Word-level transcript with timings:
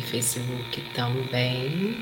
e 0.00 0.02
Facebook 0.02 0.94
também. 0.94 1.94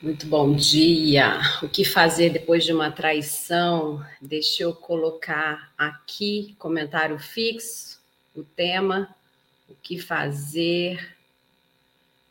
Muito 0.00 0.26
bom 0.26 0.54
dia. 0.54 1.40
O 1.60 1.68
que 1.68 1.84
fazer 1.84 2.30
depois 2.30 2.64
de 2.64 2.72
uma 2.72 2.92
traição? 2.92 4.04
Deixa 4.22 4.62
eu 4.62 4.72
colocar 4.72 5.72
aqui 5.76 6.54
comentário 6.56 7.18
fixo, 7.18 8.00
o 8.36 8.44
tema, 8.44 9.12
o 9.68 9.74
que 9.74 9.98
fazer 9.98 11.16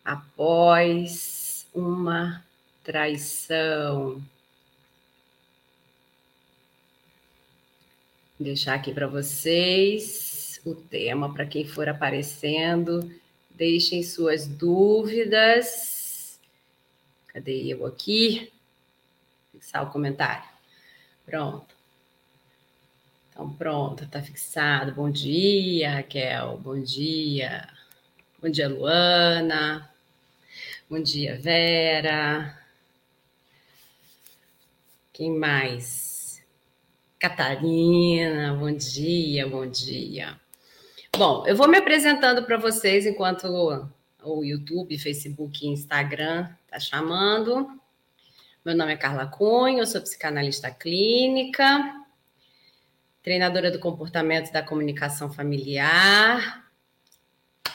após 0.04 1.68
uma 1.74 2.44
traição. 2.84 4.22
deixar 8.40 8.76
aqui 8.76 8.94
para 8.94 9.08
vocês 9.08 10.62
o 10.64 10.76
tema 10.76 11.34
para 11.34 11.44
quem 11.44 11.66
for 11.66 11.90
aparecendo. 11.90 13.12
Deixem 13.58 14.04
suas 14.04 14.46
dúvidas. 14.46 16.40
Cadê 17.30 17.74
eu 17.74 17.88
aqui? 17.88 18.54
Fixar 19.52 19.84
o 19.84 19.90
comentário. 19.92 20.48
Pronto. 21.26 21.76
Então, 23.32 23.52
pronto, 23.54 24.04
está 24.04 24.22
fixado. 24.22 24.94
Bom 24.94 25.10
dia, 25.10 25.96
Raquel. 25.96 26.60
Bom 26.60 26.80
dia. 26.80 27.68
Bom 28.40 28.48
dia, 28.48 28.70
Luana. 28.70 29.92
Bom 30.88 31.02
dia, 31.02 31.36
Vera. 31.40 32.64
Quem 35.12 35.32
mais? 35.32 36.44
Catarina, 37.18 38.54
bom 38.54 38.72
dia, 38.72 39.48
bom 39.48 39.66
dia. 39.66 40.40
Bom, 41.18 41.48
eu 41.48 41.56
vou 41.56 41.68
me 41.68 41.80
apresentando 41.80 42.44
para 42.44 42.58
vocês 42.58 43.08
enquanto 43.08 43.48
o 44.24 44.44
YouTube, 44.44 45.00
Facebook 45.00 45.66
e 45.66 45.70
Instagram 45.70 46.48
tá 46.70 46.80
chamando. 46.80 47.68
Meu 48.64 48.78
nome 48.78 48.94
é 48.94 48.98
Carla 48.98 49.26
Cunha, 49.26 49.80
eu 49.80 49.88
sou 49.88 50.00
psicanalista 50.00 50.70
clínica, 50.70 52.06
treinadora 53.24 53.72
do 53.72 53.80
comportamento 53.80 54.52
da 54.52 54.62
comunicação 54.62 55.34
familiar, 55.34 56.70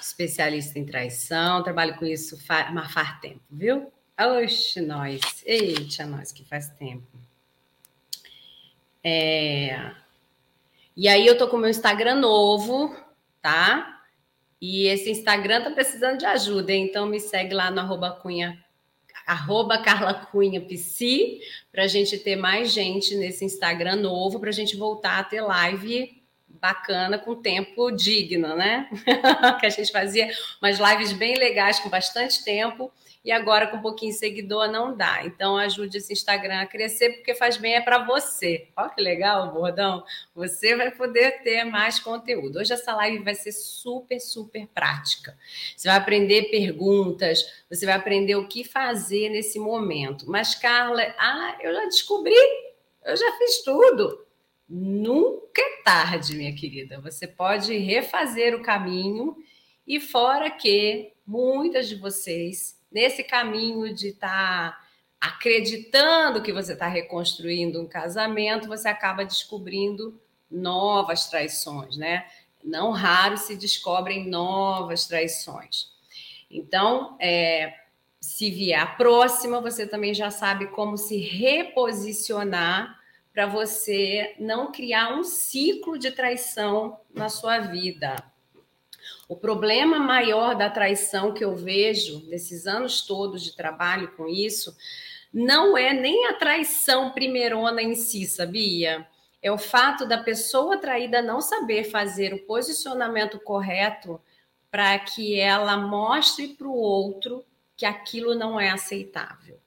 especialista 0.01 0.79
em 0.79 0.87
traição, 0.87 1.65
trabalho 1.65 1.97
com 1.97 2.05
isso 2.05 2.41
faz, 2.45 2.69
faz 2.93 3.19
tempo, 3.19 3.43
viu? 3.51 3.93
Oxe, 4.17 4.81
nós. 4.81 5.21
Eita, 5.45 6.07
nós 6.07 6.31
que 6.31 6.45
faz 6.45 6.69
tempo. 6.69 7.09
É... 9.03 9.91
E 10.97 11.09
aí 11.09 11.27
eu 11.27 11.37
tô 11.37 11.49
com 11.49 11.57
o 11.57 11.61
meu 11.61 11.71
Instagram 11.71 12.17
novo, 12.17 12.95
tá? 13.43 14.01
E 14.61 14.87
esse 14.87 15.11
Instagram 15.11 15.65
tá 15.65 15.71
precisando 15.73 16.19
de 16.19 16.25
ajuda, 16.25 16.73
hein? 16.73 16.87
então 16.89 17.05
me 17.05 17.19
segue 17.19 17.53
lá 17.53 17.71
no 17.71 17.81
arroba 17.81 18.13
cunha, 18.13 18.65
arroba 19.27 19.83
Carla 19.83 20.15
Cunha 20.15 20.61
Psi, 20.61 21.41
para 21.71 21.83
a 21.83 21.89
gente 21.89 22.17
ter 22.19 22.37
mais 22.37 22.73
gente 22.73 23.17
nesse 23.17 23.45
Instagram 23.45 23.97
novo, 23.97 24.39
para 24.39 24.51
a 24.51 24.53
gente 24.53 24.77
voltar 24.77 25.19
a 25.19 25.25
ter 25.25 25.41
live 25.41 26.22
bacana 26.63 27.19
com 27.19 27.35
tempo 27.35 27.91
digno, 27.91 28.55
né? 28.55 28.89
que 29.59 29.67
a 29.67 29.69
gente 29.69 29.91
fazia 29.91 30.31
umas 30.63 30.79
lives 30.79 31.13
bem 31.13 31.35
legais 31.35 31.81
com 31.81 31.91
bastante 31.91 32.45
tempo 32.45 32.93
e 33.25 33.33
agora 33.33 33.67
com 33.67 33.79
um 33.79 33.83
pouquinho 33.83 34.13
de 34.13 34.19
seguidor 34.19 34.71
não 34.71 34.97
dá. 34.97 35.25
Então 35.25 35.57
ajude 35.57 35.99
esse 35.99 36.13
Instagram 36.13 36.61
a 36.61 36.67
crescer, 36.67 37.15
porque 37.15 37.35
faz 37.35 37.57
bem 37.57 37.75
é 37.75 37.81
para 37.81 38.05
você. 38.05 38.69
Olha 38.77 38.91
que 38.91 39.03
legal, 39.03 39.53
bordão. 39.53 40.05
Você 40.37 40.77
vai 40.77 40.93
poder 40.93 41.43
ter 41.43 41.65
mais 41.65 41.99
conteúdo. 41.99 42.61
Hoje 42.61 42.73
essa 42.73 42.95
live 42.95 43.25
vai 43.25 43.35
ser 43.35 43.51
super, 43.51 44.21
super 44.21 44.69
prática. 44.69 45.37
Você 45.77 45.89
vai 45.89 45.97
aprender 45.97 46.45
perguntas, 46.45 47.45
você 47.69 47.85
vai 47.85 47.97
aprender 47.97 48.37
o 48.37 48.47
que 48.47 48.63
fazer 48.63 49.31
nesse 49.31 49.59
momento. 49.59 50.31
Mas, 50.31 50.55
Carla, 50.55 51.03
ah, 51.19 51.57
eu 51.61 51.75
já 51.75 51.85
descobri, 51.87 52.37
eu 53.05 53.17
já 53.17 53.33
fiz 53.39 53.63
tudo. 53.65 54.32
Nunca 54.69 55.61
é 55.61 55.83
tarde, 55.83 56.35
minha 56.35 56.55
querida. 56.55 57.01
Você 57.01 57.27
pode 57.27 57.77
refazer 57.77 58.55
o 58.55 58.63
caminho 58.63 59.37
e 59.87 60.01
fora 60.01 60.51
que 60.51 61.13
muitas 61.27 61.89
de 61.89 61.97
vocês 61.97 62.81
nesse 62.91 63.25
caminho 63.25 63.95
de 63.95 64.09
estar 64.09 64.73
tá 64.73 64.87
acreditando 65.21 66.43
que 66.43 66.53
você 66.53 66.73
está 66.73 66.89
reconstruindo 66.89 67.81
um 67.81 67.87
casamento, 67.87 68.69
você 68.69 68.89
acaba 68.89 69.25
descobrindo 69.25 70.21
novas 70.51 71.29
traições, 71.29 71.97
né? 71.97 72.27
Não 72.63 72.91
raro 72.91 73.37
se 73.37 73.57
descobrem 73.57 74.29
novas 74.29 75.07
traições. 75.07 75.91
Então, 76.51 77.17
é, 77.21 77.75
se 78.21 78.51
vier 78.51 78.81
a 78.81 78.87
próxima, 78.87 79.61
você 79.61 79.87
também 79.87 80.13
já 80.13 80.31
sabe 80.31 80.67
como 80.69 80.97
se 80.97 81.17
reposicionar 81.17 83.01
para 83.33 83.47
você 83.47 84.35
não 84.39 84.71
criar 84.71 85.15
um 85.15 85.25
ciclo 85.25 85.99
de 85.99 86.11
traição 86.11 87.01
na 87.15 87.29
sua 87.29 87.59
vida. 87.59 88.17
O 89.29 89.37
problema 89.37 89.99
maior 89.99 90.55
da 90.55 90.69
traição 90.69 91.33
que 91.33 91.45
eu 91.45 91.57
vejo 91.57 92.23
nesses 92.29 92.67
anos 92.67 93.01
todos 93.01 93.43
de 93.43 93.57
trabalho 93.57 94.13
com 94.17 94.29
isso 94.29 94.77
não 95.33 95.79
é 95.79 95.95
nem 95.95 96.27
a 96.27 96.35
traição 96.35 97.11
primeirona 97.11 97.81
em 97.81 97.95
si, 97.95 98.27
sabia? 98.27 99.07
É 99.41 99.51
o 99.51 99.57
fato 99.57 100.07
da 100.07 100.19
pessoa 100.19 100.77
traída 100.77 101.23
não 101.23 101.41
saber 101.41 101.85
fazer 101.85 102.35
o 102.35 102.45
posicionamento 102.45 103.41
correto 103.41 104.21
para 104.71 104.99
que 104.99 105.41
ela 105.41 105.77
mostre 105.77 106.49
para 106.49 106.69
o 106.69 106.77
outro 106.77 107.45
que 107.77 107.87
aquilo 107.87 108.35
não 108.35 108.61
é 108.61 108.71
aceitável. 108.71 109.62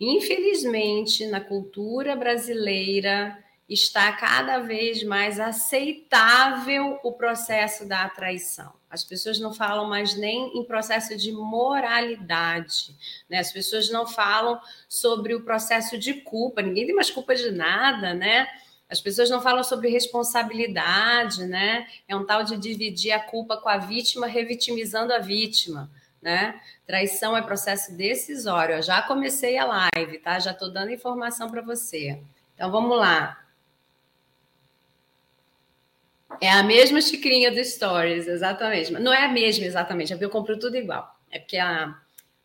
Infelizmente, 0.00 1.26
na 1.26 1.40
cultura 1.40 2.16
brasileira, 2.16 3.36
está 3.70 4.10
cada 4.12 4.58
vez 4.58 5.04
mais 5.04 5.38
aceitável 5.38 6.98
o 7.04 7.12
processo 7.12 7.86
da 7.86 8.08
traição. 8.08 8.72
As 8.90 9.04
pessoas 9.04 9.38
não 9.38 9.54
falam 9.54 9.88
mais 9.88 10.16
nem 10.16 10.58
em 10.58 10.64
processo 10.64 11.16
de 11.16 11.30
moralidade, 11.30 12.96
né? 13.28 13.38
As 13.38 13.52
pessoas 13.52 13.88
não 13.88 14.06
falam 14.06 14.60
sobre 14.88 15.36
o 15.36 15.42
processo 15.44 15.96
de 15.96 16.14
culpa, 16.14 16.60
ninguém 16.60 16.86
tem 16.86 16.94
mais 16.94 17.10
culpa 17.10 17.36
de 17.36 17.52
nada, 17.52 18.12
né? 18.12 18.48
As 18.88 19.00
pessoas 19.00 19.30
não 19.30 19.40
falam 19.40 19.62
sobre 19.62 19.88
responsabilidade, 19.88 21.44
né? 21.44 21.86
É 22.08 22.16
um 22.16 22.26
tal 22.26 22.42
de 22.42 22.56
dividir 22.56 23.12
a 23.12 23.20
culpa 23.20 23.56
com 23.56 23.68
a 23.68 23.78
vítima, 23.78 24.26
revitimizando 24.26 25.12
a 25.12 25.20
vítima, 25.20 25.88
né? 26.20 26.60
Traição 26.86 27.36
é 27.36 27.42
processo 27.42 27.96
decisório. 27.96 28.76
Eu 28.76 28.82
já 28.82 29.02
comecei 29.02 29.58
a 29.58 29.88
live, 29.96 30.18
tá? 30.18 30.38
Já 30.38 30.50
estou 30.50 30.70
dando 30.70 30.92
informação 30.92 31.50
para 31.50 31.62
você. 31.62 32.20
Então 32.54 32.70
vamos 32.70 32.96
lá. 32.96 33.38
É 36.40 36.50
a 36.50 36.62
mesma 36.62 37.00
xicrinha 37.00 37.50
do 37.50 37.62
Stories, 37.64 38.26
exatamente. 38.26 38.92
Não 38.92 39.12
é 39.12 39.24
a 39.24 39.28
mesma 39.28 39.64
exatamente, 39.64 40.12
é 40.12 40.18
eu 40.20 40.30
compro 40.30 40.58
tudo 40.58 40.76
igual. 40.76 41.18
É 41.30 41.38
porque 41.38 41.56
a, 41.56 41.96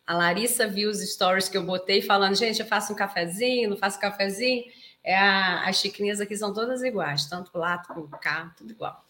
a 0.06 0.14
Larissa 0.16 0.68
viu 0.68 0.90
os 0.90 1.00
stories 1.00 1.50
que 1.50 1.58
eu 1.58 1.64
botei 1.64 2.02
falando, 2.02 2.36
gente, 2.36 2.60
eu 2.60 2.66
faço 2.66 2.94
um 2.94 2.96
cafezinho, 2.96 3.70
não 3.70 3.78
faço 3.78 4.00
cafezinho. 4.00 4.64
É 5.04 5.16
a, 5.16 5.68
as 5.68 5.78
xicrinhas 5.78 6.20
aqui 6.20 6.36
são 6.36 6.54
todas 6.54 6.82
iguais, 6.84 7.26
tanto 7.26 7.56
lá 7.58 7.78
como 7.86 8.08
cá, 8.08 8.54
tudo 8.58 8.72
igual. 8.72 9.05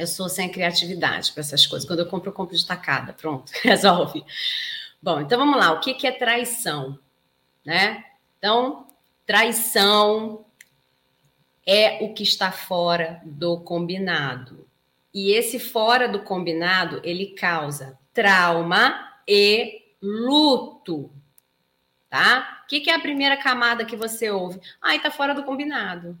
Eu 0.00 0.06
sou 0.06 0.30
sem 0.30 0.48
criatividade 0.48 1.30
para 1.30 1.42
essas 1.42 1.66
coisas. 1.66 1.86
Quando 1.86 1.98
eu 1.98 2.06
compro, 2.06 2.30
eu 2.30 2.34
compro 2.34 2.56
de 2.56 2.66
tacada. 2.66 3.12
Pronto, 3.12 3.52
resolve. 3.62 4.24
Bom, 5.02 5.20
então 5.20 5.38
vamos 5.38 5.58
lá. 5.58 5.72
O 5.72 5.80
que, 5.80 5.92
que 5.92 6.06
é 6.06 6.10
traição? 6.10 6.98
Né? 7.62 8.02
Então, 8.38 8.86
traição 9.26 10.46
é 11.66 12.02
o 12.02 12.14
que 12.14 12.22
está 12.22 12.50
fora 12.50 13.20
do 13.26 13.60
combinado. 13.60 14.66
E 15.12 15.32
esse 15.32 15.58
fora 15.58 16.08
do 16.08 16.20
combinado, 16.20 17.02
ele 17.04 17.34
causa 17.34 17.98
trauma 18.14 19.06
e 19.28 19.82
luto. 20.00 21.12
Tá? 22.08 22.62
O 22.64 22.68
que, 22.68 22.80
que 22.80 22.88
é 22.88 22.94
a 22.94 23.00
primeira 23.00 23.36
camada 23.36 23.84
que 23.84 23.96
você 23.96 24.30
ouve? 24.30 24.62
Ai, 24.80 24.98
tá 24.98 25.10
fora 25.10 25.34
do 25.34 25.44
combinado. 25.44 26.18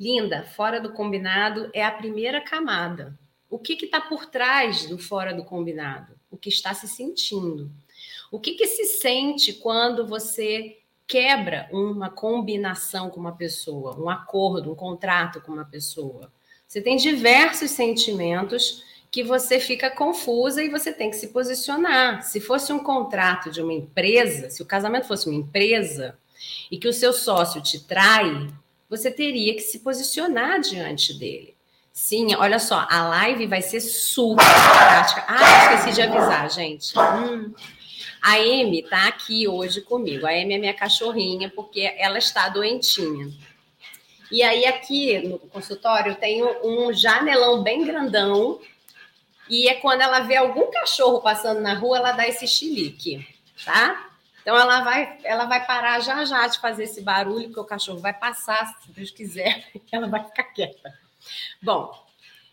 Linda, 0.00 0.44
fora 0.56 0.80
do 0.80 0.94
combinado 0.94 1.68
é 1.74 1.84
a 1.84 1.90
primeira 1.90 2.40
camada. 2.40 3.18
O 3.50 3.58
que 3.58 3.74
está 3.74 4.00
por 4.00 4.24
trás 4.24 4.86
do 4.86 4.96
fora 4.96 5.34
do 5.34 5.44
combinado? 5.44 6.14
O 6.30 6.38
que 6.38 6.48
está 6.48 6.72
se 6.72 6.88
sentindo. 6.88 7.70
O 8.32 8.40
que, 8.40 8.52
que 8.52 8.66
se 8.66 8.86
sente 8.86 9.52
quando 9.52 10.06
você 10.06 10.78
quebra 11.06 11.68
uma 11.70 12.08
combinação 12.08 13.10
com 13.10 13.20
uma 13.20 13.36
pessoa, 13.36 14.00
um 14.00 14.08
acordo, 14.08 14.72
um 14.72 14.74
contrato 14.74 15.40
com 15.42 15.52
uma 15.52 15.64
pessoa. 15.64 16.32
Você 16.66 16.80
tem 16.80 16.96
diversos 16.96 17.72
sentimentos 17.72 18.84
que 19.10 19.22
você 19.22 19.58
fica 19.58 19.90
confusa 19.90 20.62
e 20.62 20.70
você 20.70 20.92
tem 20.92 21.10
que 21.10 21.16
se 21.16 21.28
posicionar. 21.28 22.22
Se 22.22 22.40
fosse 22.40 22.72
um 22.72 22.78
contrato 22.78 23.50
de 23.50 23.60
uma 23.60 23.72
empresa, 23.72 24.48
se 24.48 24.62
o 24.62 24.66
casamento 24.66 25.08
fosse 25.08 25.28
uma 25.28 25.38
empresa 25.38 26.16
e 26.70 26.78
que 26.78 26.88
o 26.88 26.92
seu 26.92 27.12
sócio 27.12 27.60
te 27.60 27.80
trai, 27.80 28.48
você 28.90 29.08
teria 29.08 29.54
que 29.54 29.60
se 29.60 29.78
posicionar 29.78 30.60
diante 30.60 31.14
dele. 31.14 31.54
Sim, 31.92 32.34
olha 32.34 32.58
só, 32.58 32.86
a 32.90 33.06
live 33.08 33.46
vai 33.46 33.62
ser 33.62 33.80
super 33.80 34.44
prática. 34.44 35.24
Ah, 35.28 35.74
esqueci 35.74 35.94
de 35.94 36.02
avisar, 36.02 36.50
gente. 36.50 36.98
Hum. 36.98 37.54
A 38.20 38.34
Amy 38.34 38.82
tá 38.82 39.06
aqui 39.06 39.46
hoje 39.48 39.80
comigo. 39.80 40.26
A 40.26 40.30
Amy 40.30 40.54
é 40.54 40.58
minha 40.58 40.74
cachorrinha, 40.74 41.50
porque 41.54 41.94
ela 41.96 42.18
está 42.18 42.48
doentinha. 42.48 43.32
E 44.30 44.42
aí, 44.42 44.66
aqui 44.66 45.18
no 45.20 45.38
consultório, 45.38 46.12
eu 46.12 46.16
tenho 46.16 46.48
um 46.64 46.92
janelão 46.92 47.62
bem 47.62 47.84
grandão. 47.84 48.60
E 49.48 49.68
é 49.68 49.74
quando 49.74 50.02
ela 50.02 50.20
vê 50.20 50.36
algum 50.36 50.70
cachorro 50.70 51.20
passando 51.20 51.60
na 51.60 51.74
rua, 51.74 51.98
ela 51.98 52.12
dá 52.12 52.28
esse 52.28 52.46
chilique, 52.46 53.26
tá? 53.64 54.09
Então 54.50 54.58
ela 54.58 54.80
vai, 54.80 55.18
ela 55.22 55.44
vai 55.44 55.64
parar 55.64 56.00
já 56.00 56.24
já 56.24 56.44
de 56.48 56.58
fazer 56.58 56.82
esse 56.82 57.02
barulho, 57.02 57.44
porque 57.44 57.60
o 57.60 57.64
cachorro 57.64 58.00
vai 58.00 58.12
passar, 58.12 58.66
se 58.80 58.90
Deus 58.90 59.12
quiser, 59.12 59.70
ela 59.92 60.08
vai 60.08 60.24
ficar 60.24 60.42
quieta. 60.42 60.92
Bom, 61.62 61.94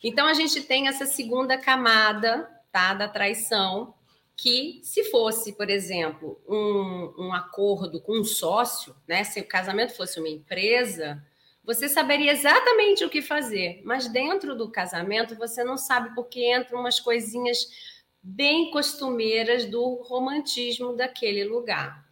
então 0.04 0.28
a 0.28 0.36
gente 0.36 0.62
tem 0.62 0.88
essa 0.88 1.08
segunda 1.08 1.58
camada 1.58 2.48
tá, 2.72 2.94
da 2.94 3.08
traição, 3.08 3.96
que 4.36 4.80
se 4.84 5.06
fosse, 5.06 5.54
por 5.54 5.72
exemplo, 5.72 6.40
um, 6.48 7.16
um 7.18 7.34
acordo 7.34 8.00
com 8.00 8.20
um 8.20 8.24
sócio, 8.24 8.96
né? 9.08 9.24
Se 9.24 9.40
o 9.40 9.48
casamento 9.48 9.96
fosse 9.96 10.20
uma 10.20 10.30
empresa, 10.30 11.20
você 11.64 11.90
saberia 11.90 12.32
exatamente 12.32 13.04
o 13.06 13.10
que 13.10 13.24
fazer, 13.24 13.82
mas 13.84 14.08
dentro 14.08 14.56
do 14.56 14.70
casamento 14.70 15.36
você 15.36 15.64
não 15.64 15.80
sabe 15.80 16.14
porque 16.14 16.56
entram 16.56 16.80
umas 16.80 17.00
coisinhas 17.00 17.97
bem 18.28 18.70
costumeiras 18.72 19.66
do 19.66 20.02
romantismo 20.04 20.94
daquele 20.94 21.46
lugar. 21.46 22.06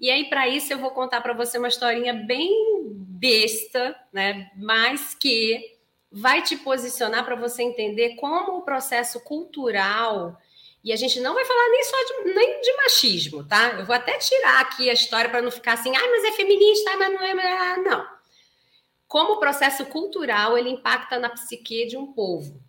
E 0.00 0.10
aí, 0.10 0.28
para 0.30 0.48
isso, 0.48 0.72
eu 0.72 0.78
vou 0.78 0.92
contar 0.92 1.20
para 1.20 1.34
você 1.34 1.58
uma 1.58 1.68
historinha 1.68 2.14
bem 2.14 2.50
besta, 2.90 3.94
né? 4.12 4.50
Mas 4.56 5.14
que 5.14 5.76
vai 6.10 6.40
te 6.40 6.56
posicionar 6.56 7.24
para 7.24 7.36
você 7.36 7.62
entender 7.62 8.14
como 8.14 8.56
o 8.56 8.62
processo 8.62 9.20
cultural. 9.20 10.40
E 10.82 10.92
a 10.92 10.96
gente 10.96 11.20
não 11.20 11.34
vai 11.34 11.44
falar 11.44 11.68
nem 11.68 11.84
só 11.84 11.96
de, 12.04 12.34
nem 12.34 12.60
de 12.62 12.76
machismo, 12.76 13.44
tá? 13.44 13.72
Eu 13.72 13.84
vou 13.84 13.94
até 13.94 14.16
tirar 14.16 14.60
aqui 14.60 14.88
a 14.88 14.94
história 14.94 15.28
para 15.28 15.42
não 15.42 15.50
ficar 15.50 15.74
assim, 15.74 15.94
ah, 15.94 16.10
mas 16.10 16.24
é 16.24 16.32
feminista, 16.32 16.96
mas 16.96 17.12
não 17.12 17.20
é. 17.22 17.76
Não. 17.78 18.06
Como 19.06 19.34
o 19.34 19.40
processo 19.40 19.84
cultural 19.86 20.56
ele 20.56 20.70
impacta 20.70 21.18
na 21.18 21.28
psique 21.28 21.86
de 21.86 21.96
um 21.96 22.12
povo. 22.12 22.67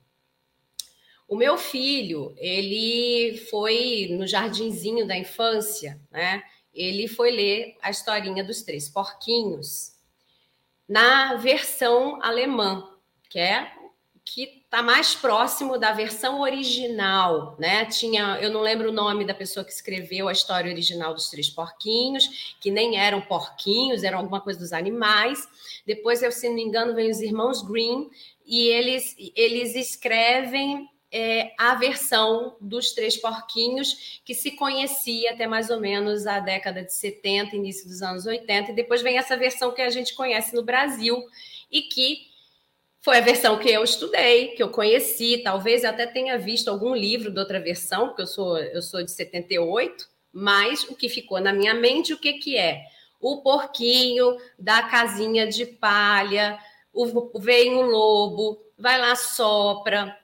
O 1.30 1.36
meu 1.36 1.58
filho, 1.58 2.34
ele 2.38 3.38
foi 3.52 4.08
no 4.10 4.26
jardinzinho 4.26 5.08
da 5.08 5.16
infância, 5.16 6.02
né? 6.12 6.44
Ele 6.74 7.08
foi 7.08 7.30
ler 7.30 7.78
a 7.81 7.92
historinha 7.92 8.44
dos 8.44 8.64
três 8.64 8.90
porquinhos 8.90 9.94
na 10.88 11.36
versão 11.36 12.20
alemã 12.22 12.90
que 13.30 13.38
é 13.38 13.72
que 14.26 14.64
está 14.64 14.84
mais 14.84 15.16
próximo 15.16 15.78
da 15.78 15.92
versão 15.92 16.42
original, 16.42 17.56
né? 17.60 17.86
Tinha, 17.86 18.38
eu 18.42 18.52
não 18.52 18.62
lembro 18.62 18.90
o 18.90 18.92
nome 18.92 19.26
da 19.26 19.34
pessoa 19.34 19.64
que 19.64 19.72
escreveu 19.72 20.28
a 20.28 20.31
história 20.31 20.72
original 20.72 21.14
dos 21.14 21.30
três 21.30 21.50
porquinhos, 21.50 22.56
que 22.60 22.70
nem 22.70 22.98
eram 22.98 23.22
porquinhos, 23.22 24.04
eram 24.04 24.20
alguma 24.20 24.42
coisa 24.42 24.60
dos 24.60 24.74
animais. 24.74 25.48
Depois, 25.86 26.22
eu, 26.22 26.31
se 26.31 26.48
não 26.48 26.56
me 26.56 26.64
engano, 26.64 26.94
vem 26.94 27.10
os 27.10 27.22
irmãos 27.22 27.64
Green 27.64 28.10
e 28.46 28.68
eles 28.68 29.16
eles 29.36 29.76
escrevem 29.76 30.88
é, 31.11 31.53
a 31.57 31.75
versão 31.75 32.56
dos 32.61 32.91
três 32.91 33.17
porquinhos 33.17 34.21
que 34.23 34.33
se 34.33 34.51
conhecia 34.51 35.31
até 35.31 35.47
mais 35.47 35.69
ou 35.69 35.79
menos 35.79 36.27
a 36.27 36.39
década 36.39 36.83
de 36.83 36.94
70, 36.94 37.56
início 37.56 37.88
dos 37.88 38.01
anos 38.01 38.25
80, 38.25 38.71
e 38.71 38.75
depois 38.75 39.01
vem 39.01 39.17
essa 39.17 39.35
versão 39.35 39.71
que 39.73 39.81
a 39.81 39.89
gente 39.89 40.13
conhece 40.13 40.56
no 40.56 40.63
Brasil 40.63 41.17
e 41.71 41.83
que 41.83 42.29
foi 43.01 43.17
a 43.17 43.21
versão 43.21 43.57
que 43.57 43.69
eu 43.69 43.83
estudei, 43.83 44.50
que 44.50 44.61
eu 44.61 44.69
conheci. 44.69 45.41
Talvez 45.44 45.83
eu 45.83 45.89
até 45.89 46.06
tenha 46.06 46.38
visto 46.38 46.67
algum 46.67 46.94
livro 46.94 47.31
de 47.31 47.39
outra 47.39 47.59
versão, 47.59 48.07
porque 48.07 48.21
eu 48.21 48.27
sou, 48.27 48.57
eu 48.57 48.81
sou 48.81 49.03
de 49.03 49.11
78, 49.11 50.07
mas 50.31 50.83
o 50.83 50.95
que 50.95 51.09
ficou 51.09 51.39
na 51.39 51.53
minha 51.53 51.73
mente, 51.73 52.13
o 52.13 52.19
que, 52.19 52.33
que 52.33 52.57
é? 52.57 52.83
O 53.19 53.41
porquinho 53.41 54.38
da 54.57 54.83
casinha 54.83 55.47
de 55.47 55.65
palha, 55.65 56.59
o, 56.94 57.39
vem 57.39 57.75
o 57.75 57.81
lobo, 57.81 58.61
vai 58.77 59.00
lá, 59.00 59.15
sopra. 59.15 60.15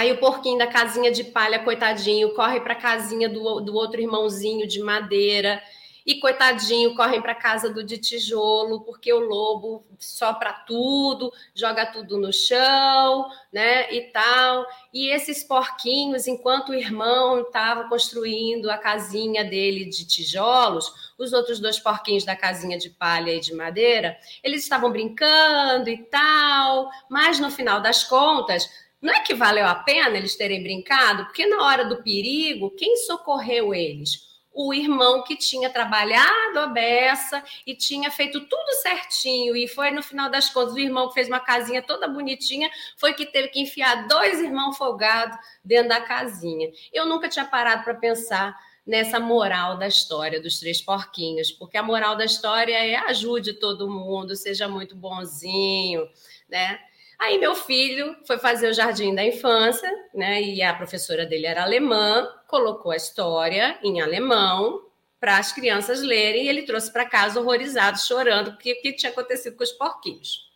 Aí 0.00 0.10
o 0.12 0.16
porquinho 0.16 0.56
da 0.56 0.66
casinha 0.66 1.12
de 1.12 1.22
palha, 1.22 1.58
coitadinho, 1.58 2.32
corre 2.32 2.58
para 2.58 2.72
a 2.72 2.80
casinha 2.80 3.28
do, 3.28 3.60
do 3.60 3.74
outro 3.74 4.00
irmãozinho 4.00 4.66
de 4.66 4.80
madeira 4.80 5.62
e 6.06 6.18
coitadinho, 6.18 6.94
correm 6.94 7.20
para 7.20 7.34
casa 7.34 7.68
do 7.68 7.84
de 7.84 7.98
tijolo, 7.98 8.80
porque 8.80 9.12
o 9.12 9.20
lobo 9.20 9.84
sopra 9.98 10.54
tudo, 10.66 11.30
joga 11.54 11.84
tudo 11.84 12.16
no 12.16 12.32
chão, 12.32 13.28
né? 13.52 13.92
E 13.92 14.10
tal. 14.10 14.64
E 14.90 15.10
esses 15.10 15.44
porquinhos, 15.44 16.26
enquanto 16.26 16.70
o 16.70 16.74
irmão 16.74 17.42
estava 17.42 17.86
construindo 17.86 18.70
a 18.70 18.78
casinha 18.78 19.44
dele 19.44 19.84
de 19.84 20.06
tijolos, 20.06 21.12
os 21.18 21.34
outros 21.34 21.60
dois 21.60 21.78
porquinhos 21.78 22.24
da 22.24 22.34
casinha 22.34 22.78
de 22.78 22.88
palha 22.88 23.34
e 23.34 23.40
de 23.40 23.54
madeira, 23.54 24.16
eles 24.42 24.62
estavam 24.62 24.90
brincando 24.90 25.90
e 25.90 25.98
tal, 26.04 26.88
mas 27.10 27.38
no 27.38 27.50
final 27.50 27.82
das 27.82 28.02
contas, 28.02 28.66
não 29.00 29.14
é 29.14 29.20
que 29.20 29.34
valeu 29.34 29.66
a 29.66 29.74
pena 29.74 30.16
eles 30.16 30.36
terem 30.36 30.62
brincado, 30.62 31.24
porque 31.24 31.46
na 31.46 31.64
hora 31.64 31.84
do 31.84 32.02
perigo, 32.02 32.70
quem 32.76 32.96
socorreu 32.96 33.74
eles? 33.74 34.30
o 34.52 34.74
irmão 34.74 35.22
que 35.22 35.36
tinha 35.36 35.70
trabalhado 35.70 36.58
a 36.58 36.66
beça 36.66 37.42
e 37.66 37.74
tinha 37.74 38.10
feito 38.10 38.40
tudo 38.40 38.72
certinho. 38.82 39.56
E 39.56 39.68
foi 39.68 39.90
no 39.90 40.02
final 40.02 40.28
das 40.28 40.50
contas, 40.50 40.74
o 40.74 40.78
irmão 40.78 41.08
que 41.08 41.14
fez 41.14 41.28
uma 41.28 41.40
casinha 41.40 41.80
toda 41.80 42.08
bonitinha, 42.08 42.70
foi 42.96 43.14
que 43.14 43.26
teve 43.26 43.48
que 43.48 43.60
enfiar 43.60 44.08
dois 44.08 44.40
irmãos 44.40 44.76
folgados 44.76 45.38
dentro 45.64 45.88
da 45.88 46.00
casinha. 46.00 46.70
Eu 46.92 47.06
nunca 47.06 47.28
tinha 47.28 47.44
parado 47.44 47.84
para 47.84 47.94
pensar 47.94 48.58
nessa 48.86 49.20
moral 49.20 49.78
da 49.78 49.86
história 49.86 50.40
dos 50.40 50.58
três 50.58 50.80
porquinhos, 50.82 51.52
porque 51.52 51.76
a 51.76 51.82
moral 51.82 52.16
da 52.16 52.24
história 52.24 52.74
é 52.74 52.96
ajude 52.96 53.52
todo 53.52 53.88
mundo, 53.88 54.34
seja 54.34 54.66
muito 54.66 54.96
bonzinho, 54.96 56.08
né? 56.48 56.78
Aí 57.20 57.36
meu 57.36 57.54
filho 57.54 58.16
foi 58.26 58.38
fazer 58.38 58.70
o 58.70 58.72
jardim 58.72 59.14
da 59.14 59.22
infância, 59.22 59.90
né? 60.14 60.40
E 60.42 60.62
a 60.62 60.72
professora 60.72 61.26
dele 61.26 61.44
era 61.44 61.62
alemã, 61.62 62.26
colocou 62.48 62.90
a 62.90 62.96
história 62.96 63.78
em 63.82 64.00
alemão 64.00 64.86
para 65.20 65.36
as 65.36 65.52
crianças 65.52 66.00
lerem 66.00 66.46
e 66.46 66.48
ele 66.48 66.62
trouxe 66.62 66.90
para 66.90 67.04
casa 67.04 67.38
horrorizado, 67.38 68.00
chorando, 68.00 68.52
porque 68.52 68.72
o 68.72 68.80
que 68.80 68.94
tinha 68.94 69.12
acontecido 69.12 69.54
com 69.54 69.62
os 69.62 69.72
porquinhos. 69.72 70.50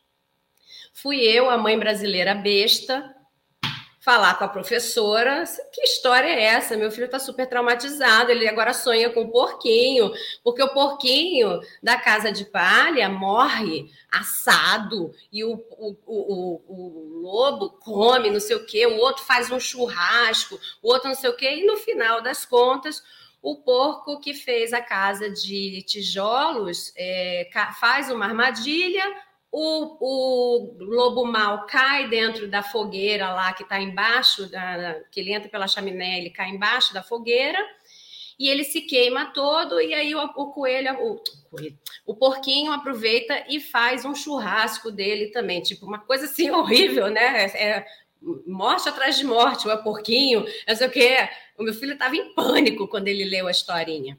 Fui 0.94 1.20
eu, 1.20 1.50
a 1.50 1.58
mãe 1.58 1.78
brasileira 1.78 2.34
besta, 2.34 3.14
falar 4.04 4.34
com 4.34 4.44
a 4.44 4.48
professora, 4.48 5.44
que 5.72 5.80
história 5.80 6.28
é 6.28 6.42
essa? 6.42 6.76
Meu 6.76 6.90
filho 6.90 7.06
está 7.06 7.18
super 7.18 7.48
traumatizado, 7.48 8.30
ele 8.30 8.46
agora 8.46 8.74
sonha 8.74 9.08
com 9.08 9.22
o 9.22 9.30
porquinho, 9.30 10.12
porque 10.42 10.62
o 10.62 10.68
porquinho 10.74 11.58
da 11.82 11.96
casa 11.96 12.30
de 12.30 12.44
palha 12.44 13.08
morre 13.08 13.90
assado 14.12 15.10
e 15.32 15.42
o, 15.42 15.54
o, 15.54 15.96
o, 16.06 16.62
o, 16.68 17.20
lobo 17.22 17.70
come 17.80 18.28
não 18.28 18.40
sei 18.40 18.56
o 18.56 18.66
quê, 18.66 18.86
o 18.86 18.98
outro 18.98 19.24
faz 19.24 19.50
um 19.50 19.58
churrasco, 19.58 20.60
o 20.82 20.92
outro 20.92 21.08
não 21.08 21.16
sei 21.16 21.30
o 21.30 21.36
quê, 21.36 21.56
e 21.56 21.66
no 21.66 21.78
final 21.78 22.20
das 22.22 22.44
contas 22.44 23.02
o 23.40 23.56
porco 23.56 24.20
que 24.20 24.34
fez 24.34 24.74
a 24.74 24.82
casa 24.82 25.30
de 25.30 25.82
tijolos 25.82 26.92
é, 26.94 27.48
faz 27.80 28.10
uma 28.10 28.26
armadilha, 28.26 29.04
o, 29.56 29.96
o 30.00 30.76
lobo 30.80 31.24
mal 31.24 31.64
cai 31.66 32.08
dentro 32.08 32.48
da 32.48 32.60
fogueira 32.60 33.32
lá 33.32 33.52
que 33.52 33.62
está 33.62 33.80
embaixo, 33.80 34.50
da, 34.50 35.00
que 35.12 35.20
ele 35.20 35.32
entra 35.32 35.48
pela 35.48 35.68
chaminé, 35.68 36.18
ele 36.18 36.30
cai 36.30 36.48
embaixo 36.50 36.92
da 36.92 37.04
fogueira 37.04 37.58
e 38.36 38.48
ele 38.48 38.64
se 38.64 38.80
queima 38.80 39.26
todo, 39.26 39.80
e 39.80 39.94
aí 39.94 40.12
o, 40.12 40.24
o 40.24 40.50
coelho, 40.50 40.92
o, 41.00 41.22
o 42.04 42.16
porquinho 42.16 42.72
aproveita 42.72 43.44
e 43.48 43.60
faz 43.60 44.04
um 44.04 44.12
churrasco 44.12 44.90
dele 44.90 45.28
também, 45.28 45.62
tipo 45.62 45.86
uma 45.86 46.00
coisa 46.00 46.24
assim 46.24 46.50
horrível, 46.50 47.06
né? 47.06 47.44
É, 47.44 47.64
é 47.64 47.86
morte 48.44 48.88
atrás 48.88 49.16
de 49.16 49.24
morte, 49.24 49.68
o 49.68 49.82
porquinho, 49.84 50.44
não 50.66 50.74
sei 50.74 50.88
o 50.88 50.90
quê. 50.90 51.28
O 51.56 51.62
meu 51.62 51.74
filho 51.74 51.92
estava 51.92 52.16
em 52.16 52.34
pânico 52.34 52.88
quando 52.88 53.06
ele 53.06 53.24
leu 53.24 53.46
a 53.46 53.52
historinha. 53.52 54.18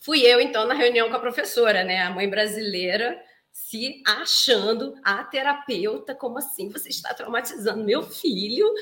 Fui 0.00 0.22
eu, 0.22 0.40
então, 0.40 0.66
na 0.66 0.74
reunião 0.74 1.08
com 1.08 1.14
a 1.14 1.20
professora, 1.20 1.84
né? 1.84 2.02
A 2.02 2.10
mãe 2.10 2.28
brasileira 2.28 3.22
se 3.58 4.02
achando 4.06 4.94
a 5.02 5.22
terapeuta, 5.24 6.14
como 6.14 6.38
assim? 6.38 6.70
Você 6.70 6.88
está 6.88 7.12
traumatizando 7.12 7.84
meu 7.84 8.02
filho? 8.02 8.72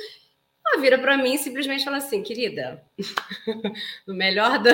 Ela 0.65 0.81
vira 0.81 0.99
para 0.99 1.17
mim 1.17 1.35
e 1.35 1.39
simplesmente 1.39 1.83
fala 1.83 1.97
assim, 1.97 2.23
querida, 2.23 2.85
no 4.07 4.15
melhor 4.15 4.63
da 4.63 4.71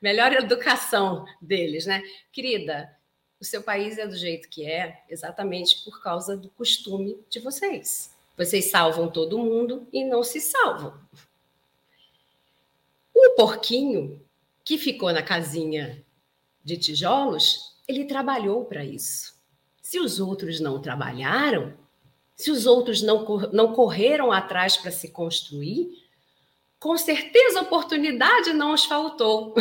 melhor 0.00 0.32
educação 0.32 1.26
deles, 1.40 1.84
né? 1.84 2.02
Querida, 2.32 2.96
o 3.38 3.44
seu 3.44 3.62
país 3.62 3.98
é 3.98 4.06
do 4.06 4.16
jeito 4.16 4.48
que 4.48 4.64
é, 4.64 5.02
exatamente 5.10 5.84
por 5.84 6.00
causa 6.00 6.34
do 6.34 6.48
costume 6.50 7.18
de 7.28 7.40
vocês. 7.40 8.14
Vocês 8.38 8.70
salvam 8.70 9.10
todo 9.10 9.38
mundo 9.38 9.86
e 9.92 10.04
não 10.04 10.22
se 10.22 10.40
salvam. 10.40 10.98
O 13.12 13.34
porquinho 13.36 14.24
que 14.64 14.78
ficou 14.78 15.12
na 15.12 15.22
casinha 15.22 16.02
de 16.64 16.78
tijolos, 16.78 17.76
ele 17.86 18.06
trabalhou 18.06 18.64
para 18.64 18.82
isso. 18.82 19.31
Se 19.92 20.00
os 20.00 20.18
outros 20.18 20.58
não 20.58 20.80
trabalharam, 20.80 21.76
se 22.34 22.50
os 22.50 22.64
outros 22.64 23.02
não, 23.02 23.26
não 23.52 23.74
correram 23.74 24.32
atrás 24.32 24.74
para 24.74 24.90
se 24.90 25.10
construir, 25.10 26.02
com 26.80 26.96
certeza 26.96 27.58
a 27.58 27.62
oportunidade 27.62 28.54
não 28.54 28.72
os 28.72 28.86
faltou. 28.86 29.54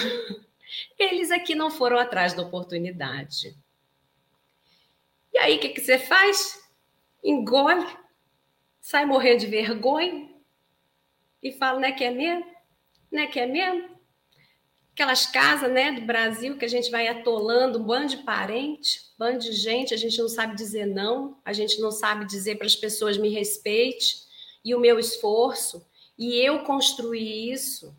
Eles 0.97 1.31
aqui 1.31 1.53
não 1.53 1.69
foram 1.69 1.99
atrás 1.99 2.33
da 2.33 2.43
oportunidade. 2.43 3.57
E 5.33 5.37
aí, 5.37 5.57
o 5.57 5.59
que, 5.59 5.67
que 5.67 5.81
você 5.81 5.99
faz? 5.99 6.65
Engole, 7.21 7.85
sai 8.79 9.05
morrendo 9.05 9.41
de 9.41 9.47
vergonha 9.47 10.29
e 11.43 11.51
fala, 11.51 11.77
né 11.77 11.91
que 11.91 12.05
é 12.05 12.09
mesmo? 12.09 12.45
Né 13.11 13.27
que 13.27 13.37
é 13.37 13.45
mesmo? 13.45 13.90
Aquelas 14.93 15.25
casas 15.25 15.71
né, 15.71 15.93
do 15.93 16.01
Brasil 16.01 16.57
que 16.57 16.65
a 16.65 16.67
gente 16.67 16.91
vai 16.91 17.07
atolando, 17.07 17.79
um 17.79 17.83
bando 17.83 18.07
de 18.07 18.17
parente, 18.17 18.99
um 19.15 19.25
bando 19.25 19.39
de 19.39 19.53
gente, 19.53 19.93
a 19.93 19.97
gente 19.97 20.17
não 20.19 20.27
sabe 20.27 20.55
dizer 20.55 20.85
não, 20.85 21.37
a 21.45 21.53
gente 21.53 21.79
não 21.79 21.91
sabe 21.91 22.25
dizer 22.25 22.57
para 22.57 22.67
as 22.67 22.75
pessoas 22.75 23.17
me 23.17 23.29
respeite 23.29 24.17
e 24.63 24.75
o 24.75 24.79
meu 24.79 24.99
esforço, 24.99 25.85
e 26.17 26.35
eu 26.35 26.59
construí 26.63 27.51
isso. 27.51 27.95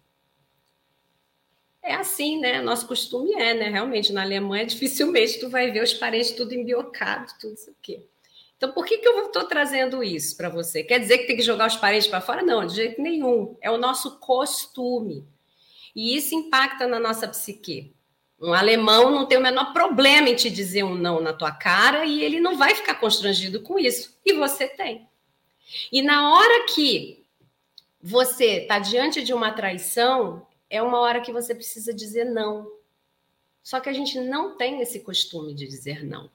É 1.83 1.95
assim, 1.95 2.39
né? 2.39 2.63
Nosso 2.63 2.87
costume 2.87 3.33
é, 3.33 3.53
né? 3.53 3.69
Realmente, 3.69 4.13
na 4.13 4.23
Alemanha, 4.23 4.65
dificilmente 4.67 5.41
tu 5.41 5.49
vai 5.49 5.71
ver 5.71 5.83
os 5.83 5.95
parentes 5.95 6.31
tudo 6.31 6.55
embiocado, 6.55 7.33
tudo 7.41 7.55
isso 7.55 7.71
aqui. 7.71 8.07
Então, 8.57 8.71
por 8.71 8.87
que, 8.87 8.99
que 8.99 9.09
eu 9.09 9.27
estou 9.27 9.45
trazendo 9.45 10.05
isso 10.05 10.37
para 10.37 10.49
você? 10.49 10.85
Quer 10.85 11.01
dizer 11.01 11.19
que 11.19 11.27
tem 11.27 11.37
que 11.37 11.43
jogar 11.43 11.67
os 11.67 11.75
parentes 11.75 12.07
para 12.07 12.21
fora? 12.21 12.43
Não, 12.43 12.65
de 12.65 12.77
jeito 12.77 13.03
nenhum. 13.03 13.57
É 13.61 13.69
o 13.69 13.77
nosso 13.77 14.21
costume. 14.21 15.27
E 15.95 16.17
isso 16.17 16.35
impacta 16.35 16.87
na 16.87 16.99
nossa 16.99 17.29
psique. 17.29 17.95
Um 18.41 18.53
alemão 18.53 19.11
não 19.11 19.27
tem 19.27 19.39
o 19.39 19.43
menor 19.43 19.73
problema 19.73 20.29
em 20.29 20.35
te 20.35 20.51
dizer 20.51 20.83
um 20.83 20.95
não 20.95 21.21
na 21.21 21.33
tua 21.33 21.53
cara 21.53 22.05
e 22.05 22.23
ele 22.23 22.41
não 22.41 22.57
vai 22.57 22.75
ficar 22.75 22.97
constrangido 22.97 23.61
com 23.61 23.79
isso. 23.79 24.19
E 24.25 24.33
você 24.33 24.67
tem. 24.67 25.09
E 25.93 26.03
na 26.03 26.35
hora 26.35 26.67
que 26.67 27.25
você 28.03 28.63
está 28.63 28.79
diante 28.79 29.23
de 29.23 29.33
uma 29.33 29.53
traição, 29.53 30.47
é 30.69 30.83
uma 30.83 30.99
hora 30.99 31.21
que 31.21 31.33
você 31.33 31.55
precisa 31.55 31.95
dizer 31.95 32.25
não. 32.25 32.69
Só 33.63 33.79
que 33.79 33.89
a 33.89 33.93
gente 33.93 34.19
não 34.19 34.57
tem 34.57 34.81
esse 34.81 35.01
costume 35.01 35.55
de 35.55 35.69
dizer 35.69 36.05
não. 36.05 36.29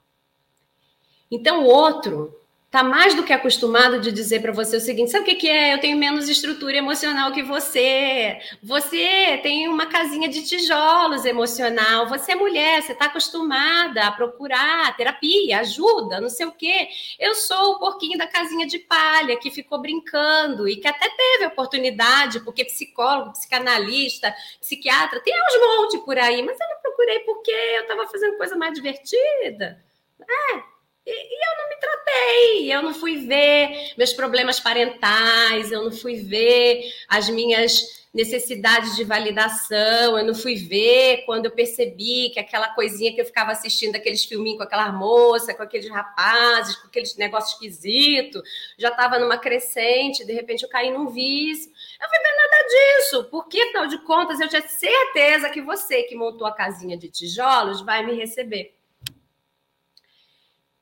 Então, 1.30 1.64
o 1.64 1.66
outro 1.66 2.40
está 2.68 2.82
mais 2.82 3.14
do 3.14 3.24
que 3.24 3.32
acostumado 3.32 3.98
de 3.98 4.12
dizer 4.12 4.42
para 4.42 4.52
você 4.52 4.76
o 4.76 4.80
seguinte: 4.80 5.10
sabe 5.10 5.22
o 5.22 5.26
que, 5.26 5.34
que 5.36 5.48
é? 5.48 5.72
Eu 5.72 5.80
tenho 5.80 5.96
menos 5.96 6.28
estrutura 6.28 6.76
emocional 6.76 7.32
que 7.32 7.42
você. 7.42 8.38
Você 8.62 9.40
tem 9.42 9.68
uma 9.68 9.86
casinha 9.86 10.28
de 10.28 10.46
tijolos 10.46 11.24
emocional. 11.24 12.08
Você 12.08 12.32
é 12.32 12.34
mulher, 12.34 12.82
você 12.82 12.92
está 12.92 13.06
acostumada 13.06 14.06
a 14.06 14.12
procurar 14.12 14.94
terapia, 14.96 15.60
ajuda, 15.60 16.20
não 16.20 16.28
sei 16.28 16.46
o 16.46 16.52
quê. 16.52 16.88
Eu 17.18 17.34
sou 17.34 17.72
o 17.72 17.78
porquinho 17.78 18.18
da 18.18 18.26
casinha 18.26 18.66
de 18.66 18.78
palha 18.80 19.38
que 19.38 19.50
ficou 19.50 19.80
brincando 19.80 20.68
e 20.68 20.76
que 20.76 20.86
até 20.86 21.08
teve 21.08 21.46
oportunidade, 21.46 22.40
porque 22.40 22.66
psicólogo, 22.66 23.32
psicanalista, 23.32 24.34
psiquiatra, 24.60 25.20
tem 25.20 25.34
uns 25.34 25.78
montes 25.78 26.00
por 26.02 26.18
aí, 26.18 26.42
mas 26.42 26.60
eu 26.60 26.68
não 26.68 26.82
procurei 26.82 27.20
porque 27.20 27.50
eu 27.50 27.82
estava 27.82 28.06
fazendo 28.08 28.36
coisa 28.36 28.56
mais 28.56 28.74
divertida. 28.74 29.82
É, 30.20 30.77
e, 31.10 31.50
eu 31.50 31.58
não 31.58 31.68
me 31.68 31.76
tratei, 31.76 32.72
eu 32.72 32.82
não 32.82 32.94
fui 32.94 33.26
ver 33.26 33.94
meus 33.96 34.12
problemas 34.12 34.60
parentais, 34.60 35.72
eu 35.72 35.84
não 35.84 35.92
fui 35.92 36.16
ver 36.16 36.84
as 37.08 37.28
minhas 37.28 37.98
necessidades 38.12 38.96
de 38.96 39.04
validação, 39.04 40.18
eu 40.18 40.24
não 40.24 40.34
fui 40.34 40.56
ver 40.56 41.24
quando 41.26 41.44
eu 41.44 41.50
percebi 41.50 42.30
que 42.30 42.40
aquela 42.40 42.70
coisinha 42.70 43.12
que 43.14 43.20
eu 43.20 43.24
ficava 43.24 43.52
assistindo, 43.52 43.96
aqueles 43.96 44.24
filminhos 44.24 44.58
com 44.58 44.64
aquela 44.64 44.90
moça, 44.90 45.54
com 45.54 45.62
aqueles 45.62 45.88
rapazes, 45.88 46.76
com 46.76 46.88
aqueles 46.88 47.16
negócios 47.16 47.52
esquisitos, 47.52 48.42
já 48.78 48.88
estava 48.88 49.18
numa 49.18 49.38
crescente, 49.38 50.24
de 50.24 50.32
repente 50.32 50.62
eu 50.62 50.68
caí 50.68 50.90
num 50.90 51.08
vício. 51.08 51.70
Eu 52.00 52.08
fui 52.08 52.18
ver 52.18 52.36
nada 52.36 52.68
disso, 52.68 53.24
porque, 53.30 53.60
afinal 53.60 53.86
de 53.86 53.98
contas, 53.98 54.40
eu 54.40 54.48
tinha 54.48 54.66
certeza 54.66 55.50
que 55.50 55.60
você 55.60 56.02
que 56.04 56.16
montou 56.16 56.46
a 56.46 56.54
casinha 56.54 56.96
de 56.96 57.08
tijolos 57.08 57.82
vai 57.82 58.04
me 58.04 58.14
receber. 58.14 58.77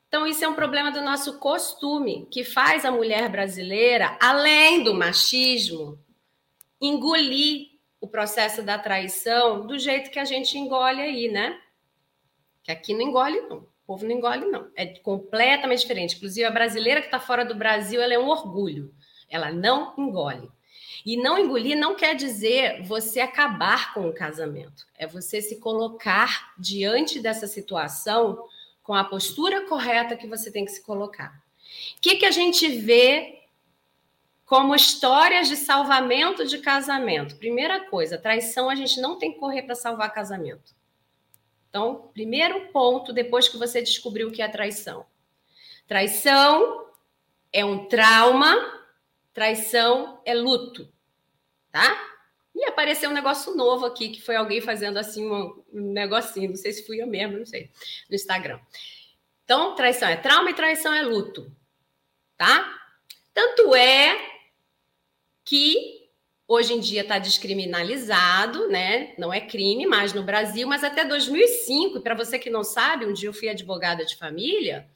Então, 0.07 0.25
isso 0.25 0.43
é 0.43 0.47
um 0.47 0.53
problema 0.53 0.91
do 0.91 1.01
nosso 1.01 1.37
costume, 1.37 2.27
que 2.31 2.43
faz 2.43 2.85
a 2.85 2.91
mulher 2.91 3.29
brasileira, 3.29 4.17
além 4.21 4.81
do 4.83 4.93
machismo, 4.93 5.99
engolir 6.79 7.67
o 7.99 8.07
processo 8.07 8.63
da 8.63 8.77
traição 8.79 9.67
do 9.67 9.77
jeito 9.77 10.09
que 10.09 10.19
a 10.19 10.25
gente 10.25 10.57
engole 10.57 11.01
aí, 11.01 11.27
né? 11.27 11.59
Que 12.63 12.71
aqui 12.71 12.93
não 12.93 13.01
engole, 13.01 13.41
não. 13.41 13.57
O 13.57 13.87
povo 13.87 14.05
não 14.05 14.11
engole, 14.11 14.45
não. 14.45 14.69
É 14.75 14.85
completamente 14.85 15.81
diferente. 15.81 16.15
Inclusive, 16.15 16.45
a 16.45 16.51
brasileira 16.51 17.01
que 17.01 17.07
está 17.07 17.19
fora 17.19 17.43
do 17.43 17.55
Brasil, 17.55 18.01
ela 18.01 18.13
é 18.13 18.19
um 18.19 18.29
orgulho. 18.29 18.93
Ela 19.29 19.51
não 19.51 19.93
engole. 19.97 20.49
E 21.05 21.17
não 21.17 21.37
engolir 21.37 21.77
não 21.77 21.95
quer 21.95 22.15
dizer 22.15 22.81
você 22.83 23.19
acabar 23.19 23.93
com 23.93 24.07
o 24.07 24.13
casamento. 24.13 24.85
É 24.97 25.07
você 25.07 25.41
se 25.41 25.59
colocar 25.59 26.53
diante 26.57 27.19
dessa 27.19 27.47
situação 27.47 28.43
com 28.87 28.93
a 28.93 29.03
postura 29.03 29.67
correta 29.67 30.15
que 30.15 30.25
você 30.25 30.49
tem 30.49 30.63
que 30.63 30.71
se 30.71 30.81
colocar. 30.81 31.43
O 31.97 32.01
que, 32.01 32.15
que 32.15 32.25
a 32.25 32.31
gente 32.31 32.69
vê 32.69 33.43
como 34.45 34.73
histórias 34.73 35.49
de 35.49 35.57
salvamento 35.57 36.47
de 36.47 36.59
casamento? 36.59 37.35
Primeira 37.35 37.81
coisa, 37.89 38.17
traição 38.17 38.69
a 38.69 38.75
gente 38.75 39.01
não 39.01 39.19
tem 39.19 39.33
que 39.33 39.39
correr 39.39 39.63
para 39.63 39.75
salvar 39.75 40.13
casamento. 40.13 40.73
Então, 41.69 42.09
primeiro 42.13 42.69
ponto, 42.71 43.11
depois 43.11 43.49
que 43.49 43.57
você 43.57 43.81
descobriu 43.81 44.29
o 44.29 44.31
que 44.31 44.41
é 44.41 44.47
traição. 44.47 45.05
Traição 45.85 46.85
é 47.51 47.65
um 47.65 47.89
trauma, 47.89 48.55
traição 49.33 50.21
é 50.23 50.33
luto, 50.33 50.87
tá? 51.73 52.16
E 52.57 52.65
apareceu 52.65 53.11
um 53.11 53.13
negócio 53.13 53.55
novo 53.55 53.85
aqui, 53.85 54.09
que 54.09 54.19
foi 54.19 54.35
alguém 54.35 54.59
fazendo 54.59 54.97
assim 54.97 55.29
um, 55.29 55.63
negocinho, 55.71 56.49
não 56.49 56.55
sei 56.55 56.73
se 56.73 56.87
fui 56.87 56.99
eu 56.99 57.05
mesmo, 57.05 57.37
não 57.37 57.45
sei, 57.45 57.69
no 58.09 58.15
Instagram. 58.15 58.59
Então, 59.45 59.75
traição 59.75 60.09
é 60.09 60.17
trauma 60.17 60.49
e 60.49 60.55
traição 60.55 60.91
é 60.91 61.03
luto, 61.03 61.55
tá? 62.35 62.67
Tanto 63.31 63.75
é 63.75 64.17
que 65.45 66.09
hoje 66.47 66.73
em 66.73 66.79
dia 66.79 67.01
está 67.01 67.19
descriminalizado, 67.19 68.67
né? 68.69 69.13
Não 69.19 69.31
é 69.31 69.39
crime 69.39 69.85
mais 69.85 70.11
no 70.11 70.23
Brasil, 70.23 70.67
mas 70.67 70.83
até 70.83 71.05
2005, 71.05 72.01
para 72.01 72.15
você 72.15 72.39
que 72.39 72.49
não 72.49 72.63
sabe, 72.63 73.05
um 73.05 73.13
dia 73.13 73.29
eu 73.29 73.33
fui 73.33 73.49
advogada 73.49 74.03
de 74.03 74.17
família. 74.17 74.89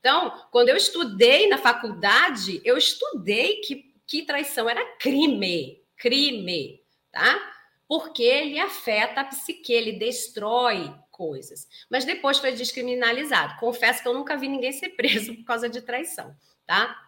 Então, 0.00 0.32
quando 0.50 0.68
eu 0.68 0.76
estudei 0.76 1.48
na 1.48 1.58
faculdade, 1.58 2.60
eu 2.64 2.76
estudei 2.76 3.60
que, 3.60 3.94
que 4.04 4.22
traição 4.22 4.68
era 4.68 4.84
crime, 4.96 5.80
crime 5.96 6.83
tá? 7.14 7.52
Porque 7.86 8.22
ele 8.22 8.58
afeta 8.58 9.20
a 9.20 9.24
psique, 9.24 9.72
ele 9.72 9.92
destrói 9.92 10.92
coisas. 11.10 11.68
Mas 11.88 12.04
depois 12.04 12.38
foi 12.38 12.52
descriminalizado. 12.52 13.58
Confesso 13.60 14.02
que 14.02 14.08
eu 14.08 14.14
nunca 14.14 14.36
vi 14.36 14.48
ninguém 14.48 14.72
ser 14.72 14.90
preso 14.90 15.34
por 15.36 15.44
causa 15.44 15.68
de 15.68 15.80
traição, 15.80 16.36
tá? 16.66 17.00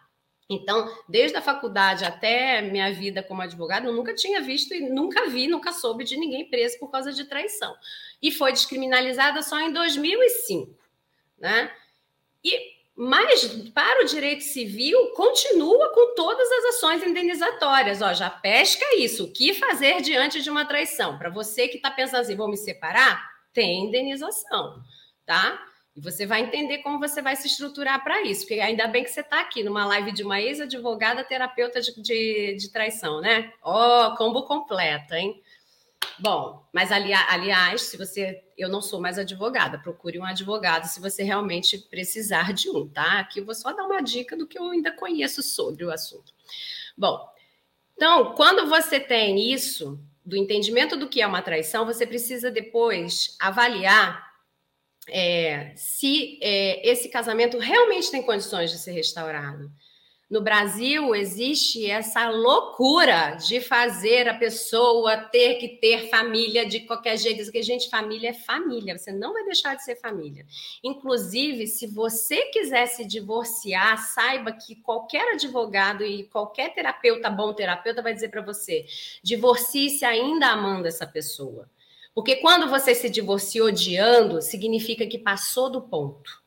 Então, 0.49 0.89
desde 1.09 1.35
a 1.35 1.41
faculdade 1.41 2.05
até 2.05 2.61
minha 2.61 2.93
vida 2.93 3.21
como 3.21 3.41
advogado, 3.41 3.87
eu 3.87 3.93
nunca 3.93 4.15
tinha 4.15 4.39
visto 4.39 4.73
e 4.73 4.79
nunca 4.79 5.27
vi, 5.27 5.45
nunca 5.45 5.73
soube 5.73 6.05
de 6.05 6.15
ninguém 6.15 6.49
preso 6.49 6.79
por 6.79 6.89
causa 6.89 7.11
de 7.11 7.25
traição. 7.25 7.75
E 8.21 8.31
foi 8.31 8.53
descriminalizada 8.53 9.41
só 9.41 9.59
em 9.59 9.73
2005, 9.73 10.73
né? 11.37 11.69
E 12.41 12.76
mas 12.97 13.45
para 13.75 14.03
o 14.03 14.07
direito 14.07 14.43
civil 14.43 15.11
continua 15.15 15.93
com 15.93 16.15
todas 16.15 16.51
as 16.51 16.75
ações 16.75 17.03
indenizatórias. 17.03 18.01
Ó, 18.01 18.11
já 18.11 18.27
pesca 18.27 18.83
isso. 18.97 19.25
O 19.25 19.31
que 19.31 19.53
fazer 19.53 20.01
diante 20.01 20.41
de 20.41 20.49
uma 20.49 20.65
traição? 20.65 21.15
Para 21.15 21.29
você 21.29 21.67
que 21.67 21.77
está 21.77 21.91
pensando 21.91 22.21
assim, 22.21 22.35
vou 22.35 22.49
me 22.49 22.57
separar, 22.57 23.23
tem 23.53 23.85
indenização, 23.85 24.81
tá? 25.27 25.63
E 25.95 26.01
você 26.01 26.25
vai 26.25 26.41
entender 26.41 26.79
como 26.79 26.97
você 26.97 27.21
vai 27.21 27.35
se 27.35 27.45
estruturar 27.45 28.03
para 28.03 28.23
isso. 28.23 28.47
Porque 28.47 28.59
ainda 28.59 28.87
bem 28.87 29.03
que 29.03 29.11
você 29.11 29.21
está 29.21 29.41
aqui 29.41 29.63
numa 29.63 29.85
live 29.85 30.11
de 30.11 30.23
uma 30.23 30.41
ex-advogada 30.41 31.23
terapeuta 31.23 31.79
de, 31.79 32.01
de, 32.01 32.55
de 32.55 32.71
traição, 32.71 33.21
né? 33.21 33.53
Ó, 33.61 34.07
oh, 34.07 34.15
combo 34.15 34.41
completo, 34.47 35.13
hein? 35.13 35.39
Bom, 36.19 36.67
mas 36.73 36.91
ali, 36.91 37.13
aliás, 37.13 37.83
se 37.83 37.97
você. 37.97 38.43
Eu 38.57 38.69
não 38.69 38.81
sou 38.81 38.99
mais 38.99 39.19
advogada, 39.19 39.77
procure 39.77 40.17
um 40.17 40.25
advogado 40.25 40.85
se 40.85 40.99
você 40.99 41.21
realmente 41.21 41.77
precisar 41.77 42.53
de 42.53 42.69
um, 42.69 42.87
tá? 42.87 43.19
Aqui 43.19 43.39
eu 43.39 43.45
vou 43.45 43.53
só 43.53 43.71
dar 43.71 43.83
uma 43.83 44.01
dica 44.01 44.35
do 44.35 44.47
que 44.47 44.57
eu 44.57 44.69
ainda 44.71 44.91
conheço 44.91 45.43
sobre 45.43 45.85
o 45.85 45.91
assunto. 45.91 46.33
Bom, 46.97 47.23
então, 47.95 48.33
quando 48.33 48.67
você 48.67 48.99
tem 48.99 49.51
isso, 49.51 49.99
do 50.25 50.35
entendimento 50.35 50.97
do 50.97 51.07
que 51.07 51.21
é 51.21 51.27
uma 51.27 51.41
traição, 51.41 51.85
você 51.85 52.05
precisa 52.05 52.51
depois 52.51 53.35
avaliar 53.39 54.27
é, 55.09 55.73
se 55.75 56.37
é, 56.41 56.87
esse 56.87 57.09
casamento 57.09 57.57
realmente 57.57 58.11
tem 58.11 58.21
condições 58.21 58.69
de 58.69 58.77
ser 58.77 58.91
restaurado. 58.91 59.71
No 60.29 60.41
Brasil 60.41 61.15
existe 61.15 61.89
essa 61.89 62.29
loucura 62.29 63.35
de 63.35 63.61
fazer 63.61 64.27
a 64.27 64.33
pessoa 64.33 65.15
ter 65.15 65.55
que 65.55 65.69
ter 65.79 66.09
família 66.09 66.65
de 66.65 66.81
qualquer 66.81 67.17
jeito. 67.17 67.45
Porque, 67.45 67.63
gente, 67.63 67.89
família 67.89 68.31
é 68.31 68.33
família, 68.33 68.97
você 68.97 69.13
não 69.13 69.31
vai 69.31 69.45
deixar 69.45 69.75
de 69.75 69.85
ser 69.85 69.95
família. 69.95 70.45
Inclusive, 70.83 71.65
se 71.65 71.87
você 71.87 72.41
quiser 72.51 72.87
se 72.87 73.05
divorciar, 73.05 73.97
saiba 73.99 74.51
que 74.51 74.75
qualquer 74.75 75.33
advogado 75.33 76.03
e 76.03 76.25
qualquer 76.25 76.73
terapeuta, 76.73 77.29
bom 77.29 77.53
terapeuta, 77.53 78.01
vai 78.01 78.13
dizer 78.13 78.27
para 78.27 78.41
você: 78.41 78.85
divorcie-se 79.23 80.03
ainda 80.03 80.47
amando 80.47 80.89
essa 80.89 81.07
pessoa. 81.07 81.69
Porque 82.13 82.37
quando 82.37 82.69
você 82.69 82.93
se 82.93 83.09
divorcia 83.09 83.63
odiando, 83.63 84.41
significa 84.41 85.07
que 85.07 85.19
passou 85.19 85.69
do 85.69 85.83
ponto. 85.83 86.46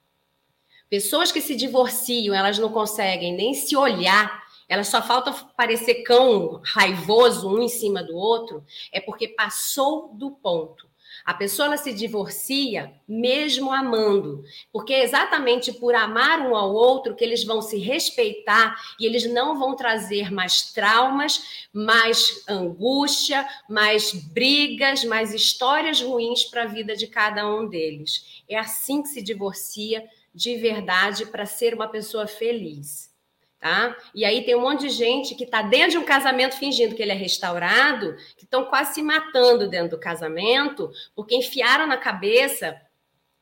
Pessoas 0.91 1.31
que 1.31 1.41
se 1.41 1.55
divorciam, 1.55 2.35
elas 2.35 2.59
não 2.59 2.73
conseguem 2.73 3.33
nem 3.33 3.55
se 3.55 3.77
olhar, 3.77 4.43
elas 4.69 4.89
só 4.89 5.01
falta 5.01 5.33
parecer 5.57 6.03
cão 6.03 6.61
raivoso 6.65 7.49
um 7.49 7.63
em 7.63 7.69
cima 7.69 8.03
do 8.03 8.17
outro, 8.17 8.65
é 8.91 9.01
porque 9.01 9.29
passou 9.29 10.13
do 10.13 10.33
ponto. 10.33 10.91
A 11.25 11.35
pessoa 11.35 11.77
se 11.77 11.93
divorcia 11.93 12.93
mesmo 13.07 13.73
amando, 13.73 14.43
porque 14.73 14.93
é 14.93 15.05
exatamente 15.05 15.73
por 15.73 15.95
amar 15.95 16.41
um 16.41 16.57
ao 16.57 16.73
outro 16.73 17.15
que 17.15 17.23
eles 17.23 17.45
vão 17.45 17.61
se 17.63 17.79
respeitar 17.79 18.77
e 18.99 19.07
eles 19.07 19.31
não 19.31 19.59
vão 19.59 19.77
trazer 19.77 20.33
mais 20.33 20.73
traumas, 20.73 21.69
mais 21.73 22.43
angústia, 22.49 23.47
mais 23.69 24.13
brigas, 24.13 25.05
mais 25.05 25.33
histórias 25.35 26.01
ruins 26.01 26.45
para 26.45 26.65
a 26.65 26.67
vida 26.67 26.97
de 26.97 27.07
cada 27.07 27.47
um 27.49 27.69
deles. 27.69 28.43
É 28.49 28.59
assim 28.59 29.03
que 29.03 29.09
se 29.09 29.23
divorcia 29.23 30.09
de 30.35 30.57
verdade 30.57 31.27
para 31.27 31.47
ser 31.47 31.75
uma 31.75 31.89
pessoa 31.89 32.27
feliz. 32.27 33.11
Tá? 33.59 33.95
E 34.15 34.25
aí 34.25 34.43
tem 34.43 34.55
um 34.55 34.63
monte 34.63 34.83
de 34.83 34.89
gente 34.89 35.35
que 35.35 35.45
está 35.45 35.61
dentro 35.61 35.91
de 35.91 35.99
um 35.99 36.05
casamento 36.05 36.57
fingindo 36.57 36.95
que 36.95 37.03
ele 37.03 37.13
é 37.13 37.15
restaurado, 37.15 38.17
que 38.37 38.45
estão 38.45 38.65
quase 38.65 38.95
se 38.95 39.03
matando 39.03 39.69
dentro 39.69 39.91
do 39.91 40.01
casamento, 40.01 40.91
porque 41.15 41.37
enfiaram 41.37 41.87
na 41.87 41.99
cabeça 41.99 42.81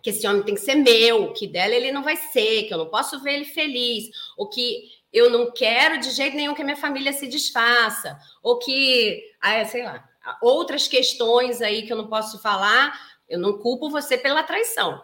que 0.02 0.10
esse 0.10 0.26
homem 0.26 0.42
tem 0.42 0.56
que 0.56 0.60
ser 0.60 0.74
meu, 0.74 1.32
que 1.32 1.46
dela 1.46 1.74
ele 1.74 1.92
não 1.92 2.02
vai 2.02 2.16
ser, 2.16 2.64
que 2.64 2.74
eu 2.74 2.78
não 2.78 2.88
posso 2.88 3.20
ver 3.20 3.34
ele 3.34 3.44
feliz, 3.44 4.10
ou 4.36 4.48
que 4.48 4.90
eu 5.12 5.30
não 5.30 5.52
quero 5.52 5.98
de 5.98 6.10
jeito 6.10 6.36
nenhum 6.36 6.54
que 6.54 6.62
a 6.62 6.64
minha 6.64 6.76
família 6.76 7.12
se 7.12 7.26
desfaça, 7.26 8.18
ou 8.42 8.58
que, 8.58 9.22
ah, 9.40 9.64
sei 9.64 9.84
lá, 9.84 10.04
outras 10.42 10.86
questões 10.88 11.62
aí 11.62 11.82
que 11.82 11.92
eu 11.92 11.96
não 11.96 12.08
posso 12.08 12.40
falar, 12.40 12.98
eu 13.28 13.38
não 13.38 13.58
culpo 13.58 13.88
você 13.90 14.18
pela 14.18 14.42
traição, 14.42 15.00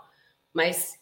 mas 0.53 0.99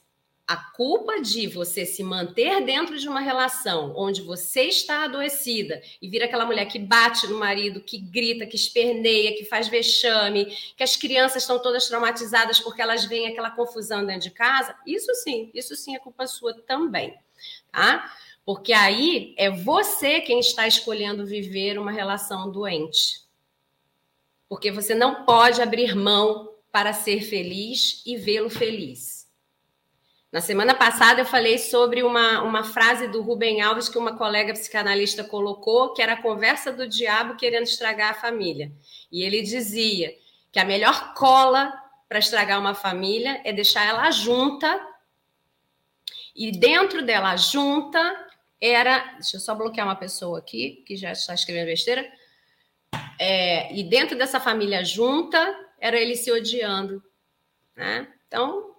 a 0.53 0.57
culpa 0.57 1.19
de 1.23 1.47
você 1.47 1.87
se 1.87 2.05
manter 2.05 2.63
dentro 2.63 2.99
de 2.99 3.09
uma 3.09 3.21
relação 3.21 3.95
onde 3.97 4.21
você 4.21 4.65
está 4.65 5.05
adoecida 5.05 5.81
e 6.01 6.07
vira 6.07 6.27
aquela 6.27 6.45
mulher 6.45 6.67
que 6.67 6.79
bate 6.79 7.27
no 7.27 7.39
marido, 7.39 7.81
que 7.81 7.97
grita, 7.97 8.45
que 8.45 8.55
esperneia, 8.55 9.35
que 9.35 9.47
faz 9.47 9.69
vexame, 9.69 10.55
que 10.77 10.83
as 10.83 10.95
crianças 10.95 11.43
estão 11.43 11.59
todas 11.59 11.89
traumatizadas 11.89 12.61
porque 12.61 12.83
elas 12.83 13.07
veem 13.07 13.29
aquela 13.29 13.51
confusão 13.51 14.05
dentro 14.05 14.29
de 14.29 14.31
casa, 14.31 14.77
isso 14.87 15.15
sim, 15.15 15.51
isso 15.55 15.75
sim 15.75 15.97
é 15.97 15.99
culpa 15.99 16.27
sua 16.27 16.53
também, 16.53 17.15
tá? 17.73 18.13
Porque 18.45 18.75
aí 18.75 19.35
é 19.39 19.49
você 19.49 20.21
quem 20.21 20.39
está 20.39 20.69
escolhendo 20.69 21.25
viver 21.25 21.79
uma 21.79 21.93
relação 21.93 22.51
doente. 22.51 23.23
Porque 24.51 24.71
você 24.71 24.95
não 24.95 25.25
pode 25.25 25.63
abrir 25.63 25.97
mão 25.97 26.53
para 26.71 26.93
ser 26.93 27.23
feliz 27.23 28.03
e 28.05 28.19
vê-lo 28.19 28.51
feliz. 28.51 29.12
Na 30.33 30.41
semana 30.41 30.75
passada 30.75 31.21
eu 31.21 31.27
falei 31.27 31.59
sobre 31.59 32.03
uma, 32.03 32.41
uma 32.41 32.65
frase 32.65 33.07
do 33.07 33.21
Rubem 33.21 33.61
Alves 33.61 33.91
que 33.91 33.99
uma 33.99 34.17
colega 34.17 34.55
psicanalista 34.55 35.23
colocou, 35.23 35.93
que 35.93 36.01
era 36.01 36.15
a 36.15 36.23
conversa 36.23 36.73
do 36.73 36.89
diabo 36.89 37.37
querendo 37.37 37.65
estragar 37.65 38.13
a 38.13 38.15
família. 38.15 38.73
E 39.11 39.23
ele 39.23 39.43
dizia 39.43 40.17
que 40.51 40.59
a 40.59 40.65
melhor 40.65 41.13
cola 41.13 41.71
para 42.09 42.19
estragar 42.19 42.59
uma 42.59 42.75
família 42.75 43.43
é 43.45 43.53
deixar 43.53 43.87
ela 43.87 44.11
junta. 44.11 44.81
E 46.35 46.51
dentro 46.51 47.05
dela 47.05 47.37
junta 47.37 48.01
era. 48.59 49.01
Deixa 49.19 49.37
eu 49.37 49.41
só 49.41 49.55
bloquear 49.55 49.87
uma 49.87 49.97
pessoa 49.97 50.39
aqui, 50.39 50.83
que 50.87 50.97
já 50.97 51.13
está 51.13 51.35
escrevendo 51.35 51.67
besteira. 51.67 52.11
É, 53.19 53.71
e 53.75 53.85
dentro 53.85 54.17
dessa 54.17 54.41
família 54.41 54.83
junta 54.83 55.39
era 55.79 56.01
ele 56.01 56.17
se 56.17 56.33
odiando. 56.33 57.03
Né? 57.77 58.09
Então, 58.27 58.72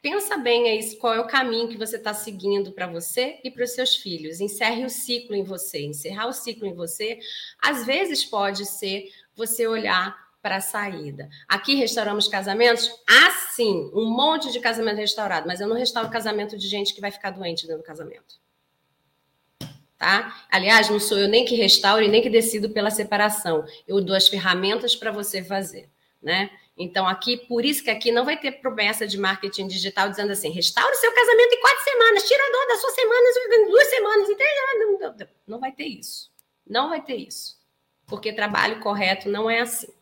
pensa 0.00 0.36
bem 0.36 0.68
aí 0.68 0.96
qual 0.96 1.14
é 1.14 1.20
o 1.20 1.26
caminho 1.26 1.68
que 1.68 1.76
você 1.76 1.96
está 1.96 2.14
seguindo 2.14 2.72
para 2.72 2.86
você 2.86 3.38
e 3.42 3.50
para 3.50 3.64
os 3.64 3.70
seus 3.70 3.96
filhos. 3.96 4.40
Encerre 4.40 4.84
o 4.84 4.90
ciclo 4.90 5.34
em 5.34 5.42
você. 5.42 5.82
Encerrar 5.82 6.26
o 6.26 6.32
ciclo 6.32 6.66
em 6.66 6.74
você, 6.74 7.18
às 7.60 7.84
vezes 7.84 8.24
pode 8.24 8.64
ser 8.66 9.08
você 9.34 9.66
olhar 9.66 10.16
para 10.40 10.56
a 10.56 10.60
saída. 10.60 11.28
Aqui 11.48 11.74
restauramos 11.74 12.28
casamentos? 12.28 12.90
Ah, 13.08 13.30
sim, 13.52 13.90
um 13.92 14.08
monte 14.10 14.52
de 14.52 14.60
casamento 14.60 14.96
restaurado, 14.96 15.46
mas 15.46 15.60
eu 15.60 15.68
não 15.68 15.76
restauro 15.76 16.08
casamento 16.10 16.56
de 16.56 16.68
gente 16.68 16.94
que 16.94 17.00
vai 17.00 17.10
ficar 17.10 17.30
doente 17.32 17.66
dentro 17.66 17.82
do 17.82 17.86
casamento. 17.86 18.36
Tá? 19.98 20.46
Aliás, 20.48 20.88
não 20.88 21.00
sou 21.00 21.18
eu 21.18 21.28
nem 21.28 21.44
que 21.44 21.56
restauro 21.56 22.04
e 22.04 22.08
nem 22.08 22.22
que 22.22 22.30
decido 22.30 22.70
pela 22.70 22.88
separação. 22.88 23.64
Eu 23.86 24.00
dou 24.00 24.14
as 24.14 24.28
ferramentas 24.28 24.94
para 24.94 25.10
você 25.10 25.42
fazer, 25.42 25.90
né? 26.22 26.50
Então, 26.78 27.08
aqui, 27.08 27.36
por 27.36 27.64
isso 27.64 27.82
que 27.82 27.90
aqui 27.90 28.12
não 28.12 28.24
vai 28.24 28.36
ter 28.36 28.52
promessa 28.52 29.04
de 29.04 29.18
marketing 29.18 29.66
digital 29.66 30.08
dizendo 30.08 30.30
assim: 30.30 30.50
restaure 30.50 30.94
seu 30.94 31.12
casamento 31.12 31.52
em 31.52 31.60
quatro 31.60 31.82
semanas, 31.82 32.28
tira 32.28 32.40
a 32.40 32.52
dor 32.52 32.66
das 32.68 32.80
suas 32.80 32.94
semanas 32.94 33.36
em 33.36 33.68
duas 33.68 33.90
semanas, 33.90 34.30
em 34.30 34.36
três 34.36 34.52
anos. 34.74 35.28
Não 35.44 35.58
vai 35.58 35.72
ter 35.72 35.86
isso. 35.86 36.30
Não 36.64 36.88
vai 36.88 37.02
ter 37.02 37.16
isso. 37.16 37.58
Porque 38.06 38.32
trabalho 38.32 38.78
correto 38.78 39.28
não 39.28 39.50
é 39.50 39.60
assim, 39.60 39.92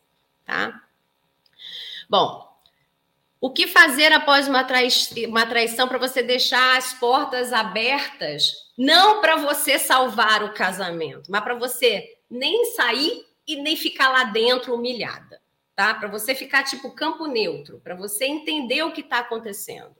tá? 0.45 0.83
Bom, 2.07 2.47
o 3.41 3.49
que 3.49 3.67
fazer 3.67 4.13
após 4.13 4.47
uma, 4.47 4.63
trai 4.63 4.87
uma 5.27 5.47
traição 5.47 5.87
para 5.87 5.97
você 5.97 6.21
deixar 6.21 6.77
as 6.77 6.93
portas 6.93 7.51
abertas? 7.51 8.67
Não 8.77 9.19
para 9.19 9.35
você 9.37 9.79
salvar 9.79 10.43
o 10.43 10.53
casamento, 10.53 11.31
mas 11.31 11.43
para 11.43 11.55
você 11.55 12.17
nem 12.29 12.65
sair 12.75 13.25
e 13.47 13.55
nem 13.55 13.75
ficar 13.75 14.09
lá 14.09 14.25
dentro 14.25 14.75
humilhada 14.75 15.41
tá? 15.77 15.93
Para 15.93 16.07
você 16.07 16.33
ficar 16.33 16.63
tipo 16.63 16.89
campo 16.89 17.27
neutro, 17.27 17.79
para 17.83 17.93
você 17.93 18.25
entender 18.25 18.81
o 18.81 18.91
que 18.91 19.01
está 19.01 19.19
acontecendo. 19.19 19.95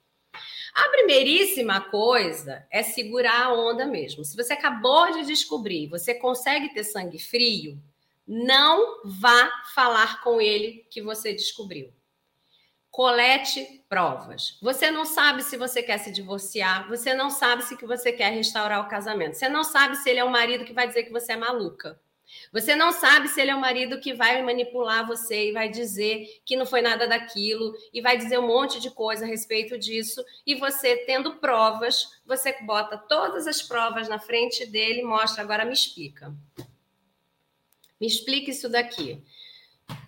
A 0.73 0.89
primeiríssima 0.89 1.79
coisa 1.79 2.65
é 2.71 2.81
segurar 2.81 3.43
a 3.43 3.53
onda 3.53 3.85
mesmo. 3.85 4.25
Se 4.25 4.35
você 4.35 4.53
acabou 4.53 5.11
de 5.13 5.23
descobrir, 5.23 5.87
você 5.87 6.15
consegue 6.15 6.73
ter 6.73 6.83
sangue 6.83 7.19
frio, 7.19 7.79
não 8.27 9.03
vá 9.05 9.51
falar 9.75 10.21
com 10.23 10.41
ele 10.41 10.83
que 10.89 10.99
você 10.99 11.31
descobriu. 11.31 11.93
Colete 12.89 13.85
provas. 13.87 14.57
Você 14.63 14.89
não 14.89 15.05
sabe 15.05 15.43
se 15.43 15.57
você 15.57 15.83
quer 15.83 15.99
se 15.99 16.11
divorciar, 16.11 16.87
você 16.87 17.13
não 17.13 17.29
sabe 17.29 17.63
se 17.63 17.77
que 17.77 17.85
você 17.85 18.11
quer 18.11 18.33
restaurar 18.33 18.83
o 18.83 18.89
casamento. 18.89 19.35
Você 19.35 19.47
não 19.47 19.63
sabe 19.63 19.95
se 19.97 20.09
ele 20.09 20.19
é 20.19 20.23
o 20.23 20.31
marido 20.31 20.65
que 20.65 20.73
vai 20.73 20.87
dizer 20.87 21.03
que 21.03 21.11
você 21.11 21.33
é 21.33 21.37
maluca. 21.37 21.99
Você 22.51 22.75
não 22.75 22.91
sabe 22.91 23.27
se 23.27 23.41
ele 23.41 23.51
é 23.51 23.55
o 23.55 23.60
marido 23.60 23.99
que 23.99 24.13
vai 24.13 24.41
manipular 24.41 25.05
você 25.05 25.49
e 25.49 25.51
vai 25.51 25.69
dizer 25.69 26.41
que 26.45 26.55
não 26.55 26.65
foi 26.65 26.81
nada 26.81 27.07
daquilo 27.07 27.73
e 27.93 28.01
vai 28.01 28.17
dizer 28.17 28.39
um 28.39 28.47
monte 28.47 28.79
de 28.79 28.89
coisa 28.89 29.25
a 29.25 29.27
respeito 29.27 29.77
disso. 29.77 30.23
E 30.45 30.55
você, 30.55 30.97
tendo 31.05 31.36
provas, 31.36 32.21
você 32.25 32.53
bota 32.62 32.97
todas 32.97 33.47
as 33.47 33.62
provas 33.62 34.07
na 34.07 34.19
frente 34.19 34.65
dele 34.65 35.01
e 35.01 35.05
mostra. 35.05 35.43
Agora 35.43 35.65
me 35.65 35.73
explica. 35.73 36.33
Me 37.99 38.07
explica 38.07 38.51
isso 38.51 38.69
daqui. 38.69 39.23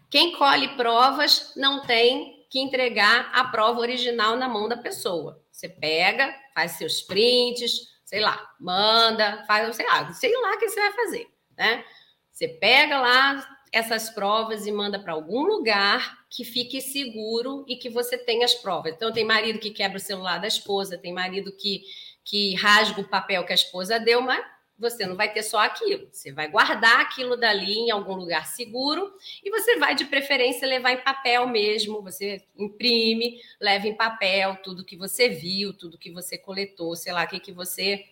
Quem 0.09 0.35
colhe 0.37 0.75
provas 0.75 1.53
não 1.55 1.81
tem 1.81 2.45
que 2.49 2.59
entregar 2.59 3.31
a 3.33 3.43
prova 3.45 3.79
original 3.79 4.35
na 4.35 4.49
mão 4.49 4.67
da 4.67 4.77
pessoa. 4.77 5.41
Você 5.51 5.69
pega, 5.69 6.33
faz 6.53 6.73
seus 6.73 7.01
prints, 7.01 7.89
sei 8.05 8.21
lá, 8.21 8.53
manda, 8.59 9.43
faz, 9.45 9.75
sei 9.75 9.85
lá, 9.85 10.11
sei 10.13 10.35
lá 10.35 10.53
o 10.53 10.57
que 10.57 10.67
você 10.67 10.79
vai 10.79 10.93
fazer, 10.93 11.27
né? 11.55 11.85
Você 12.31 12.47
pega 12.47 12.99
lá 12.99 13.57
essas 13.71 14.09
provas 14.09 14.65
e 14.65 14.71
manda 14.71 14.99
para 14.99 15.13
algum 15.13 15.43
lugar 15.43 16.25
que 16.29 16.43
fique 16.43 16.81
seguro 16.81 17.63
e 17.67 17.75
que 17.75 17.89
você 17.89 18.17
tenha 18.17 18.45
as 18.45 18.55
provas. 18.55 18.93
Então, 18.93 19.11
tem 19.11 19.23
marido 19.23 19.59
que 19.59 19.71
quebra 19.71 19.97
o 19.97 20.01
celular 20.01 20.39
da 20.39 20.47
esposa, 20.47 20.97
tem 20.97 21.13
marido 21.13 21.51
que, 21.51 21.83
que 22.23 22.55
rasga 22.55 23.01
o 23.01 23.07
papel 23.07 23.45
que 23.45 23.51
a 23.51 23.55
esposa 23.55 23.99
deu, 23.99 24.21
mas 24.21 24.43
você 24.79 25.05
não 25.05 25.15
vai 25.15 25.31
ter 25.31 25.43
só 25.43 25.59
aquilo. 25.59 26.07
Você 26.11 26.31
vai 26.31 26.49
guardar 26.49 27.01
aquilo 27.01 27.35
dali 27.35 27.73
em 27.73 27.91
algum 27.91 28.15
lugar 28.15 28.47
seguro 28.47 29.13
e 29.43 29.49
você 29.51 29.77
vai, 29.77 29.93
de 29.93 30.05
preferência, 30.05 30.67
levar 30.67 30.91
em 30.91 31.03
papel 31.03 31.45
mesmo. 31.47 32.01
Você 32.01 32.41
imprime, 32.57 33.41
leva 33.59 33.87
em 33.87 33.95
papel 33.95 34.57
tudo 34.63 34.85
que 34.85 34.95
você 34.95 35.27
viu, 35.27 35.73
tudo 35.73 35.97
que 35.97 36.11
você 36.11 36.37
coletou, 36.37 36.95
sei 36.95 37.11
lá, 37.11 37.25
o 37.25 37.27
que, 37.27 37.39
que 37.39 37.51
você 37.51 38.05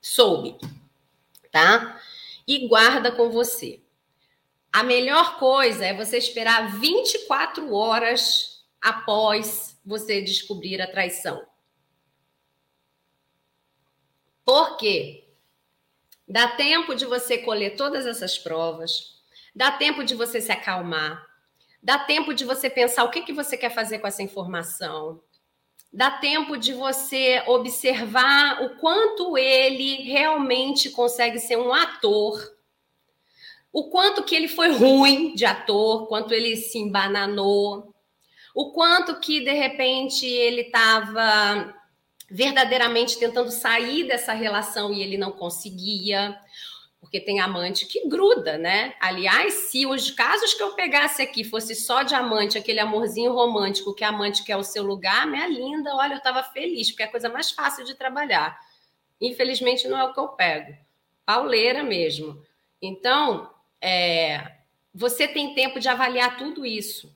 soube, 0.00 0.58
tá? 1.52 2.00
E 2.50 2.66
guarda 2.66 3.12
com 3.12 3.30
você. 3.30 3.80
A 4.72 4.82
melhor 4.82 5.38
coisa 5.38 5.86
é 5.86 5.94
você 5.94 6.18
esperar 6.18 6.80
24 6.80 7.72
horas 7.72 8.66
após 8.80 9.80
você 9.86 10.20
descobrir 10.20 10.82
a 10.82 10.90
traição. 10.90 11.46
Por 14.44 14.76
quê? 14.78 15.28
Dá 16.26 16.48
tempo 16.48 16.92
de 16.96 17.06
você 17.06 17.38
colher 17.38 17.76
todas 17.76 18.04
essas 18.04 18.36
provas, 18.36 19.22
dá 19.54 19.70
tempo 19.70 20.02
de 20.02 20.16
você 20.16 20.40
se 20.40 20.50
acalmar, 20.50 21.24
dá 21.80 22.00
tempo 22.00 22.34
de 22.34 22.44
você 22.44 22.68
pensar 22.68 23.04
o 23.04 23.12
que, 23.12 23.22
que 23.22 23.32
você 23.32 23.56
quer 23.56 23.72
fazer 23.72 24.00
com 24.00 24.08
essa 24.08 24.24
informação, 24.24 25.22
dá 25.92 26.10
tempo 26.10 26.56
de 26.56 26.72
você 26.72 27.42
observar 27.46 28.62
o 28.62 28.76
quanto 28.76 29.36
ele 29.36 29.96
realmente 30.02 30.90
consegue 30.90 31.38
ser 31.38 31.56
um 31.56 31.72
ator, 31.72 32.40
o 33.72 33.90
quanto 33.90 34.22
que 34.22 34.34
ele 34.34 34.48
foi 34.48 34.70
ruim 34.70 35.34
de 35.34 35.44
ator, 35.44 36.06
quanto 36.06 36.32
ele 36.32 36.56
se 36.56 36.78
embananou, 36.78 37.94
o 38.54 38.72
quanto 38.72 39.18
que 39.20 39.40
de 39.40 39.52
repente 39.52 40.26
ele 40.26 40.62
estava 40.62 41.74
verdadeiramente 42.30 43.18
tentando 43.18 43.50
sair 43.50 44.04
dessa 44.04 44.32
relação 44.32 44.92
e 44.92 45.02
ele 45.02 45.18
não 45.18 45.32
conseguia, 45.32 46.38
porque 47.00 47.18
tem 47.18 47.40
amante 47.40 47.86
que 47.86 48.06
gruda, 48.06 48.58
né? 48.58 48.94
Aliás, 49.00 49.54
se 49.70 49.86
os 49.86 50.10
casos 50.10 50.52
que 50.52 50.62
eu 50.62 50.74
pegasse 50.74 51.22
aqui 51.22 51.42
fosse 51.42 51.74
só 51.74 52.02
de 52.02 52.14
amante, 52.14 52.58
aquele 52.58 52.78
amorzinho 52.78 53.32
romântico 53.32 53.94
que 53.94 54.04
a 54.04 54.10
amante 54.10 54.44
quer 54.44 54.56
o 54.56 54.62
seu 54.62 54.82
lugar, 54.82 55.26
minha 55.26 55.46
linda, 55.46 55.94
olha, 55.96 56.12
eu 56.12 56.18
estava 56.18 56.42
feliz, 56.42 56.90
porque 56.90 57.02
é 57.02 57.06
a 57.06 57.10
coisa 57.10 57.28
mais 57.30 57.50
fácil 57.50 57.84
de 57.84 57.94
trabalhar. 57.94 58.60
Infelizmente 59.18 59.88
não 59.88 59.98
é 59.98 60.04
o 60.04 60.12
que 60.12 60.20
eu 60.20 60.28
pego. 60.28 60.76
Pauleira 61.24 61.82
mesmo. 61.82 62.42
Então, 62.82 63.50
é, 63.80 64.58
você 64.94 65.26
tem 65.26 65.54
tempo 65.54 65.80
de 65.80 65.88
avaliar 65.88 66.36
tudo 66.36 66.66
isso. 66.66 67.14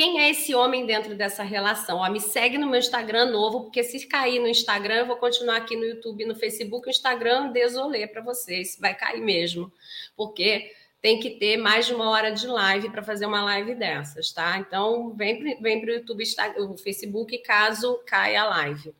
Quem 0.00 0.18
é 0.18 0.30
esse 0.30 0.54
homem 0.54 0.86
dentro 0.86 1.14
dessa 1.14 1.42
relação? 1.42 1.98
Ó, 1.98 2.08
me 2.08 2.20
segue 2.20 2.56
no 2.56 2.66
meu 2.66 2.78
Instagram 2.78 3.26
novo, 3.26 3.64
porque 3.64 3.84
se 3.84 4.06
cair 4.06 4.40
no 4.40 4.48
Instagram, 4.48 4.94
eu 4.94 5.06
vou 5.06 5.18
continuar 5.18 5.56
aqui 5.58 5.76
no 5.76 5.84
YouTube, 5.84 6.24
no 6.24 6.34
Facebook. 6.34 6.88
Instagram, 6.88 7.52
desolê 7.52 8.06
para 8.06 8.22
vocês, 8.22 8.78
vai 8.80 8.94
cair 8.94 9.20
mesmo, 9.20 9.70
porque 10.16 10.72
tem 11.02 11.20
que 11.20 11.32
ter 11.32 11.58
mais 11.58 11.84
de 11.84 11.92
uma 11.92 12.08
hora 12.08 12.30
de 12.30 12.46
live 12.46 12.88
para 12.88 13.02
fazer 13.02 13.26
uma 13.26 13.44
live 13.44 13.74
dessas, 13.74 14.32
tá? 14.32 14.56
Então, 14.56 15.12
vem, 15.14 15.60
vem 15.60 15.82
para 15.82 15.90
o 15.90 15.94
YouTube, 15.96 16.24
o 16.56 16.78
Facebook, 16.78 17.36
caso 17.42 18.00
caia 18.06 18.40
a 18.40 18.48
live. 18.48 18.94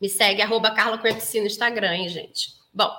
Me 0.00 0.08
segue, 0.08 0.42
arroba 0.42 0.74
Carla 0.74 1.00
no 1.00 1.46
Instagram, 1.46 1.94
hein, 1.94 2.08
gente? 2.08 2.54
Bom, 2.74 2.90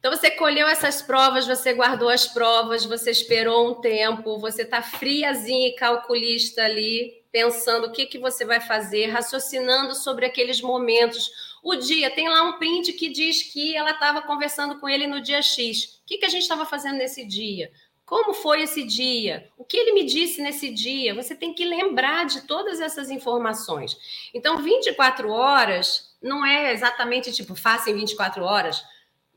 então 0.00 0.10
você 0.10 0.30
colheu 0.30 0.66
essas 0.66 1.02
provas, 1.02 1.46
você 1.46 1.74
guardou 1.74 2.08
as 2.08 2.26
provas, 2.26 2.86
você 2.86 3.10
esperou 3.10 3.70
um 3.70 3.74
tempo, 3.82 4.38
você 4.38 4.62
está 4.62 4.80
friazinha 4.80 5.68
e 5.68 5.74
calculista 5.76 6.64
ali, 6.64 7.22
pensando 7.30 7.86
o 7.86 7.92
que, 7.92 8.06
que 8.06 8.18
você 8.18 8.46
vai 8.46 8.62
fazer, 8.62 9.08
raciocinando 9.08 9.94
sobre 9.94 10.24
aqueles 10.24 10.62
momentos. 10.62 11.30
O 11.62 11.76
dia, 11.76 12.10
tem 12.10 12.30
lá 12.30 12.42
um 12.44 12.58
print 12.58 12.94
que 12.94 13.10
diz 13.10 13.42
que 13.42 13.76
ela 13.76 13.90
estava 13.90 14.22
conversando 14.22 14.80
com 14.80 14.88
ele 14.88 15.06
no 15.06 15.20
dia 15.20 15.42
X. 15.42 16.00
O 16.02 16.06
que, 16.06 16.16
que 16.16 16.24
a 16.24 16.30
gente 16.30 16.42
estava 16.42 16.64
fazendo 16.64 16.96
nesse 16.96 17.22
dia? 17.26 17.70
Como 18.06 18.32
foi 18.32 18.62
esse 18.62 18.82
dia? 18.82 19.50
O 19.58 19.64
que 19.64 19.76
ele 19.76 19.92
me 19.92 20.04
disse 20.04 20.40
nesse 20.40 20.70
dia? 20.70 21.14
Você 21.14 21.34
tem 21.34 21.52
que 21.52 21.64
lembrar 21.64 22.24
de 22.24 22.40
todas 22.46 22.80
essas 22.80 23.10
informações. 23.10 23.98
Então, 24.32 24.56
24 24.56 25.30
horas 25.30 26.16
não 26.22 26.44
é 26.44 26.72
exatamente 26.72 27.30
tipo, 27.32 27.54
faça 27.54 27.90
em 27.90 27.94
24 27.94 28.42
horas 28.42 28.82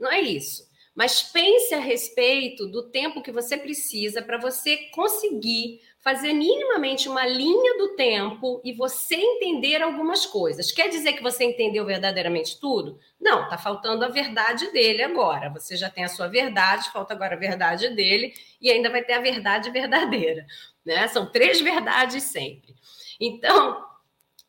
não 0.03 0.11
é 0.11 0.21
isso. 0.21 0.71
Mas 0.93 1.23
pense 1.23 1.73
a 1.73 1.79
respeito 1.79 2.67
do 2.67 2.91
tempo 2.91 3.23
que 3.23 3.31
você 3.31 3.57
precisa 3.57 4.21
para 4.21 4.37
você 4.37 4.77
conseguir 4.91 5.81
fazer 6.03 6.33
minimamente 6.33 7.09
uma 7.09 7.25
linha 7.25 7.77
do 7.77 7.95
tempo 7.95 8.61
e 8.63 8.73
você 8.73 9.15
entender 9.15 9.81
algumas 9.81 10.25
coisas. 10.25 10.71
Quer 10.71 10.89
dizer 10.89 11.13
que 11.13 11.23
você 11.23 11.45
entendeu 11.45 11.85
verdadeiramente 11.85 12.59
tudo? 12.59 12.99
Não, 13.19 13.45
está 13.45 13.57
faltando 13.57 14.03
a 14.05 14.09
verdade 14.09 14.71
dele 14.71 15.01
agora. 15.01 15.49
Você 15.49 15.75
já 15.77 15.89
tem 15.89 16.03
a 16.03 16.09
sua 16.09 16.27
verdade, 16.27 16.91
falta 16.91 17.13
agora 17.13 17.35
a 17.35 17.39
verdade 17.39 17.89
dele 17.95 18.33
e 18.61 18.69
ainda 18.69 18.89
vai 18.89 19.01
ter 19.01 19.13
a 19.13 19.21
verdade 19.21 19.71
verdadeira. 19.71 20.45
Né? 20.85 21.07
São 21.07 21.31
três 21.31 21.61
verdades 21.61 22.23
sempre. 22.23 22.75
Então, 23.19 23.81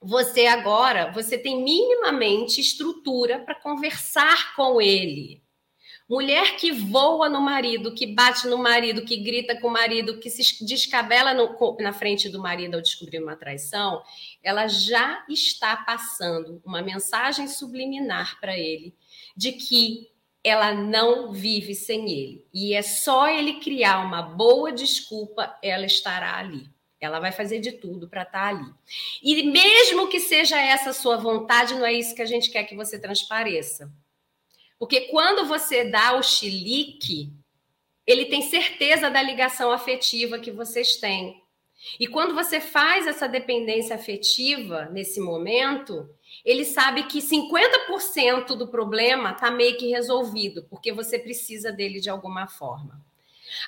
você 0.03 0.47
agora, 0.47 1.13
você 1.13 1.39
tem 1.39 1.63
minimamente 1.63 2.61
estrutura 2.61 3.39
para 3.39 3.55
conversar 3.55 4.57
com 4.57 4.83
ele. 4.83 5.44
Mulher 6.09 6.57
que 6.57 6.71
voa 6.71 7.31
no 7.31 7.41
marido, 7.41 7.95
que 7.95 8.07
bate 8.07 8.47
no 8.47 8.59
marido, 8.59 9.07
que 9.07 9.17
grita 9.17 9.59
com 9.59 9.69
o 9.69 9.73
marido, 9.73 10.19
que 10.19 10.29
se 10.29 10.65
descabela 10.65 11.33
no, 11.33 11.57
na 11.81 11.95
frente 11.95 12.29
do 12.29 12.41
marido 12.41 12.75
ao 12.75 12.83
descobrir 12.83 13.23
uma 13.23 13.37
traição, 13.37 14.03
ela 14.43 14.69
já 14.69 15.25
está 15.31 15.77
passando 15.79 16.61
uma 16.63 16.83
mensagem 16.83 17.49
subliminar 17.49 18.39
para 18.39 18.59
ele 18.59 18.95
de 19.35 19.53
que 19.53 20.11
ela 20.45 20.75
não 20.75 21.33
vive 21.33 21.75
sem 21.75 22.11
ele. 22.11 22.47
E 22.53 22.75
é 22.75 22.83
só 22.83 23.27
ele 23.27 23.61
criar 23.61 24.05
uma 24.05 24.21
boa 24.21 24.71
desculpa, 24.71 25.59
ela 25.63 25.87
estará 25.87 26.37
ali. 26.37 26.69
Ela 27.01 27.19
vai 27.19 27.33
fazer 27.33 27.61
de 27.61 27.73
tudo 27.73 28.09
para 28.09 28.23
estar 28.23 28.41
tá 28.41 28.49
ali. 28.49 28.71
E 29.23 29.43
mesmo 29.43 30.09
que 30.09 30.21
seja 30.21 30.61
essa 30.61 30.93
sua 30.93 31.17
vontade, 31.17 31.75
não 31.75 31.87
é 31.87 31.95
isso 31.95 32.15
que 32.15 32.23
a 32.23 32.27
gente 32.27 32.51
quer 32.51 32.65
que 32.65 32.77
você 32.77 32.99
transpareça. 32.99 33.91
Porque 34.85 35.01
quando 35.09 35.47
você 35.47 35.83
dá 35.85 36.15
o 36.15 36.23
chilique, 36.23 37.33
ele 38.07 38.27
tem 38.27 38.43
certeza 38.43 39.09
da 39.09 39.23
ligação 39.23 39.73
afetiva 39.73 40.39
que 40.39 40.53
vocês 40.53 40.97
têm. 40.97 41.43
E 41.99 42.07
quando 42.07 42.35
você 42.35 42.61
faz 42.61 43.07
essa 43.07 43.27
dependência 43.27 43.97
afetiva 43.97 44.85
nesse 44.93 45.21
momento, 45.21 46.07
ele 46.45 46.67
sabe 46.67 47.05
que 47.05 47.21
50% 47.21 48.49
do 48.49 48.69
problema 48.69 49.31
está 49.31 49.51
meio 49.51 49.79
que 49.79 49.89
resolvido, 49.89 50.67
porque 50.69 50.93
você 50.93 51.19
precisa 51.19 51.73
dele 51.73 51.99
de 51.99 52.11
alguma 52.11 52.47
forma. 52.47 53.03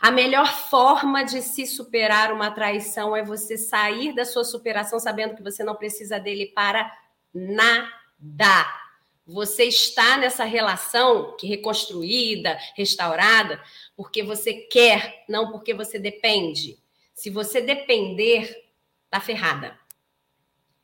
A 0.02 0.10
melhor 0.10 0.46
forma 0.68 1.22
de 1.22 1.40
se 1.40 1.64
superar 1.64 2.30
uma 2.30 2.50
traição 2.50 3.16
é 3.16 3.24
você 3.24 3.56
sair 3.56 4.14
da 4.14 4.26
sua 4.26 4.44
superação 4.44 5.00
sabendo 5.00 5.34
que 5.34 5.42
você 5.42 5.64
não 5.64 5.76
precisa 5.76 6.20
dele 6.20 6.52
para 6.54 6.94
nada. 7.32 8.85
Você 9.26 9.64
está 9.64 10.16
nessa 10.16 10.44
relação 10.44 11.36
que 11.36 11.48
reconstruída, 11.48 12.56
restaurada, 12.76 13.60
porque 13.96 14.22
você 14.22 14.54
quer, 14.54 15.24
não 15.28 15.50
porque 15.50 15.74
você 15.74 15.98
depende. 15.98 16.78
Se 17.12 17.28
você 17.28 17.60
depender, 17.60 18.70
tá 19.10 19.20
ferrada. 19.20 19.76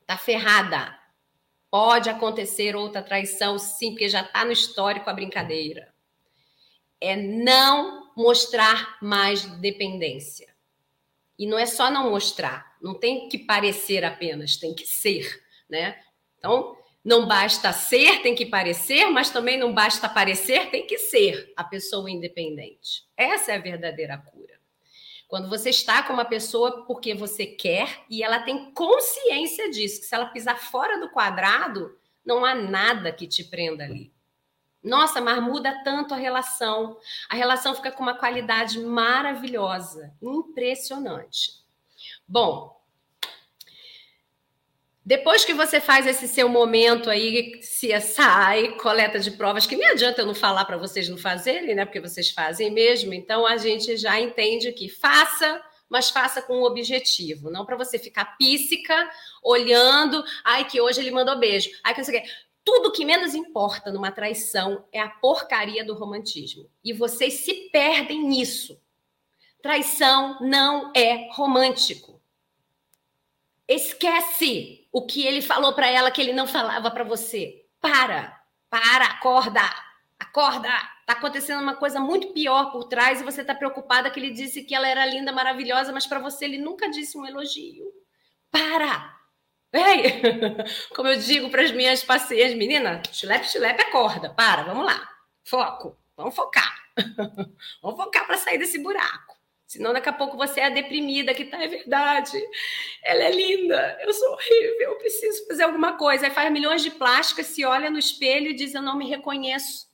Tá 0.05 0.19
ferrada. 0.19 0.99
Pode 1.71 2.11
acontecer 2.11 2.75
outra 2.75 3.01
traição, 3.01 3.59
sim, 3.59 3.91
porque 3.91 4.09
já 4.09 4.23
está 4.23 4.45
no 4.45 4.53
histórico 4.53 5.09
a 5.09 5.15
brincadeira. 5.15 5.95
É 7.01 7.15
não 7.15 8.13
mostrar 8.17 8.99
mais 9.01 9.45
dependência. 9.59 10.53
E 11.39 11.47
não 11.47 11.59
é 11.59 11.67
só 11.67 11.91
não 11.91 12.11
mostrar, 12.11 12.77
não 12.81 12.95
tem 12.95 13.29
que 13.29 13.39
parecer 13.39 14.05
apenas, 14.05 14.57
tem 14.57 14.75
que 14.75 14.87
ser, 14.87 15.43
né? 15.69 16.01
Então, 16.39 16.77
não 17.05 17.27
basta 17.27 17.73
ser, 17.73 18.23
tem 18.23 18.35
que 18.35 18.47
parecer, 18.47 19.07
mas 19.07 19.31
também 19.31 19.59
não 19.59 19.73
basta 19.75 20.09
parecer, 20.09 20.71
tem 20.71 20.87
que 20.87 20.99
ser 20.99 21.53
a 21.57 21.65
pessoa 21.65 22.11
independente. 22.11 23.05
Essa 23.17 23.53
é 23.53 23.57
a 23.57 23.61
verdadeira 23.61 24.17
cura. 24.19 24.61
Quando 25.27 25.49
você 25.49 25.71
está 25.71 26.03
com 26.03 26.13
uma 26.13 26.25
pessoa 26.25 26.85
porque 26.85 27.15
você 27.15 27.47
quer 27.47 28.05
e 28.09 28.23
ela 28.23 28.41
tem 28.41 28.71
consciência 28.73 29.71
disso, 29.71 30.01
que 30.01 30.07
se 30.07 30.15
ela 30.15 30.27
pisar 30.27 30.59
fora 30.59 31.01
do 31.01 31.11
quadrado, 31.11 31.99
não 32.25 32.45
há 32.45 32.55
nada 32.55 33.11
que 33.11 33.27
te 33.27 33.43
prenda 33.43 33.85
ali. 33.85 34.13
Nossa, 34.83 35.21
mas 35.21 35.43
muda 35.43 35.83
tanto 35.85 36.13
a 36.13 36.17
relação. 36.17 36.99
A 37.29 37.35
relação 37.35 37.75
fica 37.75 37.91
com 37.91 38.03
uma 38.03 38.19
qualidade 38.19 38.79
maravilhosa, 38.81 40.13
impressionante. 40.21 41.63
Bom, 42.27 42.82
depois 45.05 45.45
que 45.45 45.53
você 45.53 45.81
faz 45.81 46.07
esse 46.07 46.29
seu 46.29 46.49
momento 46.49 47.11
aí, 47.11 47.61
se 47.61 47.99
sai, 48.01 48.77
coleta 48.77 49.19
de 49.19 49.33
provas, 49.33 49.67
que 49.67 49.75
nem 49.75 49.89
adianta 49.89 50.23
eu 50.23 50.27
não 50.27 50.35
falar 50.35 50.65
para 50.65 50.77
vocês 50.77 51.09
não 51.09 51.19
fazerem, 51.19 51.75
né? 51.75 51.85
Porque 51.85 51.99
vocês 51.99 52.31
fazem 52.31 52.71
mesmo. 52.71 53.13
Então 53.13 53.45
a 53.45 53.57
gente 53.57 53.97
já 53.97 54.21
entende 54.21 54.71
que 54.71 54.89
faça, 54.89 55.61
mas 55.89 56.09
faça 56.09 56.41
com 56.41 56.59
um 56.59 56.63
objetivo, 56.63 57.51
não 57.51 57.67
para 57.67 57.77
você 57.77 57.99
ficar 57.99 58.37
píssica, 58.37 59.11
olhando, 59.43 60.23
ai 60.45 60.65
que 60.69 60.81
hoje 60.81 61.01
ele 61.01 61.11
mandou 61.11 61.37
beijo, 61.37 61.69
ai 61.83 61.93
que 61.95 62.01
não 62.01 62.05
sei 62.05 62.19
o 62.21 62.23
quê. 62.23 62.29
Tudo 62.65 62.93
que 62.93 63.05
menos 63.05 63.35
importa 63.35 63.91
numa 63.91 64.13
traição 64.13 64.85
é 64.93 65.01
a 65.01 65.09
porcaria 65.09 65.85
do 65.85 65.95
romantismo. 65.95 66.71
E 66.85 66.93
vocês 66.93 67.35
se 67.35 67.69
perdem 67.73 68.23
nisso. 68.23 68.81
Traição 69.61 70.39
não 70.41 70.93
é 70.95 71.29
romântico. 71.33 72.23
Esquece 73.67 74.82
o 74.93 75.07
que 75.07 75.27
ele 75.27 75.43
falou 75.43 75.73
para 75.73 75.89
ela 75.89 76.11
que 76.11 76.21
ele 76.21 76.33
não 76.33 76.47
falava 76.47 76.91
para 76.91 77.03
você. 77.03 77.65
Para, 77.81 78.39
para, 78.71 79.07
acorda, 79.07 79.63
acorda. 80.19 80.69
Tá 81.07 81.15
acontecendo 81.15 81.63
uma 81.63 81.75
coisa 81.75 81.99
muito 81.99 82.29
pior 82.33 82.71
por 82.71 82.85
trás 82.85 83.21
e 83.21 83.25
você 83.25 83.43
tá 83.45 83.55
preocupada 83.55 84.11
que 84.11 84.21
ele 84.21 84.31
disse 84.31 84.63
que 84.63 84.75
ela 84.75 84.87
era 84.87 85.05
linda, 85.07 85.33
maravilhosa, 85.33 85.93
mas 85.93 86.07
para 86.07 86.21
você 86.21 86.45
ele 86.45 86.59
nunca 86.59 86.89
disse 86.89 87.19
um 87.19 87.27
elogio. 87.27 87.91
Para, 88.51 89.17
Ei! 89.73 90.21
Como 90.95 91.09
eu 91.09 91.19
digo 91.19 91.49
para 91.51 91.63
as 91.63 91.73
minhas 91.73 92.05
pacientes, 92.05 92.57
menina, 92.57 93.03
chilepe, 93.11 93.47
chilepe, 93.47 93.83
acorda, 93.83 94.29
para, 94.29 94.65
vamos 94.65 94.85
lá, 94.85 95.09
foco. 95.43 95.99
Vamos 96.15 96.35
focar. 96.35 96.73
Vamos 97.83 97.97
focar 97.97 98.27
para 98.27 98.37
sair 98.37 98.59
desse 98.59 98.79
buraco. 98.79 99.32
Senão, 99.73 99.95
daqui 99.95 100.11
a 100.11 100.13
pouco 100.13 100.37
você 100.37 100.61
é 100.61 100.67
a 100.67 100.69
deprimida 100.69 101.33
que 101.33 101.47
tá, 101.47 101.57
é 101.63 101.67
verdade. 101.67 102.39
Ela 103.03 103.23
é 103.23 103.31
linda, 103.31 103.99
eu 104.03 104.13
sou 104.13 104.33
horrível, 104.33 104.91
eu 104.91 104.99
preciso 104.99 105.47
fazer 105.47 105.63
alguma 105.63 105.97
coisa. 105.97 106.27
Aí 106.27 106.31
faz 106.31 106.53
milhões 106.53 106.83
de 106.83 106.91
plásticas, 106.91 107.47
se 107.47 107.65
olha 107.65 107.89
no 107.89 107.99
espelho 107.99 108.49
e 108.49 108.55
diz: 108.55 108.75
Eu 108.75 108.83
não 108.83 108.99
me 108.99 109.09
reconheço. 109.09 109.91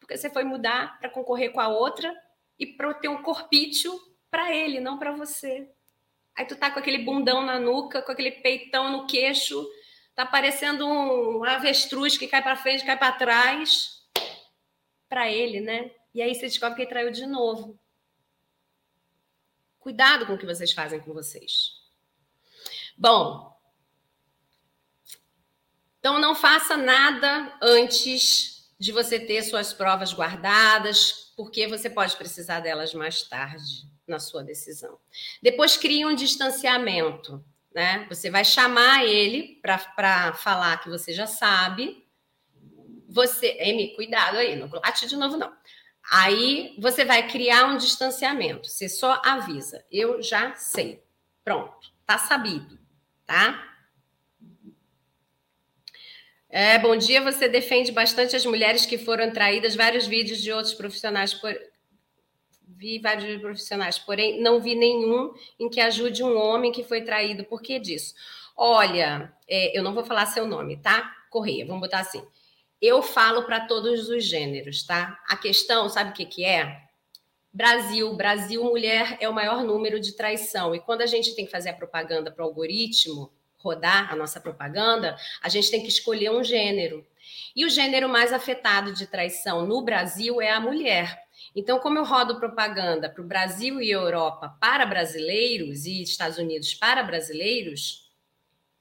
Porque 0.00 0.16
você 0.16 0.28
foi 0.28 0.42
mudar 0.42 0.98
para 0.98 1.08
concorrer 1.08 1.52
com 1.52 1.60
a 1.60 1.68
outra 1.68 2.12
e 2.58 2.66
para 2.66 2.92
ter 2.92 3.06
um 3.06 3.22
corpício 3.22 3.96
para 4.28 4.52
ele, 4.52 4.80
não 4.80 4.98
para 4.98 5.12
você. 5.12 5.70
Aí 6.36 6.44
tu 6.44 6.56
tá 6.56 6.72
com 6.72 6.80
aquele 6.80 6.98
bundão 6.98 7.42
na 7.42 7.56
nuca, 7.56 8.02
com 8.02 8.10
aquele 8.10 8.32
peitão 8.32 8.90
no 8.90 9.06
queixo, 9.06 9.64
tá 10.12 10.26
parecendo 10.26 10.88
um 10.88 11.44
avestruz 11.44 12.18
que 12.18 12.26
cai 12.26 12.42
para 12.42 12.56
frente, 12.56 12.84
cai 12.84 12.98
para 12.98 13.12
trás. 13.12 14.00
Para 15.08 15.30
ele, 15.30 15.60
né? 15.60 15.92
E 16.12 16.20
aí 16.20 16.34
você 16.34 16.46
descobre 16.46 16.74
que 16.74 16.82
ele 16.82 16.90
traiu 16.90 17.12
de 17.12 17.26
novo. 17.26 17.78
Cuidado 19.80 20.26
com 20.26 20.34
o 20.34 20.38
que 20.38 20.46
vocês 20.46 20.72
fazem 20.72 21.00
com 21.00 21.12
vocês. 21.12 21.80
Bom, 22.96 23.58
então 25.98 26.18
não 26.18 26.34
faça 26.34 26.76
nada 26.76 27.58
antes 27.60 28.70
de 28.78 28.92
você 28.92 29.18
ter 29.18 29.42
suas 29.42 29.72
provas 29.72 30.12
guardadas, 30.12 31.32
porque 31.36 31.66
você 31.66 31.90
pode 31.90 32.16
precisar 32.16 32.60
delas 32.60 32.94
mais 32.94 33.22
tarde 33.22 33.86
na 34.06 34.18
sua 34.18 34.42
decisão. 34.42 34.98
Depois 35.42 35.76
crie 35.76 36.04
um 36.04 36.14
distanciamento, 36.14 37.44
né? 37.74 38.06
Você 38.08 38.30
vai 38.30 38.44
chamar 38.44 39.04
ele 39.04 39.60
para 39.62 40.32
falar 40.34 40.78
que 40.82 40.88
você 40.88 41.12
já 41.12 41.26
sabe. 41.26 42.06
Você, 43.08 43.58
Amy, 43.60 43.94
cuidado 43.94 44.36
aí, 44.36 44.56
não 44.56 44.68
late 44.68 45.06
de 45.06 45.16
novo 45.16 45.36
não. 45.36 45.52
Aí 46.10 46.74
você 46.76 47.04
vai 47.04 47.28
criar 47.28 47.66
um 47.66 47.76
distanciamento. 47.76 48.66
Você 48.68 48.88
só 48.88 49.22
avisa. 49.24 49.84
Eu 49.92 50.20
já 50.20 50.56
sei. 50.56 51.04
Pronto, 51.44 51.92
tá 52.04 52.18
sabido, 52.18 52.76
tá? 53.24 53.68
É, 56.48 56.80
bom 56.80 56.96
dia, 56.96 57.22
você 57.22 57.48
defende 57.48 57.92
bastante 57.92 58.34
as 58.34 58.44
mulheres 58.44 58.84
que 58.84 58.98
foram 58.98 59.32
traídas, 59.32 59.76
vários 59.76 60.08
vídeos 60.08 60.42
de 60.42 60.50
outros 60.52 60.74
profissionais 60.74 61.32
por... 61.32 61.56
vi 62.66 62.98
vários 62.98 63.40
profissionais, 63.40 63.96
porém 63.96 64.42
não 64.42 64.60
vi 64.60 64.74
nenhum 64.74 65.32
em 65.60 65.70
que 65.70 65.80
ajude 65.80 66.24
um 66.24 66.36
homem 66.36 66.72
que 66.72 66.82
foi 66.82 67.02
traído. 67.02 67.44
Por 67.44 67.62
que 67.62 67.78
disso? 67.78 68.16
Olha, 68.56 69.32
é, 69.48 69.78
eu 69.78 69.82
não 69.84 69.94
vou 69.94 70.04
falar 70.04 70.26
seu 70.26 70.44
nome, 70.44 70.76
tá? 70.76 71.14
Correia, 71.30 71.64
vamos 71.64 71.82
botar 71.82 72.00
assim. 72.00 72.26
Eu 72.80 73.02
falo 73.02 73.42
para 73.42 73.66
todos 73.66 74.08
os 74.08 74.24
gêneros, 74.24 74.82
tá? 74.82 75.18
A 75.28 75.36
questão, 75.36 75.88
sabe 75.88 76.10
o 76.10 76.12
que, 76.14 76.24
que 76.24 76.44
é? 76.44 76.82
Brasil, 77.52 78.14
Brasil, 78.14 78.62
mulher 78.62 79.18
é 79.20 79.28
o 79.28 79.34
maior 79.34 79.64
número 79.64 79.98
de 79.98 80.12
traição. 80.12 80.74
E 80.74 80.80
quando 80.80 81.02
a 81.02 81.06
gente 81.06 81.34
tem 81.34 81.44
que 81.44 81.50
fazer 81.50 81.70
a 81.70 81.74
propaganda 81.74 82.30
para 82.30 82.44
o 82.44 82.48
algoritmo 82.48 83.32
rodar 83.56 84.10
a 84.10 84.16
nossa 84.16 84.40
propaganda, 84.40 85.16
a 85.42 85.48
gente 85.48 85.70
tem 85.70 85.82
que 85.82 85.88
escolher 85.88 86.30
um 86.30 86.42
gênero. 86.42 87.06
E 87.54 87.66
o 87.66 87.68
gênero 87.68 88.08
mais 88.08 88.32
afetado 88.32 88.92
de 88.94 89.06
traição 89.06 89.66
no 89.66 89.82
Brasil 89.82 90.40
é 90.40 90.50
a 90.50 90.60
mulher. 90.60 91.22
Então, 91.54 91.78
como 91.78 91.98
eu 91.98 92.04
rodo 92.04 92.38
propaganda 92.38 93.10
para 93.10 93.22
o 93.22 93.26
Brasil 93.26 93.80
e 93.80 93.90
Europa 93.90 94.56
para 94.60 94.86
brasileiros 94.86 95.84
e 95.84 96.02
Estados 96.02 96.38
Unidos 96.38 96.74
para 96.74 97.02
brasileiros, 97.02 98.09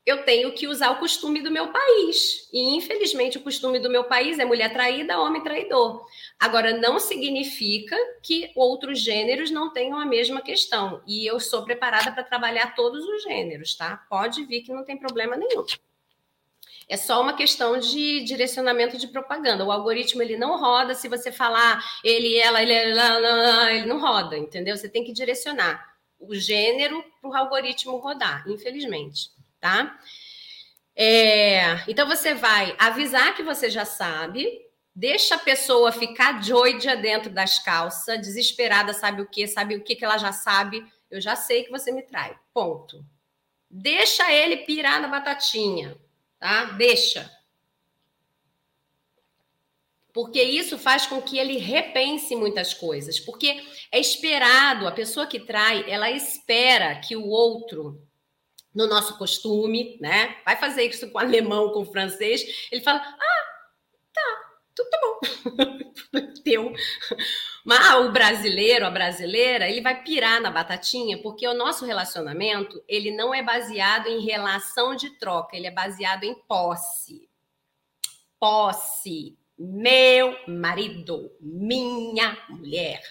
eu 0.10 0.24
tenho 0.24 0.52
que 0.54 0.68
usar 0.68 0.90
o 0.92 0.98
costume 0.98 1.42
do 1.42 1.52
meu 1.52 1.68
país. 1.68 2.50
E, 2.52 2.76
infelizmente, 2.76 3.38
o 3.38 3.42
costume 3.42 3.80
do 3.80 3.90
meu 3.90 4.06
país 4.06 4.40
é 4.40 4.46
mulher 4.46 4.74
traída, 4.74 5.20
homem 5.20 5.44
traidor. 5.44 6.06
Agora, 6.40 6.76
não 6.76 7.00
significa 7.00 7.96
que 8.24 8.52
outros 8.56 9.00
gêneros 9.00 9.52
não 9.52 9.72
tenham 9.72 10.00
a 10.00 10.06
mesma 10.06 10.42
questão. 10.42 11.02
E 11.06 11.26
eu 11.26 11.40
sou 11.40 11.64
preparada 11.64 12.12
para 12.12 12.24
trabalhar 12.24 12.76
todos 12.76 13.06
os 13.06 13.24
gêneros, 13.24 13.76
tá? 13.76 14.04
Pode 14.10 14.44
vir 14.46 14.62
que 14.62 14.74
não 14.74 14.84
tem 14.84 14.98
problema 14.98 15.36
nenhum. 15.36 15.64
É 16.88 16.98
só 16.98 17.22
uma 17.22 17.34
questão 17.34 17.78
de 17.78 18.24
direcionamento 18.24 18.98
de 18.98 19.08
propaganda. 19.08 19.64
O 19.64 19.72
algoritmo 19.72 20.24
ele 20.24 20.36
não 20.36 20.60
roda 20.60 20.96
se 20.96 21.08
você 21.08 21.32
falar 21.32 21.84
ele, 22.04 22.36
ela, 22.36 22.64
ele, 22.64 22.74
ela, 22.74 23.72
ele 23.72 23.86
não 23.86 24.00
roda, 24.00 24.36
entendeu? 24.36 24.76
Você 24.76 24.90
tem 24.90 25.04
que 25.04 25.14
direcionar 25.14 25.88
o 26.20 26.34
gênero 26.34 27.04
para 27.22 27.30
o 27.30 27.36
algoritmo 27.36 27.98
rodar, 27.98 28.44
infelizmente 28.48 29.39
tá? 29.60 30.00
É, 30.96 31.82
então 31.88 32.08
você 32.08 32.34
vai 32.34 32.76
avisar 32.78 33.36
que 33.36 33.42
você 33.44 33.70
já 33.70 33.86
sabe, 33.86 34.60
deixa 34.94 35.36
a 35.36 35.40
pessoa 35.40 35.92
ficar 35.92 36.42
doida 36.42 36.96
dentro 36.98 37.30
das 37.30 37.60
calças, 37.60 38.20
desesperada, 38.20 38.94
sabe 38.94 39.22
o 39.22 39.30
que, 39.30 39.48
sabe 39.48 39.76
o 39.76 39.84
que 39.84 39.96
que 39.96 40.04
ela 40.04 40.18
já 40.18 40.34
sabe. 40.34 40.86
Eu 41.10 41.22
já 41.22 41.36
sei 41.36 41.64
que 41.64 41.72
você 41.72 41.92
me 41.92 42.04
trai. 42.04 42.38
Ponto. 42.54 43.06
Deixa 43.70 44.32
ele 44.32 44.58
pirar 44.58 45.02
na 45.02 45.08
batatinha, 45.08 45.98
tá? 46.38 46.66
Deixa. 46.66 47.32
Porque 50.12 50.42
isso 50.42 50.78
faz 50.78 51.06
com 51.06 51.22
que 51.22 51.38
ele 51.38 51.58
repense 51.58 52.36
muitas 52.36 52.74
coisas. 52.74 53.20
Porque 53.20 53.64
é 53.92 54.00
esperado, 54.00 54.86
a 54.86 54.92
pessoa 54.92 55.28
que 55.28 55.40
trai, 55.40 55.90
ela 55.90 56.12
espera 56.12 57.00
que 57.00 57.16
o 57.16 57.28
outro 57.28 58.06
no 58.74 58.88
nosso 58.88 59.18
costume, 59.18 59.98
né? 60.00 60.38
Vai 60.46 60.58
fazer 60.58 60.84
isso 60.84 61.10
com 61.12 61.20
alemão, 61.20 61.72
com 61.72 61.86
francês. 61.86 62.68
Ele 62.72 62.82
fala: 62.82 63.00
ah, 63.00 63.46
tá, 64.14 64.50
tudo 64.76 64.90
tá 64.90 65.00
bom. 65.02 65.20
Teu. 66.44 66.74
Mas 67.66 67.96
o 67.96 68.12
brasileiro, 68.12 68.86
a 68.86 68.90
brasileira, 68.90 69.70
ele 69.70 69.82
vai 69.82 70.04
pirar 70.04 70.42
na 70.42 70.50
batatinha, 70.50 71.22
porque 71.22 71.48
o 71.48 71.54
nosso 71.54 71.86
relacionamento, 71.86 72.82
ele 72.88 73.12
não 73.12 73.34
é 73.34 73.44
baseado 73.44 74.08
em 74.08 74.26
relação 74.26 74.96
de 74.96 75.10
troca, 75.18 75.56
ele 75.56 75.68
é 75.68 75.72
baseado 75.72 76.24
em 76.24 76.34
posse. 76.48 77.30
Posse. 78.40 79.38
Meu 79.58 80.38
marido, 80.48 81.36
minha 81.42 82.38
mulher. 82.50 83.02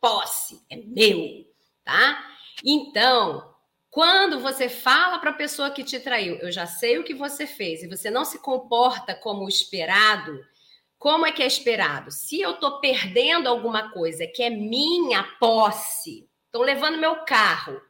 Posse 0.00 0.64
é 0.70 0.76
meu, 0.76 1.44
tá? 1.84 2.24
Então, 2.64 3.51
quando 3.92 4.40
você 4.40 4.70
fala 4.70 5.18
para 5.18 5.32
a 5.32 5.34
pessoa 5.34 5.70
que 5.70 5.84
te 5.84 6.00
traiu, 6.00 6.36
eu 6.36 6.50
já 6.50 6.66
sei 6.66 6.98
o 6.98 7.04
que 7.04 7.12
você 7.12 7.46
fez, 7.46 7.82
e 7.82 7.86
você 7.86 8.10
não 8.10 8.24
se 8.24 8.38
comporta 8.38 9.14
como 9.14 9.46
esperado, 9.46 10.42
como 10.98 11.26
é 11.26 11.30
que 11.30 11.42
é 11.42 11.46
esperado? 11.46 12.10
Se 12.10 12.40
eu 12.40 12.52
estou 12.52 12.80
perdendo 12.80 13.50
alguma 13.50 13.92
coisa 13.92 14.26
que 14.26 14.42
é 14.42 14.48
minha 14.48 15.22
posse, 15.38 16.26
estão 16.46 16.62
levando 16.62 16.96
meu 16.96 17.16
carro, 17.26 17.82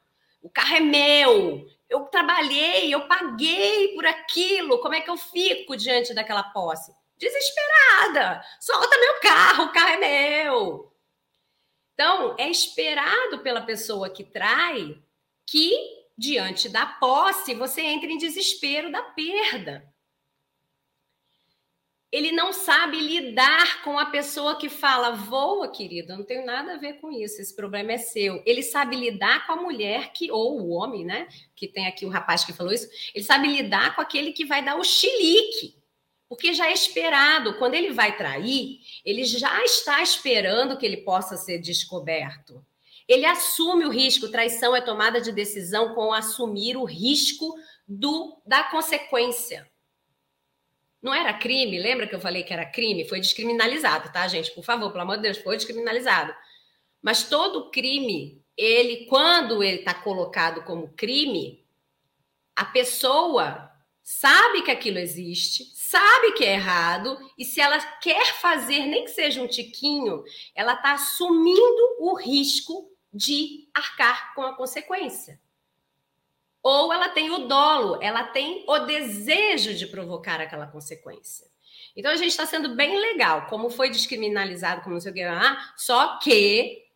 o 0.43 0.51
carro 0.51 0.75
é 0.75 0.81
meu, 0.81 1.69
eu 1.89 2.01
trabalhei, 2.07 2.93
eu 2.93 3.07
paguei 3.07 3.95
por 3.95 4.05
aquilo, 4.05 4.81
como 4.81 4.97
é 4.97 5.01
que 5.01 5.11
eu 5.11 5.17
fico 5.17 5.77
diante 5.77 6.13
daquela 6.13 6.43
posse? 6.43 6.93
Desesperada, 7.17 8.43
solta 8.61 8.99
meu 8.99 9.21
carro, 9.21 9.65
o 9.67 9.73
carro 9.73 9.91
é 9.91 9.99
meu. 9.99 10.93
Então, 11.95 12.35
é 12.41 12.51
esperado 12.51 13.39
pela 13.39 13.61
pessoa 13.61 14.11
que 14.11 14.25
trai 14.25 15.01
que, 15.47 15.73
diante 16.17 16.69
da 16.69 16.87
posse, 16.87 17.55
você 17.55 17.83
entra 17.83 18.11
em 18.11 18.19
desespero 18.19 18.91
da 18.91 19.03
perda. 19.03 19.93
Ele 22.13 22.31
não 22.31 22.53
sabe 22.53 23.01
lidar 23.01 23.83
com 23.83 23.99
a 23.99 24.05
pessoa 24.05 24.59
que 24.59 24.69
fala: 24.69 25.13
voa, 25.13 25.73
querida, 25.73 26.15
não 26.15 26.25
tenho 26.25 26.45
nada 26.45 26.75
a 26.75 26.77
ver 26.77 27.01
com 27.01 27.11
isso, 27.11 27.41
esse 27.41 27.57
problema 27.57 27.93
é 27.93 27.99
seu. 27.99 28.43
Ele 28.45 28.63
sabe 28.63 28.97
lidar 28.97 29.47
com 29.47 29.53
a 29.53 29.57
mulher 29.57 30.13
que, 30.13 30.31
ou 30.31 30.61
o 30.61 30.69
homem, 30.73 31.07
né? 31.07 31.27
Que 31.57 31.67
tem 31.67 31.87
aqui 31.87 32.05
o 32.05 32.11
rapaz 32.11 32.45
que 32.45 32.53
falou 32.53 32.73
isso, 32.73 32.87
ele 33.15 33.25
sabe 33.25 33.49
lidar 33.49 33.97
com 33.97 34.03
aquele 34.03 34.33
que 34.33 34.45
vai 34.45 34.63
dar 34.63 34.77
o 34.77 34.85
chilique. 34.85 35.81
Porque 36.29 36.53
já 36.53 36.69
é 36.69 36.73
esperado, 36.73 37.59
quando 37.59 37.75
ele 37.75 37.93
vai 37.93 38.17
trair, 38.17 38.81
ele 39.05 39.25
já 39.25 39.63
está 39.65 40.03
esperando 40.03 40.79
que 40.79 40.85
ele 40.85 40.99
possa 40.99 41.37
ser 41.37 41.59
descoberto. 41.59 42.65
Ele 43.13 43.27
assume 43.27 43.85
o 43.85 43.91
risco. 43.91 44.31
Traição 44.31 44.75
é 44.75 44.81
tomada 44.81 45.21
de 45.21 45.31
decisão 45.31 45.95
com 45.95 46.15
assumir 46.15 46.79
o 46.79 46.85
risco 46.85 47.55
do 47.87 48.41
da 48.47 48.65
consequência. 48.65 49.71
Não 51.03 51.13
era 51.13 51.35
crime? 51.35 51.79
Lembra 51.79 52.07
que 52.07 52.15
eu 52.15 52.21
falei 52.21 52.43
que 52.43 52.55
era 52.55 52.65
crime? 52.65 53.07
Foi 53.07 53.21
descriminalizado, 53.21 54.11
tá, 54.11 54.27
gente? 54.29 54.51
Por 54.53 54.65
favor, 54.65 54.91
pelo 54.91 55.03
amor 55.03 55.17
de 55.17 55.25
Deus, 55.25 55.37
foi 55.37 55.57
descriminalizado. 55.57 56.35
Mas 57.03 57.25
todo 57.25 57.71
crime, 57.71 58.43
ele, 58.57 59.05
quando 59.05 59.63
ele 59.63 59.81
está 59.81 59.93
colocado 59.93 60.65
como 60.65 60.95
crime, 60.95 61.67
a 62.57 62.65
pessoa 62.65 63.71
sabe 64.03 64.63
que 64.63 64.71
aquilo 64.71 64.99
existe, 64.99 65.65
sabe 65.75 66.33
que 66.33 66.45
é 66.45 66.55
errado, 66.55 67.19
e 67.37 67.45
se 67.45 67.61
ela 67.61 67.79
quer 67.99 68.41
fazer, 68.41 68.87
nem 68.87 69.05
que 69.05 69.11
seja 69.11 69.43
um 69.43 69.47
tiquinho, 69.47 70.25
ela 70.55 70.73
está 70.73 70.93
assumindo 70.93 71.97
o 71.99 72.15
risco 72.17 72.92
de 73.13 73.69
arcar 73.75 74.35
com 74.35 74.43
a 74.43 74.57
consequência. 74.57 75.41
Ou 76.63 76.93
ela 76.93 77.09
tem 77.09 77.31
o 77.31 77.47
dolo, 77.47 77.99
ela 78.01 78.25
tem 78.25 78.65
o 78.69 78.79
desejo 78.81 79.75
de 79.75 79.87
provocar 79.87 80.41
aquela 80.41 80.67
consequência. 80.67 81.51
Então 81.95 82.11
a 82.11 82.17
gente 82.17 82.31
está 82.31 82.47
sendo 82.47 82.75
bem 82.75 82.99
legal, 82.99 83.47
como 83.47 83.69
foi 83.69 83.91
descriminalizado, 83.91 84.81
como 84.83 84.95
não 84.95 85.01
sei 85.01 85.11
o 85.11 85.15
que 85.15 85.25
lá, 85.25 85.75
só 85.77 86.19
que 86.19 86.87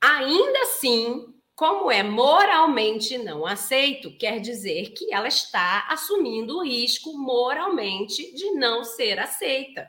ainda 0.00 0.62
assim, 0.62 1.34
como 1.54 1.90
é 1.90 2.02
moralmente 2.02 3.18
não 3.18 3.46
aceito, 3.46 4.16
quer 4.16 4.40
dizer 4.40 4.92
que 4.94 5.12
ela 5.12 5.28
está 5.28 5.86
assumindo 5.88 6.56
o 6.56 6.64
risco 6.64 7.16
moralmente 7.16 8.32
de 8.34 8.52
não 8.52 8.82
ser 8.82 9.18
aceita, 9.18 9.88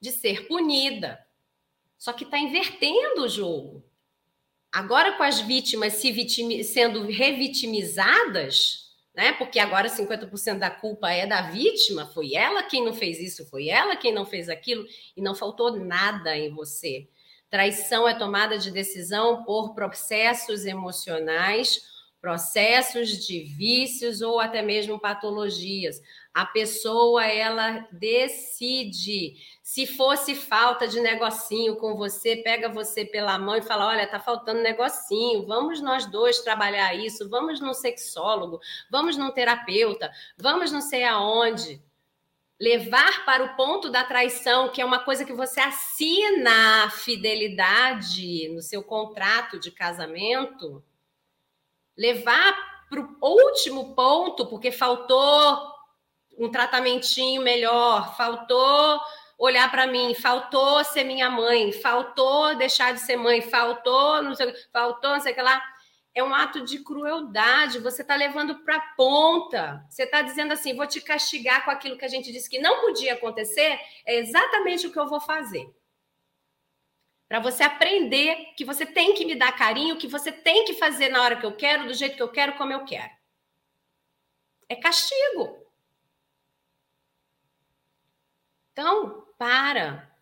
de 0.00 0.10
ser 0.10 0.48
punida. 0.48 1.24
Só 1.96 2.12
que 2.12 2.24
está 2.24 2.38
invertendo 2.38 3.22
o 3.22 3.28
jogo. 3.28 3.85
Agora, 4.76 5.12
com 5.12 5.22
as 5.22 5.40
vítimas 5.40 5.94
se 5.94 6.12
vitim... 6.12 6.62
sendo 6.62 7.06
revitimizadas, 7.06 8.90
né? 9.14 9.32
Porque 9.32 9.58
agora 9.58 9.88
50% 9.88 10.58
da 10.58 10.68
culpa 10.68 11.10
é 11.10 11.26
da 11.26 11.40
vítima, 11.50 12.04
foi 12.12 12.34
ela 12.34 12.62
quem 12.62 12.84
não 12.84 12.92
fez 12.92 13.18
isso, 13.18 13.48
foi 13.48 13.68
ela 13.68 13.96
quem 13.96 14.12
não 14.12 14.26
fez 14.26 14.50
aquilo, 14.50 14.84
e 15.16 15.22
não 15.22 15.34
faltou 15.34 15.78
nada 15.78 16.36
em 16.36 16.50
você. 16.50 17.08
Traição 17.48 18.06
é 18.06 18.12
tomada 18.12 18.58
de 18.58 18.70
decisão 18.70 19.44
por 19.44 19.74
processos 19.74 20.66
emocionais, 20.66 21.80
processos 22.26 23.24
de 23.24 23.38
vícios 23.38 24.20
ou 24.20 24.40
até 24.40 24.60
mesmo 24.60 24.98
patologias. 24.98 26.02
A 26.34 26.44
pessoa 26.44 27.24
ela 27.24 27.86
decide. 27.92 29.36
Se 29.62 29.86
fosse 29.86 30.34
falta 30.34 30.88
de 30.88 30.98
negocinho 30.98 31.76
com 31.76 31.94
você, 31.94 32.34
pega 32.34 32.68
você 32.68 33.04
pela 33.04 33.38
mão 33.38 33.54
e 33.54 33.62
fala: 33.62 33.86
"Olha, 33.86 34.08
tá 34.08 34.18
faltando 34.18 34.60
negocinho. 34.60 35.46
Vamos 35.46 35.80
nós 35.80 36.04
dois 36.06 36.40
trabalhar 36.40 36.96
isso. 36.96 37.30
Vamos 37.30 37.60
num 37.60 37.72
sexólogo, 37.72 38.58
vamos 38.90 39.16
num 39.16 39.30
terapeuta, 39.30 40.10
vamos 40.36 40.72
não 40.72 40.80
sei 40.80 41.04
aonde." 41.04 41.80
Levar 42.58 43.24
para 43.24 43.44
o 43.44 43.54
ponto 43.54 43.88
da 43.88 44.02
traição, 44.02 44.70
que 44.72 44.80
é 44.80 44.84
uma 44.84 44.98
coisa 44.98 45.24
que 45.24 45.32
você 45.32 45.60
assina 45.60 46.86
a 46.86 46.90
fidelidade 46.90 48.48
no 48.48 48.62
seu 48.62 48.82
contrato 48.82 49.60
de 49.60 49.70
casamento, 49.70 50.82
levar 51.96 52.54
para 52.88 53.00
o 53.00 53.16
último 53.22 53.94
ponto, 53.94 54.46
porque 54.46 54.70
faltou 54.70 55.76
um 56.38 56.50
tratamentinho 56.50 57.42
melhor, 57.42 58.16
faltou 58.16 59.00
olhar 59.38 59.70
para 59.70 59.86
mim, 59.86 60.14
faltou 60.14 60.82
ser 60.84 61.04
minha 61.04 61.28
mãe, 61.28 61.72
faltou 61.72 62.54
deixar 62.56 62.92
de 62.92 63.00
ser 63.00 63.16
mãe, 63.16 63.42
faltou, 63.42 64.22
não 64.22 64.34
sei, 64.34 64.54
faltou, 64.72 65.10
não 65.10 65.20
sei 65.20 65.32
o 65.32 65.34
que 65.34 65.42
lá. 65.42 65.62
É 66.14 66.24
um 66.24 66.34
ato 66.34 66.64
de 66.64 66.78
crueldade, 66.78 67.78
você 67.78 68.00
está 68.00 68.16
levando 68.16 68.64
para 68.64 68.80
ponta. 68.96 69.84
Você 69.90 70.04
está 70.04 70.22
dizendo 70.22 70.52
assim: 70.52 70.74
vou 70.74 70.86
te 70.86 70.98
castigar 70.98 71.62
com 71.62 71.70
aquilo 71.70 71.98
que 71.98 72.06
a 72.06 72.08
gente 72.08 72.32
disse 72.32 72.48
que 72.48 72.58
não 72.58 72.80
podia 72.80 73.12
acontecer, 73.12 73.78
é 74.06 74.16
exatamente 74.16 74.86
o 74.86 74.92
que 74.92 74.98
eu 74.98 75.06
vou 75.06 75.20
fazer. 75.20 75.68
Para 77.28 77.40
você 77.40 77.64
aprender 77.64 78.54
que 78.56 78.64
você 78.64 78.86
tem 78.86 79.14
que 79.14 79.24
me 79.24 79.34
dar 79.34 79.52
carinho, 79.52 79.98
que 79.98 80.06
você 80.06 80.30
tem 80.30 80.64
que 80.64 80.74
fazer 80.74 81.08
na 81.08 81.22
hora 81.22 81.36
que 81.36 81.44
eu 81.44 81.56
quero, 81.56 81.86
do 81.86 81.94
jeito 81.94 82.16
que 82.16 82.22
eu 82.22 82.30
quero, 82.30 82.56
como 82.56 82.72
eu 82.72 82.84
quero. 82.84 83.12
É 84.68 84.76
castigo. 84.76 85.66
Então, 88.72 89.26
para. 89.36 90.14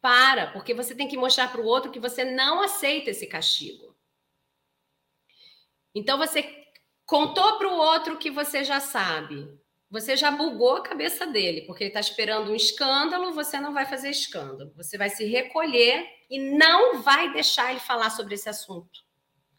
Para, 0.00 0.52
porque 0.52 0.72
você 0.72 0.94
tem 0.94 1.08
que 1.08 1.16
mostrar 1.16 1.50
para 1.50 1.60
o 1.60 1.66
outro 1.66 1.90
que 1.90 1.98
você 1.98 2.24
não 2.24 2.62
aceita 2.62 3.10
esse 3.10 3.26
castigo. 3.26 3.94
Então, 5.94 6.16
você 6.16 6.64
contou 7.04 7.58
para 7.58 7.68
o 7.68 7.76
outro 7.76 8.16
que 8.16 8.30
você 8.30 8.64
já 8.64 8.80
sabe. 8.80 9.58
Você 9.88 10.16
já 10.16 10.30
bugou 10.30 10.76
a 10.76 10.82
cabeça 10.82 11.26
dele, 11.26 11.62
porque 11.62 11.84
ele 11.84 11.90
está 11.90 12.00
esperando 12.00 12.50
um 12.50 12.56
escândalo, 12.56 13.32
você 13.32 13.60
não 13.60 13.72
vai 13.72 13.86
fazer 13.86 14.10
escândalo. 14.10 14.72
Você 14.76 14.98
vai 14.98 15.08
se 15.08 15.24
recolher 15.24 16.06
e 16.28 16.38
não 16.56 17.02
vai 17.02 17.32
deixar 17.32 17.70
ele 17.70 17.80
falar 17.80 18.10
sobre 18.10 18.34
esse 18.34 18.48
assunto. 18.48 19.04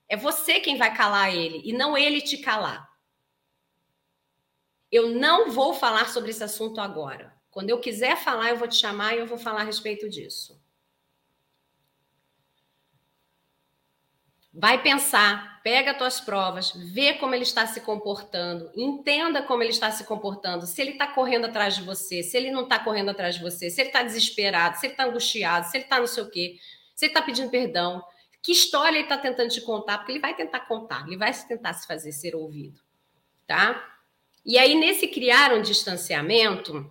É 0.09 0.17
você 0.17 0.59
quem 0.59 0.77
vai 0.77 0.93
calar 0.95 1.33
ele 1.33 1.61
e 1.63 1.71
não 1.71 1.97
ele 1.97 2.21
te 2.21 2.37
calar. 2.37 2.87
Eu 4.91 5.09
não 5.09 5.51
vou 5.51 5.73
falar 5.73 6.09
sobre 6.09 6.31
esse 6.31 6.43
assunto 6.43 6.79
agora. 6.79 7.35
Quando 7.49 7.69
eu 7.69 7.79
quiser 7.79 8.17
falar, 8.17 8.49
eu 8.49 8.57
vou 8.57 8.67
te 8.67 8.75
chamar 8.75 9.15
e 9.15 9.19
eu 9.19 9.27
vou 9.27 9.37
falar 9.37 9.61
a 9.61 9.65
respeito 9.65 10.09
disso. 10.09 10.61
Vai 14.53 14.81
pensar, 14.81 15.56
pega 15.67 15.91
as 15.91 15.97
tuas 15.97 16.21
provas, 16.21 16.71
vê 16.71 17.15
como 17.15 17.35
ele 17.35 17.43
está 17.43 17.67
se 17.67 17.81
comportando, 17.81 18.71
entenda 18.73 19.41
como 19.41 19.61
ele 19.61 19.71
está 19.71 19.91
se 19.91 20.05
comportando, 20.05 20.65
se 20.65 20.81
ele 20.81 20.91
está 20.91 21.07
correndo 21.07 21.43
atrás 21.43 21.75
de 21.75 21.81
você, 21.81 22.23
se 22.23 22.37
ele 22.37 22.49
não 22.51 22.63
está 22.63 22.79
correndo 22.79 23.09
atrás 23.09 23.35
de 23.35 23.41
você, 23.41 23.69
se 23.69 23.81
ele 23.81 23.89
está 23.89 24.01
desesperado, 24.01 24.77
se 24.77 24.85
ele 24.85 24.93
está 24.93 25.03
angustiado, 25.03 25.67
se 25.67 25.75
ele 25.75 25.83
está 25.83 25.99
não 25.99 26.07
sei 26.07 26.23
o 26.23 26.29
quê, 26.31 26.57
se 26.95 27.03
ele 27.03 27.09
está 27.09 27.21
pedindo 27.21 27.49
perdão, 27.49 28.01
que 28.41 28.53
história 28.53 28.95
ele 28.95 29.03
está 29.03 29.17
tentando 29.17 29.49
te 29.49 29.59
contar, 29.59 29.97
porque 29.97 30.13
ele 30.13 30.21
vai 30.21 30.33
tentar 30.33 30.61
contar, 30.61 31.05
ele 31.05 31.17
vai 31.17 31.33
tentar 31.33 31.73
se 31.73 31.85
fazer 31.85 32.13
ser 32.13 32.33
ouvido, 32.33 32.79
tá? 33.45 33.99
E 34.45 34.57
aí, 34.57 34.73
nesse 34.73 35.05
criar 35.05 35.53
um 35.53 35.61
distanciamento, 35.61 36.89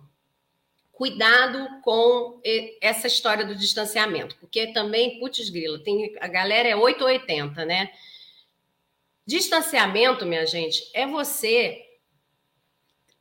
cuidado 0.91 1.67
com 1.81 2.39
essa 2.79 3.07
história 3.07 3.43
do 3.43 3.55
distanciamento, 3.55 4.35
porque 4.35 4.67
também, 4.67 5.17
putz 5.17 5.49
grila, 5.49 5.83
tem, 5.83 6.15
a 6.21 6.27
galera 6.27 6.69
é 6.69 6.75
8 6.75 7.01
ou 7.01 7.07
80, 7.07 7.65
né? 7.65 7.89
Distanciamento, 9.27 10.25
minha 10.25 10.45
gente, 10.45 10.89
é 10.93 11.05
você 11.05 11.83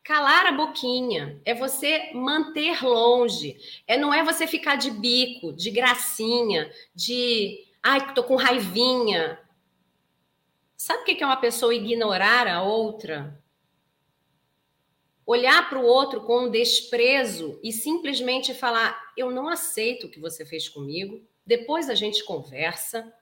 calar 0.02 0.46
a 0.46 0.52
boquinha, 0.52 1.42
é 1.44 1.52
você 1.52 2.12
manter 2.14 2.82
longe, 2.82 3.58
é 3.86 3.98
não 3.98 4.14
é 4.14 4.22
você 4.22 4.46
ficar 4.46 4.76
de 4.76 4.90
bico, 4.92 5.52
de 5.52 5.70
gracinha, 5.70 6.72
de 6.94 7.66
ai, 7.82 8.14
tô 8.14 8.22
com 8.22 8.36
raivinha. 8.36 9.38
Sabe 10.76 11.02
o 11.02 11.04
que 11.04 11.22
é 11.22 11.26
uma 11.26 11.36
pessoa 11.36 11.74
ignorar 11.74 12.46
a 12.46 12.62
outra? 12.62 13.42
olhar 15.26 15.68
para 15.68 15.78
o 15.78 15.84
outro 15.84 16.22
com 16.22 16.48
desprezo 16.48 17.58
e 17.62 17.72
simplesmente 17.72 18.54
falar: 18.54 19.12
eu 19.16 19.30
não 19.32 19.48
aceito 19.48 20.06
o 20.06 20.10
que 20.10 20.20
você 20.20 20.46
fez 20.46 20.68
comigo, 20.68 21.20
depois 21.44 21.90
a 21.90 21.94
gente 21.94 22.24
conversa. 22.24 23.12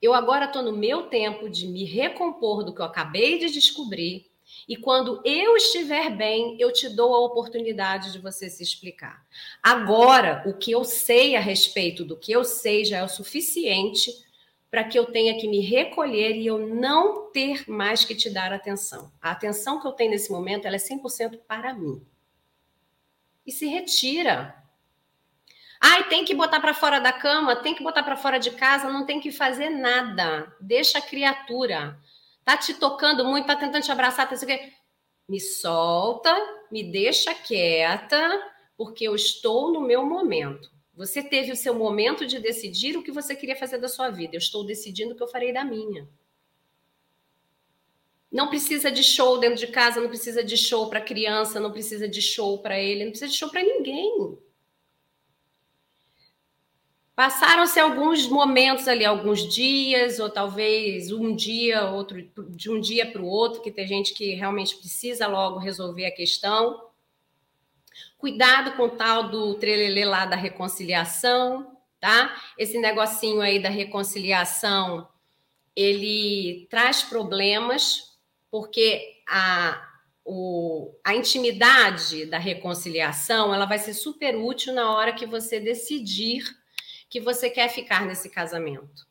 Eu 0.00 0.12
agora 0.12 0.46
estou 0.46 0.62
no 0.62 0.72
meu 0.72 1.04
tempo 1.04 1.48
de 1.48 1.66
me 1.66 1.84
recompor 1.84 2.64
do 2.64 2.74
que 2.74 2.80
eu 2.80 2.84
acabei 2.84 3.38
de 3.38 3.50
descobrir. 3.50 4.30
E 4.68 4.76
quando 4.76 5.20
eu 5.24 5.56
estiver 5.56 6.14
bem, 6.14 6.56
eu 6.58 6.72
te 6.72 6.88
dou 6.88 7.14
a 7.14 7.20
oportunidade 7.20 8.12
de 8.12 8.18
você 8.18 8.48
se 8.48 8.62
explicar. 8.62 9.24
Agora, 9.62 10.42
o 10.46 10.54
que 10.54 10.70
eu 10.70 10.84
sei 10.84 11.36
a 11.36 11.40
respeito 11.40 12.04
do 12.04 12.16
que 12.16 12.32
eu 12.32 12.44
sei 12.44 12.84
já 12.84 12.98
é 12.98 13.04
o 13.04 13.08
suficiente 13.08 14.12
para 14.70 14.84
que 14.84 14.98
eu 14.98 15.06
tenha 15.06 15.38
que 15.38 15.46
me 15.46 15.60
recolher 15.60 16.36
e 16.36 16.46
eu 16.46 16.58
não 16.58 17.30
ter 17.30 17.64
mais 17.70 18.04
que 18.04 18.14
te 18.14 18.28
dar 18.28 18.52
atenção. 18.52 19.12
A 19.22 19.30
atenção 19.30 19.80
que 19.80 19.86
eu 19.86 19.92
tenho 19.92 20.10
nesse 20.10 20.32
momento 20.32 20.66
ela 20.66 20.76
é 20.76 20.78
100% 20.78 21.38
para 21.46 21.72
mim. 21.72 22.04
E 23.46 23.52
se 23.52 23.66
retira. 23.66 24.63
Ai, 25.86 26.08
tem 26.08 26.24
que 26.24 26.34
botar 26.34 26.60
para 26.60 26.72
fora 26.72 26.98
da 26.98 27.12
cama, 27.12 27.56
tem 27.56 27.74
que 27.74 27.82
botar 27.82 28.02
para 28.02 28.16
fora 28.16 28.38
de 28.38 28.52
casa, 28.52 28.90
não 28.90 29.04
tem 29.04 29.20
que 29.20 29.30
fazer 29.30 29.68
nada. 29.68 30.50
Deixa 30.58 30.96
a 30.96 31.02
criatura. 31.02 32.00
Tá 32.42 32.56
te 32.56 32.72
tocando 32.72 33.22
muito, 33.22 33.46
tá 33.46 33.54
tentando 33.54 33.84
te 33.84 33.92
abraçar, 33.92 34.26
tá 34.26 34.34
assim, 34.34 34.46
me 35.28 35.38
solta, 35.38 36.34
me 36.72 36.90
deixa 36.90 37.34
quieta, 37.34 38.18
porque 38.78 39.04
eu 39.04 39.14
estou 39.14 39.74
no 39.74 39.82
meu 39.82 40.06
momento. 40.06 40.70
Você 40.94 41.22
teve 41.22 41.52
o 41.52 41.56
seu 41.56 41.74
momento 41.74 42.26
de 42.26 42.38
decidir 42.38 42.96
o 42.96 43.02
que 43.02 43.12
você 43.12 43.36
queria 43.36 43.54
fazer 43.54 43.76
da 43.76 43.88
sua 43.88 44.08
vida. 44.08 44.34
Eu 44.34 44.38
estou 44.38 44.64
decidindo 44.64 45.12
o 45.12 45.16
que 45.18 45.22
eu 45.22 45.28
farei 45.28 45.52
da 45.52 45.66
minha. 45.66 46.08
Não 48.32 48.48
precisa 48.48 48.90
de 48.90 49.02
show 49.02 49.38
dentro 49.38 49.58
de 49.58 49.66
casa, 49.66 50.00
não 50.00 50.08
precisa 50.08 50.42
de 50.42 50.56
show 50.56 50.88
para 50.88 51.02
criança, 51.02 51.60
não 51.60 51.70
precisa 51.70 52.08
de 52.08 52.22
show 52.22 52.62
para 52.62 52.80
ele, 52.80 53.04
não 53.04 53.10
precisa 53.10 53.30
de 53.30 53.36
show 53.36 53.50
para 53.50 53.62
ninguém. 53.62 54.42
Passaram-se 57.16 57.78
alguns 57.78 58.26
momentos 58.26 58.88
ali, 58.88 59.04
alguns 59.04 59.48
dias, 59.54 60.18
ou 60.18 60.28
talvez 60.28 61.12
um 61.12 61.34
dia, 61.34 61.84
outro 61.84 62.20
de 62.48 62.68
um 62.68 62.80
dia 62.80 63.06
para 63.06 63.22
o 63.22 63.26
outro, 63.26 63.62
que 63.62 63.70
tem 63.70 63.86
gente 63.86 64.12
que 64.12 64.34
realmente 64.34 64.76
precisa 64.76 65.28
logo 65.28 65.60
resolver 65.60 66.06
a 66.06 66.10
questão. 66.10 66.88
Cuidado 68.18 68.76
com 68.76 68.84
o 68.84 68.90
tal 68.90 69.28
do 69.28 69.54
trelelê 69.54 70.04
lá 70.04 70.26
da 70.26 70.34
reconciliação, 70.34 71.76
tá? 72.00 72.34
Esse 72.58 72.78
negocinho 72.78 73.40
aí 73.40 73.62
da 73.62 73.68
reconciliação, 73.68 75.08
ele 75.76 76.66
traz 76.68 77.00
problemas, 77.04 78.18
porque 78.50 79.22
a, 79.28 79.88
o, 80.24 80.92
a 81.04 81.14
intimidade 81.14 82.26
da 82.26 82.38
reconciliação, 82.38 83.54
ela 83.54 83.66
vai 83.66 83.78
ser 83.78 83.94
super 83.94 84.34
útil 84.34 84.74
na 84.74 84.90
hora 84.90 85.12
que 85.12 85.26
você 85.26 85.60
decidir 85.60 86.42
que 87.14 87.20
você 87.20 87.48
quer 87.48 87.68
ficar 87.68 88.04
nesse 88.04 88.28
casamento. 88.28 89.06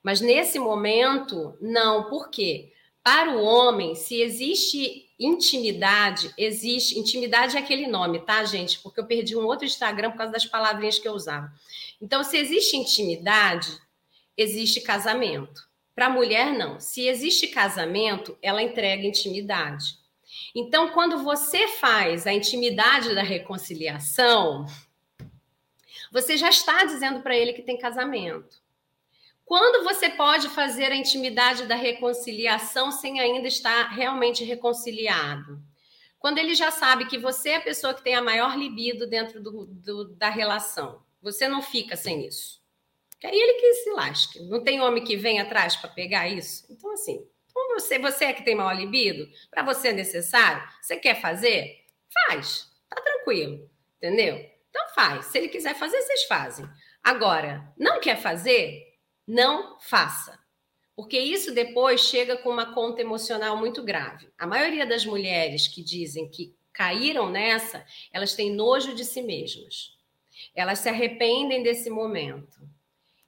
Mas 0.00 0.20
nesse 0.20 0.60
momento, 0.60 1.58
não. 1.60 2.08
Por 2.08 2.30
quê? 2.30 2.72
Para 3.02 3.32
o 3.32 3.42
homem, 3.42 3.96
se 3.96 4.22
existe 4.22 5.10
intimidade, 5.18 6.32
existe. 6.38 6.96
Intimidade 6.96 7.56
é 7.56 7.58
aquele 7.58 7.88
nome, 7.88 8.20
tá, 8.20 8.44
gente? 8.44 8.78
Porque 8.78 9.00
eu 9.00 9.06
perdi 9.06 9.36
um 9.36 9.44
outro 9.44 9.66
Instagram 9.66 10.12
por 10.12 10.18
causa 10.18 10.32
das 10.32 10.46
palavrinhas 10.46 11.00
que 11.00 11.08
eu 11.08 11.12
usava. 11.12 11.52
Então, 12.00 12.22
se 12.22 12.36
existe 12.36 12.76
intimidade, 12.76 13.76
existe 14.36 14.80
casamento. 14.80 15.66
Para 15.96 16.06
a 16.06 16.10
mulher, 16.10 16.56
não. 16.56 16.78
Se 16.78 17.08
existe 17.08 17.48
casamento, 17.48 18.38
ela 18.40 18.62
entrega 18.62 19.04
intimidade. 19.04 19.98
Então, 20.54 20.90
quando 20.90 21.24
você 21.24 21.66
faz 21.66 22.24
a 22.24 22.32
intimidade 22.32 23.16
da 23.16 23.22
reconciliação, 23.22 24.64
você 26.10 26.36
já 26.36 26.48
está 26.48 26.84
dizendo 26.84 27.20
para 27.20 27.36
ele 27.36 27.52
que 27.52 27.62
tem 27.62 27.78
casamento. 27.78 28.62
Quando 29.44 29.82
você 29.82 30.10
pode 30.10 30.48
fazer 30.50 30.92
a 30.92 30.96
intimidade 30.96 31.66
da 31.66 31.74
reconciliação 31.74 32.92
sem 32.92 33.18
ainda 33.18 33.48
estar 33.48 33.88
realmente 33.88 34.44
reconciliado? 34.44 35.58
Quando 36.18 36.38
ele 36.38 36.54
já 36.54 36.70
sabe 36.70 37.06
que 37.06 37.16
você 37.16 37.50
é 37.50 37.56
a 37.56 37.60
pessoa 37.62 37.94
que 37.94 38.02
tem 38.02 38.14
a 38.14 38.22
maior 38.22 38.58
libido 38.58 39.06
dentro 39.06 39.40
do, 39.40 39.64
do, 39.66 40.16
da 40.16 40.28
relação. 40.28 41.02
Você 41.22 41.48
não 41.48 41.62
fica 41.62 41.96
sem 41.96 42.26
isso. 42.26 42.60
Que 43.18 43.26
aí 43.26 43.34
ele 43.34 43.54
que 43.54 43.74
se 43.74 43.90
lasque. 43.90 44.40
Não 44.40 44.62
tem 44.62 44.80
homem 44.80 45.02
que 45.02 45.16
vem 45.16 45.40
atrás 45.40 45.76
para 45.76 45.88
pegar 45.90 46.28
isso? 46.28 46.66
Então, 46.70 46.92
assim, 46.92 47.26
então 47.46 47.68
você, 47.74 47.98
você 47.98 48.26
é 48.26 48.32
que 48.32 48.44
tem 48.44 48.54
maior 48.54 48.76
libido, 48.76 49.28
para 49.50 49.62
você 49.62 49.88
é 49.88 49.92
necessário, 49.92 50.62
você 50.80 50.96
quer 50.96 51.20
fazer? 51.20 51.86
Faz. 52.28 52.68
Tá 52.88 53.00
tranquilo. 53.00 53.68
Entendeu? 53.96 54.57
Então 54.70 54.88
faz. 54.94 55.26
Se 55.26 55.38
ele 55.38 55.48
quiser 55.48 55.74
fazer, 55.74 56.00
vocês 56.02 56.24
fazem. 56.24 56.68
Agora, 57.02 57.72
não 57.76 58.00
quer 58.00 58.20
fazer? 58.20 58.88
não 59.28 59.78
faça. 59.78 60.42
Porque 60.96 61.18
isso 61.18 61.54
depois 61.54 62.00
chega 62.00 62.38
com 62.38 62.48
uma 62.48 62.74
conta 62.74 63.02
emocional 63.02 63.56
muito 63.58 63.84
grave. 63.84 64.32
A 64.38 64.46
maioria 64.46 64.86
das 64.86 65.04
mulheres 65.04 65.68
que 65.68 65.84
dizem 65.84 66.28
que 66.30 66.56
caíram 66.72 67.30
nessa, 67.30 67.84
elas 68.10 68.34
têm 68.34 68.50
nojo 68.50 68.94
de 68.94 69.04
si 69.04 69.22
mesmas. 69.22 69.96
Elas 70.54 70.78
se 70.78 70.88
arrependem 70.88 71.62
desse 71.62 71.90
momento. 71.90 72.58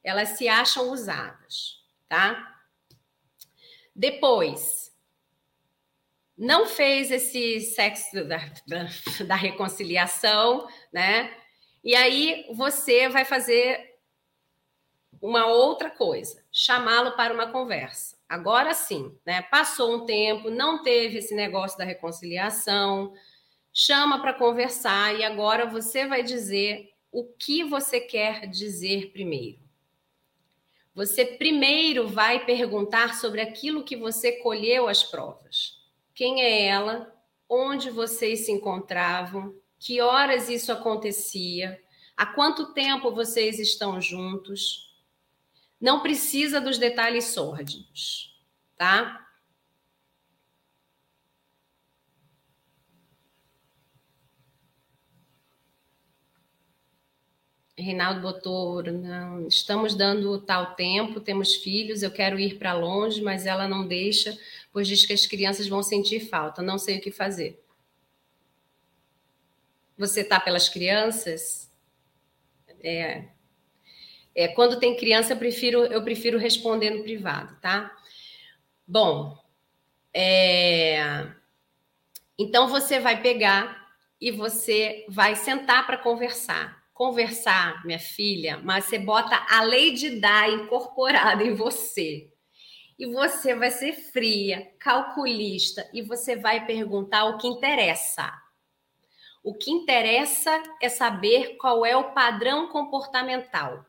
Elas 0.02 0.30
se 0.30 0.48
acham 0.48 0.90
usadas, 0.90 1.84
tá? 2.08 2.58
Depois, 3.94 4.90
não 6.40 6.64
fez 6.64 7.10
esse 7.10 7.60
sexo 7.60 8.24
da, 8.24 8.38
da, 8.66 8.88
da 9.26 9.34
reconciliação, 9.34 10.66
né? 10.90 11.36
E 11.84 11.94
aí 11.94 12.46
você 12.54 13.10
vai 13.10 13.26
fazer 13.26 13.98
uma 15.20 15.46
outra 15.46 15.90
coisa, 15.90 16.42
chamá-lo 16.50 17.14
para 17.14 17.34
uma 17.34 17.52
conversa. 17.52 18.16
Agora 18.26 18.72
sim, 18.72 19.14
né? 19.26 19.42
Passou 19.42 19.94
um 19.94 20.06
tempo, 20.06 20.48
não 20.48 20.82
teve 20.82 21.18
esse 21.18 21.34
negócio 21.34 21.76
da 21.76 21.84
reconciliação, 21.84 23.12
chama 23.70 24.22
para 24.22 24.32
conversar 24.32 25.14
e 25.14 25.22
agora 25.22 25.66
você 25.66 26.06
vai 26.06 26.22
dizer 26.22 26.88
o 27.12 27.22
que 27.22 27.64
você 27.64 28.00
quer 28.00 28.46
dizer 28.46 29.12
primeiro. 29.12 29.60
Você 30.94 31.22
primeiro 31.22 32.08
vai 32.08 32.46
perguntar 32.46 33.14
sobre 33.16 33.42
aquilo 33.42 33.84
que 33.84 33.94
você 33.94 34.32
colheu 34.32 34.88
as 34.88 35.04
provas. 35.04 35.79
Quem 36.20 36.42
é 36.42 36.66
ela? 36.66 37.10
Onde 37.48 37.88
vocês 37.88 38.44
se 38.44 38.52
encontravam? 38.52 39.54
Que 39.78 40.02
horas 40.02 40.50
isso 40.50 40.70
acontecia? 40.70 41.82
Há 42.14 42.26
quanto 42.26 42.74
tempo 42.74 43.10
vocês 43.10 43.58
estão 43.58 43.98
juntos? 44.02 44.94
Não 45.80 46.02
precisa 46.02 46.60
dos 46.60 46.76
detalhes 46.76 47.24
sórdidos, 47.24 48.38
tá? 48.76 49.26
Reinaldo 57.80 58.20
botou, 58.20 58.82
não, 58.82 59.48
estamos 59.48 59.94
dando 59.94 60.38
tal 60.42 60.74
tempo, 60.74 61.18
temos 61.18 61.54
filhos, 61.54 62.02
eu 62.02 62.10
quero 62.10 62.38
ir 62.38 62.58
para 62.58 62.74
longe, 62.74 63.22
mas 63.22 63.46
ela 63.46 63.66
não 63.66 63.86
deixa, 63.86 64.38
pois 64.72 64.86
diz 64.86 65.04
que 65.04 65.12
as 65.12 65.26
crianças 65.26 65.68
vão 65.68 65.82
sentir 65.82 66.20
falta, 66.28 66.62
não 66.62 66.78
sei 66.78 66.98
o 66.98 67.00
que 67.00 67.10
fazer. 67.10 67.62
Você 69.98 70.24
tá 70.24 70.40
pelas 70.40 70.68
crianças? 70.68 71.70
É, 72.82 73.28
é, 74.34 74.48
quando 74.48 74.78
tem 74.78 74.96
criança, 74.96 75.32
eu 75.32 75.36
prefiro, 75.36 75.84
eu 75.84 76.02
prefiro 76.02 76.38
responder 76.38 76.90
no 76.90 77.02
privado, 77.02 77.58
tá? 77.60 77.94
Bom, 78.86 79.36
é... 80.14 81.26
então 82.38 82.68
você 82.68 82.98
vai 82.98 83.20
pegar 83.20 83.88
e 84.20 84.30
você 84.30 85.04
vai 85.08 85.36
sentar 85.36 85.86
para 85.86 85.98
conversar. 85.98 86.80
Conversar, 86.94 87.84
minha 87.86 87.98
filha, 87.98 88.58
mas 88.58 88.84
você 88.84 88.98
bota 88.98 89.34
a 89.48 89.62
lei 89.62 89.94
de 89.94 90.20
dar 90.20 90.50
incorporada 90.50 91.42
em 91.42 91.54
você. 91.54 92.29
E 93.00 93.06
você 93.06 93.54
vai 93.54 93.70
ser 93.70 93.94
fria, 93.94 94.74
calculista, 94.78 95.88
e 95.90 96.02
você 96.02 96.36
vai 96.36 96.66
perguntar 96.66 97.24
o 97.24 97.38
que 97.38 97.48
interessa. 97.48 98.30
O 99.42 99.54
que 99.54 99.70
interessa 99.70 100.62
é 100.82 100.90
saber 100.90 101.56
qual 101.56 101.86
é 101.86 101.96
o 101.96 102.12
padrão 102.12 102.68
comportamental. 102.68 103.86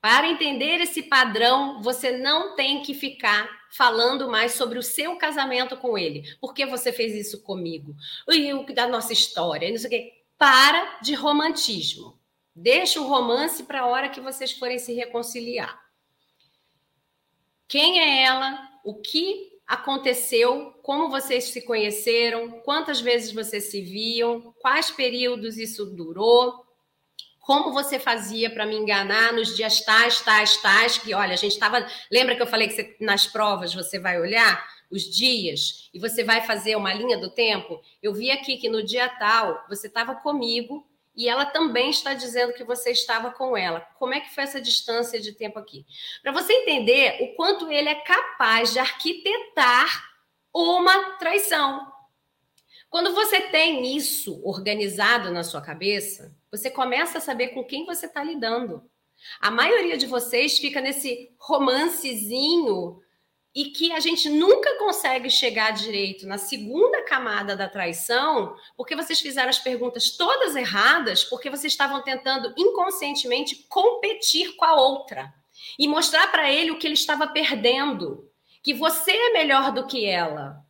Para 0.00 0.30
entender 0.30 0.80
esse 0.80 1.02
padrão, 1.02 1.82
você 1.82 2.16
não 2.16 2.56
tem 2.56 2.80
que 2.82 2.94
ficar 2.94 3.50
falando 3.70 4.30
mais 4.30 4.52
sobre 4.52 4.78
o 4.78 4.82
seu 4.82 5.16
casamento 5.16 5.76
com 5.76 5.98
ele. 5.98 6.22
Por 6.40 6.54
que 6.54 6.64
você 6.64 6.90
fez 6.90 7.14
isso 7.14 7.42
comigo? 7.42 7.94
E 8.30 8.50
o 8.54 8.64
da 8.72 8.88
nossa 8.88 9.12
história, 9.12 9.70
não 9.70 9.76
sei 9.76 9.88
o 9.88 9.90
quê. 9.90 10.12
Para 10.38 11.00
de 11.02 11.12
romantismo. 11.12 12.18
Deixa 12.56 12.98
o 12.98 13.06
romance 13.06 13.62
para 13.62 13.82
a 13.82 13.86
hora 13.86 14.08
que 14.08 14.22
vocês 14.22 14.52
forem 14.52 14.78
se 14.78 14.94
reconciliar. 14.94 15.83
Quem 17.68 18.00
é 18.00 18.22
ela? 18.24 18.58
O 18.84 19.00
que 19.00 19.52
aconteceu? 19.66 20.72
Como 20.82 21.10
vocês 21.10 21.44
se 21.44 21.62
conheceram? 21.62 22.60
Quantas 22.60 23.00
vezes 23.00 23.32
vocês 23.32 23.64
se 23.64 23.80
viam? 23.80 24.54
Quais 24.60 24.90
períodos 24.90 25.56
isso 25.56 25.86
durou? 25.86 26.64
como 27.44 27.72
você 27.72 27.98
fazia 27.98 28.48
para 28.48 28.64
me 28.64 28.74
enganar 28.74 29.32
nos 29.32 29.54
dias 29.54 29.80
tais, 29.80 30.20
tais, 30.22 30.56
tais, 30.56 30.98
que 30.98 31.12
olha, 31.12 31.34
a 31.34 31.36
gente 31.36 31.52
estava. 31.52 31.86
Lembra 32.10 32.34
que 32.34 32.42
eu 32.42 32.46
falei 32.46 32.68
que 32.68 32.74
você, 32.74 32.96
nas 33.00 33.26
provas 33.26 33.74
você 33.74 33.98
vai 33.98 34.18
olhar 34.18 34.66
os 34.90 35.02
dias 35.02 35.90
e 35.92 35.98
você 35.98 36.24
vai 36.24 36.40
fazer 36.46 36.74
uma 36.74 36.92
linha 36.94 37.18
do 37.18 37.30
tempo? 37.30 37.80
Eu 38.02 38.14
vi 38.14 38.30
aqui 38.30 38.56
que 38.56 38.68
no 38.68 38.82
dia 38.82 39.08
tal 39.08 39.62
você 39.68 39.88
estava 39.88 40.14
comigo 40.14 40.86
e 41.16 41.28
ela 41.28 41.46
também 41.46 41.90
está 41.90 42.12
dizendo 42.12 42.52
que 42.52 42.64
você 42.64 42.90
estava 42.90 43.30
com 43.30 43.56
ela. 43.56 43.80
Como 43.98 44.14
é 44.14 44.20
que 44.20 44.34
foi 44.34 44.44
essa 44.44 44.60
distância 44.60 45.20
de 45.20 45.32
tempo 45.32 45.58
aqui? 45.58 45.86
Para 46.22 46.32
você 46.32 46.52
entender 46.52 47.22
o 47.22 47.34
quanto 47.36 47.70
ele 47.70 47.88
é 47.88 47.94
capaz 47.94 48.72
de 48.72 48.78
arquitetar 48.78 50.10
uma 50.52 51.12
traição. 51.18 51.92
Quando 52.90 53.14
você 53.14 53.40
tem 53.40 53.96
isso 53.96 54.40
organizado 54.44 55.30
na 55.30 55.42
sua 55.42 55.60
cabeça, 55.60 56.36
você 56.50 56.70
começa 56.70 57.18
a 57.18 57.20
saber 57.20 57.48
com 57.48 57.64
quem 57.64 57.84
você 57.84 58.06
está 58.06 58.22
lidando. 58.22 58.88
A 59.40 59.50
maioria 59.50 59.96
de 59.96 60.06
vocês 60.06 60.58
fica 60.58 60.80
nesse 60.80 61.32
romancezinho 61.38 63.00
e 63.54 63.66
que 63.66 63.92
a 63.92 64.00
gente 64.00 64.28
nunca 64.28 64.76
consegue 64.78 65.30
chegar 65.30 65.70
direito 65.70 66.26
na 66.26 66.38
segunda 66.38 67.02
camada 67.04 67.54
da 67.54 67.68
traição, 67.68 68.56
porque 68.76 68.96
vocês 68.96 69.20
fizeram 69.20 69.48
as 69.48 69.60
perguntas 69.60 70.16
todas 70.16 70.56
erradas, 70.56 71.22
porque 71.22 71.48
vocês 71.48 71.72
estavam 71.72 72.02
tentando 72.02 72.52
inconscientemente 72.56 73.64
competir 73.68 74.56
com 74.56 74.64
a 74.64 74.74
outra 74.74 75.32
e 75.78 75.86
mostrar 75.86 76.32
para 76.32 76.50
ele 76.50 76.72
o 76.72 76.78
que 76.78 76.86
ele 76.86 76.94
estava 76.94 77.28
perdendo, 77.28 78.28
que 78.60 78.74
você 78.74 79.12
é 79.12 79.32
melhor 79.32 79.70
do 79.70 79.86
que 79.86 80.04
ela. 80.04 80.64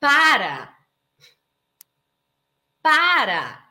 Para, 0.00 0.76
para! 2.82 3.62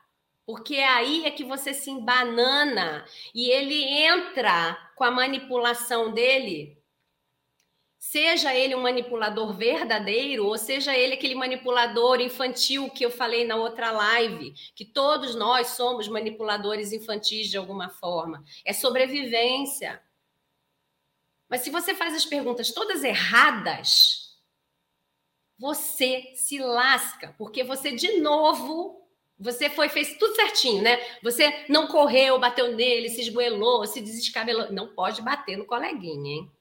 Porque 0.46 0.78
aí 0.78 1.26
é 1.26 1.32
que 1.32 1.44
você 1.44 1.74
se 1.74 1.92
embanana 1.92 3.06
e 3.36 3.50
ele 3.50 3.84
entra 3.84 4.78
com 4.96 5.04
a 5.04 5.12
manipulação 5.12 6.12
dele. 6.12 6.81
Seja 8.04 8.52
ele 8.56 8.74
um 8.74 8.82
manipulador 8.82 9.54
verdadeiro, 9.54 10.48
ou 10.48 10.58
seja 10.58 10.98
ele 10.98 11.14
aquele 11.14 11.36
manipulador 11.36 12.20
infantil 12.20 12.90
que 12.90 13.06
eu 13.06 13.12
falei 13.12 13.46
na 13.46 13.56
outra 13.56 13.92
live, 13.92 14.56
que 14.74 14.84
todos 14.84 15.36
nós 15.36 15.68
somos 15.68 16.08
manipuladores 16.08 16.92
infantis 16.92 17.48
de 17.48 17.58
alguma 17.58 17.90
forma. 17.90 18.44
É 18.66 18.74
sobrevivência. 18.74 20.02
Mas 21.48 21.62
se 21.62 21.70
você 21.70 21.94
faz 21.94 22.16
as 22.16 22.26
perguntas 22.26 22.72
todas 22.72 23.04
erradas, 23.04 24.36
você 25.56 26.34
se 26.34 26.58
lasca, 26.58 27.36
porque 27.38 27.64
você 27.64 27.92
de 27.92 28.20
novo 28.20 29.00
você 29.38 29.70
foi, 29.70 29.90
fez 29.90 30.18
tudo 30.18 30.36
certinho, 30.36 30.82
né? 30.82 30.98
Você 31.22 31.66
não 31.70 31.86
correu, 31.86 32.40
bateu 32.40 32.76
nele, 32.76 33.10
se 33.10 33.22
esgoelou, 33.22 33.86
se 33.86 34.02
desescabelou. 34.02 34.72
Não 34.72 34.96
pode 34.96 35.22
bater 35.22 35.56
no 35.56 35.66
coleguinha, 35.66 36.38
hein? 36.38 36.52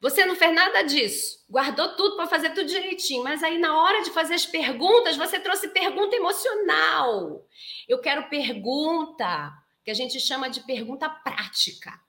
Você 0.00 0.24
não 0.24 0.34
fez 0.34 0.54
nada 0.54 0.82
disso, 0.82 1.44
guardou 1.48 1.94
tudo 1.94 2.16
para 2.16 2.26
fazer 2.26 2.50
tudo 2.50 2.66
direitinho, 2.66 3.22
mas 3.22 3.42
aí 3.42 3.58
na 3.58 3.82
hora 3.82 4.02
de 4.02 4.10
fazer 4.10 4.34
as 4.34 4.46
perguntas, 4.46 5.16
você 5.16 5.38
trouxe 5.38 5.68
pergunta 5.68 6.16
emocional. 6.16 7.46
Eu 7.86 8.00
quero 8.00 8.30
pergunta, 8.30 9.52
que 9.84 9.90
a 9.90 9.94
gente 9.94 10.20
chama 10.20 10.48
de 10.48 10.60
pergunta 10.60 11.08
prática. 11.08 12.00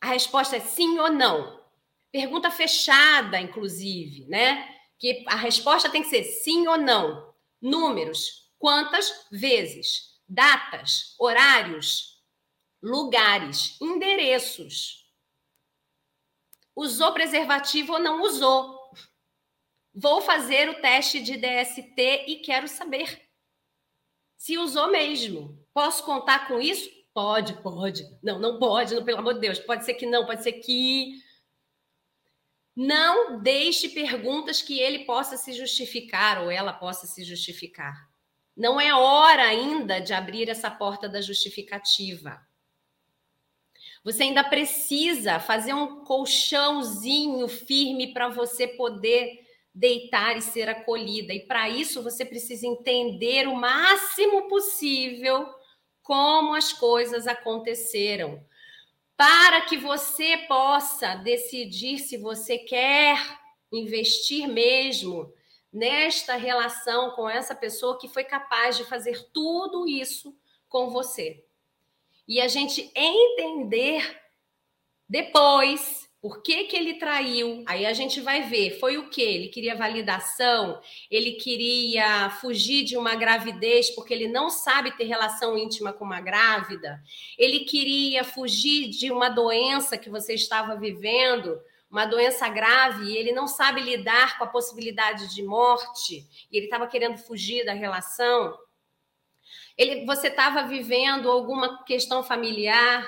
A 0.00 0.08
resposta 0.08 0.56
é 0.56 0.60
sim 0.60 0.98
ou 0.98 1.10
não. 1.10 1.60
Pergunta 2.12 2.50
fechada, 2.50 3.40
inclusive, 3.40 4.26
né? 4.26 4.68
Que 4.98 5.24
a 5.26 5.36
resposta 5.36 5.88
tem 5.88 6.02
que 6.02 6.08
ser 6.08 6.24
sim 6.24 6.66
ou 6.66 6.76
não. 6.76 7.34
Números, 7.60 8.52
quantas 8.58 9.26
vezes, 9.30 10.20
datas, 10.28 11.14
horários, 11.18 12.22
lugares, 12.82 13.80
endereços. 13.80 15.05
Usou 16.76 17.12
preservativo 17.12 17.94
ou 17.94 17.98
não 17.98 18.22
usou? 18.22 18.76
Vou 19.94 20.20
fazer 20.20 20.68
o 20.68 20.80
teste 20.80 21.20
de 21.20 21.38
DST 21.38 22.24
e 22.28 22.42
quero 22.44 22.68
saber 22.68 23.26
se 24.36 24.58
usou 24.58 24.90
mesmo. 24.90 25.58
Posso 25.72 26.04
contar 26.04 26.46
com 26.46 26.60
isso? 26.60 26.88
Pode, 27.12 27.54
pode. 27.62 28.04
Não, 28.22 28.38
não 28.38 28.58
pode, 28.58 28.94
não, 28.94 29.04
pelo 29.04 29.18
amor 29.18 29.34
de 29.34 29.40
Deus. 29.40 29.58
Pode 29.58 29.84
ser 29.84 29.94
que 29.94 30.06
não, 30.06 30.26
pode 30.26 30.42
ser 30.42 30.52
que. 30.52 31.14
Não 32.76 33.40
deixe 33.40 33.88
perguntas 33.88 34.60
que 34.60 34.78
ele 34.78 35.06
possa 35.06 35.38
se 35.38 35.54
justificar 35.54 36.42
ou 36.42 36.50
ela 36.50 36.74
possa 36.74 37.06
se 37.06 37.24
justificar. 37.24 38.06
Não 38.54 38.78
é 38.78 38.94
hora 38.94 39.44
ainda 39.44 39.98
de 39.98 40.12
abrir 40.12 40.50
essa 40.50 40.70
porta 40.70 41.08
da 41.08 41.22
justificativa. 41.22 42.45
Você 44.06 44.22
ainda 44.22 44.44
precisa 44.44 45.40
fazer 45.40 45.74
um 45.74 46.04
colchãozinho 46.04 47.48
firme 47.48 48.12
para 48.12 48.28
você 48.28 48.68
poder 48.68 49.44
deitar 49.74 50.36
e 50.36 50.40
ser 50.40 50.68
acolhida. 50.68 51.34
E 51.34 51.40
para 51.40 51.68
isso 51.68 52.04
você 52.04 52.24
precisa 52.24 52.68
entender 52.68 53.48
o 53.48 53.56
máximo 53.56 54.46
possível 54.46 55.52
como 56.04 56.54
as 56.54 56.72
coisas 56.72 57.26
aconteceram, 57.26 58.40
para 59.16 59.62
que 59.62 59.76
você 59.76 60.36
possa 60.46 61.16
decidir 61.16 61.98
se 61.98 62.16
você 62.16 62.58
quer 62.58 63.18
investir 63.72 64.46
mesmo 64.46 65.32
nesta 65.72 66.36
relação 66.36 67.10
com 67.16 67.28
essa 67.28 67.56
pessoa 67.56 67.98
que 67.98 68.06
foi 68.06 68.22
capaz 68.22 68.76
de 68.76 68.84
fazer 68.84 69.20
tudo 69.32 69.88
isso 69.88 70.32
com 70.68 70.90
você 70.90 71.44
e 72.28 72.40
a 72.40 72.48
gente 72.48 72.90
entender 72.94 74.20
depois 75.08 76.06
por 76.20 76.42
que, 76.42 76.64
que 76.64 76.76
ele 76.76 76.94
traiu. 76.94 77.62
Aí 77.66 77.86
a 77.86 77.92
gente 77.92 78.20
vai 78.20 78.42
ver, 78.42 78.80
foi 78.80 78.98
o 78.98 79.08
que? 79.08 79.22
Ele 79.22 79.48
queria 79.48 79.76
validação, 79.76 80.80
ele 81.08 81.32
queria 81.32 82.30
fugir 82.40 82.84
de 82.84 82.96
uma 82.96 83.14
gravidez 83.14 83.90
porque 83.90 84.12
ele 84.12 84.26
não 84.26 84.50
sabe 84.50 84.96
ter 84.96 85.04
relação 85.04 85.56
íntima 85.56 85.92
com 85.92 86.04
uma 86.04 86.20
grávida, 86.20 87.00
ele 87.38 87.60
queria 87.60 88.24
fugir 88.24 88.88
de 88.88 89.10
uma 89.10 89.28
doença 89.28 89.96
que 89.96 90.10
você 90.10 90.34
estava 90.34 90.74
vivendo, 90.74 91.60
uma 91.88 92.06
doença 92.06 92.48
grave, 92.48 93.04
e 93.04 93.16
ele 93.16 93.30
não 93.30 93.46
sabe 93.46 93.80
lidar 93.80 94.36
com 94.36 94.44
a 94.44 94.48
possibilidade 94.48 95.32
de 95.32 95.42
morte, 95.42 96.26
e 96.50 96.56
ele 96.56 96.66
estava 96.66 96.88
querendo 96.88 97.18
fugir 97.18 97.64
da 97.64 97.72
relação. 97.72 98.52
Ele, 99.76 100.06
você 100.06 100.28
estava 100.28 100.62
vivendo 100.62 101.30
alguma 101.30 101.84
questão 101.84 102.22
familiar. 102.22 103.06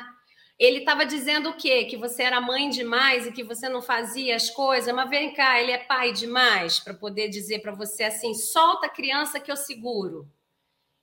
Ele 0.58 0.78
estava 0.78 1.06
dizendo 1.06 1.50
o 1.50 1.56
quê? 1.56 1.84
Que 1.84 1.96
você 1.96 2.24
era 2.24 2.40
mãe 2.40 2.68
demais 2.68 3.26
e 3.26 3.32
que 3.32 3.44
você 3.44 3.68
não 3.68 3.80
fazia 3.80 4.36
as 4.36 4.50
coisas. 4.50 4.92
Mas 4.94 5.08
vem 5.08 5.32
cá, 5.32 5.60
ele 5.60 5.70
é 5.72 5.78
pai 5.78 6.12
demais 6.12 6.80
para 6.80 6.92
poder 6.92 7.28
dizer 7.28 7.60
para 7.60 7.72
você 7.72 8.04
assim: 8.04 8.34
solta 8.34 8.86
a 8.86 8.90
criança 8.90 9.40
que 9.40 9.50
eu 9.50 9.56
seguro. 9.56 10.28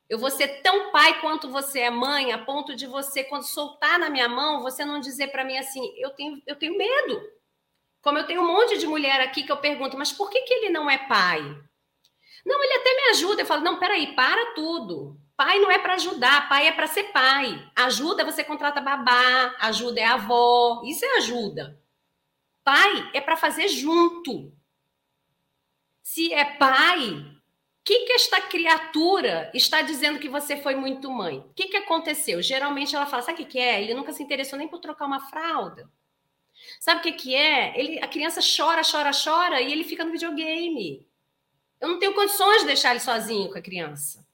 Eu 0.08 0.20
vou 0.20 0.30
ser 0.30 0.62
tão 0.62 0.92
pai 0.92 1.20
quanto 1.20 1.50
você 1.50 1.80
é 1.80 1.90
mãe, 1.90 2.32
a 2.32 2.38
ponto 2.38 2.76
de 2.76 2.86
você, 2.86 3.24
quando 3.24 3.44
soltar 3.44 3.98
na 3.98 4.08
minha 4.08 4.30
mão, 4.30 4.62
você 4.62 4.86
não 4.86 5.00
dizer 5.00 5.30
para 5.30 5.44
mim 5.44 5.58
assim: 5.58 5.94
eu 5.98 6.12
tenho, 6.12 6.42
eu 6.46 6.56
tenho 6.56 6.78
medo. 6.78 7.22
Como 8.02 8.20
eu 8.20 8.28
tenho 8.28 8.42
um 8.42 8.48
monte 8.48 8.78
de 8.78 8.86
mulher 8.86 9.20
aqui 9.22 9.42
que 9.42 9.52
eu 9.52 9.58
pergunto, 9.58 9.98
mas 9.98 10.14
por 10.14 10.30
que, 10.30 10.42
que 10.42 10.54
ele 10.54 10.70
não 10.70 10.88
é 10.88 11.08
pai? 11.08 11.42
Não, 12.46 12.64
ele 12.64 12.74
até 12.74 12.94
me 12.94 13.10
ajuda. 13.12 13.42
Eu 13.42 13.46
falo: 13.48 13.64
não, 13.64 13.80
peraí, 13.80 14.14
para 14.16 14.54
tudo. 14.54 15.20
Pai 15.38 15.60
não 15.60 15.70
é 15.70 15.78
para 15.78 15.96
ajudar, 15.96 16.48
pai 16.48 16.68
é 16.68 16.72
para 16.72 16.88
ser 16.88 17.12
pai. 17.12 17.70
Ajuda 17.76 18.24
você 18.24 18.44
contrata 18.44 18.80
babá, 18.80 19.56
ajuda 19.60 20.00
é 20.00 20.06
avó, 20.06 20.82
isso 20.86 21.04
é 21.04 21.18
ajuda. 21.18 21.78
Pai 22.64 23.12
é 23.14 23.20
para 23.20 23.36
fazer 23.36 23.68
junto. 23.68 24.54
Se 26.02 26.34
é 26.34 26.46
pai, 26.46 27.10
o 27.10 27.42
que, 27.84 28.06
que 28.06 28.14
esta 28.14 28.42
criatura 28.42 29.52
está 29.54 29.82
dizendo 29.82 30.20
que 30.20 30.30
você 30.30 30.58
foi 30.58 30.76
muito 30.76 31.12
mãe? 31.12 31.40
O 31.40 31.54
que, 31.54 31.68
que 31.68 31.78
aconteceu? 31.78 32.42
Geralmente 32.42 32.96
ela 32.96 33.06
fala: 33.06 33.22
sabe 33.22 33.42
o 33.42 33.46
que, 33.46 33.52
que 33.52 33.60
é? 33.60 33.84
Ele 33.84 33.94
nunca 33.94 34.14
se 34.14 34.24
interessou 34.24 34.58
nem 34.58 34.68
por 34.68 34.80
trocar 34.80 35.06
uma 35.06 35.20
fralda. 35.30 35.90
Sabe 36.80 37.02
o 37.02 37.04
que, 37.04 37.12
que 37.12 37.36
é? 37.36 37.78
Ele, 37.78 38.00
a 38.00 38.08
criança 38.08 38.40
chora, 38.42 38.82
chora, 38.90 39.12
chora 39.12 39.62
e 39.62 39.72
ele 39.72 39.84
fica 39.84 40.06
no 40.06 40.12
videogame. 40.12 41.06
Eu 41.80 41.90
não 41.90 42.00
tenho 42.00 42.14
condições 42.14 42.62
de 42.62 42.68
deixar 42.68 42.92
ele 42.92 43.02
sozinho 43.02 43.52
com 43.52 43.58
a 43.58 43.62
criança. 43.62 44.25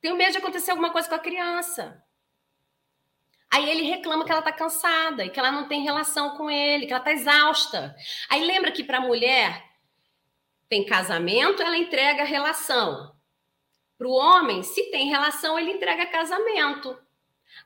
Tenho 0.00 0.16
medo 0.16 0.32
de 0.32 0.38
acontecer 0.38 0.70
alguma 0.70 0.90
coisa 0.90 1.08
com 1.08 1.14
a 1.14 1.20
criança. 1.20 2.02
Aí 3.50 3.68
ele 3.68 3.82
reclama 3.82 4.24
que 4.24 4.30
ela 4.30 4.40
está 4.40 4.52
cansada 4.52 5.24
e 5.24 5.30
que 5.30 5.38
ela 5.38 5.50
não 5.50 5.66
tem 5.68 5.82
relação 5.82 6.36
com 6.36 6.50
ele, 6.50 6.86
que 6.86 6.92
ela 6.92 7.00
está 7.00 7.12
exausta. 7.12 7.96
Aí 8.28 8.44
lembra 8.44 8.70
que 8.70 8.84
para 8.84 8.98
a 8.98 9.02
mulher 9.02 9.64
tem 10.68 10.84
casamento, 10.84 11.62
ela 11.62 11.76
entrega 11.76 12.24
relação. 12.24 13.16
Para 13.96 14.06
o 14.06 14.12
homem, 14.12 14.62
se 14.62 14.90
tem 14.90 15.08
relação, 15.08 15.58
ele 15.58 15.72
entrega 15.72 16.06
casamento. 16.06 16.96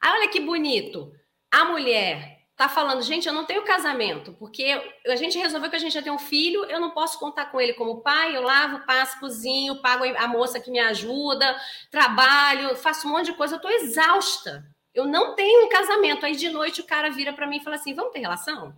Aí 0.00 0.12
olha 0.12 0.28
que 0.28 0.40
bonito. 0.40 1.12
A 1.50 1.64
mulher 1.64 2.41
tá 2.62 2.68
falando, 2.68 3.02
gente, 3.02 3.26
eu 3.26 3.34
não 3.34 3.44
tenho 3.44 3.64
casamento, 3.64 4.32
porque 4.38 4.80
a 5.06 5.16
gente 5.16 5.36
resolveu 5.36 5.68
que 5.68 5.76
a 5.76 5.78
gente 5.80 5.94
já 5.94 6.02
tem 6.02 6.12
um 6.12 6.18
filho, 6.18 6.64
eu 6.66 6.78
não 6.78 6.90
posso 6.90 7.18
contar 7.18 7.46
com 7.46 7.60
ele 7.60 7.72
como 7.72 8.02
pai, 8.02 8.36
eu 8.36 8.42
lavo, 8.42 8.86
passo, 8.86 9.18
cozinho, 9.18 9.82
pago 9.82 10.04
a 10.04 10.28
moça 10.28 10.60
que 10.60 10.70
me 10.70 10.78
ajuda, 10.78 11.60
trabalho, 11.90 12.76
faço 12.76 13.08
um 13.08 13.10
monte 13.10 13.26
de 13.26 13.34
coisa, 13.34 13.56
eu 13.56 13.60
tô 13.60 13.68
exausta. 13.68 14.64
Eu 14.94 15.06
não 15.06 15.34
tenho 15.34 15.66
um 15.66 15.68
casamento. 15.68 16.24
Aí 16.24 16.36
de 16.36 16.50
noite 16.50 16.80
o 16.80 16.86
cara 16.86 17.10
vira 17.10 17.32
para 17.32 17.46
mim 17.46 17.56
e 17.56 17.64
fala 17.64 17.76
assim: 17.76 17.94
"Vamos 17.94 18.12
ter 18.12 18.20
relação?" 18.20 18.74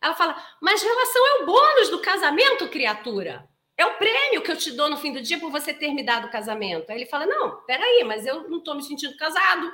Ela 0.00 0.14
fala: 0.14 0.36
"Mas 0.60 0.82
relação 0.82 1.26
é 1.26 1.42
o 1.42 1.46
bônus 1.46 1.88
do 1.88 2.00
casamento, 2.00 2.68
criatura. 2.68 3.48
É 3.76 3.86
o 3.86 3.94
prêmio 3.94 4.42
que 4.42 4.50
eu 4.50 4.56
te 4.56 4.72
dou 4.72 4.90
no 4.90 4.96
fim 4.96 5.12
do 5.12 5.22
dia 5.22 5.38
por 5.38 5.50
você 5.50 5.72
ter 5.72 5.94
me 5.94 6.02
dado 6.02 6.26
o 6.26 6.30
casamento." 6.30 6.90
Aí 6.90 6.98
ele 6.98 7.06
fala: 7.06 7.26
"Não, 7.26 7.62
peraí, 7.64 8.02
mas 8.04 8.26
eu 8.26 8.48
não 8.48 8.60
tô 8.60 8.74
me 8.74 8.82
sentindo 8.82 9.16
casado." 9.16 9.72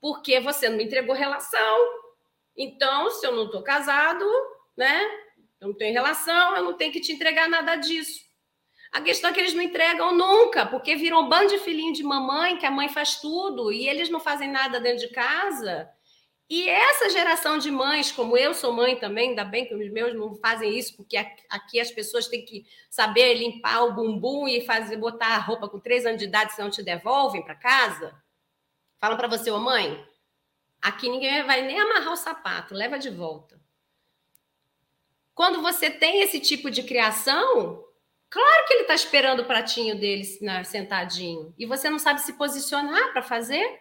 Porque 0.00 0.40
você 0.40 0.68
não 0.68 0.78
me 0.78 0.84
entregou 0.84 1.14
relação, 1.14 1.78
então, 2.56 3.10
se 3.10 3.26
eu 3.26 3.32
não 3.32 3.46
estou 3.46 3.62
casado, 3.62 4.24
né? 4.76 5.02
Eu 5.60 5.68
não 5.68 5.74
tenho 5.74 5.92
relação, 5.92 6.56
eu 6.56 6.64
não 6.64 6.74
tenho 6.74 6.92
que 6.92 7.00
te 7.00 7.12
entregar 7.12 7.48
nada 7.48 7.76
disso. 7.76 8.20
A 8.92 9.00
questão 9.00 9.30
é 9.30 9.32
que 9.32 9.38
eles 9.38 9.54
não 9.54 9.62
entregam 9.62 10.12
nunca, 10.16 10.66
porque 10.66 10.96
viram 10.96 11.20
um 11.20 11.28
bando 11.28 11.48
de 11.48 11.58
filhinho 11.58 11.92
de 11.92 12.02
mamãe, 12.02 12.56
que 12.56 12.66
a 12.66 12.70
mãe 12.70 12.88
faz 12.88 13.20
tudo, 13.20 13.72
e 13.72 13.88
eles 13.88 14.08
não 14.08 14.18
fazem 14.18 14.50
nada 14.50 14.80
dentro 14.80 15.06
de 15.06 15.12
casa. 15.12 15.88
E 16.48 16.68
essa 16.68 17.08
geração 17.08 17.58
de 17.58 17.70
mães, 17.70 18.10
como 18.10 18.36
eu 18.36 18.52
sou 18.52 18.72
mãe 18.72 18.96
também, 18.96 19.28
ainda 19.28 19.44
bem 19.44 19.64
que 19.64 19.74
os 19.74 19.92
meus 19.92 20.12
não 20.16 20.34
fazem 20.34 20.76
isso, 20.76 20.96
porque 20.96 21.16
aqui 21.16 21.78
as 21.78 21.92
pessoas 21.92 22.26
têm 22.26 22.44
que 22.44 22.66
saber 22.90 23.34
limpar 23.34 23.84
o 23.84 23.92
bumbum 23.92 24.48
e 24.48 24.66
fazer 24.66 24.96
botar 24.96 25.36
a 25.36 25.38
roupa 25.38 25.68
com 25.68 25.78
três 25.78 26.04
anos 26.04 26.18
de 26.18 26.24
idade, 26.24 26.52
senão 26.52 26.68
te 26.68 26.82
devolvem 26.82 27.44
para 27.44 27.54
casa. 27.54 28.12
Falam 28.98 29.16
para 29.16 29.28
você, 29.28 29.48
ô 29.52 29.60
mãe, 29.60 30.04
Aqui 30.80 31.08
ninguém 31.08 31.42
vai 31.44 31.62
nem 31.62 31.78
amarrar 31.78 32.12
o 32.12 32.16
sapato, 32.16 32.74
leva 32.74 32.98
de 32.98 33.10
volta. 33.10 33.60
Quando 35.34 35.60
você 35.62 35.90
tem 35.90 36.22
esse 36.22 36.40
tipo 36.40 36.70
de 36.70 36.82
criação, 36.82 37.84
claro 38.28 38.66
que 38.66 38.74
ele 38.74 38.82
está 38.82 38.94
esperando 38.94 39.40
o 39.40 39.44
pratinho 39.44 39.98
dele 39.98 40.22
né, 40.40 40.64
sentadinho. 40.64 41.54
E 41.58 41.66
você 41.66 41.90
não 41.90 41.98
sabe 41.98 42.20
se 42.20 42.34
posicionar 42.34 43.12
para 43.12 43.22
fazer. 43.22 43.80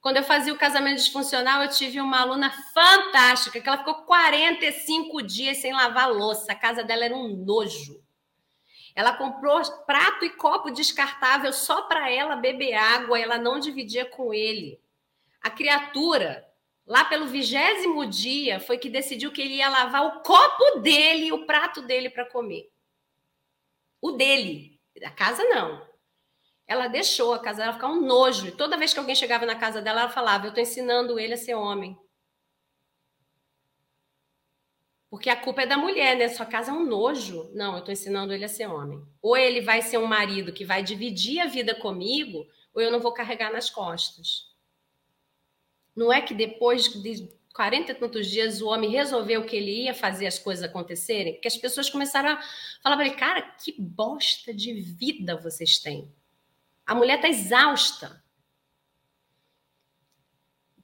Quando 0.00 0.16
eu 0.16 0.24
fazia 0.24 0.52
o 0.52 0.58
casamento 0.58 0.96
disfuncional, 0.96 1.62
eu 1.62 1.68
tive 1.68 2.00
uma 2.00 2.20
aluna 2.20 2.50
fantástica, 2.74 3.60
que 3.60 3.68
ela 3.68 3.78
ficou 3.78 4.02
45 4.02 5.22
dias 5.22 5.58
sem 5.58 5.72
lavar 5.72 6.12
louça. 6.12 6.50
A 6.50 6.56
casa 6.56 6.82
dela 6.82 7.04
era 7.04 7.14
um 7.14 7.28
nojo. 7.28 8.02
Ela 8.94 9.12
comprou 9.12 9.62
prato 9.86 10.24
e 10.24 10.30
copo 10.30 10.70
descartável 10.70 11.52
só 11.52 11.82
para 11.82 12.10
ela 12.10 12.34
beber 12.34 12.74
água, 12.74 13.18
ela 13.18 13.38
não 13.38 13.60
dividia 13.60 14.04
com 14.04 14.34
ele. 14.34 14.81
A 15.42 15.50
criatura, 15.50 16.46
lá 16.86 17.04
pelo 17.04 17.26
vigésimo 17.26 18.06
dia, 18.06 18.60
foi 18.60 18.78
que 18.78 18.88
decidiu 18.88 19.32
que 19.32 19.42
ele 19.42 19.54
ia 19.54 19.68
lavar 19.68 20.06
o 20.06 20.22
copo 20.22 20.80
dele 20.80 21.32
o 21.32 21.44
prato 21.46 21.82
dele 21.82 22.08
para 22.08 22.24
comer. 22.30 22.70
O 24.00 24.12
dele. 24.12 24.80
A 25.04 25.10
casa 25.10 25.42
não. 25.44 25.90
Ela 26.66 26.86
deixou 26.86 27.34
a 27.34 27.38
casa 27.40 27.62
dela 27.62 27.72
ficar 27.72 27.88
um 27.88 28.00
nojo. 28.00 28.46
E 28.46 28.52
toda 28.52 28.76
vez 28.76 28.92
que 28.92 28.98
alguém 28.98 29.14
chegava 29.14 29.44
na 29.44 29.56
casa 29.56 29.82
dela, 29.82 30.02
ela 30.02 30.10
falava: 30.10 30.46
Eu 30.46 30.50
estou 30.50 30.62
ensinando 30.62 31.18
ele 31.18 31.34
a 31.34 31.36
ser 31.36 31.54
homem. 31.54 31.98
Porque 35.10 35.28
a 35.28 35.36
culpa 35.36 35.62
é 35.62 35.66
da 35.66 35.76
mulher, 35.76 36.16
né? 36.16 36.28
Sua 36.28 36.46
casa 36.46 36.70
é 36.70 36.74
um 36.74 36.86
nojo. 36.86 37.50
Não, 37.52 37.74
eu 37.74 37.80
estou 37.80 37.92
ensinando 37.92 38.32
ele 38.32 38.46
a 38.46 38.48
ser 38.48 38.66
homem. 38.66 39.04
Ou 39.20 39.36
ele 39.36 39.60
vai 39.60 39.82
ser 39.82 39.98
um 39.98 40.06
marido 40.06 40.54
que 40.54 40.64
vai 40.64 40.82
dividir 40.82 41.40
a 41.40 41.46
vida 41.46 41.74
comigo, 41.74 42.46
ou 42.72 42.80
eu 42.80 42.90
não 42.90 42.98
vou 42.98 43.12
carregar 43.12 43.52
nas 43.52 43.68
costas. 43.68 44.51
Não 45.94 46.12
é 46.12 46.20
que 46.20 46.34
depois 46.34 46.84
de 46.88 47.28
40 47.54 47.92
e 47.92 47.94
tantos 47.94 48.28
dias 48.28 48.62
o 48.62 48.68
homem 48.68 48.90
resolveu 48.90 49.44
que 49.44 49.56
ele 49.56 49.84
ia 49.84 49.94
fazer 49.94 50.26
as 50.26 50.38
coisas 50.38 50.64
acontecerem, 50.64 51.34
porque 51.34 51.48
as 51.48 51.56
pessoas 51.56 51.90
começaram 51.90 52.30
a 52.30 52.42
falar 52.82 52.96
para 52.96 53.06
ele, 53.06 53.14
cara, 53.14 53.42
que 53.42 53.74
bosta 53.78 54.54
de 54.54 54.72
vida 54.72 55.36
vocês 55.36 55.78
têm. 55.78 56.10
A 56.86 56.94
mulher 56.94 57.16
está 57.16 57.28
exausta. 57.28 58.22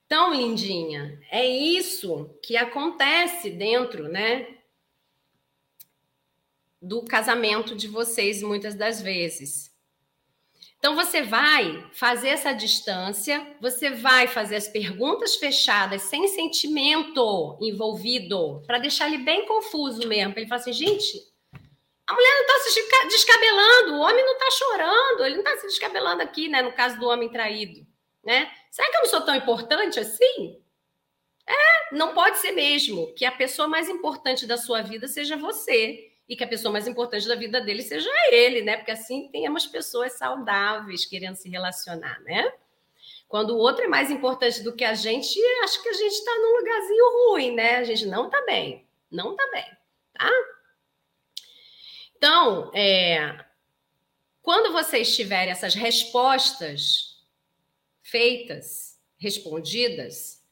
Então, 0.04 0.34
lindinha, 0.34 1.20
é 1.30 1.46
isso 1.46 2.30
que 2.42 2.56
acontece 2.56 3.50
dentro, 3.50 4.08
né, 4.08 4.56
do 6.80 7.02
casamento 7.02 7.74
de 7.74 7.88
vocês 7.88 8.42
muitas 8.42 8.74
das 8.74 9.02
vezes. 9.02 9.76
Então 10.78 10.94
você 10.94 11.22
vai 11.22 11.84
fazer 11.92 12.28
essa 12.28 12.52
distância, 12.52 13.44
você 13.60 13.90
vai 13.90 14.28
fazer 14.28 14.56
as 14.56 14.68
perguntas 14.68 15.34
fechadas 15.34 16.02
sem 16.02 16.28
sentimento 16.28 17.58
envolvido, 17.60 18.62
para 18.66 18.78
deixar 18.78 19.08
ele 19.08 19.18
bem 19.18 19.44
confuso 19.46 20.06
mesmo. 20.06 20.32
Para 20.32 20.42
ele 20.42 20.48
falar 20.48 20.60
assim, 20.60 20.72
gente, 20.72 21.20
a 22.06 22.14
mulher 22.14 22.34
não 22.34 22.42
está 22.42 22.58
se 22.70 23.08
descabelando, 23.08 23.94
o 23.94 24.00
homem 24.00 24.24
não 24.24 24.34
está 24.34 24.50
chorando, 24.52 25.24
ele 25.24 25.34
não 25.34 25.44
está 25.44 25.56
se 25.56 25.66
descabelando 25.66 26.22
aqui, 26.22 26.48
né? 26.48 26.62
No 26.62 26.72
caso 26.72 26.98
do 26.98 27.08
homem 27.08 27.28
traído 27.28 27.86
né? 28.28 28.52
Será 28.70 28.90
que 28.90 28.96
eu 28.96 29.02
não 29.02 29.08
sou 29.08 29.22
tão 29.22 29.34
importante 29.34 29.98
assim? 29.98 30.62
É, 31.46 31.94
não 31.94 32.12
pode 32.12 32.38
ser 32.38 32.52
mesmo 32.52 33.12
que 33.14 33.24
a 33.24 33.32
pessoa 33.32 33.66
mais 33.66 33.88
importante 33.88 34.46
da 34.46 34.58
sua 34.58 34.82
vida 34.82 35.08
seja 35.08 35.34
você 35.34 36.07
e 36.28 36.36
que 36.36 36.44
a 36.44 36.48
pessoa 36.48 36.70
mais 36.70 36.86
importante 36.86 37.26
da 37.26 37.34
vida 37.34 37.60
dele 37.60 37.82
seja 37.82 38.10
ele, 38.30 38.62
né? 38.62 38.76
Porque 38.76 38.90
assim 38.90 39.28
temos 39.28 39.66
pessoas 39.66 40.12
saudáveis 40.12 41.06
querendo 41.06 41.36
se 41.36 41.48
relacionar, 41.48 42.20
né? 42.20 42.52
Quando 43.26 43.50
o 43.50 43.58
outro 43.58 43.84
é 43.84 43.88
mais 43.88 44.10
importante 44.10 44.62
do 44.62 44.74
que 44.74 44.84
a 44.84 44.94
gente, 44.94 45.40
acho 45.62 45.82
que 45.82 45.88
a 45.88 45.92
gente 45.94 46.12
está 46.12 46.34
num 46.36 46.58
lugarzinho 46.58 47.30
ruim, 47.30 47.54
né? 47.54 47.76
A 47.76 47.84
gente 47.84 48.06
não 48.06 48.26
está 48.26 48.44
bem, 48.44 48.86
não 49.10 49.32
está 49.32 49.50
bem, 49.50 49.76
tá? 50.12 50.30
Então, 52.16 52.70
é, 52.74 53.44
quando 54.42 54.72
vocês 54.72 55.14
tiverem 55.14 55.52
essas 55.52 55.74
respostas 55.74 57.22
feitas, 58.02 58.98
respondidas, 59.18 60.42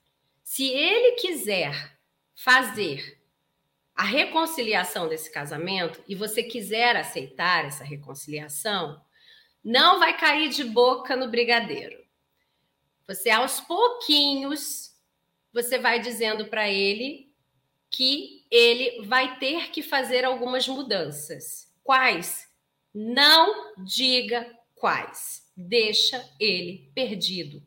se 0.43 0.69
ele 0.69 1.13
quiser 1.17 1.99
fazer 2.35 3.19
a 3.97 4.05
reconciliação 4.05 5.09
desse 5.09 5.31
casamento 5.31 6.03
e 6.07 6.15
você 6.15 6.43
quiser 6.43 6.97
aceitar 6.97 7.65
essa 7.65 7.83
reconciliação, 7.83 9.01
não 9.65 9.99
vai 9.99 10.17
cair 10.17 10.51
de 10.51 10.63
boca 10.63 11.17
no 11.17 11.29
brigadeiro. 11.29 12.05
Você 13.09 13.31
aos 13.31 13.61
pouquinhos 13.61 14.95
você 15.53 15.79
vai 15.79 15.99
dizendo 15.99 16.47
para 16.47 16.69
ele 16.69 17.33
que 17.91 18.45
ele 18.51 19.07
vai 19.07 19.39
ter 19.39 19.71
que 19.71 19.83
fazer 19.83 20.25
algumas 20.25 20.69
mudanças. 20.69 21.73
Quais? 21.83 22.47
Não 22.93 23.75
diga 23.79 24.47
quais 24.75 25.51
deixa 25.57 26.23
ele 26.39 26.91
perdido. 26.95 27.67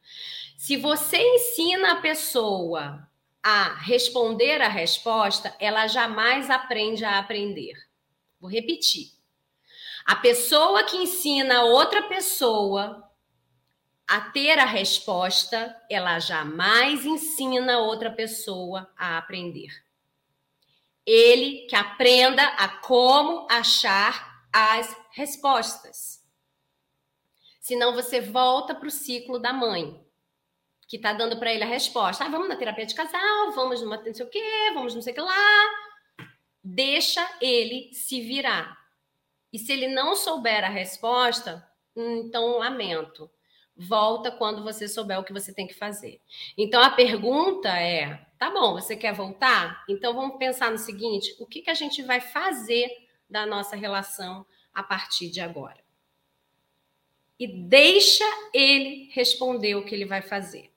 Se 0.56 0.78
você 0.78 1.18
ensina 1.18 1.94
a 1.94 2.02
pessoa 2.02 3.09
a 3.44 3.74
responder 3.76 4.62
a 4.62 4.68
resposta, 4.68 5.56
ela 5.60 5.88
jamais 5.88 6.50
aprende 6.50 7.06
a 7.06 7.20
aprender. 7.20 7.74
Vou 8.40 8.50
repetir. 8.50 9.12
A 10.06 10.16
pessoa 10.16 10.84
que 10.84 10.98
ensina 10.98 11.64
outra 11.64 12.04
pessoa 12.04 13.10
a 14.08 14.22
ter 14.22 14.58
a 14.58 14.66
resposta, 14.66 15.80
ela 15.90 16.18
jamais 16.20 17.06
ensina 17.06 17.78
outra 17.78 18.10
pessoa 18.12 18.92
a 18.98 19.20
aprender. 19.20 19.70
Ele 21.06 21.68
que 21.68 21.76
aprenda 21.76 22.44
a 22.44 22.68
como 22.68 23.48
achar 23.50 24.44
as 24.52 24.96
respostas. 25.12 26.24
Senão 27.60 27.94
você 27.94 28.20
volta 28.20 28.74
para 28.74 28.88
o 28.88 28.92
ciclo 28.92 29.38
da 29.38 29.54
mãe, 29.54 30.04
que 30.90 30.98
está 30.98 31.14
dando 31.14 31.38
para 31.38 31.54
ele 31.54 31.64
a 31.64 31.68
resposta. 31.68 32.26
Ah, 32.26 32.30
vamos 32.30 32.50
na 32.50 32.56
terapia 32.56 32.86
de 32.86 32.96
casal, 32.96 33.52
vamos 33.54 33.80
numa 33.82 33.96
não 33.98 34.14
sei 34.14 34.26
o 34.26 34.30
quê, 34.30 34.72
vamos 34.74 34.96
não 34.96 35.02
sei 35.04 35.14
o 35.14 35.16
que 35.16 35.22
lá. 35.22 35.66
Deixa 36.64 37.26
ele 37.40 37.94
se 37.94 38.20
virar. 38.22 38.76
E 39.54 39.60
se 39.60 39.72
ele 39.72 39.88
não 39.88 40.16
souber 40.16 40.64
a 40.66 40.68
resposta, 40.70 41.64
então 41.96 42.58
lamento. 42.58 43.30
Volta 43.78 44.32
quando 44.32 44.64
você 44.64 44.88
souber 44.88 45.20
o 45.20 45.24
que 45.24 45.32
você 45.32 45.54
tem 45.54 45.68
que 45.68 45.76
fazer. 45.76 46.20
Então 46.58 46.82
a 46.82 46.90
pergunta 46.90 47.70
é: 47.70 48.26
tá 48.40 48.50
bom, 48.50 48.74
você 48.74 48.96
quer 48.96 49.14
voltar? 49.14 49.86
Então 49.88 50.14
vamos 50.14 50.38
pensar 50.38 50.72
no 50.72 50.78
seguinte: 50.78 51.36
o 51.40 51.46
que, 51.46 51.62
que 51.62 51.70
a 51.70 51.76
gente 51.76 52.02
vai 52.02 52.20
fazer 52.20 52.90
da 53.30 53.46
nossa 53.46 53.76
relação 53.76 54.44
a 54.74 54.82
partir 54.82 55.30
de 55.30 55.40
agora? 55.40 55.80
e 57.40 57.48
deixa 57.48 58.26
ele 58.54 59.10
responder 59.14 59.76
o 59.76 59.86
que 59.86 59.96
ele 59.96 60.06
vai 60.06 60.22
fazer. 60.22 60.69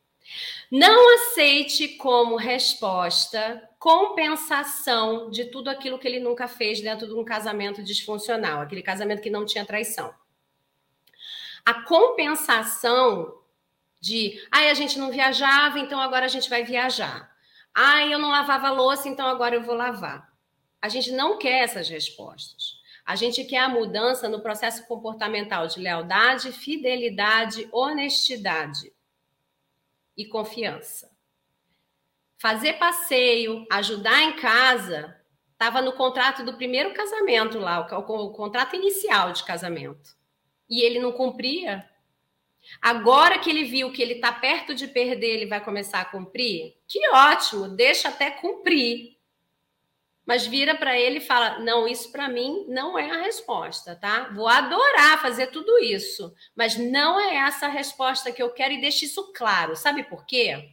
Não 0.71 1.15
aceite 1.15 1.89
como 1.89 2.37
resposta 2.37 3.69
compensação 3.83 5.29
de 5.29 5.47
tudo 5.47 5.69
aquilo 5.69 5.99
que 5.99 6.07
ele 6.07 6.21
nunca 6.21 6.47
fez 6.47 6.81
dentro 6.81 7.05
de 7.05 7.15
um 7.15 7.25
casamento 7.25 7.83
disfuncional, 7.83 8.61
aquele 8.61 8.81
casamento 8.81 9.21
que 9.21 9.29
não 9.29 9.45
tinha 9.45 9.67
traição. 9.67 10.15
A 11.65 11.75
compensação 11.83 13.43
de, 14.01 14.41
ai, 14.53 14.71
a 14.71 14.75
gente 14.75 15.01
não 15.01 15.11
viajava, 15.11 15.81
então 15.81 16.01
agora 16.01 16.27
a 16.27 16.29
gente 16.29 16.49
vai 16.49 16.63
viajar. 16.63 17.29
Ai, 17.75 18.15
eu 18.15 18.21
não 18.21 18.31
lavava 18.31 18.71
louça, 18.71 19.09
então 19.09 19.27
agora 19.27 19.57
eu 19.57 19.63
vou 19.63 19.75
lavar. 19.75 20.33
A 20.81 20.89
gente 20.89 21.11
não 21.11 21.37
quer 21.37 21.65
essas 21.65 21.89
respostas. 21.89 22.81
A 23.05 23.17
gente 23.17 23.43
quer 23.43 23.59
a 23.59 23.69
mudança 23.69 24.29
no 24.29 24.41
processo 24.41 24.87
comportamental 24.87 25.67
de 25.67 25.81
lealdade, 25.81 26.53
fidelidade, 26.53 27.69
honestidade 27.73 28.92
e 30.17 30.27
confiança. 30.27 31.11
Fazer 32.39 32.75
passeio, 32.75 33.65
ajudar 33.71 34.23
em 34.23 34.37
casa, 34.37 35.17
estava 35.53 35.81
no 35.81 35.93
contrato 35.93 36.45
do 36.45 36.57
primeiro 36.57 36.93
casamento 36.93 37.59
lá, 37.59 37.81
o, 37.81 38.33
contrato 38.33 38.75
inicial 38.75 39.33
de 39.33 39.45
casamento. 39.45 40.17
E 40.69 40.83
ele 40.83 40.99
não 40.99 41.13
cumpria. 41.13 41.89
Agora 42.81 43.39
que 43.39 43.49
ele 43.49 43.65
viu 43.65 43.93
que 43.93 44.03
ele 44.03 44.15
está 44.15 44.33
perto 44.33 44.75
de 44.75 44.89
perder, 44.89 45.37
ele 45.37 45.47
vai 45.47 45.63
começar 45.63 46.01
a 46.01 46.05
cumprir? 46.05 46.75
Que 46.89 47.09
ótimo, 47.11 47.69
deixa 47.69 48.09
até 48.09 48.31
cumprir 48.31 49.17
mas 50.27 50.47
vira 50.47 50.75
para 50.75 50.99
ele 50.99 51.19
e 51.19 51.21
fala: 51.21 51.59
Não, 51.59 51.87
isso 51.87 52.11
para 52.13 52.29
mim 52.29 52.65
não 52.69 52.99
é 52.99 53.11
a 53.11 53.23
resposta, 53.23 53.97
tá? 53.97 54.31
Vou 54.35 54.49
adorar 54.49 55.21
fazer 55.21 55.49
tudo 55.49 55.79
isso, 55.79 56.33
mas 56.57 56.77
não 56.77 57.19
é 57.19 57.37
essa 57.37 57.67
a 57.67 57.71
resposta 57.71 58.33
que 58.33 58.43
eu 58.43 58.51
quero 58.51 58.75
e 58.75 58.81
deixe 58.81 59.07
isso 59.07 59.33
claro. 59.33 59.75
Sabe 59.77 60.05
por 60.05 60.25
quê? 60.25 60.71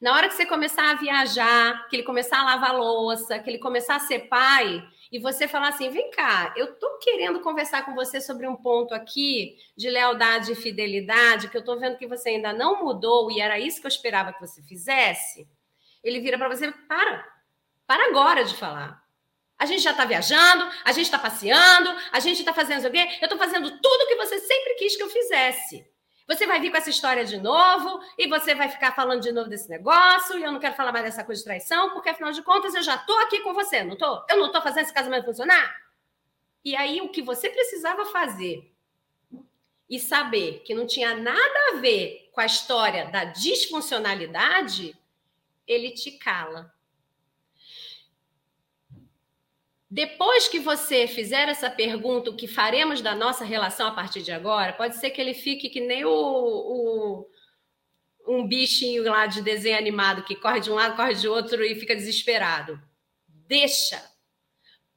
Na 0.00 0.14
hora 0.14 0.28
que 0.28 0.34
você 0.34 0.46
começar 0.46 0.90
a 0.90 0.94
viajar, 0.94 1.86
que 1.88 1.96
ele 1.96 2.02
começar 2.02 2.40
a 2.40 2.44
lavar 2.44 2.74
louça, 2.74 3.38
que 3.38 3.50
ele 3.50 3.58
começar 3.58 3.96
a 3.96 4.00
ser 4.00 4.28
pai, 4.28 4.82
e 5.12 5.18
você 5.18 5.48
falar 5.48 5.68
assim: 5.68 5.90
vem 5.90 6.10
cá, 6.10 6.54
eu 6.56 6.78
tô 6.78 6.98
querendo 6.98 7.40
conversar 7.40 7.84
com 7.84 7.94
você 7.94 8.20
sobre 8.20 8.46
um 8.46 8.56
ponto 8.56 8.94
aqui 8.94 9.56
de 9.76 9.90
lealdade 9.90 10.52
e 10.52 10.54
fidelidade, 10.54 11.48
que 11.48 11.56
eu 11.56 11.64
tô 11.64 11.78
vendo 11.78 11.98
que 11.98 12.06
você 12.06 12.30
ainda 12.30 12.52
não 12.52 12.82
mudou 12.82 13.30
e 13.30 13.40
era 13.40 13.58
isso 13.58 13.80
que 13.80 13.86
eu 13.86 13.90
esperava 13.90 14.32
que 14.32 14.40
você 14.40 14.62
fizesse. 14.62 15.46
Ele 16.02 16.20
vira 16.20 16.38
para 16.38 16.48
você: 16.48 16.70
para, 16.88 17.26
para 17.90 18.06
agora 18.06 18.44
de 18.44 18.54
falar. 18.54 19.04
A 19.58 19.66
gente 19.66 19.82
já 19.82 19.90
está 19.90 20.04
viajando, 20.04 20.64
a 20.84 20.92
gente 20.92 21.06
está 21.06 21.18
passeando, 21.18 21.90
a 22.12 22.20
gente 22.20 22.38
está 22.38 22.54
fazendo 22.54 22.86
o 22.86 22.90
quê? 22.92 23.18
Eu 23.20 23.24
estou 23.24 23.36
fazendo 23.36 23.68
tudo 23.68 24.02
o 24.04 24.06
que 24.06 24.14
você 24.14 24.38
sempre 24.38 24.74
quis 24.74 24.94
que 24.94 25.02
eu 25.02 25.10
fizesse. 25.10 25.84
Você 26.28 26.46
vai 26.46 26.60
vir 26.60 26.70
com 26.70 26.76
essa 26.76 26.88
história 26.88 27.24
de 27.24 27.36
novo 27.38 28.00
e 28.16 28.28
você 28.28 28.54
vai 28.54 28.68
ficar 28.68 28.94
falando 28.94 29.20
de 29.20 29.32
novo 29.32 29.50
desse 29.50 29.68
negócio 29.68 30.38
e 30.38 30.44
eu 30.44 30.52
não 30.52 30.60
quero 30.60 30.76
falar 30.76 30.92
mais 30.92 31.04
dessa 31.04 31.24
coisa 31.24 31.40
de 31.40 31.44
traição, 31.44 31.90
porque 31.90 32.10
afinal 32.10 32.30
de 32.30 32.42
contas 32.42 32.76
eu 32.76 32.82
já 32.84 32.94
estou 32.94 33.18
aqui 33.18 33.40
com 33.40 33.52
você, 33.52 33.82
não 33.82 33.94
estou? 33.94 34.24
Eu 34.30 34.36
não 34.36 34.46
estou 34.46 34.62
fazendo 34.62 34.84
esse 34.84 34.94
casamento 34.94 35.24
funcionar? 35.24 35.74
E 36.64 36.76
aí 36.76 37.00
o 37.00 37.08
que 37.08 37.22
você 37.22 37.50
precisava 37.50 38.06
fazer 38.06 38.72
e 39.88 39.98
saber 39.98 40.60
que 40.60 40.76
não 40.76 40.86
tinha 40.86 41.16
nada 41.16 41.58
a 41.72 41.78
ver 41.78 42.30
com 42.30 42.40
a 42.40 42.46
história 42.46 43.06
da 43.06 43.24
disfuncionalidade, 43.24 44.96
ele 45.66 45.90
te 45.90 46.12
cala. 46.12 46.72
Depois 49.90 50.46
que 50.46 50.60
você 50.60 51.08
fizer 51.08 51.48
essa 51.48 51.68
pergunta, 51.68 52.30
o 52.30 52.36
que 52.36 52.46
faremos 52.46 53.02
da 53.02 53.14
nossa 53.14 53.44
relação 53.44 53.88
a 53.88 53.90
partir 53.90 54.22
de 54.22 54.30
agora, 54.30 54.72
pode 54.72 54.96
ser 54.96 55.10
que 55.10 55.20
ele 55.20 55.34
fique 55.34 55.68
que 55.68 55.80
nem 55.80 56.04
o, 56.04 56.10
o 56.10 57.26
um 58.28 58.46
bichinho 58.46 59.02
lá 59.02 59.26
de 59.26 59.42
desenho 59.42 59.76
animado 59.76 60.22
que 60.22 60.36
corre 60.36 60.60
de 60.60 60.70
um 60.70 60.74
lado, 60.74 60.94
corre 60.94 61.14
de 61.14 61.26
outro 61.26 61.64
e 61.64 61.74
fica 61.74 61.96
desesperado. 61.96 62.80
deixa. 63.26 64.08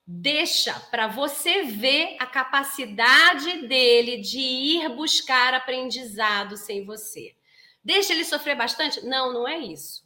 Deixa 0.06 0.78
para 0.92 1.08
você 1.08 1.64
ver 1.64 2.18
a 2.20 2.26
capacidade 2.26 3.66
dele 3.68 4.18
de 4.18 4.38
ir 4.38 4.90
buscar 4.90 5.54
aprendizado 5.54 6.58
sem 6.58 6.86
você. 6.86 7.34
Deixa 7.82 8.12
ele 8.12 8.26
sofrer 8.26 8.56
bastante? 8.56 9.04
Não, 9.06 9.32
não 9.32 9.48
é 9.48 9.58
isso. 9.60 10.03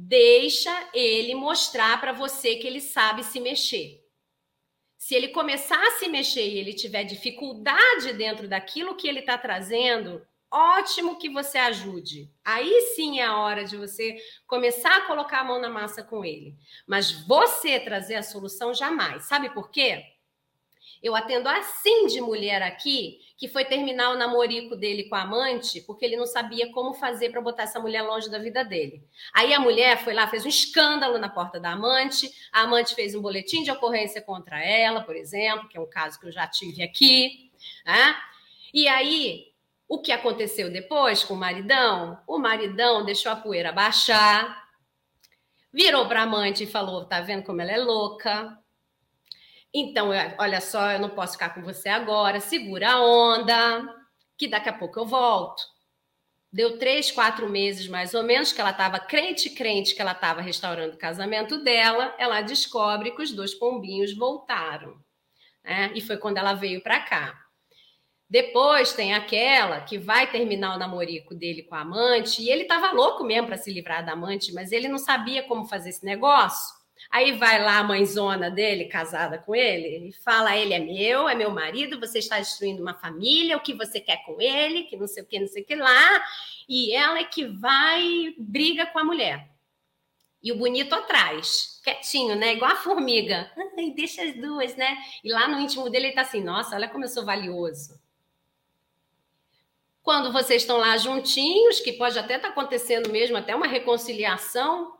Deixa 0.00 0.70
ele 0.94 1.34
mostrar 1.34 2.00
para 2.00 2.12
você 2.12 2.54
que 2.54 2.68
ele 2.68 2.80
sabe 2.80 3.24
se 3.24 3.40
mexer. 3.40 4.00
Se 4.96 5.12
ele 5.12 5.26
começar 5.26 5.84
a 5.84 5.90
se 5.98 6.06
mexer 6.06 6.46
e 6.46 6.56
ele 6.56 6.72
tiver 6.72 7.02
dificuldade 7.02 8.12
dentro 8.12 8.46
daquilo 8.46 8.94
que 8.94 9.08
ele 9.08 9.18
está 9.18 9.36
trazendo, 9.36 10.24
ótimo 10.48 11.18
que 11.18 11.28
você 11.28 11.58
ajude. 11.58 12.32
Aí 12.44 12.92
sim 12.94 13.18
é 13.18 13.24
a 13.24 13.38
hora 13.38 13.64
de 13.64 13.76
você 13.76 14.16
começar 14.46 14.98
a 14.98 15.06
colocar 15.08 15.40
a 15.40 15.44
mão 15.44 15.60
na 15.60 15.68
massa 15.68 16.00
com 16.04 16.24
ele. 16.24 16.54
Mas 16.86 17.10
você 17.26 17.80
trazer 17.80 18.14
a 18.14 18.22
solução 18.22 18.72
jamais. 18.72 19.24
Sabe 19.24 19.50
por 19.50 19.68
quê? 19.68 20.04
Eu 21.02 21.14
atendo 21.14 21.48
assim 21.48 22.06
de 22.06 22.20
mulher 22.20 22.62
aqui 22.62 23.20
que 23.36 23.46
foi 23.48 23.64
terminar 23.64 24.10
o 24.10 24.18
namorico 24.18 24.74
dele 24.74 25.04
com 25.04 25.14
a 25.14 25.22
amante 25.22 25.80
porque 25.82 26.04
ele 26.04 26.16
não 26.16 26.26
sabia 26.26 26.72
como 26.72 26.94
fazer 26.94 27.30
para 27.30 27.40
botar 27.40 27.64
essa 27.64 27.78
mulher 27.78 28.02
longe 28.02 28.30
da 28.30 28.38
vida 28.38 28.64
dele. 28.64 29.02
Aí 29.32 29.54
a 29.54 29.60
mulher 29.60 30.02
foi 30.02 30.12
lá, 30.12 30.26
fez 30.26 30.44
um 30.44 30.48
escândalo 30.48 31.18
na 31.18 31.28
porta 31.28 31.60
da 31.60 31.72
amante, 31.72 32.30
a 32.52 32.62
amante 32.62 32.94
fez 32.94 33.14
um 33.14 33.22
boletim 33.22 33.62
de 33.62 33.70
ocorrência 33.70 34.20
contra 34.20 34.62
ela, 34.62 35.02
por 35.02 35.14
exemplo, 35.14 35.68
que 35.68 35.76
é 35.76 35.80
um 35.80 35.88
caso 35.88 36.18
que 36.18 36.26
eu 36.26 36.32
já 36.32 36.46
tive 36.46 36.82
aqui. 36.82 37.50
Né? 37.86 38.16
E 38.74 38.88
aí 38.88 39.48
o 39.88 40.00
que 40.00 40.12
aconteceu 40.12 40.70
depois 40.70 41.24
com 41.24 41.34
o 41.34 41.36
maridão? 41.36 42.20
O 42.26 42.38
maridão 42.38 43.04
deixou 43.04 43.32
a 43.32 43.36
poeira 43.36 43.72
baixar, 43.72 44.68
virou 45.72 46.06
para 46.06 46.20
a 46.20 46.22
amante 46.24 46.64
e 46.64 46.66
falou: 46.66 47.06
tá 47.06 47.20
vendo 47.20 47.44
como 47.44 47.62
ela 47.62 47.72
é 47.72 47.78
louca? 47.78 48.58
Então, 49.80 50.10
olha 50.38 50.60
só, 50.60 50.90
eu 50.90 50.98
não 50.98 51.10
posso 51.10 51.34
ficar 51.34 51.50
com 51.50 51.62
você 51.62 51.88
agora, 51.88 52.40
segura 52.40 52.92
a 52.92 53.00
onda, 53.00 53.94
que 54.36 54.48
daqui 54.48 54.68
a 54.68 54.72
pouco 54.72 54.98
eu 54.98 55.06
volto. 55.06 55.62
Deu 56.50 56.78
três, 56.78 57.10
quatro 57.10 57.48
meses 57.48 57.86
mais 57.86 58.12
ou 58.12 58.22
menos 58.22 58.52
que 58.52 58.60
ela 58.60 58.70
estava 58.70 58.98
crente, 58.98 59.50
crente 59.50 59.94
que 59.94 60.00
ela 60.00 60.12
estava 60.12 60.40
restaurando 60.40 60.94
o 60.94 60.98
casamento 60.98 61.62
dela. 61.62 62.14
Ela 62.18 62.40
descobre 62.40 63.12
que 63.12 63.22
os 63.22 63.32
dois 63.32 63.54
pombinhos 63.54 64.16
voltaram. 64.16 64.98
Né? 65.62 65.92
E 65.94 66.00
foi 66.00 66.16
quando 66.16 66.38
ela 66.38 66.54
veio 66.54 66.82
para 66.82 67.00
cá. 67.00 67.38
Depois 68.28 68.92
tem 68.92 69.14
aquela 69.14 69.82
que 69.82 69.96
vai 69.96 70.30
terminar 70.30 70.74
o 70.74 70.78
namorico 70.78 71.34
dele 71.34 71.62
com 71.62 71.74
a 71.74 71.80
amante, 71.80 72.42
e 72.42 72.50
ele 72.50 72.62
estava 72.62 72.92
louco 72.92 73.24
mesmo 73.24 73.46
para 73.46 73.56
se 73.56 73.72
livrar 73.72 74.04
da 74.04 74.12
amante, 74.12 74.52
mas 74.52 74.72
ele 74.72 74.88
não 74.88 74.98
sabia 74.98 75.42
como 75.44 75.66
fazer 75.66 75.90
esse 75.90 76.04
negócio. 76.04 76.77
Aí 77.10 77.32
vai 77.32 77.62
lá 77.62 77.78
a 77.78 77.84
mãezona 77.84 78.50
dele, 78.50 78.84
casada 78.84 79.38
com 79.38 79.54
ele, 79.54 80.08
e 80.08 80.12
fala: 80.12 80.56
ele 80.56 80.74
é 80.74 80.78
meu, 80.78 81.28
é 81.28 81.34
meu 81.34 81.50
marido, 81.50 81.98
você 81.98 82.18
está 82.18 82.38
destruindo 82.38 82.82
uma 82.82 82.94
família, 82.94 83.56
o 83.56 83.60
que 83.60 83.72
você 83.72 83.98
quer 83.98 84.22
com 84.24 84.40
ele, 84.40 84.84
que 84.84 84.96
não 84.96 85.06
sei 85.06 85.22
o 85.22 85.26
que, 85.26 85.40
não 85.40 85.46
sei 85.46 85.62
o 85.62 85.66
que 85.66 85.74
lá. 85.74 86.22
E 86.68 86.94
ela 86.94 87.18
é 87.18 87.24
que 87.24 87.46
vai 87.46 88.34
briga 88.38 88.84
com 88.86 88.98
a 88.98 89.04
mulher. 89.04 89.48
E 90.42 90.52
o 90.52 90.58
bonito 90.58 90.94
atrás, 90.94 91.80
quietinho, 91.82 92.36
né? 92.36 92.54
Igual 92.54 92.72
a 92.72 92.76
formiga. 92.76 93.50
Ai, 93.56 93.90
deixa 93.90 94.22
as 94.22 94.34
duas, 94.36 94.76
né? 94.76 94.98
E 95.24 95.32
lá 95.32 95.48
no 95.48 95.58
íntimo 95.58 95.88
dele 95.88 96.08
ele 96.08 96.14
tá 96.14 96.22
assim: 96.22 96.42
nossa, 96.42 96.76
olha 96.76 96.88
como 96.88 97.04
eu 97.04 97.08
sou 97.08 97.24
valioso. 97.24 97.98
Quando 100.02 100.32
vocês 100.32 100.62
estão 100.62 100.78
lá 100.78 100.96
juntinhos, 100.96 101.80
que 101.80 101.92
pode 101.92 102.18
até 102.18 102.36
estar 102.36 102.48
tá 102.48 102.52
acontecendo 102.52 103.10
mesmo, 103.10 103.36
até 103.36 103.54
uma 103.54 103.66
reconciliação, 103.66 104.97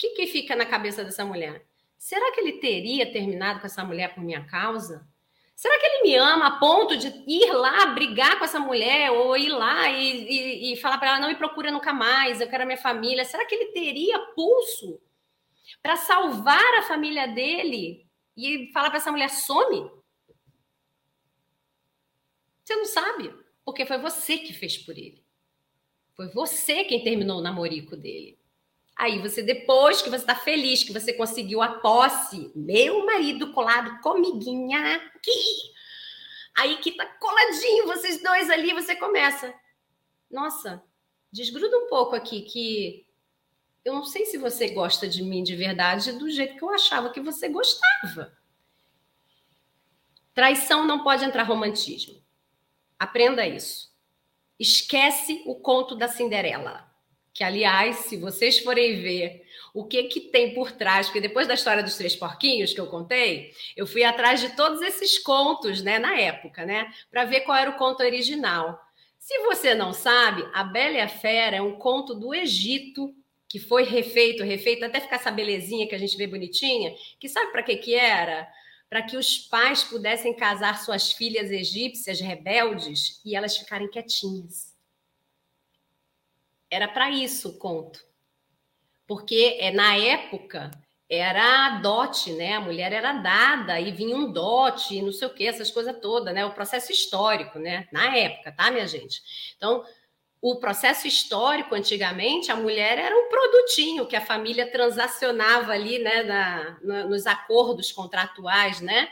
que, 0.00 0.10
que 0.10 0.26
fica 0.26 0.56
na 0.56 0.64
cabeça 0.64 1.04
dessa 1.04 1.24
mulher? 1.24 1.66
Será 1.98 2.32
que 2.32 2.40
ele 2.40 2.52
teria 2.52 3.12
terminado 3.12 3.60
com 3.60 3.66
essa 3.66 3.84
mulher 3.84 4.14
por 4.14 4.24
minha 4.24 4.42
causa? 4.46 5.06
Será 5.54 5.78
que 5.78 5.84
ele 5.84 6.02
me 6.04 6.16
ama 6.16 6.46
a 6.46 6.58
ponto 6.58 6.96
de 6.96 7.08
ir 7.26 7.52
lá 7.52 7.84
brigar 7.86 8.38
com 8.38 8.44
essa 8.46 8.58
mulher 8.58 9.10
ou 9.12 9.36
ir 9.36 9.50
lá 9.50 9.90
e, 9.90 10.70
e, 10.70 10.72
e 10.72 10.76
falar 10.76 10.96
para 10.96 11.10
ela 11.10 11.20
não 11.20 11.28
me 11.28 11.34
procura 11.34 11.70
nunca 11.70 11.92
mais, 11.92 12.40
eu 12.40 12.48
quero 12.48 12.62
a 12.62 12.66
minha 12.66 12.78
família? 12.78 13.26
Será 13.26 13.44
que 13.44 13.54
ele 13.54 13.66
teria 13.66 14.18
pulso 14.34 14.98
para 15.82 15.96
salvar 15.96 16.74
a 16.78 16.82
família 16.82 17.28
dele 17.28 18.06
e 18.34 18.70
falar 18.72 18.88
para 18.88 18.96
essa 18.96 19.12
mulher 19.12 19.28
some? 19.28 19.90
Você 22.64 22.74
não 22.74 22.86
sabe. 22.86 23.34
Porque 23.62 23.84
foi 23.84 23.98
você 23.98 24.38
que 24.38 24.54
fez 24.54 24.78
por 24.78 24.96
ele. 24.96 25.22
Foi 26.16 26.28
você 26.28 26.84
quem 26.84 27.04
terminou 27.04 27.38
o 27.38 27.42
namorico 27.42 27.96
dele. 27.96 28.39
Aí 29.00 29.18
você, 29.18 29.42
depois 29.42 30.02
que 30.02 30.10
você 30.10 30.16
está 30.16 30.34
feliz, 30.34 30.84
que 30.84 30.92
você 30.92 31.14
conseguiu 31.14 31.62
a 31.62 31.80
posse, 31.80 32.52
meu 32.54 33.06
marido 33.06 33.50
colado 33.50 33.98
comiguinha 34.02 34.96
aqui. 34.96 35.72
Aí 36.54 36.76
que 36.76 36.92
tá 36.92 37.06
coladinho, 37.06 37.86
vocês 37.86 38.22
dois 38.22 38.50
ali, 38.50 38.74
você 38.74 38.94
começa. 38.94 39.54
Nossa, 40.30 40.84
desgruda 41.32 41.78
um 41.78 41.88
pouco 41.88 42.14
aqui 42.14 42.42
que 42.42 43.06
eu 43.86 43.94
não 43.94 44.04
sei 44.04 44.26
se 44.26 44.36
você 44.36 44.68
gosta 44.68 45.08
de 45.08 45.22
mim 45.22 45.42
de 45.42 45.56
verdade 45.56 46.12
do 46.12 46.28
jeito 46.28 46.58
que 46.58 46.62
eu 46.62 46.68
achava 46.68 47.08
que 47.08 47.20
você 47.20 47.48
gostava. 47.48 48.36
Traição 50.34 50.86
não 50.86 51.02
pode 51.02 51.24
entrar 51.24 51.44
romantismo. 51.44 52.22
Aprenda 52.98 53.46
isso. 53.46 53.90
Esquece 54.58 55.42
o 55.46 55.54
conto 55.54 55.96
da 55.96 56.06
Cinderela. 56.06 56.89
Que, 57.32 57.44
aliás, 57.44 57.96
se 57.96 58.16
vocês 58.16 58.58
forem 58.58 59.00
ver 59.00 59.44
o 59.72 59.84
que, 59.84 60.04
que 60.04 60.20
tem 60.20 60.52
por 60.52 60.72
trás, 60.72 61.06
porque 61.06 61.20
depois 61.20 61.46
da 61.46 61.54
história 61.54 61.82
dos 61.82 61.96
três 61.96 62.16
porquinhos 62.16 62.72
que 62.72 62.80
eu 62.80 62.86
contei, 62.86 63.52
eu 63.76 63.86
fui 63.86 64.02
atrás 64.02 64.40
de 64.40 64.50
todos 64.56 64.82
esses 64.82 65.18
contos, 65.18 65.82
né, 65.82 65.98
na 65.98 66.18
época, 66.18 66.66
né, 66.66 66.92
para 67.10 67.24
ver 67.24 67.42
qual 67.42 67.56
era 67.56 67.70
o 67.70 67.76
conto 67.76 68.02
original. 68.02 68.80
Se 69.18 69.38
você 69.40 69.74
não 69.74 69.92
sabe, 69.92 70.44
A 70.52 70.64
Bela 70.64 70.96
e 70.96 71.00
a 71.00 71.08
Fera 71.08 71.56
é 71.56 71.62
um 71.62 71.76
conto 71.76 72.14
do 72.14 72.34
Egito 72.34 73.14
que 73.48 73.58
foi 73.58 73.84
refeito, 73.84 74.44
refeito 74.44 74.84
até 74.84 75.00
ficar 75.00 75.16
essa 75.16 75.30
belezinha 75.30 75.86
que 75.86 75.94
a 75.94 75.98
gente 75.98 76.16
vê 76.16 76.26
bonitinha, 76.26 76.94
que 77.18 77.28
sabe 77.28 77.50
para 77.50 77.62
que 77.62 77.76
que 77.76 77.94
era? 77.94 78.48
para 78.90 79.02
que 79.02 79.16
os 79.16 79.38
pais 79.38 79.84
pudessem 79.84 80.34
casar 80.34 80.82
suas 80.82 81.12
filhas 81.12 81.48
egípcias 81.48 82.20
rebeldes 82.20 83.20
e 83.24 83.36
elas 83.36 83.56
ficarem 83.56 83.88
quietinhas. 83.88 84.69
Era 86.70 86.86
para 86.88 87.10
isso 87.10 87.50
o 87.50 87.58
conto. 87.58 88.00
Porque 89.06 89.56
é, 89.60 89.72
na 89.72 89.96
época 89.96 90.70
era 91.08 91.66
a 91.66 91.78
dote, 91.80 92.32
né? 92.32 92.54
A 92.54 92.60
mulher 92.60 92.92
era 92.92 93.14
dada 93.14 93.80
e 93.80 93.90
vinha 93.90 94.16
um 94.16 94.32
dote 94.32 94.96
e 94.96 95.02
não 95.02 95.10
sei 95.10 95.26
o 95.26 95.34
que, 95.34 95.46
essas 95.46 95.70
coisas 95.70 95.98
todas, 96.00 96.32
né? 96.32 96.46
O 96.46 96.54
processo 96.54 96.92
histórico, 96.92 97.58
né? 97.58 97.88
Na 97.90 98.16
época, 98.16 98.52
tá, 98.52 98.70
minha 98.70 98.86
gente? 98.86 99.20
Então, 99.56 99.84
o 100.40 100.56
processo 100.56 101.08
histórico, 101.08 101.74
antigamente, 101.74 102.52
a 102.52 102.56
mulher 102.56 102.96
era 102.98 103.14
um 103.14 103.28
produtinho 103.28 104.06
que 104.06 104.16
a 104.16 104.24
família 104.24 104.70
transacionava 104.70 105.72
ali, 105.72 105.98
né, 105.98 106.22
na, 106.22 106.78
na, 106.82 107.04
nos 107.04 107.26
acordos 107.26 107.92
contratuais, 107.92 108.80
né? 108.80 109.08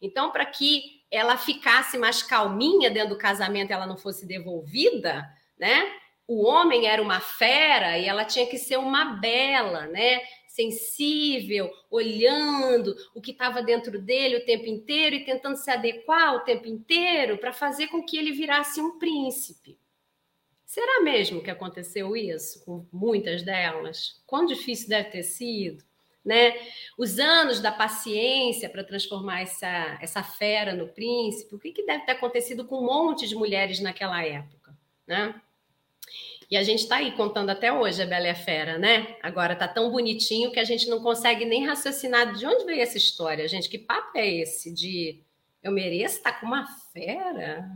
Então, 0.00 0.30
para 0.30 0.46
que 0.46 1.02
ela 1.10 1.36
ficasse 1.36 1.98
mais 1.98 2.22
calminha 2.22 2.88
dentro 2.90 3.10
do 3.10 3.18
casamento, 3.18 3.72
ela 3.72 3.86
não 3.86 3.98
fosse 3.98 4.24
devolvida, 4.24 5.28
né? 5.58 5.92
O 6.32 6.46
homem 6.46 6.86
era 6.86 7.02
uma 7.02 7.18
fera 7.18 7.98
e 7.98 8.06
ela 8.06 8.24
tinha 8.24 8.46
que 8.46 8.56
ser 8.56 8.76
uma 8.76 9.16
bela, 9.16 9.88
né? 9.88 10.20
Sensível, 10.46 11.68
olhando 11.90 12.94
o 13.12 13.20
que 13.20 13.32
estava 13.32 13.60
dentro 13.60 14.00
dele 14.00 14.36
o 14.36 14.44
tempo 14.44 14.66
inteiro 14.66 15.16
e 15.16 15.24
tentando 15.24 15.56
se 15.56 15.68
adequar 15.68 16.36
o 16.36 16.44
tempo 16.44 16.68
inteiro 16.68 17.36
para 17.36 17.52
fazer 17.52 17.88
com 17.88 18.00
que 18.04 18.16
ele 18.16 18.30
virasse 18.30 18.80
um 18.80 18.96
príncipe. 18.96 19.76
Será 20.64 21.00
mesmo 21.00 21.42
que 21.42 21.50
aconteceu 21.50 22.16
isso 22.16 22.64
com 22.64 22.86
muitas 22.92 23.42
delas? 23.42 24.22
Quão 24.24 24.46
difícil 24.46 24.88
deve 24.88 25.10
ter 25.10 25.24
sido? 25.24 25.82
Né? 26.24 26.54
Os 26.96 27.18
anos 27.18 27.58
da 27.58 27.72
paciência 27.72 28.70
para 28.70 28.84
transformar 28.84 29.40
essa, 29.40 29.98
essa 30.00 30.22
fera 30.22 30.74
no 30.74 30.86
príncipe, 30.86 31.56
o 31.56 31.58
que, 31.58 31.72
que 31.72 31.84
deve 31.84 32.04
ter 32.04 32.12
acontecido 32.12 32.64
com 32.64 32.78
um 32.78 32.86
monte 32.86 33.26
de 33.26 33.34
mulheres 33.34 33.80
naquela 33.80 34.24
época? 34.24 34.78
Né? 35.08 35.34
E 36.50 36.56
a 36.56 36.62
gente 36.62 36.80
está 36.80 36.96
aí 36.96 37.12
contando 37.12 37.50
até 37.50 37.72
hoje 37.72 38.02
a 38.02 38.06
Bela 38.06 38.26
e 38.26 38.30
a 38.30 38.34
Fera, 38.34 38.76
né? 38.76 39.16
Agora 39.22 39.54
tá 39.54 39.68
tão 39.68 39.90
bonitinho 39.90 40.50
que 40.50 40.58
a 40.58 40.64
gente 40.64 40.88
não 40.88 41.00
consegue 41.00 41.44
nem 41.44 41.64
raciocinar 41.64 42.34
de 42.34 42.44
onde 42.44 42.64
veio 42.64 42.82
essa 42.82 42.98
história, 42.98 43.46
gente. 43.46 43.68
Que 43.68 43.78
papo 43.78 44.18
é 44.18 44.28
esse 44.28 44.74
de 44.74 45.22
eu 45.62 45.70
mereço 45.70 46.16
estar 46.16 46.32
tá 46.32 46.40
com 46.40 46.46
uma 46.46 46.66
fera? 46.92 47.70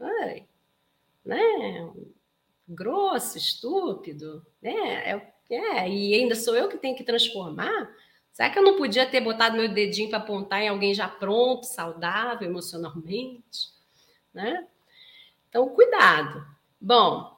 Ai, 0.00 0.44
né? 1.24 1.92
grosso, 2.68 3.38
estúpido, 3.38 4.44
né? 4.60 4.72
É, 5.10 5.32
é, 5.50 5.88
e 5.88 6.14
ainda 6.14 6.34
sou 6.34 6.56
eu 6.56 6.68
que 6.68 6.78
tenho 6.78 6.96
que 6.96 7.04
transformar. 7.04 7.90
Será 8.32 8.50
que 8.50 8.58
eu 8.58 8.62
não 8.62 8.76
podia 8.76 9.06
ter 9.06 9.20
botado 9.20 9.56
meu 9.56 9.72
dedinho 9.72 10.10
para 10.10 10.18
apontar 10.18 10.60
em 10.62 10.68
alguém 10.68 10.92
já 10.92 11.08
pronto, 11.08 11.64
saudável 11.64 12.48
emocionalmente, 12.48 13.70
né? 14.34 14.66
Então, 15.48 15.68
cuidado. 15.70 16.44
Bom, 16.80 17.35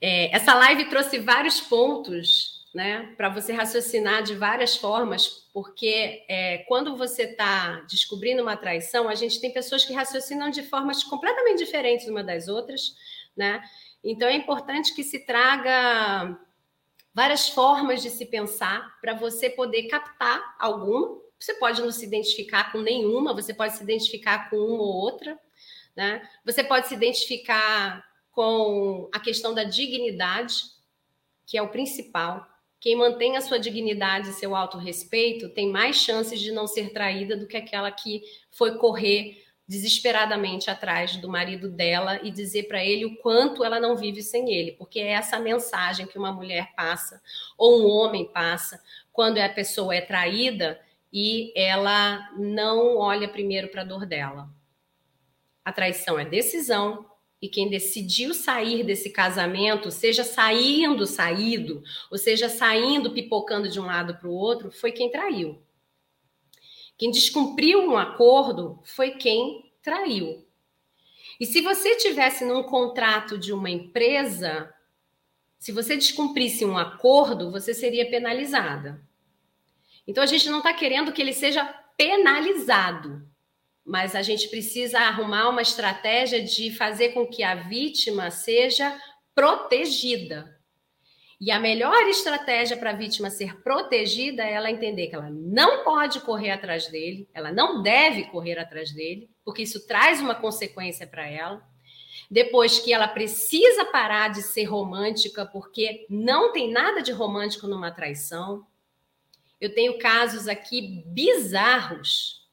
é, 0.00 0.34
essa 0.34 0.54
live 0.54 0.88
trouxe 0.88 1.18
vários 1.18 1.60
pontos 1.60 2.56
né? 2.76 3.14
Para 3.16 3.30
você 3.30 3.54
raciocinar 3.54 4.22
de 4.22 4.34
várias 4.34 4.76
formas, 4.76 5.48
porque 5.50 6.26
é, 6.28 6.58
quando 6.68 6.94
você 6.94 7.22
está 7.22 7.80
descobrindo 7.88 8.42
uma 8.42 8.54
traição, 8.54 9.08
a 9.08 9.14
gente 9.14 9.40
tem 9.40 9.50
pessoas 9.50 9.82
que 9.82 9.94
raciocinam 9.94 10.50
de 10.50 10.62
formas 10.62 11.02
completamente 11.02 11.64
diferentes 11.64 12.06
uma 12.06 12.22
das 12.22 12.48
outras, 12.48 12.94
né? 13.34 13.62
Então 14.04 14.28
é 14.28 14.34
importante 14.34 14.94
que 14.94 15.02
se 15.02 15.20
traga 15.24 16.38
várias 17.14 17.48
formas 17.48 18.02
de 18.02 18.10
se 18.10 18.26
pensar 18.26 19.00
para 19.00 19.14
você 19.14 19.48
poder 19.48 19.84
captar 19.84 20.54
alguma. 20.58 21.18
Você 21.40 21.54
pode 21.54 21.80
não 21.80 21.90
se 21.90 22.04
identificar 22.04 22.72
com 22.72 22.82
nenhuma, 22.82 23.32
você 23.32 23.54
pode 23.54 23.74
se 23.74 23.82
identificar 23.82 24.50
com 24.50 24.56
uma 24.56 24.82
ou 24.82 24.96
outra, 24.96 25.38
né? 25.96 26.28
Você 26.44 26.62
pode 26.62 26.88
se 26.88 26.94
identificar 26.94 28.04
com 28.36 29.08
a 29.14 29.18
questão 29.18 29.54
da 29.54 29.64
dignidade, 29.64 30.56
que 31.46 31.56
é 31.56 31.62
o 31.62 31.70
principal. 31.70 32.46
Quem 32.78 32.94
mantém 32.94 33.34
a 33.34 33.40
sua 33.40 33.58
dignidade 33.58 34.28
e 34.28 34.34
seu 34.34 34.54
autorrespeito 34.54 35.48
tem 35.48 35.70
mais 35.70 35.96
chances 35.96 36.38
de 36.38 36.52
não 36.52 36.66
ser 36.66 36.92
traída 36.92 37.34
do 37.34 37.46
que 37.46 37.56
aquela 37.56 37.90
que 37.90 38.22
foi 38.50 38.76
correr 38.76 39.42
desesperadamente 39.66 40.70
atrás 40.70 41.16
do 41.16 41.30
marido 41.30 41.70
dela 41.70 42.20
e 42.22 42.30
dizer 42.30 42.64
para 42.64 42.84
ele 42.84 43.06
o 43.06 43.16
quanto 43.16 43.64
ela 43.64 43.80
não 43.80 43.96
vive 43.96 44.22
sem 44.22 44.52
ele, 44.52 44.72
porque 44.72 45.00
é 45.00 45.12
essa 45.12 45.40
mensagem 45.40 46.06
que 46.06 46.18
uma 46.18 46.30
mulher 46.30 46.74
passa 46.76 47.22
ou 47.56 47.80
um 47.80 47.86
homem 47.88 48.26
passa 48.26 48.78
quando 49.14 49.38
a 49.38 49.48
pessoa 49.48 49.94
é 49.94 50.02
traída 50.02 50.78
e 51.10 51.54
ela 51.56 52.30
não 52.36 52.98
olha 52.98 53.30
primeiro 53.30 53.68
para 53.68 53.80
a 53.80 53.86
dor 53.86 54.04
dela. 54.04 54.46
A 55.64 55.72
traição 55.72 56.18
é 56.18 56.24
decisão, 56.26 57.15
e 57.40 57.48
quem 57.48 57.68
decidiu 57.68 58.32
sair 58.32 58.82
desse 58.82 59.10
casamento, 59.10 59.90
seja 59.90 60.24
saindo 60.24 61.06
saído, 61.06 61.82
ou 62.10 62.16
seja 62.16 62.48
saindo 62.48 63.12
pipocando 63.12 63.68
de 63.68 63.78
um 63.78 63.84
lado 63.84 64.16
para 64.16 64.28
o 64.28 64.34
outro, 64.34 64.70
foi 64.70 64.90
quem 64.90 65.10
traiu. 65.10 65.62
Quem 66.96 67.10
descumpriu 67.10 67.80
um 67.80 67.96
acordo 67.96 68.80
foi 68.84 69.12
quem 69.12 69.70
traiu. 69.82 70.46
E 71.38 71.44
se 71.44 71.60
você 71.60 71.96
tivesse 71.96 72.44
num 72.44 72.62
contrato 72.62 73.36
de 73.36 73.52
uma 73.52 73.68
empresa, 73.68 74.72
se 75.58 75.70
você 75.70 75.94
descumprisse 75.94 76.64
um 76.64 76.78
acordo, 76.78 77.50
você 77.50 77.74
seria 77.74 78.08
penalizada. 78.08 79.00
Então 80.06 80.24
a 80.24 80.26
gente 80.26 80.48
não 80.48 80.58
está 80.58 80.72
querendo 80.72 81.12
que 81.12 81.20
ele 81.20 81.34
seja 81.34 81.64
penalizado 81.98 83.28
mas 83.86 84.16
a 84.16 84.22
gente 84.22 84.48
precisa 84.48 84.98
arrumar 84.98 85.48
uma 85.48 85.62
estratégia 85.62 86.42
de 86.42 86.72
fazer 86.72 87.10
com 87.10 87.24
que 87.24 87.44
a 87.44 87.54
vítima 87.54 88.32
seja 88.32 89.00
protegida. 89.32 90.56
E 91.40 91.52
a 91.52 91.60
melhor 91.60 92.02
estratégia 92.08 92.76
para 92.76 92.90
a 92.90 92.96
vítima 92.96 93.30
ser 93.30 93.62
protegida 93.62 94.42
é 94.42 94.54
ela 94.54 94.70
entender 94.70 95.06
que 95.06 95.14
ela 95.14 95.30
não 95.30 95.84
pode 95.84 96.18
correr 96.20 96.50
atrás 96.50 96.88
dele, 96.88 97.28
ela 97.32 97.52
não 97.52 97.80
deve 97.80 98.24
correr 98.24 98.58
atrás 98.58 98.90
dele, 98.92 99.30
porque 99.44 99.62
isso 99.62 99.86
traz 99.86 100.20
uma 100.20 100.34
consequência 100.34 101.06
para 101.06 101.28
ela. 101.28 101.62
Depois 102.28 102.80
que 102.80 102.92
ela 102.92 103.06
precisa 103.06 103.84
parar 103.84 104.30
de 104.30 104.42
ser 104.42 104.64
romântica, 104.64 105.46
porque 105.46 106.06
não 106.10 106.52
tem 106.52 106.72
nada 106.72 107.00
de 107.02 107.12
romântico 107.12 107.68
numa 107.68 107.92
traição. 107.92 108.66
Eu 109.60 109.72
tenho 109.72 109.98
casos 109.98 110.48
aqui 110.48 111.04
bizarros 111.06 112.45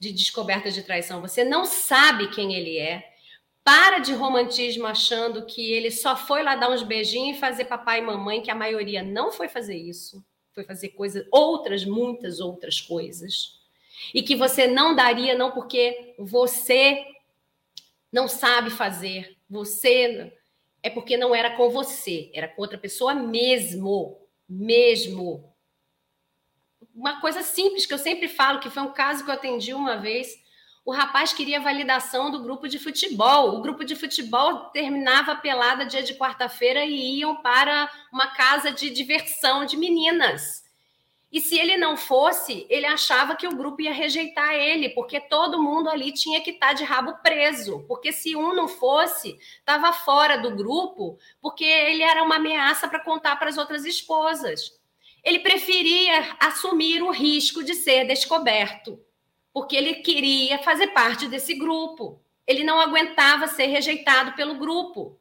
de 0.00 0.10
descoberta 0.10 0.70
de 0.70 0.82
traição. 0.82 1.20
Você 1.20 1.44
não 1.44 1.66
sabe 1.66 2.30
quem 2.30 2.54
ele 2.54 2.78
é. 2.78 3.12
Para 3.62 3.98
de 3.98 4.14
romantismo 4.14 4.86
achando 4.86 5.44
que 5.44 5.72
ele 5.72 5.90
só 5.90 6.16
foi 6.16 6.42
lá 6.42 6.56
dar 6.56 6.70
uns 6.70 6.82
beijinhos 6.82 7.36
e 7.36 7.40
fazer 7.40 7.66
papai 7.66 7.98
e 7.98 8.02
mamãe, 8.02 8.40
que 8.40 8.50
a 8.50 8.54
maioria 8.54 9.02
não 9.02 9.30
foi 9.30 9.48
fazer 9.48 9.76
isso. 9.76 10.24
Foi 10.54 10.64
fazer 10.64 10.88
coisas, 10.88 11.26
outras, 11.30 11.84
muitas 11.84 12.40
outras 12.40 12.80
coisas. 12.80 13.60
E 14.14 14.22
que 14.22 14.34
você 14.34 14.66
não 14.66 14.96
daria, 14.96 15.36
não 15.36 15.50
porque 15.50 16.14
você 16.18 17.04
não 18.10 18.26
sabe 18.26 18.70
fazer, 18.70 19.36
você 19.48 20.32
é 20.82 20.88
porque 20.88 21.18
não 21.18 21.34
era 21.34 21.54
com 21.54 21.68
você, 21.68 22.30
era 22.32 22.48
com 22.48 22.62
outra 22.62 22.78
pessoa 22.78 23.12
mesmo, 23.12 24.18
mesmo 24.48 25.49
uma 27.00 27.18
coisa 27.18 27.42
simples 27.42 27.86
que 27.86 27.94
eu 27.94 27.98
sempre 27.98 28.28
falo, 28.28 28.60
que 28.60 28.68
foi 28.68 28.82
um 28.82 28.92
caso 28.92 29.24
que 29.24 29.30
eu 29.30 29.34
atendi 29.34 29.72
uma 29.72 29.96
vez. 29.96 30.38
O 30.84 30.92
rapaz 30.92 31.32
queria 31.32 31.58
validação 31.58 32.30
do 32.30 32.42
grupo 32.42 32.68
de 32.68 32.78
futebol. 32.78 33.56
O 33.56 33.62
grupo 33.62 33.86
de 33.86 33.96
futebol 33.96 34.66
terminava 34.66 35.32
a 35.32 35.36
pelada 35.36 35.86
dia 35.86 36.02
de 36.02 36.14
quarta-feira 36.14 36.84
e 36.84 37.20
iam 37.20 37.36
para 37.36 37.90
uma 38.12 38.26
casa 38.34 38.70
de 38.70 38.90
diversão 38.90 39.64
de 39.64 39.78
meninas. 39.78 40.62
E 41.32 41.40
se 41.40 41.58
ele 41.58 41.78
não 41.78 41.96
fosse, 41.96 42.66
ele 42.68 42.84
achava 42.84 43.34
que 43.34 43.46
o 43.46 43.56
grupo 43.56 43.80
ia 43.80 43.94
rejeitar 43.94 44.52
ele, 44.52 44.90
porque 44.90 45.20
todo 45.20 45.62
mundo 45.62 45.88
ali 45.88 46.12
tinha 46.12 46.42
que 46.42 46.50
estar 46.50 46.68
tá 46.68 46.72
de 46.74 46.84
rabo 46.84 47.14
preso. 47.22 47.82
Porque 47.88 48.12
se 48.12 48.36
um 48.36 48.52
não 48.52 48.68
fosse, 48.68 49.38
estava 49.58 49.90
fora 49.92 50.36
do 50.36 50.54
grupo, 50.54 51.16
porque 51.40 51.64
ele 51.64 52.02
era 52.02 52.22
uma 52.22 52.36
ameaça 52.36 52.88
para 52.88 53.00
contar 53.00 53.36
para 53.36 53.48
as 53.48 53.56
outras 53.56 53.86
esposas. 53.86 54.79
Ele 55.22 55.40
preferia 55.40 56.36
assumir 56.40 57.02
o 57.02 57.10
risco 57.10 57.62
de 57.62 57.74
ser 57.74 58.06
descoberto, 58.06 58.98
porque 59.52 59.76
ele 59.76 59.96
queria 59.96 60.58
fazer 60.60 60.88
parte 60.88 61.28
desse 61.28 61.54
grupo. 61.54 62.20
Ele 62.46 62.64
não 62.64 62.80
aguentava 62.80 63.46
ser 63.46 63.66
rejeitado 63.66 64.32
pelo 64.32 64.56
grupo. 64.56 65.18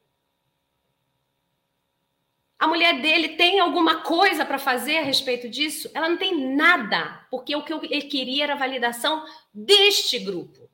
A 2.57 2.67
mulher 2.67 3.01
dele 3.01 3.29
tem 3.29 3.59
alguma 3.59 4.01
coisa 4.01 4.45
para 4.45 4.59
fazer 4.59 4.97
a 4.97 5.03
respeito 5.03 5.49
disso? 5.49 5.89
Ela 5.93 6.09
não 6.09 6.17
tem 6.17 6.55
nada, 6.55 7.25
porque 7.31 7.55
o 7.55 7.63
que 7.63 7.73
ele 7.73 8.03
queria 8.03 8.43
era 8.43 8.53
a 8.53 8.57
validação 8.57 9.25
deste 9.53 10.19
grupo. 10.19 10.68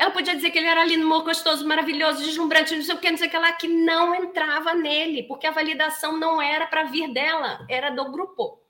Ela 0.00 0.12
podia 0.12 0.34
dizer 0.34 0.50
que 0.50 0.56
ele 0.56 0.66
era 0.66 0.82
lindo, 0.82 1.06
gostoso, 1.22 1.68
maravilhoso, 1.68 2.24
deslumbrante, 2.24 2.74
não 2.74 2.82
sei 2.82 2.94
o 2.94 2.98
que, 2.98 3.10
não 3.10 3.18
sei 3.18 3.28
o 3.28 3.30
que 3.30 3.36
lá, 3.36 3.52
que 3.52 3.68
não 3.68 4.14
entrava 4.14 4.72
nele, 4.72 5.24
porque 5.24 5.46
a 5.46 5.50
validação 5.50 6.16
não 6.16 6.40
era 6.40 6.66
para 6.66 6.84
vir 6.84 7.12
dela, 7.12 7.66
era 7.68 7.90
do 7.90 8.10
grupo. 8.10 8.62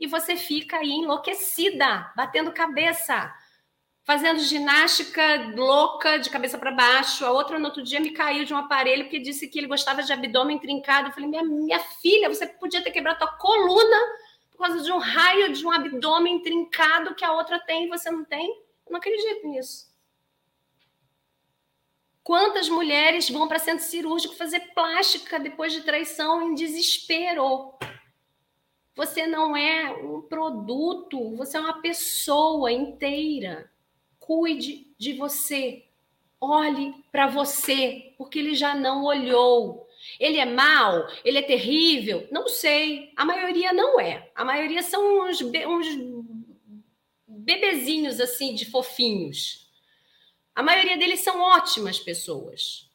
E 0.00 0.08
você 0.08 0.34
fica 0.34 0.78
aí 0.78 0.90
enlouquecida, 0.90 2.12
batendo 2.16 2.50
cabeça, 2.50 3.32
fazendo 4.02 4.40
ginástica 4.40 5.52
louca, 5.54 6.18
de 6.18 6.28
cabeça 6.28 6.58
para 6.58 6.72
baixo. 6.72 7.24
A 7.24 7.30
outra, 7.30 7.56
no 7.56 7.66
outro 7.66 7.80
dia, 7.80 8.00
me 8.00 8.10
caiu 8.10 8.44
de 8.44 8.52
um 8.52 8.58
aparelho 8.58 9.04
porque 9.04 9.20
disse 9.20 9.46
que 9.46 9.60
ele 9.60 9.68
gostava 9.68 10.02
de 10.02 10.12
abdômen 10.12 10.58
trincado. 10.58 11.06
Eu 11.06 11.12
falei, 11.12 11.28
minha, 11.28 11.44
minha 11.44 11.78
filha, 11.78 12.28
você 12.28 12.48
podia 12.48 12.82
ter 12.82 12.90
quebrado 12.90 13.22
a 13.22 13.28
tua 13.28 13.38
coluna 13.38 13.96
por 14.50 14.58
causa 14.58 14.82
de 14.82 14.90
um 14.90 14.98
raio 14.98 15.52
de 15.52 15.64
um 15.64 15.70
abdômen 15.70 16.42
trincado 16.42 17.14
que 17.14 17.24
a 17.24 17.32
outra 17.32 17.60
tem 17.60 17.84
e 17.84 17.88
você 17.88 18.10
não 18.10 18.24
tem? 18.24 18.50
Eu 18.84 18.90
não 18.90 18.98
acredito 18.98 19.46
nisso. 19.46 19.93
Quantas 22.24 22.70
mulheres 22.70 23.28
vão 23.28 23.46
para 23.46 23.58
centro 23.58 23.84
cirúrgico 23.84 24.34
fazer 24.34 24.72
plástica 24.74 25.38
depois 25.38 25.74
de 25.74 25.82
traição 25.82 26.42
em 26.42 26.54
desespero? 26.54 27.74
Você 28.96 29.26
não 29.26 29.54
é 29.54 29.92
um 29.92 30.22
produto, 30.22 31.36
você 31.36 31.58
é 31.58 31.60
uma 31.60 31.82
pessoa 31.82 32.72
inteira. 32.72 33.70
Cuide 34.18 34.90
de 34.96 35.12
você. 35.12 35.84
Olhe 36.40 36.94
para 37.12 37.26
você, 37.26 38.14
porque 38.16 38.38
ele 38.38 38.54
já 38.54 38.74
não 38.74 39.04
olhou. 39.04 39.86
Ele 40.18 40.38
é 40.38 40.46
mau? 40.46 41.06
Ele 41.26 41.36
é 41.36 41.42
terrível? 41.42 42.26
Não 42.30 42.48
sei. 42.48 43.12
A 43.16 43.24
maioria 43.26 43.70
não 43.74 44.00
é. 44.00 44.30
A 44.34 44.46
maioria 44.46 44.82
são 44.82 45.28
uns, 45.28 45.42
be 45.42 45.66
uns 45.66 45.86
bebezinhos 47.26 48.18
assim, 48.18 48.54
de 48.54 48.64
fofinhos. 48.70 49.63
A 50.54 50.62
maioria 50.62 50.96
deles 50.96 51.20
são 51.20 51.40
ótimas 51.40 51.98
pessoas. 51.98 52.88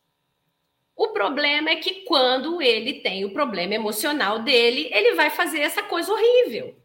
O 0.96 1.10
problema 1.10 1.70
é 1.70 1.76
que 1.78 2.02
quando 2.06 2.62
ele 2.62 2.96
tem 2.96 3.26
o 3.26 3.34
problema 3.34 3.74
emocional 3.74 4.40
dele, 4.40 4.90
ele 4.92 5.16
vai 5.16 5.30
fazer 5.30 5.60
essa 5.60 5.84
coisa 5.84 6.12
horrível. 6.12 6.76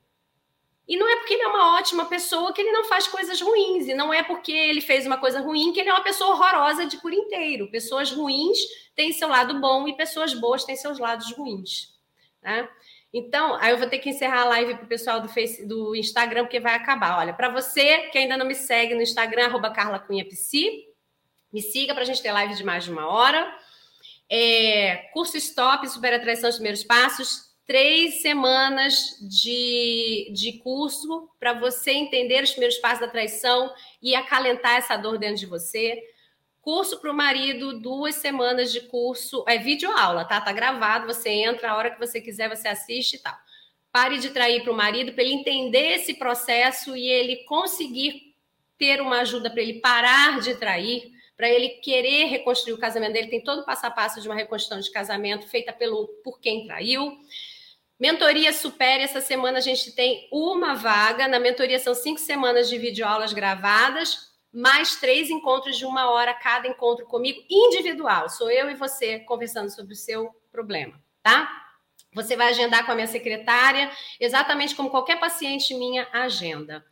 E 0.87 0.97
não 0.97 1.09
é 1.09 1.17
porque 1.17 1.35
ele 1.35 1.43
é 1.43 1.49
uma 1.49 1.79
ótima 1.79 2.05
pessoa 2.05 2.53
que 2.53 2.61
ele 2.61 2.71
não 2.71 2.85
faz 2.85 3.07
coisas 3.07 3.41
ruins. 3.41 3.89
E 3.89 3.95
não 3.95 4.13
é 4.13 4.23
porque 4.23 4.53
ele 4.53 4.81
fez 4.81 5.07
uma 5.07 5.17
coisa 5.17 5.41
ruim 5.41 5.73
que 5.73 5.81
ele 5.81 5.89
é 5.89 5.93
uma 5.93 6.03
pessoa 6.03 6.31
horrorosa 6.31 6.85
de 6.87 6.99
por 6.99 7.13
inteiro. 7.13 7.71
Pessoas 7.71 8.13
ruins 8.13 8.59
têm 8.95 9.13
seu 9.13 9.29
lado 9.29 9.59
bom 9.61 9.89
e 9.89 9.97
pessoas 9.97 10.35
boas 10.35 10.65
têm 10.65 10.77
seus 10.77 10.99
lados 10.99 11.33
ruins. 11.33 11.95
Né? 12.43 12.69
Então, 13.17 13.55
aí 13.61 13.71
eu 13.71 13.79
vou 13.79 13.89
ter 13.89 14.01
que 14.01 14.11
encerrar 14.11 14.41
a 14.41 14.47
live 14.47 14.75
para 14.75 14.87
o 14.87 14.89
pessoal 14.89 15.21
do, 15.21 15.29
Face, 15.29 15.65
do 15.65 15.95
Instagram, 15.95 16.43
porque 16.43 16.59
vai 16.59 16.75
acabar. 16.75 17.19
Olha, 17.19 17.33
para 17.33 17.49
você 17.49 18.09
que 18.09 18.19
ainda 18.19 18.37
não 18.37 18.45
me 18.45 18.57
segue 18.57 18.93
no 18.93 19.03
Instagram, 19.03 19.45
arroba 19.45 19.73
me 21.53 21.63
siga 21.63 21.95
para 21.95 22.03
a 22.03 22.07
gente 22.07 22.21
ter 22.21 22.33
live 22.33 22.57
de 22.57 22.65
mais 22.65 22.83
de 22.83 22.91
uma 22.91 23.07
hora. 23.07 23.57
É, 24.29 25.09
curso 25.13 25.37
Stop, 25.37 25.89
Super 25.89 26.15
Atração 26.15 26.49
dos 26.49 26.57
Primeiros 26.57 26.83
Passos, 26.83 27.55
três 27.65 28.21
semanas 28.21 29.17
de, 29.21 30.33
de 30.35 30.55
curso 30.59 31.31
para 31.39 31.53
você 31.53 31.93
entender 31.93 32.43
os 32.43 32.51
primeiros 32.51 32.79
passos 32.79 32.99
da 32.99 33.09
traição 33.09 33.73
e 34.03 34.17
acalentar 34.17 34.75
essa 34.75 34.97
dor 34.97 35.19
dentro 35.19 35.37
de 35.37 35.47
você. 35.47 36.03
Curso 36.65 36.99
para 36.99 37.11
o 37.11 37.15
marido, 37.15 37.79
duas 37.79 38.15
semanas 38.15 38.73
de 38.73 38.81
curso. 38.81 39.45
É 39.47 39.59
vídeo 39.59 39.91
aula, 39.91 40.25
tá? 40.25 40.41
Tá 40.41 40.51
gravado, 40.51 41.07
você 41.07 41.29
entra 41.29 41.71
a 41.71 41.77
hora 41.77 41.91
que 41.91 41.99
você 41.99 42.23
quiser, 42.23 42.49
você 42.49 42.67
assiste 42.67 43.17
e 43.17 43.19
tal. 43.19 43.37
Pare 43.93 44.17
de 44.19 44.31
trair 44.31 44.63
para 44.63 44.73
o 44.73 44.75
marido, 44.75 45.13
para 45.13 45.23
ele 45.23 45.35
entender 45.35 45.97
esse 45.97 46.15
processo 46.15 46.97
e 46.97 47.07
ele 47.07 47.45
conseguir 47.45 48.35
ter 48.79 49.03
uma 49.03 49.21
ajuda 49.21 49.51
para 49.51 49.61
ele 49.61 49.75
parar 49.81 50.41
de 50.41 50.55
trair, 50.55 51.13
para 51.37 51.51
ele 51.51 51.69
querer 51.83 52.29
reconstruir 52.29 52.73
o 52.73 52.79
casamento 52.79 53.13
dele. 53.13 53.29
Tem 53.29 53.45
todo 53.45 53.59
o 53.59 53.67
passo 53.67 53.85
a 53.85 53.91
passo 53.91 54.23
de 54.23 54.27
uma 54.27 54.35
reconstrução 54.35 54.81
de 54.81 54.91
casamento 54.91 55.47
feita 55.47 55.71
pelo 55.71 56.09
por 56.25 56.41
quem 56.41 56.65
traiu. 56.65 57.13
Mentoria 58.01 58.55
Supere, 58.55 59.03
essa 59.03 59.21
semana 59.21 59.59
a 59.59 59.61
gente 59.61 59.93
tem 59.93 60.27
uma 60.33 60.73
vaga. 60.73 61.29
Na 61.29 61.39
mentoria 61.39 61.79
são 61.79 61.95
cinco 61.95 62.21
semanas 62.21 62.71
de 62.71 62.79
videoaulas 62.79 63.35
gravadas, 63.35 64.33
mais 64.55 64.97
três 64.97 65.29
encontros 65.31 65.77
de 65.77 65.85
uma 65.85 66.11
hora 66.11 66.33
cada 66.33 66.69
encontro 66.69 67.05
comigo, 67.07 67.45
individual. 67.51 68.29
Sou 68.29 68.51
eu 68.51 68.71
e 68.71 68.75
você 68.75 69.19
conversando 69.21 69.69
sobre 69.69 69.95
o 69.95 69.97
seu 69.97 70.31
problema, 70.53 70.95
tá? 71.23 71.63
Você 72.15 72.37
vai 72.37 72.51
agendar 72.51 72.87
com 72.87 72.93
a 72.93 72.95
minha 72.95 73.09
secretária, 73.09 73.91
exatamente 74.21 74.75
como 74.77 74.91
qualquer 74.91 75.19
paciente 75.19 75.75
minha 75.75 76.09
agenda. 76.13 76.85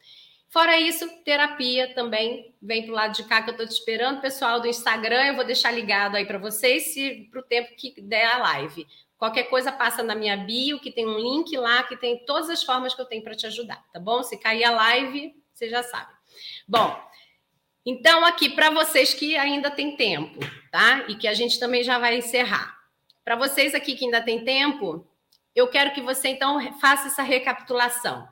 Fora 0.48 0.78
isso, 0.78 1.08
terapia 1.24 1.94
também 1.94 2.54
vem 2.60 2.82
para 2.82 2.92
o 2.92 2.94
lado 2.94 3.14
de 3.14 3.24
cá 3.24 3.40
que 3.40 3.48
eu 3.48 3.52
estou 3.52 3.66
te 3.66 3.72
esperando. 3.72 4.20
Pessoal 4.20 4.60
do 4.60 4.66
Instagram, 4.66 5.28
eu 5.28 5.36
vou 5.36 5.44
deixar 5.44 5.70
ligado 5.70 6.16
aí 6.16 6.26
para 6.26 6.38
vocês 6.38 6.92
se 6.92 7.28
para 7.30 7.40
o 7.40 7.44
tempo 7.44 7.74
que 7.76 7.98
der 8.02 8.26
a 8.26 8.38
live. 8.38 8.86
Qualquer 9.16 9.44
coisa 9.44 9.70
passa 9.70 10.02
na 10.02 10.14
minha 10.14 10.36
bio, 10.36 10.80
que 10.80 10.90
tem 10.90 11.06
um 11.06 11.16
link 11.16 11.56
lá, 11.56 11.84
que 11.84 11.96
tem 11.96 12.26
todas 12.26 12.50
as 12.50 12.62
formas 12.62 12.94
que 12.94 13.00
eu 13.00 13.06
tenho 13.06 13.22
para 13.22 13.34
te 13.34 13.46
ajudar, 13.46 13.82
tá 13.92 14.00
bom? 14.00 14.22
Se 14.22 14.36
cair 14.36 14.64
a 14.64 14.72
live, 14.72 15.32
você 15.54 15.70
já 15.70 15.82
sabe. 15.82 16.12
Bom, 16.68 17.00
então 17.84 18.24
aqui 18.24 18.50
para 18.50 18.70
vocês 18.70 19.12
que 19.12 19.36
ainda 19.36 19.70
tem 19.70 19.96
tempo, 19.96 20.38
tá? 20.70 21.04
E 21.08 21.16
que 21.16 21.26
a 21.26 21.34
gente 21.34 21.58
também 21.58 21.82
já 21.82 21.98
vai 21.98 22.16
encerrar. 22.16 22.78
Para 23.24 23.36
vocês 23.36 23.74
aqui 23.74 23.94
que 23.96 24.04
ainda 24.04 24.20
tem 24.20 24.44
tempo, 24.44 25.06
eu 25.54 25.68
quero 25.68 25.92
que 25.92 26.00
você 26.00 26.28
então 26.28 26.78
faça 26.78 27.08
essa 27.08 27.22
recapitulação. 27.22 28.28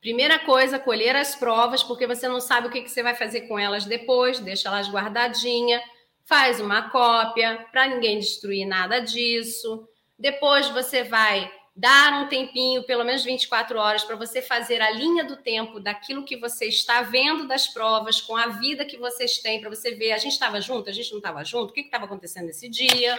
Primeira 0.00 0.38
coisa, 0.38 0.78
colher 0.78 1.16
as 1.16 1.34
provas, 1.34 1.82
porque 1.82 2.06
você 2.06 2.28
não 2.28 2.40
sabe 2.40 2.66
o 2.66 2.70
que, 2.70 2.86
você 2.86 3.02
vai 3.02 3.14
fazer 3.14 3.42
com 3.42 3.58
elas 3.58 3.84
depois, 3.84 4.38
deixa 4.38 4.68
elas 4.68 4.88
guardadinha, 4.90 5.82
faz 6.26 6.60
uma 6.60 6.90
cópia 6.90 7.66
para 7.72 7.86
ninguém 7.86 8.18
destruir 8.18 8.66
nada 8.66 9.00
disso. 9.00 9.88
Depois 10.18 10.68
você 10.68 11.04
vai 11.04 11.50
dar 11.76 12.22
um 12.22 12.28
tempinho, 12.28 12.84
pelo 12.84 13.04
menos 13.04 13.24
24 13.24 13.78
horas, 13.78 14.04
para 14.04 14.14
você 14.14 14.40
fazer 14.40 14.80
a 14.80 14.90
linha 14.90 15.24
do 15.24 15.36
tempo 15.36 15.80
daquilo 15.80 16.24
que 16.24 16.36
você 16.36 16.66
está 16.66 17.02
vendo 17.02 17.48
das 17.48 17.66
provas, 17.66 18.20
com 18.20 18.36
a 18.36 18.46
vida 18.46 18.84
que 18.84 18.96
vocês 18.96 19.38
têm, 19.38 19.60
para 19.60 19.70
você 19.70 19.92
ver, 19.92 20.12
a 20.12 20.18
gente 20.18 20.34
estava 20.34 20.60
junto, 20.60 20.88
a 20.88 20.92
gente 20.92 21.10
não 21.10 21.18
estava 21.18 21.44
junto, 21.44 21.70
o 21.70 21.72
que 21.72 21.80
estava 21.80 22.04
acontecendo 22.04 22.46
nesse 22.46 22.68
dia, 22.68 23.18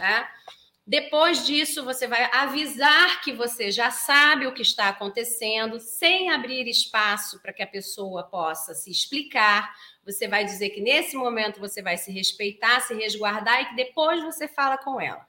né? 0.00 0.28
Depois 0.84 1.46
disso, 1.46 1.84
você 1.84 2.08
vai 2.08 2.28
avisar 2.32 3.20
que 3.22 3.32
você 3.32 3.70
já 3.70 3.92
sabe 3.92 4.48
o 4.48 4.52
que 4.52 4.62
está 4.62 4.88
acontecendo, 4.88 5.78
sem 5.78 6.28
abrir 6.28 6.66
espaço 6.66 7.40
para 7.40 7.52
que 7.52 7.62
a 7.62 7.66
pessoa 7.68 8.24
possa 8.24 8.74
se 8.74 8.90
explicar. 8.90 9.72
Você 10.04 10.26
vai 10.26 10.44
dizer 10.44 10.70
que 10.70 10.80
nesse 10.80 11.16
momento 11.16 11.60
você 11.60 11.80
vai 11.80 11.96
se 11.96 12.10
respeitar, 12.10 12.80
se 12.80 12.94
resguardar 12.94 13.62
e 13.62 13.66
que 13.66 13.76
depois 13.76 14.20
você 14.24 14.48
fala 14.48 14.76
com 14.76 15.00
ela. 15.00 15.24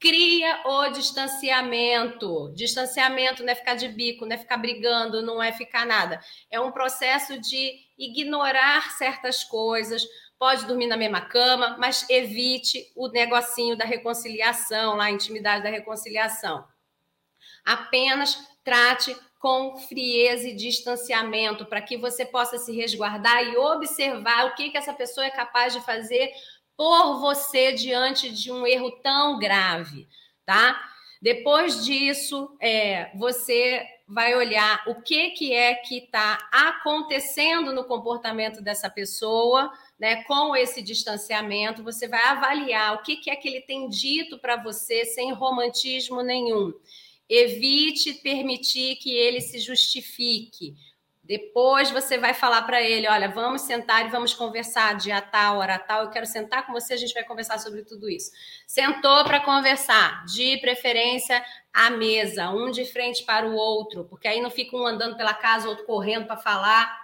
Cria 0.00 0.62
o 0.64 0.88
distanciamento. 0.88 2.50
Distanciamento 2.54 3.42
não 3.44 3.52
é 3.52 3.54
ficar 3.54 3.74
de 3.74 3.86
bico, 3.86 4.24
não 4.24 4.34
é 4.34 4.38
ficar 4.38 4.56
brigando, 4.56 5.20
não 5.20 5.42
é 5.42 5.52
ficar 5.52 5.84
nada. 5.84 6.18
É 6.50 6.58
um 6.58 6.72
processo 6.72 7.38
de 7.38 7.74
ignorar 7.98 8.92
certas 8.92 9.44
coisas, 9.44 10.02
pode 10.38 10.64
dormir 10.64 10.86
na 10.86 10.96
mesma 10.96 11.20
cama, 11.20 11.76
mas 11.78 12.08
evite 12.08 12.90
o 12.96 13.08
negocinho 13.08 13.76
da 13.76 13.84
reconciliação, 13.84 14.96
lá, 14.96 15.04
a 15.04 15.10
intimidade 15.10 15.62
da 15.62 15.68
reconciliação. 15.68 16.64
Apenas 17.62 18.38
trate 18.64 19.14
com 19.38 19.76
frieza 19.78 20.48
e 20.48 20.54
distanciamento, 20.54 21.64
para 21.64 21.80
que 21.80 21.96
você 21.96 22.26
possa 22.26 22.58
se 22.58 22.72
resguardar 22.76 23.42
e 23.42 23.56
observar 23.56 24.46
o 24.46 24.54
que, 24.54 24.70
que 24.70 24.76
essa 24.76 24.92
pessoa 24.92 25.26
é 25.26 25.30
capaz 25.30 25.72
de 25.72 25.80
fazer 25.80 26.30
por 26.80 27.20
você 27.20 27.72
diante 27.72 28.30
de 28.30 28.50
um 28.50 28.66
erro 28.66 28.90
tão 29.02 29.38
grave, 29.38 30.08
tá? 30.46 30.80
Depois 31.20 31.84
disso, 31.84 32.56
é, 32.58 33.14
você 33.18 33.86
vai 34.08 34.34
olhar 34.34 34.82
o 34.86 35.02
que, 35.02 35.32
que 35.32 35.52
é 35.52 35.74
que 35.74 35.98
está 35.98 36.38
acontecendo 36.50 37.70
no 37.74 37.84
comportamento 37.84 38.62
dessa 38.62 38.88
pessoa, 38.88 39.70
né, 39.98 40.24
com 40.24 40.56
esse 40.56 40.80
distanciamento, 40.80 41.84
você 41.84 42.08
vai 42.08 42.24
avaliar 42.24 42.94
o 42.94 43.02
que, 43.02 43.18
que 43.18 43.28
é 43.28 43.36
que 43.36 43.46
ele 43.46 43.60
tem 43.60 43.86
dito 43.86 44.38
para 44.38 44.56
você 44.56 45.04
sem 45.04 45.34
romantismo 45.34 46.22
nenhum. 46.22 46.72
Evite 47.28 48.14
permitir 48.14 48.96
que 48.96 49.14
ele 49.14 49.42
se 49.42 49.58
justifique. 49.58 50.74
Depois 51.30 51.92
você 51.92 52.18
vai 52.18 52.34
falar 52.34 52.62
para 52.62 52.82
ele: 52.82 53.06
olha, 53.06 53.28
vamos 53.28 53.60
sentar 53.62 54.04
e 54.04 54.08
vamos 54.08 54.34
conversar 54.34 54.96
dia 54.96 55.22
tal, 55.22 55.58
hora 55.58 55.78
tal. 55.78 56.02
Eu 56.02 56.10
quero 56.10 56.26
sentar 56.26 56.66
com 56.66 56.72
você, 56.72 56.94
a 56.94 56.96
gente 56.96 57.14
vai 57.14 57.22
conversar 57.22 57.56
sobre 57.60 57.84
tudo 57.84 58.10
isso. 58.10 58.32
Sentou 58.66 59.22
para 59.22 59.38
conversar, 59.38 60.24
de 60.24 60.56
preferência 60.56 61.40
à 61.72 61.88
mesa, 61.88 62.50
um 62.50 62.68
de 62.68 62.84
frente 62.84 63.22
para 63.24 63.46
o 63.46 63.54
outro, 63.54 64.04
porque 64.06 64.26
aí 64.26 64.40
não 64.40 64.50
fica 64.50 64.76
um 64.76 64.84
andando 64.84 65.16
pela 65.16 65.32
casa, 65.32 65.68
outro 65.68 65.86
correndo 65.86 66.26
para 66.26 66.36
falar 66.36 66.98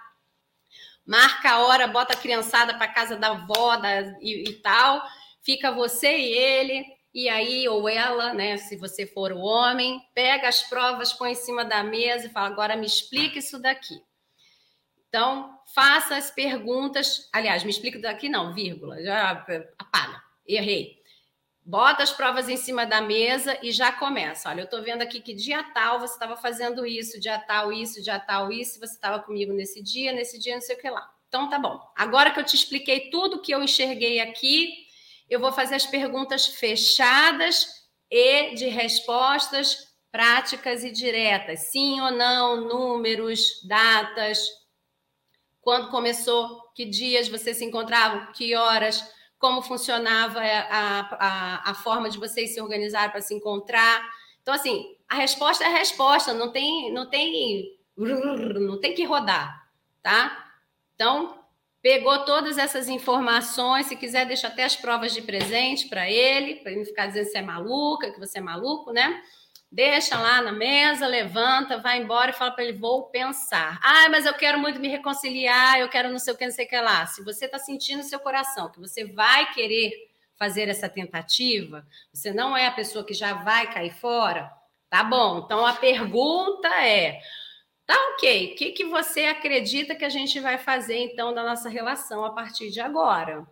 marca 1.05 1.51
a 1.51 1.65
hora, 1.65 1.87
bota 1.87 2.11
a 2.11 2.17
criançada 2.17 2.73
para 2.73 2.89
casa 2.89 3.15
da 3.15 3.29
avó 3.29 3.77
da, 3.77 4.01
e, 4.19 4.49
e, 4.49 4.53
tal, 4.55 5.01
fica 5.41 5.71
você 5.71 6.17
e 6.17 6.33
ele, 6.33 6.85
e 7.13 7.29
aí, 7.29 7.65
ou 7.69 7.87
ela, 7.87 8.33
né, 8.33 8.57
se 8.57 8.75
você 8.75 9.07
for 9.07 9.31
o 9.31 9.39
homem, 9.39 10.01
pega 10.13 10.49
as 10.49 10.63
provas, 10.63 11.13
põe 11.13 11.31
em 11.31 11.35
cima 11.35 11.63
da 11.63 11.81
mesa 11.81 12.27
e 12.27 12.29
fala: 12.29 12.47
agora 12.47 12.75
me 12.75 12.85
explica 12.85 13.39
isso 13.39 13.57
daqui. 13.57 14.05
Então, 15.07 15.57
faça 15.73 16.15
as 16.15 16.31
perguntas. 16.31 17.29
Aliás, 17.33 17.63
me 17.63 17.69
explica 17.69 17.99
daqui, 17.99 18.29
não, 18.29 18.53
vírgula, 18.53 19.01
já 19.01 19.31
apaga, 19.77 20.21
errei 20.45 20.97
bota 21.67 22.01
as 22.01 22.13
provas 22.13 22.47
em 22.47 22.55
cima 22.55 22.85
da 22.85 23.01
mesa 23.01 23.59
e 23.61 23.73
já 23.73 23.91
começa. 23.91 24.49
Olha, 24.49 24.61
eu 24.61 24.65
estou 24.65 24.81
vendo 24.81 25.01
aqui 25.01 25.19
que 25.19 25.33
dia 25.33 25.61
tal 25.61 25.99
você 25.99 26.13
estava 26.13 26.37
fazendo 26.37 26.85
isso, 26.85 27.19
dia 27.19 27.37
tal 27.37 27.73
isso, 27.73 28.01
dia 28.01 28.17
tal 28.17 28.49
isso, 28.49 28.79
você 28.79 28.93
estava 28.93 29.19
comigo 29.19 29.51
nesse 29.51 29.83
dia, 29.83 30.13
nesse 30.13 30.39
dia 30.39 30.55
não 30.55 30.61
sei 30.61 30.77
o 30.77 30.79
que 30.79 30.89
lá. 30.89 31.11
Então 31.27 31.49
tá 31.49 31.59
bom. 31.59 31.77
Agora 31.93 32.31
que 32.31 32.39
eu 32.39 32.45
te 32.45 32.55
expliquei 32.55 33.09
tudo 33.09 33.41
que 33.41 33.53
eu 33.53 33.61
enxerguei 33.61 34.21
aqui, 34.21 34.87
eu 35.29 35.41
vou 35.41 35.51
fazer 35.51 35.75
as 35.75 35.85
perguntas 35.85 36.47
fechadas 36.47 37.67
e 38.09 38.55
de 38.55 38.67
respostas 38.67 39.93
práticas 40.09 40.85
e 40.85 40.89
diretas. 40.89 41.67
Sim 41.69 41.99
ou 41.99 42.11
não, 42.11 42.65
números, 42.65 43.61
datas, 43.67 44.47
quando 45.67 45.89
começou, 45.89 46.61
que 46.73 46.85
dias 46.85 47.27
você 47.27 47.53
se 47.53 47.65
encontravam, 47.65 48.31
que 48.31 48.55
horas 48.55 49.03
como 49.37 49.61
funcionava 49.61 50.39
a, 50.39 50.99
a, 51.19 51.71
a 51.71 51.73
forma 51.73 52.09
de 52.09 52.17
vocês 52.17 52.53
se 52.53 52.61
organizar 52.61 53.11
para 53.11 53.19
se 53.19 53.35
encontrar. 53.35 54.01
Então, 54.41 54.53
assim, 54.53 54.95
a 55.09 55.15
resposta 55.15 55.65
é 55.65 55.67
a 55.67 55.77
resposta, 55.77 56.33
não 56.33 56.53
tem, 56.53 56.89
não 56.93 57.09
tem, 57.09 57.77
não 57.97 58.79
tem 58.79 58.93
que 58.93 59.03
rodar, 59.03 59.69
tá? 60.01 60.53
Então, 60.95 61.37
pegou 61.81 62.23
todas 62.23 62.57
essas 62.57 62.87
informações, 62.87 63.87
se 63.87 63.97
quiser, 63.97 64.25
deixa 64.25 64.47
até 64.47 64.63
as 64.63 64.77
provas 64.77 65.13
de 65.13 65.21
presente 65.21 65.89
para 65.89 66.09
ele, 66.09 66.61
para 66.61 66.71
ele 66.71 66.79
não 66.79 66.85
ficar 66.85 67.07
dizendo 67.07 67.25
que 67.25 67.31
você 67.31 67.39
é 67.39 67.41
maluca, 67.41 68.11
que 68.13 68.19
você 68.21 68.37
é 68.37 68.41
maluco, 68.41 68.93
né? 68.93 69.21
Deixa 69.71 70.17
lá 70.17 70.41
na 70.41 70.51
mesa, 70.51 71.07
levanta, 71.07 71.77
vai 71.77 71.99
embora 71.99 72.31
e 72.31 72.33
fala 72.33 72.51
para 72.51 72.63
ele: 72.63 72.77
vou 72.77 73.03
pensar. 73.09 73.79
Ah, 73.83 74.09
mas 74.09 74.25
eu 74.25 74.33
quero 74.33 74.59
muito 74.59 74.79
me 74.79 74.87
reconciliar, 74.87 75.79
eu 75.79 75.89
quero 75.89 76.09
não 76.09 76.19
sei 76.19 76.33
o 76.33 76.37
que, 76.37 76.45
não 76.45 76.51
sei 76.51 76.65
o 76.65 76.69
que 76.69 76.79
lá. 76.79 77.05
Se 77.05 77.23
você 77.23 77.45
está 77.45 77.59
sentindo 77.59 77.99
no 77.99 78.03
seu 78.03 78.19
coração 78.19 78.71
que 78.71 78.79
você 78.79 79.05
vai 79.05 79.51
querer 79.53 79.91
fazer 80.35 80.69
essa 80.69 80.87
tentativa, 80.87 81.85
você 82.13 82.31
não 82.31 82.55
é 82.55 82.67
a 82.67 82.71
pessoa 82.71 83.05
que 83.05 83.13
já 83.13 83.33
vai 83.33 83.71
cair 83.71 83.93
fora, 83.93 84.51
tá 84.89 85.03
bom. 85.03 85.39
Então 85.39 85.65
a 85.65 85.73
pergunta 85.73 86.67
é. 86.83 87.19
Tá 87.85 87.95
ok. 88.13 88.51
O 88.51 88.55
que, 88.57 88.71
que 88.73 88.83
você 88.83 89.21
acredita 89.25 89.95
que 89.95 90.03
a 90.03 90.09
gente 90.09 90.41
vai 90.41 90.57
fazer 90.57 90.97
então 90.97 91.33
da 91.33 91.41
nossa 91.41 91.69
relação 91.69 92.25
a 92.25 92.31
partir 92.31 92.69
de 92.69 92.81
agora? 92.81 93.47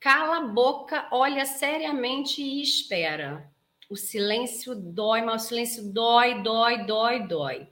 Cala 0.00 0.38
a 0.38 0.40
boca, 0.40 1.06
olha 1.12 1.44
seriamente 1.44 2.40
e 2.42 2.62
espera. 2.62 3.51
O 3.88 3.96
silêncio 3.96 4.74
dói, 4.74 5.22
mas 5.22 5.44
o 5.44 5.48
silêncio 5.48 5.92
dói, 5.92 6.42
dói, 6.42 6.84
dói, 6.86 7.26
dói. 7.26 7.68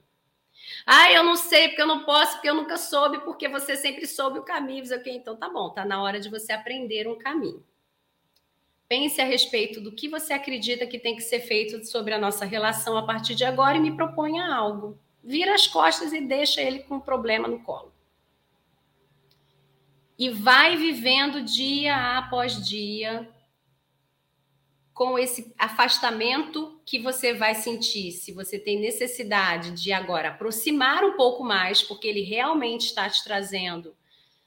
Ah, 0.85 1.11
eu 1.11 1.23
não 1.23 1.35
sei, 1.35 1.69
porque 1.69 1.81
eu 1.81 1.87
não 1.87 2.03
posso, 2.03 2.33
porque 2.33 2.49
eu 2.49 2.55
nunca 2.55 2.77
soube, 2.77 3.19
porque 3.19 3.47
você 3.47 3.75
sempre 3.75 4.05
soube 4.07 4.39
o 4.39 4.43
caminho. 4.43 4.83
Okay? 4.95 5.15
Então 5.15 5.35
tá 5.35 5.49
bom, 5.49 5.69
tá 5.69 5.85
na 5.85 6.01
hora 6.01 6.19
de 6.19 6.29
você 6.29 6.51
aprender 6.53 7.07
um 7.07 7.17
caminho. 7.17 7.63
Pense 8.87 9.21
a 9.21 9.25
respeito 9.25 9.79
do 9.79 9.93
que 9.93 10.09
você 10.09 10.33
acredita 10.33 10.85
que 10.85 10.99
tem 10.99 11.15
que 11.15 11.21
ser 11.21 11.39
feito 11.39 11.85
sobre 11.85 12.13
a 12.13 12.19
nossa 12.19 12.43
relação 12.43 12.97
a 12.97 13.05
partir 13.05 13.35
de 13.35 13.45
agora 13.45 13.77
e 13.77 13.79
me 13.79 13.95
proponha 13.95 14.53
algo. 14.53 14.99
Vira 15.23 15.53
as 15.53 15.65
costas 15.65 16.11
e 16.11 16.19
deixa 16.19 16.61
ele 16.61 16.79
com 16.79 16.97
o 16.97 17.01
problema 17.01 17.47
no 17.47 17.61
colo. 17.61 17.93
E 20.17 20.29
vai 20.29 20.75
vivendo 20.75 21.41
dia 21.41 22.17
após 22.17 22.67
dia 22.67 23.29
com 25.01 25.17
esse 25.17 25.51
afastamento 25.57 26.79
que 26.85 26.99
você 26.99 27.33
vai 27.33 27.55
sentir, 27.55 28.11
se 28.11 28.31
você 28.31 28.59
tem 28.59 28.79
necessidade 28.79 29.71
de 29.71 29.91
agora 29.91 30.29
aproximar 30.29 31.03
um 31.03 31.13
pouco 31.17 31.43
mais, 31.43 31.81
porque 31.81 32.07
ele 32.07 32.21
realmente 32.21 32.85
está 32.85 33.09
te 33.09 33.23
trazendo. 33.23 33.97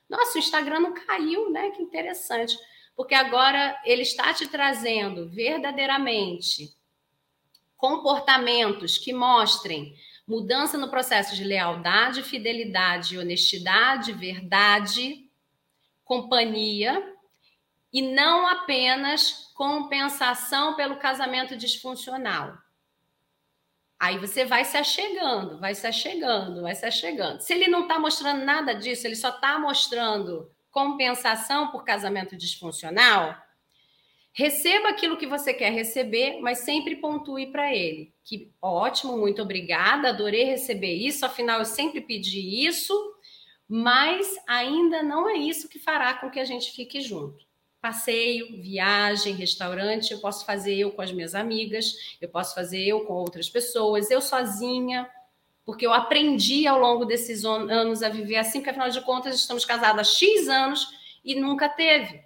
Nossa, 0.09 0.37
o 0.37 0.39
Instagram 0.39 0.79
não 0.79 0.95
caiu, 0.95 1.51
né? 1.51 1.73
Que 1.73 1.83
interessante. 1.83 2.57
Porque 2.95 3.17
agora 3.17 3.77
ele 3.85 4.03
está 4.03 4.33
te 4.33 4.47
trazendo 4.47 5.29
verdadeiramente 5.29 6.73
comportamentos 7.77 8.97
que 8.97 9.13
mostrem 9.13 9.93
mudança 10.25 10.79
no 10.79 10.89
processo 10.89 11.35
de 11.35 11.43
lealdade, 11.43 12.23
fidelidade, 12.23 13.19
honestidade, 13.19 14.13
verdade, 14.13 15.29
companhia 16.05 17.14
e 17.95 18.03
não 18.03 18.45
apenas 18.49 19.53
compensação 19.55 20.75
pelo 20.75 20.97
casamento 20.97 21.57
disfuncional. 21.57 22.59
Aí 24.01 24.19
você 24.19 24.45
vai 24.45 24.65
se 24.65 24.77
achegando, 24.77 25.61
vai 25.61 25.77
se 25.77 25.87
achegando, 25.87 26.63
vai 26.63 26.75
se 26.75 26.85
achegando. 26.85 27.41
Se 27.41 27.55
ele 27.55 27.69
não 27.69 27.83
está 27.83 27.97
mostrando 28.01 28.45
nada 28.45 28.75
disso, 28.75 29.07
ele 29.07 29.15
só 29.15 29.29
está 29.29 29.61
mostrando 29.61 30.51
compensação 30.73 31.71
por 31.71 31.85
casamento 31.85 32.37
disfuncional, 32.37 33.41
receba 34.33 34.89
aquilo 34.89 35.17
que 35.17 35.29
você 35.29 35.55
quer 35.55 35.71
receber, 35.71 36.41
mas 36.41 36.59
sempre 36.59 36.97
pontue 36.97 37.53
para 37.53 37.73
ele. 37.73 38.13
Que 38.25 38.53
ótimo, 38.61 39.17
muito 39.17 39.41
obrigada, 39.41 40.09
adorei 40.09 40.43
receber 40.43 40.95
isso, 40.95 41.25
afinal 41.25 41.61
eu 41.61 41.65
sempre 41.65 42.01
pedi 42.01 42.67
isso, 42.67 42.93
mas 43.69 44.35
ainda 44.49 45.01
não 45.01 45.29
é 45.29 45.37
isso 45.37 45.69
que 45.69 45.79
fará 45.79 46.15
com 46.15 46.29
que 46.29 46.41
a 46.41 46.45
gente 46.45 46.73
fique 46.73 47.01
junto 47.01 47.44
passeio, 47.85 48.63
viagem, 48.63 49.35
restaurante, 49.35 50.11
eu 50.11 50.19
posso 50.19 50.47
fazer 50.47 50.75
eu 50.75 50.91
com 50.91 51.03
as 51.03 51.13
minhas 51.13 51.35
amigas, 51.35 52.17
eu 52.19 52.31
posso 52.31 52.55
fazer 52.55 52.83
eu 52.83 53.01
com 53.01 53.13
outras 53.13 53.51
pessoas, 53.51 54.11
eu 54.11 54.23
sozinha, 54.23 55.07
porque 55.67 55.87
eu 55.87 55.93
aprendi 55.93 56.67
ao 56.67 56.79
longo 56.79 57.05
desses 57.05 57.45
anos 57.45 58.03
a 58.03 58.09
viver 58.09 58.37
assim, 58.37 58.61
porque 58.61 58.71
afinal 58.71 58.89
de 58.89 59.03
contas 59.03 59.35
estamos 59.35 59.67
casados 59.67 60.01
há 60.01 60.03
X 60.03 60.49
anos 60.49 60.89
e 61.23 61.35
nunca 61.35 61.69
teve. 61.69 62.23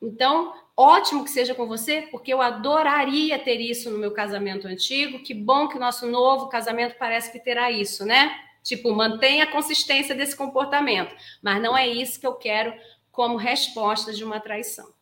Então, 0.00 0.54
ótimo 0.74 1.24
que 1.24 1.30
seja 1.30 1.54
com 1.54 1.66
você, 1.66 2.08
porque 2.10 2.32
eu 2.32 2.40
adoraria 2.40 3.38
ter 3.38 3.60
isso 3.60 3.90
no 3.90 3.98
meu 3.98 4.12
casamento 4.12 4.66
antigo. 4.66 5.22
Que 5.22 5.34
bom 5.34 5.68
que 5.68 5.78
nosso 5.78 6.06
novo 6.06 6.48
casamento 6.48 6.96
parece 6.98 7.30
que 7.30 7.38
terá 7.38 7.70
isso, 7.70 8.06
né? 8.06 8.34
Tipo, 8.62 8.94
mantenha 8.94 9.44
a 9.44 9.52
consistência 9.52 10.14
desse 10.14 10.34
comportamento. 10.34 11.14
Mas 11.42 11.60
não 11.60 11.76
é 11.76 11.86
isso 11.86 12.18
que 12.18 12.26
eu 12.26 12.32
quero 12.32 12.72
como 13.10 13.36
resposta 13.36 14.12
de 14.12 14.24
uma 14.24 14.40
traição. 14.40 14.92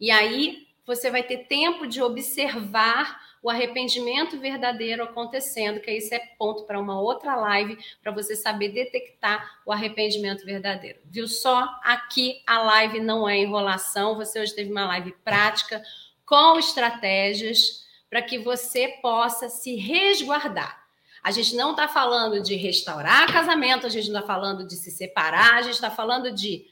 E 0.00 0.10
aí 0.10 0.68
você 0.86 1.10
vai 1.10 1.22
ter 1.22 1.46
tempo 1.46 1.86
de 1.86 2.02
observar 2.02 3.20
o 3.42 3.50
arrependimento 3.50 4.38
verdadeiro 4.38 5.04
acontecendo, 5.04 5.80
que 5.80 5.90
isso 5.92 6.14
é 6.14 6.18
ponto 6.38 6.64
para 6.64 6.80
uma 6.80 7.00
outra 7.00 7.36
live, 7.36 7.78
para 8.02 8.10
você 8.10 8.34
saber 8.34 8.70
detectar 8.70 9.60
o 9.64 9.72
arrependimento 9.72 10.44
verdadeiro. 10.44 10.98
Viu 11.04 11.28
só? 11.28 11.68
Aqui 11.84 12.42
a 12.46 12.58
live 12.62 13.00
não 13.00 13.28
é 13.28 13.38
enrolação, 13.38 14.16
você 14.16 14.40
hoje 14.40 14.54
teve 14.54 14.70
uma 14.70 14.86
live 14.86 15.14
prática 15.24 15.82
com 16.26 16.58
estratégias 16.58 17.86
para 18.10 18.22
que 18.22 18.38
você 18.38 18.88
possa 19.00 19.48
se 19.48 19.76
resguardar. 19.76 20.86
A 21.22 21.30
gente 21.30 21.54
não 21.54 21.72
está 21.72 21.86
falando 21.86 22.40
de 22.40 22.54
restaurar 22.54 23.32
casamento, 23.32 23.86
a 23.86 23.90
gente 23.90 24.10
não 24.10 24.20
está 24.20 24.34
falando 24.34 24.66
de 24.66 24.76
se 24.76 24.90
separar, 24.90 25.54
a 25.54 25.62
gente 25.62 25.74
está 25.74 25.90
falando 25.90 26.32
de 26.32 26.66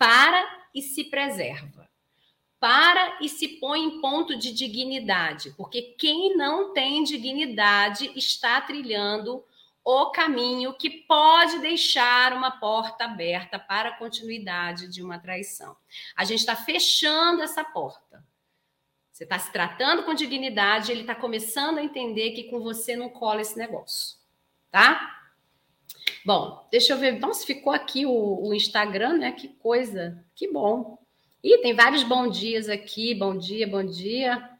para 0.00 0.66
e 0.74 0.80
se 0.80 1.04
preserva. 1.04 1.86
Para 2.58 3.18
e 3.20 3.28
se 3.28 3.60
põe 3.60 3.84
em 3.84 4.00
ponto 4.00 4.34
de 4.34 4.50
dignidade, 4.50 5.50
porque 5.58 5.94
quem 5.98 6.34
não 6.38 6.72
tem 6.72 7.04
dignidade 7.04 8.10
está 8.16 8.62
trilhando 8.62 9.44
o 9.84 10.10
caminho 10.10 10.72
que 10.72 10.88
pode 10.88 11.58
deixar 11.58 12.32
uma 12.32 12.50
porta 12.50 13.04
aberta 13.04 13.58
para 13.58 13.90
a 13.90 13.96
continuidade 13.98 14.88
de 14.88 15.02
uma 15.02 15.18
traição. 15.18 15.76
A 16.16 16.24
gente 16.24 16.40
está 16.40 16.56
fechando 16.56 17.42
essa 17.42 17.62
porta. 17.62 18.24
Você 19.12 19.24
está 19.24 19.38
se 19.38 19.52
tratando 19.52 20.02
com 20.04 20.14
dignidade, 20.14 20.90
ele 20.90 21.02
está 21.02 21.14
começando 21.14 21.76
a 21.76 21.84
entender 21.84 22.30
que 22.30 22.44
com 22.44 22.60
você 22.60 22.96
não 22.96 23.10
cola 23.10 23.42
esse 23.42 23.58
negócio, 23.58 24.16
tá? 24.70 25.19
Bom, 26.24 26.66
deixa 26.70 26.92
eu 26.92 26.98
ver. 26.98 27.18
Nossa, 27.18 27.46
ficou 27.46 27.72
aqui 27.72 28.04
o, 28.04 28.48
o 28.48 28.54
Instagram, 28.54 29.18
né? 29.18 29.32
Que 29.32 29.48
coisa. 29.48 30.22
Que 30.34 30.50
bom. 30.50 30.98
E 31.42 31.58
tem 31.58 31.74
vários 31.74 32.02
bom 32.02 32.28
dias 32.28 32.68
aqui. 32.68 33.14
Bom 33.14 33.36
dia, 33.36 33.66
bom 33.66 33.84
dia. 33.84 34.50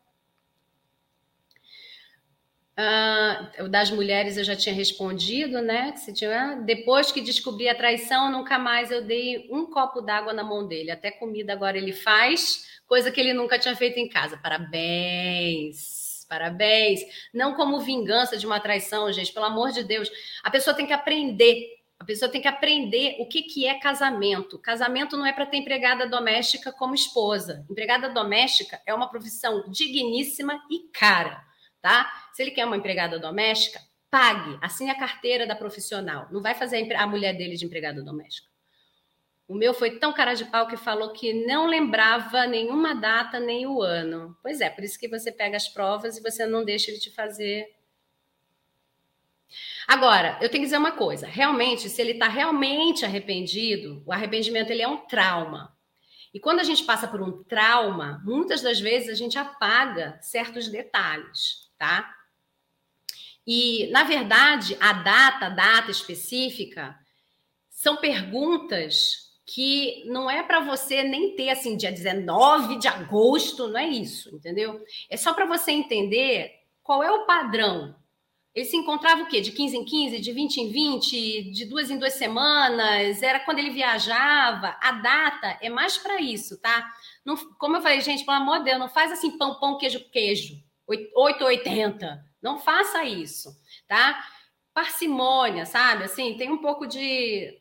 Uh, 2.80 3.68
das 3.68 3.90
mulheres 3.90 4.38
eu 4.38 4.44
já 4.44 4.56
tinha 4.56 4.74
respondido, 4.74 5.60
né? 5.60 5.92
Que 5.92 6.12
tinha, 6.14 6.54
depois 6.64 7.12
que 7.12 7.20
descobri 7.20 7.68
a 7.68 7.74
traição, 7.74 8.32
nunca 8.32 8.58
mais 8.58 8.90
eu 8.90 9.04
dei 9.04 9.46
um 9.50 9.66
copo 9.66 10.00
d'água 10.00 10.32
na 10.32 10.42
mão 10.42 10.66
dele. 10.66 10.90
Até 10.90 11.10
comida 11.10 11.52
agora 11.52 11.76
ele 11.76 11.92
faz, 11.92 12.80
coisa 12.86 13.10
que 13.10 13.20
ele 13.20 13.34
nunca 13.34 13.58
tinha 13.58 13.76
feito 13.76 13.98
em 13.98 14.08
casa. 14.08 14.38
Parabéns! 14.38 15.99
Parabéns. 16.30 17.00
Não 17.34 17.54
como 17.54 17.80
vingança 17.80 18.36
de 18.36 18.46
uma 18.46 18.60
traição, 18.60 19.12
gente, 19.12 19.32
pelo 19.32 19.46
amor 19.46 19.72
de 19.72 19.82
Deus. 19.82 20.08
A 20.44 20.50
pessoa 20.50 20.74
tem 20.74 20.86
que 20.86 20.92
aprender. 20.92 21.66
A 21.98 22.04
pessoa 22.04 22.30
tem 22.30 22.40
que 22.40 22.48
aprender 22.48 23.16
o 23.18 23.26
que, 23.26 23.42
que 23.42 23.66
é 23.66 23.78
casamento. 23.78 24.58
Casamento 24.58 25.16
não 25.18 25.26
é 25.26 25.32
para 25.32 25.44
ter 25.44 25.58
empregada 25.58 26.08
doméstica 26.08 26.72
como 26.72 26.94
esposa. 26.94 27.66
Empregada 27.68 28.08
doméstica 28.08 28.80
é 28.86 28.94
uma 28.94 29.10
profissão 29.10 29.68
digníssima 29.68 30.58
e 30.70 30.88
cara, 30.92 31.44
tá? 31.82 32.10
Se 32.32 32.40
ele 32.40 32.52
quer 32.52 32.64
uma 32.64 32.76
empregada 32.76 33.18
doméstica, 33.18 33.80
pague, 34.10 34.56
assine 34.62 34.88
a 34.88 34.98
carteira 34.98 35.46
da 35.46 35.54
profissional. 35.54 36.26
Não 36.30 36.40
vai 36.40 36.54
fazer 36.54 36.90
a 36.94 37.06
mulher 37.06 37.36
dele 37.36 37.56
de 37.56 37.66
empregada 37.66 38.02
doméstica. 38.02 38.49
O 39.50 39.54
meu 39.56 39.74
foi 39.74 39.98
tão 39.98 40.12
cara 40.12 40.34
de 40.34 40.44
pau 40.44 40.68
que 40.68 40.76
falou 40.76 41.12
que 41.12 41.44
não 41.44 41.66
lembrava 41.66 42.46
nenhuma 42.46 42.94
data 42.94 43.40
nem 43.40 43.66
o 43.66 43.82
ano. 43.82 44.38
Pois 44.40 44.60
é, 44.60 44.70
por 44.70 44.84
isso 44.84 44.96
que 44.96 45.08
você 45.08 45.32
pega 45.32 45.56
as 45.56 45.66
provas 45.66 46.16
e 46.16 46.22
você 46.22 46.46
não 46.46 46.64
deixa 46.64 46.88
ele 46.88 47.00
te 47.00 47.10
fazer. 47.10 47.68
Agora, 49.88 50.38
eu 50.40 50.48
tenho 50.48 50.62
que 50.62 50.66
dizer 50.66 50.76
uma 50.76 50.92
coisa: 50.92 51.26
realmente, 51.26 51.88
se 51.88 52.00
ele 52.00 52.12
está 52.12 52.28
realmente 52.28 53.04
arrependido, 53.04 54.04
o 54.06 54.12
arrependimento 54.12 54.70
ele 54.70 54.82
é 54.82 54.86
um 54.86 54.98
trauma. 54.98 55.76
E 56.32 56.38
quando 56.38 56.60
a 56.60 56.64
gente 56.64 56.84
passa 56.84 57.08
por 57.08 57.20
um 57.20 57.42
trauma, 57.42 58.22
muitas 58.24 58.62
das 58.62 58.78
vezes 58.78 59.08
a 59.08 59.14
gente 59.14 59.36
apaga 59.36 60.16
certos 60.22 60.68
detalhes, 60.68 61.68
tá? 61.76 62.08
E, 63.44 63.88
na 63.90 64.04
verdade, 64.04 64.76
a 64.78 64.92
data, 64.92 65.46
a 65.46 65.50
data 65.50 65.90
específica, 65.90 66.96
são 67.68 67.96
perguntas 67.96 69.28
que 69.54 70.04
não 70.06 70.30
é 70.30 70.42
para 70.42 70.60
você 70.60 71.02
nem 71.02 71.34
ter 71.34 71.50
assim 71.50 71.76
dia 71.76 71.90
19 71.90 72.76
de 72.76 72.86
agosto, 72.86 73.68
não 73.68 73.78
é 73.78 73.88
isso, 73.88 74.34
entendeu? 74.34 74.80
É 75.08 75.16
só 75.16 75.34
para 75.34 75.44
você 75.44 75.72
entender 75.72 76.52
qual 76.82 77.02
é 77.02 77.10
o 77.10 77.26
padrão. 77.26 77.96
Ele 78.54 78.64
se 78.64 78.76
encontrava 78.76 79.22
o 79.22 79.28
quê? 79.28 79.40
De 79.40 79.52
15 79.52 79.76
em 79.76 79.84
15, 79.84 80.20
de 80.20 80.32
20 80.32 80.56
em 80.58 80.70
20, 80.70 81.52
de 81.52 81.64
duas 81.64 81.90
em 81.90 81.98
duas 81.98 82.14
semanas, 82.14 83.22
era 83.22 83.40
quando 83.40 83.58
ele 83.58 83.70
viajava. 83.70 84.76
A 84.80 84.92
data 84.92 85.58
é 85.60 85.68
mais 85.68 85.98
para 85.98 86.20
isso, 86.20 86.60
tá? 86.60 86.88
Não, 87.24 87.36
como 87.58 87.76
eu 87.76 87.80
falei, 87.80 88.00
gente, 88.00 88.24
pelo 88.24 88.36
amor 88.36 88.58
de 88.58 88.66
Deus, 88.66 88.78
não 88.78 88.88
faz 88.88 89.12
assim 89.12 89.36
pão, 89.36 89.58
pão, 89.58 89.78
queijo, 89.78 90.00
queijo, 90.10 90.54
880. 90.86 92.24
Não 92.42 92.58
faça 92.58 93.04
isso, 93.04 93.50
tá? 93.86 94.20
Parcimônia, 94.74 95.66
sabe? 95.66 96.04
Assim, 96.04 96.36
tem 96.36 96.50
um 96.50 96.58
pouco 96.58 96.86
de 96.86 97.60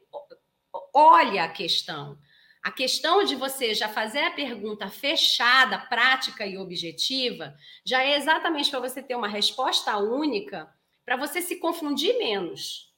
olha 0.93 1.43
a 1.43 1.49
questão. 1.49 2.17
A 2.61 2.71
questão 2.71 3.23
de 3.23 3.35
você 3.35 3.73
já 3.73 3.87
fazer 3.87 4.19
a 4.19 4.31
pergunta 4.31 4.89
fechada, 4.89 5.77
prática 5.77 6.45
e 6.45 6.57
objetiva, 6.57 7.55
já 7.85 8.03
é 8.03 8.17
exatamente 8.17 8.69
para 8.69 8.81
você 8.81 9.01
ter 9.01 9.15
uma 9.15 9.27
resposta 9.27 9.97
única, 9.97 10.69
para 11.05 11.15
você 11.15 11.41
se 11.41 11.55
confundir 11.55 12.17
menos. 12.17 12.93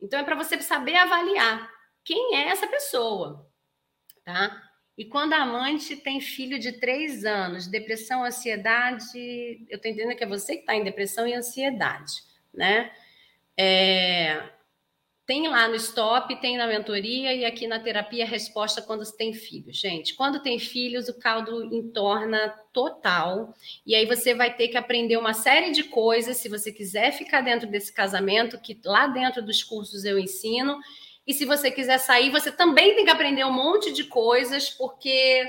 Então, 0.00 0.20
é 0.20 0.22
para 0.22 0.36
você 0.36 0.60
saber 0.60 0.96
avaliar 0.96 1.70
quem 2.04 2.36
é 2.36 2.48
essa 2.48 2.66
pessoa, 2.66 3.50
tá? 4.22 4.62
E 4.96 5.04
quando 5.04 5.32
a 5.32 5.42
amante 5.42 5.96
tem 5.96 6.20
filho 6.20 6.58
de 6.58 6.72
três 6.72 7.24
anos, 7.24 7.66
depressão, 7.66 8.24
ansiedade, 8.24 9.66
eu 9.68 9.76
estou 9.76 9.90
entendendo 9.90 10.16
que 10.16 10.24
é 10.24 10.26
você 10.26 10.54
que 10.54 10.60
está 10.60 10.74
em 10.74 10.84
depressão 10.84 11.26
e 11.26 11.34
ansiedade, 11.34 12.22
né? 12.52 12.92
É, 13.56 14.50
tem 15.26 15.48
lá 15.48 15.66
no 15.66 15.74
stop, 15.74 16.40
tem 16.40 16.56
na 16.56 16.68
mentoria 16.68 17.34
e 17.34 17.44
aqui 17.44 17.66
na 17.66 17.80
terapia 17.80 18.24
resposta 18.24 18.80
quando 18.80 19.04
se 19.04 19.16
tem 19.16 19.34
filhos. 19.34 19.76
Gente, 19.76 20.14
quando 20.14 20.40
tem 20.40 20.56
filhos, 20.56 21.08
o 21.08 21.18
caldo 21.18 21.64
entorna 21.74 22.48
total. 22.72 23.52
E 23.84 23.96
aí 23.96 24.06
você 24.06 24.34
vai 24.34 24.54
ter 24.54 24.68
que 24.68 24.76
aprender 24.76 25.16
uma 25.16 25.34
série 25.34 25.72
de 25.72 25.82
coisas 25.82 26.36
se 26.36 26.48
você 26.48 26.70
quiser 26.70 27.10
ficar 27.10 27.40
dentro 27.40 27.68
desse 27.68 27.92
casamento, 27.92 28.60
que 28.60 28.80
lá 28.84 29.08
dentro 29.08 29.44
dos 29.44 29.64
cursos 29.64 30.04
eu 30.04 30.16
ensino. 30.16 30.78
E 31.26 31.34
se 31.34 31.44
você 31.44 31.72
quiser 31.72 31.98
sair, 31.98 32.30
você 32.30 32.52
também 32.52 32.94
tem 32.94 33.04
que 33.04 33.10
aprender 33.10 33.44
um 33.44 33.52
monte 33.52 33.92
de 33.92 34.04
coisas, 34.04 34.70
porque 34.70 35.44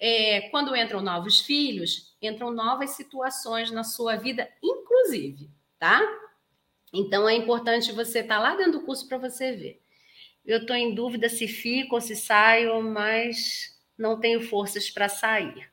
é, 0.00 0.48
quando 0.50 0.74
entram 0.74 1.00
novos 1.00 1.38
filhos, 1.38 2.16
entram 2.20 2.50
novas 2.50 2.90
situações 2.90 3.70
na 3.70 3.84
sua 3.84 4.16
vida, 4.16 4.48
inclusive, 4.60 5.48
tá? 5.78 6.02
Então 6.94 7.28
é 7.28 7.34
importante 7.34 7.90
você 7.90 8.20
estar 8.20 8.36
tá 8.36 8.40
lá 8.40 8.54
dentro 8.54 8.72
do 8.72 8.82
curso 8.82 9.08
para 9.08 9.18
você 9.18 9.52
ver. 9.52 9.82
Eu 10.46 10.58
estou 10.58 10.76
em 10.76 10.94
dúvida 10.94 11.28
se 11.28 11.48
fico 11.48 11.96
ou 11.96 12.00
se 12.00 12.14
saio, 12.14 12.80
mas 12.82 13.76
não 13.98 14.20
tenho 14.20 14.40
forças 14.40 14.88
para 14.90 15.08
sair. 15.08 15.68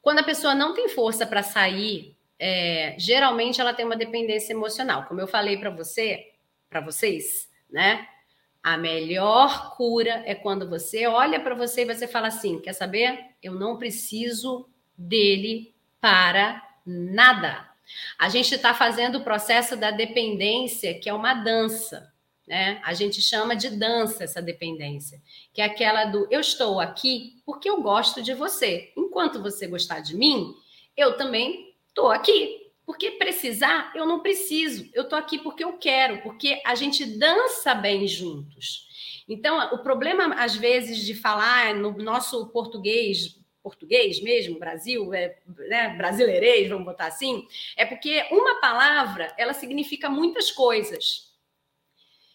Quando 0.00 0.20
a 0.20 0.24
pessoa 0.24 0.54
não 0.54 0.72
tem 0.72 0.88
força 0.88 1.26
para 1.26 1.42
sair, 1.42 2.16
é, 2.38 2.94
geralmente 2.98 3.60
ela 3.60 3.74
tem 3.74 3.84
uma 3.84 3.96
dependência 3.96 4.52
emocional. 4.52 5.04
Como 5.04 5.20
eu 5.20 5.26
falei 5.26 5.58
para 5.58 5.70
você, 5.70 6.32
para 6.70 6.80
vocês, 6.80 7.50
né? 7.70 8.08
A 8.62 8.78
melhor 8.78 9.76
cura 9.76 10.22
é 10.24 10.34
quando 10.34 10.68
você 10.68 11.06
olha 11.06 11.38
para 11.38 11.54
você 11.54 11.82
e 11.82 11.94
você 11.94 12.08
fala 12.08 12.28
assim: 12.28 12.58
quer 12.60 12.72
saber? 12.72 13.18
Eu 13.42 13.54
não 13.54 13.76
preciso 13.76 14.68
dele 14.96 15.74
para 16.00 16.62
nada. 16.86 17.73
A 18.18 18.28
gente 18.28 18.54
está 18.54 18.72
fazendo 18.74 19.18
o 19.18 19.24
processo 19.24 19.76
da 19.76 19.90
dependência, 19.90 20.98
que 20.98 21.08
é 21.08 21.14
uma 21.14 21.34
dança. 21.34 22.12
Né? 22.46 22.80
A 22.84 22.92
gente 22.92 23.22
chama 23.22 23.56
de 23.56 23.70
dança 23.70 24.24
essa 24.24 24.42
dependência, 24.42 25.20
que 25.52 25.62
é 25.62 25.64
aquela 25.64 26.04
do 26.04 26.28
eu 26.30 26.40
estou 26.40 26.78
aqui 26.78 27.42
porque 27.46 27.68
eu 27.68 27.80
gosto 27.80 28.22
de 28.22 28.34
você. 28.34 28.92
Enquanto 28.96 29.42
você 29.42 29.66
gostar 29.66 30.00
de 30.00 30.14
mim, 30.14 30.54
eu 30.96 31.16
também 31.16 31.74
estou 31.88 32.10
aqui. 32.10 32.62
Porque 32.86 33.12
precisar, 33.12 33.92
eu 33.94 34.04
não 34.04 34.20
preciso. 34.20 34.90
Eu 34.92 35.04
estou 35.04 35.18
aqui 35.18 35.38
porque 35.38 35.64
eu 35.64 35.78
quero, 35.78 36.20
porque 36.20 36.60
a 36.66 36.74
gente 36.74 37.18
dança 37.18 37.74
bem 37.74 38.06
juntos. 38.06 39.24
Então, 39.26 39.58
o 39.74 39.78
problema, 39.78 40.34
às 40.34 40.54
vezes, 40.54 40.98
de 40.98 41.14
falar 41.14 41.74
no 41.74 41.92
nosso 41.96 42.46
português, 42.48 43.38
português 43.64 44.20
mesmo, 44.20 44.58
Brasil, 44.58 45.14
é, 45.14 45.38
né, 45.68 45.88
brasileirês, 45.96 46.68
vamos 46.68 46.84
botar 46.84 47.06
assim, 47.06 47.48
é 47.74 47.86
porque 47.86 48.28
uma 48.30 48.60
palavra, 48.60 49.34
ela 49.38 49.54
significa 49.54 50.10
muitas 50.10 50.50
coisas. 50.50 51.32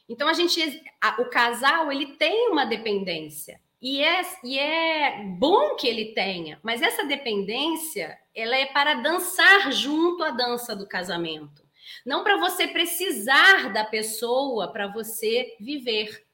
Então 0.09 0.27
a 0.27 0.33
gente, 0.33 0.83
a, 0.99 1.21
o 1.21 1.29
casal 1.29 1.91
ele 1.91 2.15
tem 2.17 2.49
uma 2.49 2.65
dependência 2.65 3.61
e 3.79 4.03
é, 4.03 4.21
e 4.43 4.57
é 4.57 5.23
bom 5.37 5.75
que 5.75 5.87
ele 5.87 6.13
tenha, 6.13 6.59
mas 6.63 6.81
essa 6.81 7.05
dependência 7.05 8.17
ela 8.33 8.57
é 8.57 8.65
para 8.65 8.95
dançar 8.95 9.71
junto 9.71 10.23
à 10.23 10.31
dança 10.31 10.75
do 10.75 10.87
casamento, 10.87 11.63
não 12.03 12.23
para 12.23 12.37
você 12.37 12.67
precisar 12.67 13.71
da 13.71 13.85
pessoa 13.85 14.73
para 14.73 14.87
você 14.87 15.55
viver. 15.59 16.25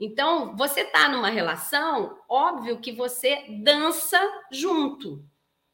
Então, 0.00 0.56
você 0.56 0.80
está 0.80 1.10
numa 1.10 1.28
relação, 1.28 2.18
óbvio 2.26 2.80
que 2.80 2.90
você 2.90 3.44
dança 3.62 4.18
junto. 4.50 5.22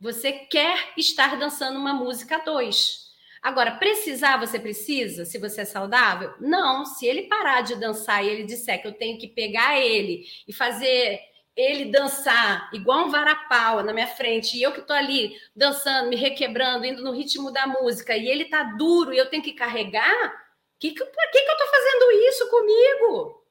Você 0.01 0.33
quer 0.33 0.93
estar 0.97 1.39
dançando 1.39 1.79
uma 1.79 1.95
música 1.95 2.39
dois. 2.39 3.07
Agora, 3.41 3.77
precisar, 3.77 4.39
você 4.39 4.59
precisa, 4.59 5.25
se 5.25 5.39
você 5.39 5.61
é 5.61 5.65
saudável? 5.65 6.35
Não. 6.41 6.85
Se 6.85 7.07
ele 7.07 7.29
parar 7.29 7.61
de 7.61 7.77
dançar 7.77 8.25
e 8.25 8.29
ele 8.29 8.43
disser 8.43 8.83
que 8.83 8.89
eu 8.89 8.93
tenho 8.93 9.17
que 9.17 9.29
pegar 9.29 9.79
ele 9.79 10.25
e 10.49 10.53
fazer 10.53 11.21
ele 11.55 11.87
dançar 11.87 12.69
igual 12.75 13.07
um 13.07 13.11
varapau 13.11 13.85
na 13.85 13.93
minha 13.93 14.09
frente, 14.09 14.57
e 14.59 14.63
eu 14.63 14.73
que 14.73 14.81
estou 14.81 14.97
ali 14.97 15.37
dançando, 15.55 16.11
me 16.11 16.17
requebrando, 16.17 16.85
indo 16.85 17.03
no 17.03 17.13
ritmo 17.13 17.53
da 17.53 17.67
música, 17.67 18.17
e 18.17 18.29
ele 18.29 18.47
tá 18.47 18.65
duro 18.77 19.15
e 19.15 19.19
eu 19.19 19.31
tenho 19.31 19.43
que 19.43 19.53
carregar, 19.53 20.45
que 20.79 20.91
que, 20.91 21.05
por 21.05 21.31
que, 21.31 21.41
que 21.41 21.49
eu 21.49 21.53
estou 21.53 21.69
fazendo 21.69 22.13
isso 22.29 22.51
comigo? 22.51 23.46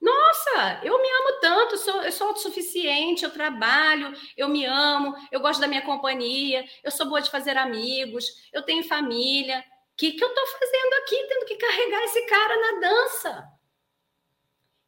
Nossa, 0.00 0.80
eu 0.82 1.00
me 1.00 1.08
amo 1.08 1.40
tanto, 1.40 1.78
sou, 1.78 2.02
eu 2.02 2.12
sou 2.12 2.28
autossuficiente, 2.28 3.24
eu 3.24 3.30
trabalho, 3.30 4.12
eu 4.36 4.48
me 4.48 4.64
amo, 4.64 5.14
eu 5.32 5.40
gosto 5.40 5.60
da 5.60 5.66
minha 5.66 5.82
companhia, 5.82 6.64
eu 6.82 6.90
sou 6.90 7.06
boa 7.06 7.22
de 7.22 7.30
fazer 7.30 7.56
amigos, 7.56 8.26
eu 8.52 8.62
tenho 8.62 8.84
família. 8.84 9.64
O 9.92 9.96
que, 9.96 10.12
que 10.12 10.22
eu 10.22 10.28
estou 10.28 10.46
fazendo 10.46 10.92
aqui, 11.02 11.26
tendo 11.28 11.46
que 11.46 11.56
carregar 11.56 12.04
esse 12.04 12.26
cara 12.26 12.60
na 12.60 12.80
dança? 12.80 13.48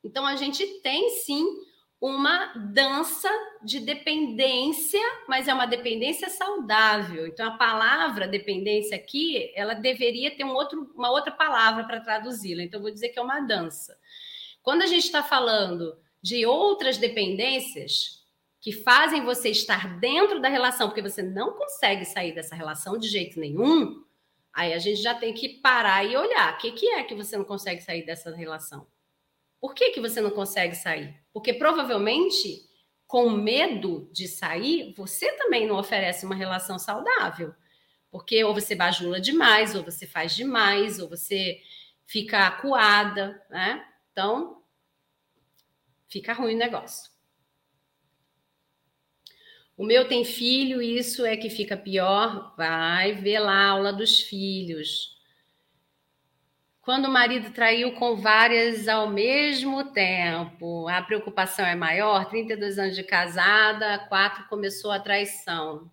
Então, 0.03 0.27
a 0.27 0.37
gente 0.37 0.65
tem 0.81 1.09
sim 1.11 1.45
uma 2.01 2.53
dança 2.55 3.31
de 3.63 3.81
dependência, 3.81 5.01
mas 5.27 5.49
é 5.49 5.55
uma 5.55 5.67
dependência 5.67 6.29
saudável. 6.29 7.27
Então, 7.27 7.47
a 7.49 7.57
palavra 7.57 8.29
dependência 8.29 8.97
aqui, 8.97 9.51
ela 9.55 9.75
deveria 9.75 10.37
ter 10.37 10.45
um 10.45 10.53
outro, 10.55 10.93
uma 10.95 11.11
outra 11.11 11.33
palavra 11.33 11.85
para 11.85 12.01
traduzi-la. 12.01 12.63
Então, 12.63 12.83
vou 12.83 12.91
dizer 12.91 13.09
que 13.09 13.19
é 13.19 13.23
uma 13.23 13.41
dança. 13.41 13.99
Quando 14.67 14.83
a 14.83 14.87
gente 14.87 15.05
está 15.05 15.23
falando 15.23 15.97
de 16.21 16.45
outras 16.45 16.99
dependências 16.99 18.27
que 18.61 18.73
fazem 18.73 19.25
você 19.25 19.49
estar 19.51 20.01
dentro 20.01 20.41
da 20.41 20.49
relação, 20.49 20.89
porque 20.89 21.01
você 21.01 21.23
não 21.23 21.53
consegue 21.53 22.05
sair 22.05 22.35
dessa 22.35 22.57
relação 22.57 22.99
de 22.99 23.07
jeito 23.07 23.39
nenhum, 23.39 24.05
aí 24.53 24.73
a 24.75 24.79
gente 24.81 25.01
já 25.01 25.15
tem 25.15 25.33
que 25.33 25.61
parar 25.61 26.03
e 26.03 26.17
olhar. 26.17 26.55
O 26.55 26.59
que, 26.59 26.73
que 26.73 26.89
é 26.89 27.05
que 27.05 27.15
você 27.15 27.37
não 27.37 27.45
consegue 27.45 27.81
sair 27.81 28.05
dessa 28.05 28.35
relação? 28.35 28.89
Por 29.61 29.73
que, 29.73 29.91
que 29.91 30.01
você 30.01 30.21
não 30.21 30.33
consegue 30.33 30.75
sair? 30.75 31.15
Porque 31.33 31.55
provavelmente, 31.55 32.69
com 33.07 33.31
medo 33.31 34.11
de 34.13 34.27
sair, 34.27 34.93
você 34.97 35.31
também 35.35 35.65
não 35.69 35.79
oferece 35.79 36.27
uma 36.27 36.35
relação 36.35 36.77
saudável. 36.77 37.55
Porque 38.11 38.43
ou 38.43 38.53
você 38.53 38.75
bajula 38.75 39.21
demais, 39.21 39.77
ou 39.77 39.85
você 39.85 40.09
faz 40.09 40.35
demais, 40.35 40.99
ou 40.99 41.09
você 41.09 41.61
fica 42.05 42.49
acuada, 42.49 43.41
né? 43.49 43.87
Então, 44.17 44.63
fica 46.09 46.33
ruim 46.33 46.55
o 46.55 46.59
negócio. 46.59 47.11
O 49.77 49.85
meu 49.85 50.09
tem 50.09 50.25
filho, 50.25 50.81
isso 50.81 51.23
é 51.27 51.37
que 51.37 51.51
fica 51.51 51.77
pior. 51.77 52.57
Vai 52.57 53.13
ver 53.13 53.41
lá 53.41 53.53
a 53.53 53.69
aula 53.73 53.93
dos 53.93 54.19
filhos. 54.19 55.21
Quando 56.81 57.05
o 57.05 57.13
marido 57.13 57.53
traiu 57.53 57.93
com 57.97 58.17
várias 58.17 58.89
ao 58.89 59.11
mesmo 59.11 59.93
tempo, 59.93 60.89
a 60.89 61.03
preocupação 61.03 61.67
é 61.67 61.75
maior. 61.75 62.25
32 62.31 62.79
anos 62.79 62.97
de 62.97 63.03
casada, 63.03 63.99
quatro 64.09 64.49
começou 64.49 64.93
a 64.93 64.99
traição. 64.99 65.91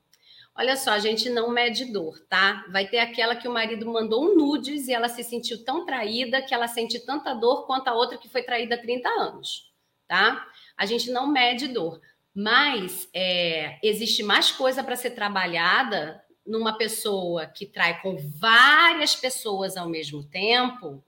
Olha 0.55 0.77
só, 0.77 0.91
a 0.91 0.99
gente 0.99 1.29
não 1.31 1.49
mede 1.49 1.85
dor, 1.85 2.19
tá? 2.29 2.63
Vai 2.69 2.87
ter 2.87 2.99
aquela 2.99 3.35
que 3.35 3.47
o 3.47 3.51
marido 3.51 3.91
mandou 3.91 4.23
um 4.23 4.35
nudes 4.35 4.87
e 4.87 4.93
ela 4.93 5.09
se 5.09 5.23
sentiu 5.23 5.63
tão 5.63 5.83
traída 5.83 6.43
que 6.43 6.53
ela 6.53 6.67
sente 6.67 6.99
tanta 6.99 7.33
dor 7.33 7.65
quanto 7.65 7.87
a 7.87 7.93
outra 7.93 8.19
que 8.19 8.29
foi 8.29 8.43
traída 8.43 8.75
há 8.75 8.77
30 8.77 9.09
anos, 9.09 9.71
tá? 10.07 10.45
A 10.77 10.85
gente 10.85 11.09
não 11.09 11.25
mede 11.25 11.67
dor, 11.67 11.99
mas 12.35 13.09
é, 13.15 13.79
existe 13.81 14.21
mais 14.21 14.51
coisa 14.51 14.83
para 14.83 14.95
ser 14.95 15.11
trabalhada 15.11 16.23
numa 16.45 16.77
pessoa 16.77 17.47
que 17.47 17.65
trai 17.65 17.99
com 18.01 18.15
várias 18.37 19.15
pessoas 19.15 19.75
ao 19.75 19.89
mesmo 19.89 20.23
tempo, 20.23 21.03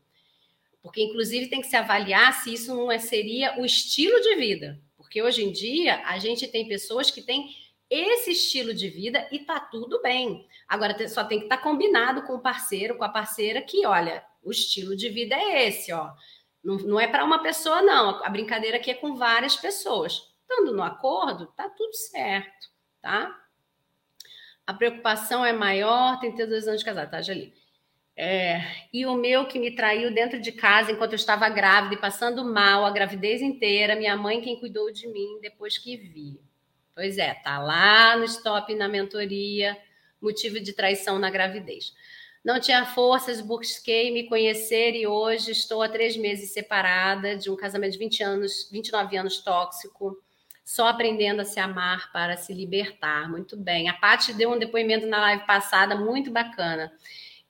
porque 0.81 1.03
inclusive 1.03 1.47
tem 1.47 1.61
que 1.61 1.67
se 1.67 1.75
avaliar 1.75 2.33
se 2.33 2.51
isso 2.51 2.73
não 2.73 2.91
é, 2.91 2.97
seria 2.97 3.59
o 3.59 3.65
estilo 3.65 4.19
de 4.21 4.35
vida, 4.37 4.81
porque 4.97 5.21
hoje 5.21 5.43
em 5.43 5.51
dia 5.51 6.01
a 6.05 6.17
gente 6.17 6.47
tem 6.47 6.67
pessoas 6.67 7.11
que 7.11 7.21
têm 7.21 7.47
esse 7.89 8.31
estilo 8.31 8.73
de 8.73 8.89
vida 8.89 9.27
e 9.31 9.39
tá 9.39 9.59
tudo 9.59 10.01
bem. 10.01 10.47
Agora 10.67 11.07
só 11.07 11.23
tem 11.23 11.39
que 11.39 11.45
estar 11.45 11.57
tá 11.57 11.63
combinado 11.63 12.23
com 12.23 12.33
o 12.33 12.41
parceiro, 12.41 12.97
com 12.97 13.03
a 13.03 13.09
parceira 13.09 13.61
que, 13.61 13.85
olha, 13.85 14.23
o 14.43 14.51
estilo 14.51 14.95
de 14.95 15.09
vida 15.09 15.35
é 15.35 15.67
esse, 15.67 15.91
ó. 15.91 16.11
Não, 16.63 16.77
não 16.77 16.99
é 16.99 17.07
para 17.07 17.23
uma 17.23 17.43
pessoa, 17.43 17.81
não. 17.81 18.23
A 18.23 18.29
brincadeira 18.29 18.77
aqui 18.77 18.89
é 18.89 18.95
com 18.95 19.15
várias 19.15 19.55
pessoas. 19.55 20.33
Estando 20.41 20.73
no 20.75 20.83
acordo, 20.83 21.47
tá 21.47 21.69
tudo 21.69 21.93
certo, 21.93 22.69
tá? 23.01 23.35
A 24.65 24.73
preocupação 24.73 25.45
é 25.45 25.53
maior, 25.53 26.19
32 26.19 26.67
anos 26.67 26.79
de 26.79 26.85
casado, 26.85 27.11
tá, 27.11 27.21
Jali? 27.21 27.53
É, 28.17 28.61
e 28.93 29.05
o 29.05 29.13
meu 29.15 29.45
que 29.45 29.59
me 29.59 29.75
traiu 29.75 30.11
dentro 30.13 30.39
de 30.39 30.51
casa 30.51 30.91
enquanto 30.91 31.11
eu 31.11 31.17
estava 31.17 31.49
grávida 31.49 31.95
e 31.95 31.99
passando 31.99 32.45
mal 32.45 32.85
a 32.85 32.91
gravidez 32.91 33.41
inteira, 33.41 33.95
minha 33.95 34.15
mãe 34.15 34.41
quem 34.41 34.57
cuidou 34.59 34.91
de 34.91 35.07
mim 35.07 35.39
depois 35.41 35.77
que 35.77 35.97
vi. 35.97 36.39
Pois 36.95 37.17
é, 37.17 37.33
tá 37.33 37.59
lá 37.59 38.15
no 38.15 38.23
stop 38.23 38.73
na 38.73 38.87
mentoria, 38.87 39.77
motivo 40.21 40.61
de 40.61 40.71
traição 40.71 41.19
na 41.19 41.29
gravidez. 41.29 41.93
Não 42.41 42.57
tinha 42.57 42.85
forças, 42.85 43.41
busquei 43.41 44.11
me 44.11 44.29
conhecer 44.29 44.95
e 44.95 45.05
hoje 45.05 45.51
estou 45.51 45.81
há 45.81 45.89
três 45.89 46.15
meses 46.15 46.53
separada 46.53 47.35
de 47.35 47.51
um 47.51 47.55
casamento 47.57 47.93
de 47.93 47.99
20 47.99 48.23
anos, 48.23 48.69
29 48.71 49.17
anos 49.17 49.39
tóxico, 49.39 50.17
só 50.63 50.87
aprendendo 50.87 51.41
a 51.41 51.45
se 51.45 51.59
amar 51.59 52.13
para 52.13 52.37
se 52.37 52.53
libertar. 52.53 53.29
Muito 53.29 53.57
bem. 53.57 53.89
A 53.89 53.93
Paty 53.93 54.33
deu 54.33 54.51
um 54.51 54.57
depoimento 54.57 55.05
na 55.05 55.19
live 55.19 55.45
passada 55.45 55.95
muito 55.95 56.31
bacana. 56.31 56.93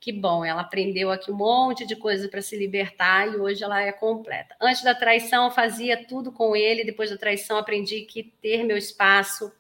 Que 0.06 0.12
bom, 0.12 0.46
ela 0.46 0.62
aprendeu 0.62 1.10
aqui 1.10 1.32
um 1.32 1.36
monte 1.36 1.84
de 1.84 1.96
coisa 1.96 2.30
para 2.30 2.40
se 2.40 2.56
libertar 2.56 3.28
e 3.28 3.38
hoje 3.38 3.64
ela 3.64 3.82
é 3.82 3.92
completa. 3.92 4.56
Antes 4.62 4.84
da 4.84 4.94
traição, 4.94 5.46
eu 5.46 5.50
fazia 5.50 6.06
tudo 6.06 6.32
com 6.32 6.56
ele, 6.56 6.84
depois 6.84 7.10
da 7.10 7.18
traição, 7.18 7.58
aprendi 7.58 8.02
que 8.02 8.22
ter 8.22 8.64
meu 8.64 8.78
espaço, 8.78 9.52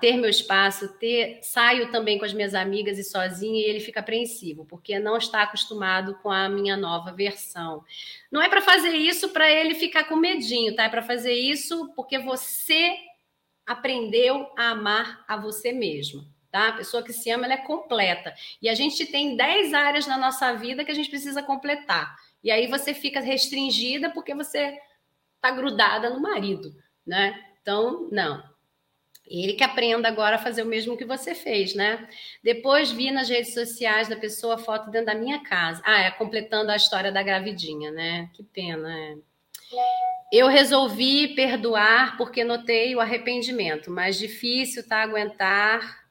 ter 0.00 0.16
meu 0.16 0.28
espaço, 0.28 0.98
ter 0.98 1.38
saio 1.42 1.92
também 1.92 2.18
com 2.18 2.24
as 2.24 2.32
minhas 2.32 2.56
amigas 2.56 2.98
e 2.98 3.04
sozinha 3.04 3.64
e 3.64 3.70
ele 3.70 3.78
fica 3.78 4.00
apreensivo, 4.00 4.64
porque 4.64 4.98
não 4.98 5.16
está 5.16 5.42
acostumado 5.44 6.18
com 6.24 6.28
a 6.32 6.48
minha 6.48 6.76
nova 6.76 7.12
versão. 7.12 7.84
Não 8.32 8.42
é 8.42 8.48
para 8.48 8.62
fazer 8.62 8.96
isso 8.96 9.28
para 9.28 9.48
ele 9.48 9.76
ficar 9.76 10.08
com 10.08 10.16
medinho, 10.16 10.74
tá? 10.74 10.86
É 10.86 10.88
para 10.88 11.02
fazer 11.02 11.34
isso 11.34 11.92
porque 11.94 12.18
você 12.18 12.96
aprendeu 13.64 14.50
a 14.58 14.70
amar 14.70 15.24
a 15.28 15.36
você 15.36 15.70
mesma. 15.70 16.26
Tá? 16.52 16.68
A 16.68 16.72
pessoa 16.74 17.02
que 17.02 17.14
se 17.14 17.30
ama 17.30 17.46
ela 17.46 17.54
é 17.54 17.56
completa. 17.56 18.34
E 18.60 18.68
a 18.68 18.74
gente 18.74 19.06
tem 19.06 19.36
10 19.36 19.72
áreas 19.72 20.06
na 20.06 20.18
nossa 20.18 20.52
vida 20.52 20.84
que 20.84 20.92
a 20.92 20.94
gente 20.94 21.08
precisa 21.08 21.42
completar. 21.42 22.14
E 22.44 22.50
aí 22.50 22.66
você 22.66 22.92
fica 22.92 23.20
restringida 23.20 24.10
porque 24.10 24.34
você 24.34 24.78
está 25.36 25.50
grudada 25.50 26.10
no 26.10 26.20
marido, 26.20 26.76
né? 27.06 27.42
Então, 27.62 28.06
não. 28.12 28.52
Ele 29.26 29.54
que 29.54 29.64
aprenda 29.64 30.08
agora 30.08 30.36
a 30.36 30.38
fazer 30.38 30.62
o 30.62 30.66
mesmo 30.66 30.94
que 30.94 31.06
você 31.06 31.34
fez, 31.34 31.74
né? 31.74 32.06
Depois 32.44 32.90
vi 32.90 33.10
nas 33.10 33.30
redes 33.30 33.54
sociais 33.54 34.08
da 34.08 34.16
pessoa 34.16 34.58
foto 34.58 34.90
dentro 34.90 35.06
da 35.06 35.14
minha 35.14 35.42
casa. 35.42 35.80
Ah, 35.86 36.02
é 36.02 36.10
completando 36.10 36.70
a 36.70 36.76
história 36.76 37.10
da 37.10 37.22
gravidinha, 37.22 37.90
né? 37.90 38.28
Que 38.34 38.42
pena, 38.42 38.94
é. 38.94 39.16
Eu 40.30 40.48
resolvi 40.48 41.34
perdoar 41.34 42.18
porque 42.18 42.44
notei 42.44 42.94
o 42.94 43.00
arrependimento, 43.00 43.90
mas 43.90 44.18
difícil 44.18 44.86
tá 44.86 44.98
aguentar 44.98 46.01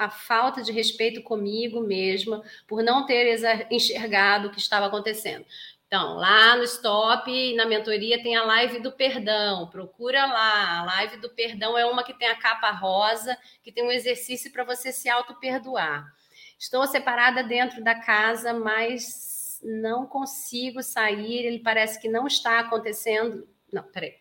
a 0.00 0.08
falta 0.08 0.62
de 0.62 0.72
respeito 0.72 1.22
comigo 1.22 1.82
mesma 1.82 2.42
por 2.66 2.82
não 2.82 3.04
ter 3.04 3.38
enxergado 3.70 4.48
o 4.48 4.50
que 4.50 4.58
estava 4.58 4.86
acontecendo. 4.86 5.44
Então, 5.86 6.16
lá 6.16 6.56
no 6.56 6.64
Stop, 6.64 7.54
na 7.54 7.66
mentoria, 7.66 8.22
tem 8.22 8.34
a 8.34 8.44
live 8.44 8.80
do 8.80 8.92
perdão. 8.92 9.68
Procura 9.68 10.24
lá. 10.24 10.78
A 10.78 10.84
live 10.84 11.18
do 11.18 11.28
perdão 11.28 11.76
é 11.76 11.84
uma 11.84 12.02
que 12.02 12.14
tem 12.14 12.28
a 12.28 12.38
capa 12.38 12.70
rosa, 12.70 13.36
que 13.62 13.70
tem 13.70 13.84
um 13.84 13.92
exercício 13.92 14.50
para 14.50 14.64
você 14.64 14.90
se 14.90 15.10
auto-perdoar. 15.10 16.10
Estou 16.58 16.86
separada 16.86 17.42
dentro 17.42 17.84
da 17.84 17.94
casa, 17.94 18.54
mas 18.54 19.60
não 19.62 20.06
consigo 20.06 20.82
sair. 20.82 21.44
Ele 21.44 21.58
parece 21.58 22.00
que 22.00 22.08
não 22.08 22.26
está 22.26 22.60
acontecendo. 22.60 23.46
Não, 23.70 23.82
peraí. 23.82 24.19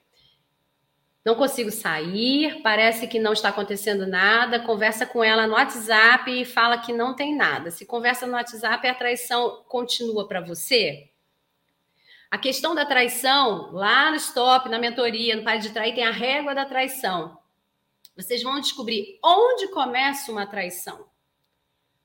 Não 1.30 1.35
consigo 1.35 1.69
sair, 1.69 2.60
parece 2.64 3.06
que 3.06 3.19
não 3.19 3.34
está 3.34 3.49
acontecendo 3.49 4.07
nada. 4.07 4.60
Conversa 4.60 5.06
com 5.06 5.23
ela 5.23 5.45
no 5.45 5.53
WhatsApp 5.53 6.41
e 6.41 6.43
fala 6.43 6.80
que 6.80 6.91
não 6.91 7.15
tem 7.15 7.35
nada. 7.35 7.69
Se 7.69 7.85
conversa 7.85 8.26
no 8.26 8.34
WhatsApp, 8.34 8.88
a 8.88 8.95
traição 8.95 9.64
continua 9.68 10.27
para 10.27 10.41
você? 10.41 11.11
A 12.31 12.38
questão 12.39 12.73
da 12.73 12.84
traição, 12.84 13.72
lá 13.73 14.10
no 14.10 14.15
stop, 14.15 14.68
na 14.69 14.80
mentoria, 14.80 15.35
no 15.35 15.43
Pare 15.43 15.60
de 15.60 15.69
Trair, 15.69 15.93
tem 15.93 16.03
a 16.03 16.10
régua 16.10 16.56
da 16.56 16.65
traição. 16.65 17.38
Vocês 18.18 18.41
vão 18.41 18.60
descobrir 18.60 19.19
onde 19.23 19.68
começa 19.68 20.31
uma 20.31 20.47
traição. 20.47 21.06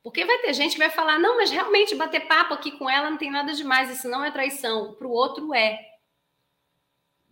Porque 0.02 0.22
vai 0.26 0.36
ter 0.40 0.52
gente 0.52 0.72
que 0.72 0.80
vai 0.80 0.90
falar: 0.90 1.18
não, 1.18 1.38
mas 1.38 1.50
realmente 1.50 1.94
bater 1.94 2.28
papo 2.28 2.52
aqui 2.52 2.72
com 2.72 2.90
ela 2.90 3.08
não 3.08 3.16
tem 3.16 3.30
nada 3.30 3.54
demais, 3.54 3.88
isso 3.88 4.06
não 4.06 4.22
é 4.22 4.30
traição. 4.30 4.92
Para 4.92 5.06
o 5.06 5.12
outro 5.12 5.54
é. 5.54 5.93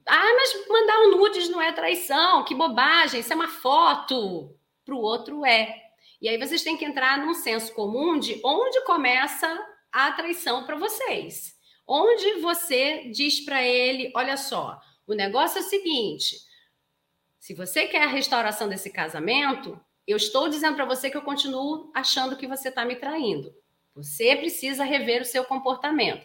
Ah, 0.07 0.35
mas 0.35 0.69
mandar 0.69 0.99
um 1.01 1.17
nudes 1.17 1.49
não 1.49 1.61
é 1.61 1.73
traição, 1.73 2.45
que 2.45 2.55
bobagem, 2.55 3.21
isso 3.21 3.33
é 3.33 3.37
uma 3.37 3.49
foto. 3.49 4.55
Para 4.85 4.95
o 4.95 5.01
outro 5.01 5.47
é. 5.47 5.81
E 6.21 6.29
aí 6.29 6.39
vocês 6.39 6.63
têm 6.63 6.77
que 6.77 6.85
entrar 6.85 7.19
num 7.19 7.35
senso 7.35 7.73
comum 7.75 8.19
de 8.19 8.41
onde 8.45 8.85
começa 8.85 9.59
a 9.93 10.13
traição 10.13 10.65
para 10.65 10.77
vocês 10.77 11.61
onde 11.87 12.41
você 12.41 13.11
diz 13.11 13.41
para 13.41 13.63
ele: 13.63 14.13
olha 14.15 14.37
só, 14.37 14.81
o 15.07 15.15
negócio 15.15 15.59
é 15.59 15.61
o 15.61 15.65
seguinte, 15.65 16.37
se 17.39 17.55
você 17.55 17.87
quer 17.87 18.05
a 18.05 18.09
restauração 18.09 18.69
desse 18.69 18.91
casamento, 18.91 19.79
eu 20.07 20.17
estou 20.17 20.49
dizendo 20.49 20.77
para 20.77 20.85
você 20.85 21.11
que 21.11 21.17
eu 21.17 21.23
continuo 21.23 21.91
achando 21.95 22.37
que 22.37 22.47
você 22.47 22.69
está 22.69 22.85
me 22.85 22.97
traindo. 22.97 23.55
Você 23.95 24.35
precisa 24.37 24.85
rever 24.85 25.23
o 25.23 25.27
seu 25.27 25.45
comportamento. 25.45 26.25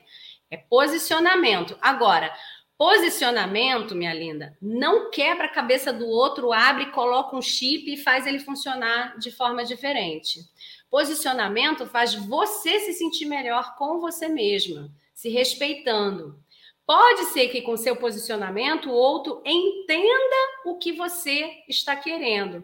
É 0.49 0.55
posicionamento. 0.55 1.77
Agora, 1.81 2.33
posicionamento, 2.77 3.95
minha 3.95 4.13
linda, 4.13 4.57
não 4.61 5.09
quebra 5.09 5.45
a 5.45 5.53
cabeça 5.53 5.91
do 5.91 6.07
outro, 6.07 6.53
abre, 6.53 6.91
coloca 6.91 7.35
um 7.35 7.41
chip 7.41 7.91
e 7.91 7.97
faz 7.97 8.27
ele 8.27 8.39
funcionar 8.39 9.17
de 9.17 9.31
forma 9.31 9.65
diferente. 9.65 10.41
Posicionamento 10.89 11.85
faz 11.87 12.13
você 12.13 12.79
se 12.79 12.93
sentir 12.93 13.25
melhor 13.25 13.75
com 13.75 13.99
você 13.99 14.27
mesma 14.27 14.91
se 15.17 15.29
respeitando. 15.29 16.39
Pode 16.85 17.25
ser 17.31 17.49
que 17.49 17.63
com 17.63 17.75
seu 17.75 17.95
posicionamento 17.95 18.87
o 18.87 18.93
outro 18.93 19.41
entenda 19.43 20.35
o 20.63 20.77
que 20.77 20.93
você 20.93 21.63
está 21.67 21.95
querendo. 21.95 22.63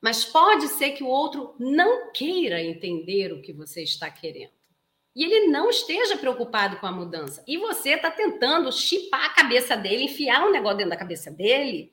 Mas 0.00 0.24
pode 0.24 0.68
ser 0.68 0.92
que 0.92 1.02
o 1.02 1.08
outro 1.08 1.56
não 1.58 2.12
queira 2.12 2.62
entender 2.62 3.32
o 3.32 3.42
que 3.42 3.52
você 3.52 3.82
está 3.82 4.08
querendo. 4.08 4.52
E 5.14 5.24
ele 5.24 5.46
não 5.48 5.70
esteja 5.70 6.16
preocupado 6.16 6.76
com 6.78 6.86
a 6.86 6.92
mudança. 6.92 7.42
E 7.46 7.56
você 7.56 7.90
está 7.90 8.10
tentando 8.10 8.72
chipar 8.72 9.26
a 9.26 9.34
cabeça 9.34 9.76
dele, 9.76 10.04
enfiar 10.04 10.46
um 10.46 10.50
negócio 10.50 10.78
dentro 10.78 10.90
da 10.90 10.96
cabeça 10.96 11.30
dele, 11.30 11.92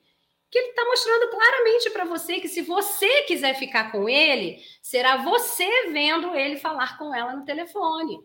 que 0.50 0.58
ele 0.58 0.68
está 0.68 0.84
mostrando 0.84 1.30
claramente 1.30 1.90
para 1.90 2.04
você 2.04 2.40
que 2.40 2.48
se 2.48 2.62
você 2.62 3.22
quiser 3.22 3.54
ficar 3.54 3.92
com 3.92 4.08
ele, 4.08 4.60
será 4.82 5.18
você 5.18 5.90
vendo 5.90 6.34
ele 6.34 6.56
falar 6.56 6.98
com 6.98 7.14
ela 7.14 7.34
no 7.34 7.44
telefone 7.44 8.18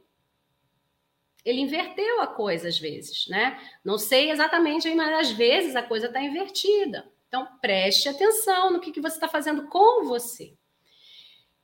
ele 1.47 1.61
inverteu 1.61 2.19
a 2.19 2.27
coisa 2.27 2.67
às 2.67 2.77
vezes, 2.77 3.25
né? 3.29 3.57
Não 3.81 3.97
sei 3.97 4.31
exatamente, 4.31 4.93
mas 4.93 5.29
às 5.29 5.31
vezes 5.31 5.77
a 5.77 5.81
coisa 5.81 6.07
está 6.07 6.21
invertida. 6.21 7.09
Então, 7.29 7.47
preste 7.61 8.09
atenção 8.09 8.69
no 8.69 8.81
que, 8.81 8.91
que 8.91 8.99
você 8.99 9.15
está 9.15 9.29
fazendo 9.29 9.65
com 9.67 10.03
você. 10.03 10.56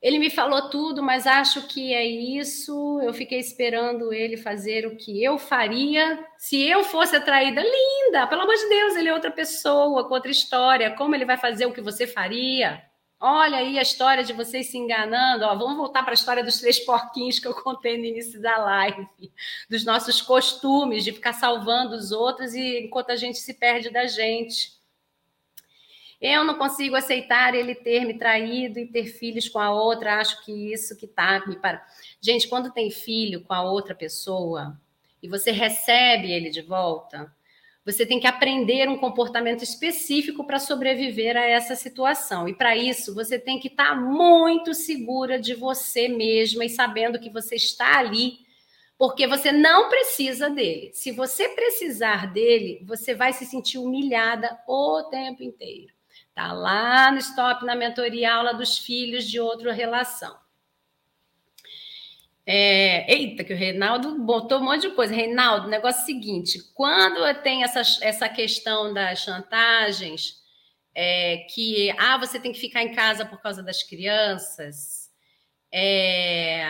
Ele 0.03 0.19
me 0.19 0.29
falou 0.29 0.69
tudo, 0.69 1.01
mas 1.01 1.25
acho 1.25 1.65
que 1.65 1.93
é 1.93 2.05
isso. 2.05 2.99
Eu 3.01 3.13
fiquei 3.13 3.39
esperando 3.39 4.11
ele 4.11 4.35
fazer 4.35 4.85
o 4.85 4.97
que 4.97 5.23
eu 5.23 5.37
faria 5.37 6.27
se 6.37 6.61
eu 6.61 6.83
fosse 6.83 7.15
atraída. 7.15 7.63
Linda, 7.63 8.27
pelo 8.27 8.41
amor 8.41 8.53
de 8.53 8.67
Deus, 8.67 8.97
ele 8.97 9.07
é 9.07 9.13
outra 9.13 9.31
pessoa, 9.31 10.05
com 10.05 10.13
outra 10.13 10.29
história. 10.29 10.91
Como 10.91 11.15
ele 11.15 11.23
vai 11.23 11.37
fazer 11.37 11.65
o 11.67 11.71
que 11.71 11.79
você 11.79 12.05
faria? 12.05 12.83
Olha 13.17 13.59
aí 13.59 13.79
a 13.79 13.81
história 13.81 14.25
de 14.25 14.33
vocês 14.33 14.67
se 14.67 14.77
enganando. 14.77 15.45
Ó, 15.45 15.55
vamos 15.55 15.77
voltar 15.77 16.03
para 16.03 16.11
a 16.11 16.13
história 16.13 16.43
dos 16.43 16.59
três 16.59 16.77
porquinhos 16.79 17.39
que 17.39 17.47
eu 17.47 17.53
contei 17.53 17.97
no 17.97 18.03
início 18.03 18.41
da 18.41 18.57
live, 18.57 19.07
dos 19.69 19.85
nossos 19.85 20.21
costumes 20.21 21.05
de 21.05 21.13
ficar 21.13 21.31
salvando 21.31 21.95
os 21.95 22.11
outros 22.11 22.53
e 22.53 22.81
enquanto 22.81 23.11
a 23.11 23.15
gente 23.15 23.37
se 23.37 23.53
perde 23.53 23.89
da 23.89 24.05
gente. 24.05 24.82
Eu 26.23 26.45
não 26.45 26.57
consigo 26.57 26.95
aceitar 26.95 27.53
ele 27.53 27.75
ter 27.75 28.05
me 28.05 28.13
traído 28.13 28.79
e 28.79 28.87
ter 28.87 29.07
filhos 29.07 29.49
com 29.49 29.59
a 29.59 29.73
outra. 29.73 30.21
Acho 30.21 30.41
que 30.45 30.71
isso 30.71 30.95
que 30.95 31.05
tá 31.05 31.43
me 31.45 31.57
para. 31.57 31.85
Gente, 32.21 32.47
quando 32.47 32.71
tem 32.71 32.89
filho 32.89 33.41
com 33.41 33.53
a 33.53 33.61
outra 33.61 33.93
pessoa 33.93 34.79
e 35.21 35.27
você 35.27 35.51
recebe 35.51 36.31
ele 36.31 36.49
de 36.49 36.61
volta, 36.61 37.29
você 37.85 38.05
tem 38.05 38.21
que 38.21 38.25
aprender 38.25 38.87
um 38.87 38.97
comportamento 38.97 39.65
específico 39.65 40.45
para 40.45 40.59
sobreviver 40.59 41.35
a 41.35 41.43
essa 41.43 41.75
situação. 41.75 42.47
E 42.47 42.53
para 42.53 42.73
isso, 42.73 43.13
você 43.13 43.37
tem 43.37 43.59
que 43.59 43.67
estar 43.67 43.89
tá 43.89 43.95
muito 43.95 44.73
segura 44.73 45.37
de 45.37 45.53
você 45.53 46.07
mesma 46.07 46.63
e 46.63 46.69
sabendo 46.69 47.19
que 47.19 47.29
você 47.29 47.55
está 47.55 47.99
ali, 47.99 48.37
porque 48.97 49.27
você 49.27 49.51
não 49.51 49.89
precisa 49.89 50.49
dele. 50.49 50.89
Se 50.93 51.11
você 51.11 51.49
precisar 51.49 52.31
dele, 52.31 52.81
você 52.85 53.13
vai 53.13 53.33
se 53.33 53.45
sentir 53.45 53.77
humilhada 53.77 54.57
o 54.65 55.03
tempo 55.11 55.43
inteiro. 55.43 55.92
Tá 56.33 56.51
lá 56.51 57.11
no 57.11 57.19
stop 57.19 57.63
na 57.65 57.75
mentoria 57.75 58.33
aula 58.33 58.53
dos 58.53 58.77
filhos 58.77 59.25
de 59.25 59.39
outra 59.39 59.71
relação. 59.71 60.35
É, 62.45 63.11
eita, 63.13 63.43
que 63.43 63.53
o 63.53 63.57
Reinaldo 63.57 64.19
botou 64.19 64.59
um 64.59 64.65
monte 64.65 64.89
de 64.89 64.95
coisa. 64.95 65.13
Reinaldo, 65.13 65.69
negócio 65.69 66.01
é 66.01 66.05
seguinte: 66.05 66.59
quando 66.73 67.41
tem 67.41 67.63
essa, 67.63 67.81
essa 68.01 68.27
questão 68.27 68.93
das 68.93 69.19
chantagens, 69.19 70.41
é, 70.93 71.45
que 71.53 71.91
ah, 71.97 72.17
você 72.17 72.39
tem 72.39 72.51
que 72.51 72.59
ficar 72.59 72.83
em 72.83 72.93
casa 72.93 73.25
por 73.25 73.41
causa 73.41 73.63
das 73.63 73.81
crianças, 73.83 75.09
é, 75.71 76.67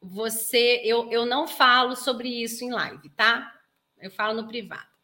você 0.00 0.80
eu, 0.84 1.10
eu 1.10 1.26
não 1.26 1.48
falo 1.48 1.96
sobre 1.96 2.28
isso 2.28 2.64
em 2.64 2.70
live, 2.70 3.08
tá? 3.10 3.52
Eu 4.00 4.10
falo 4.10 4.40
no 4.40 4.46
privado. 4.46 4.97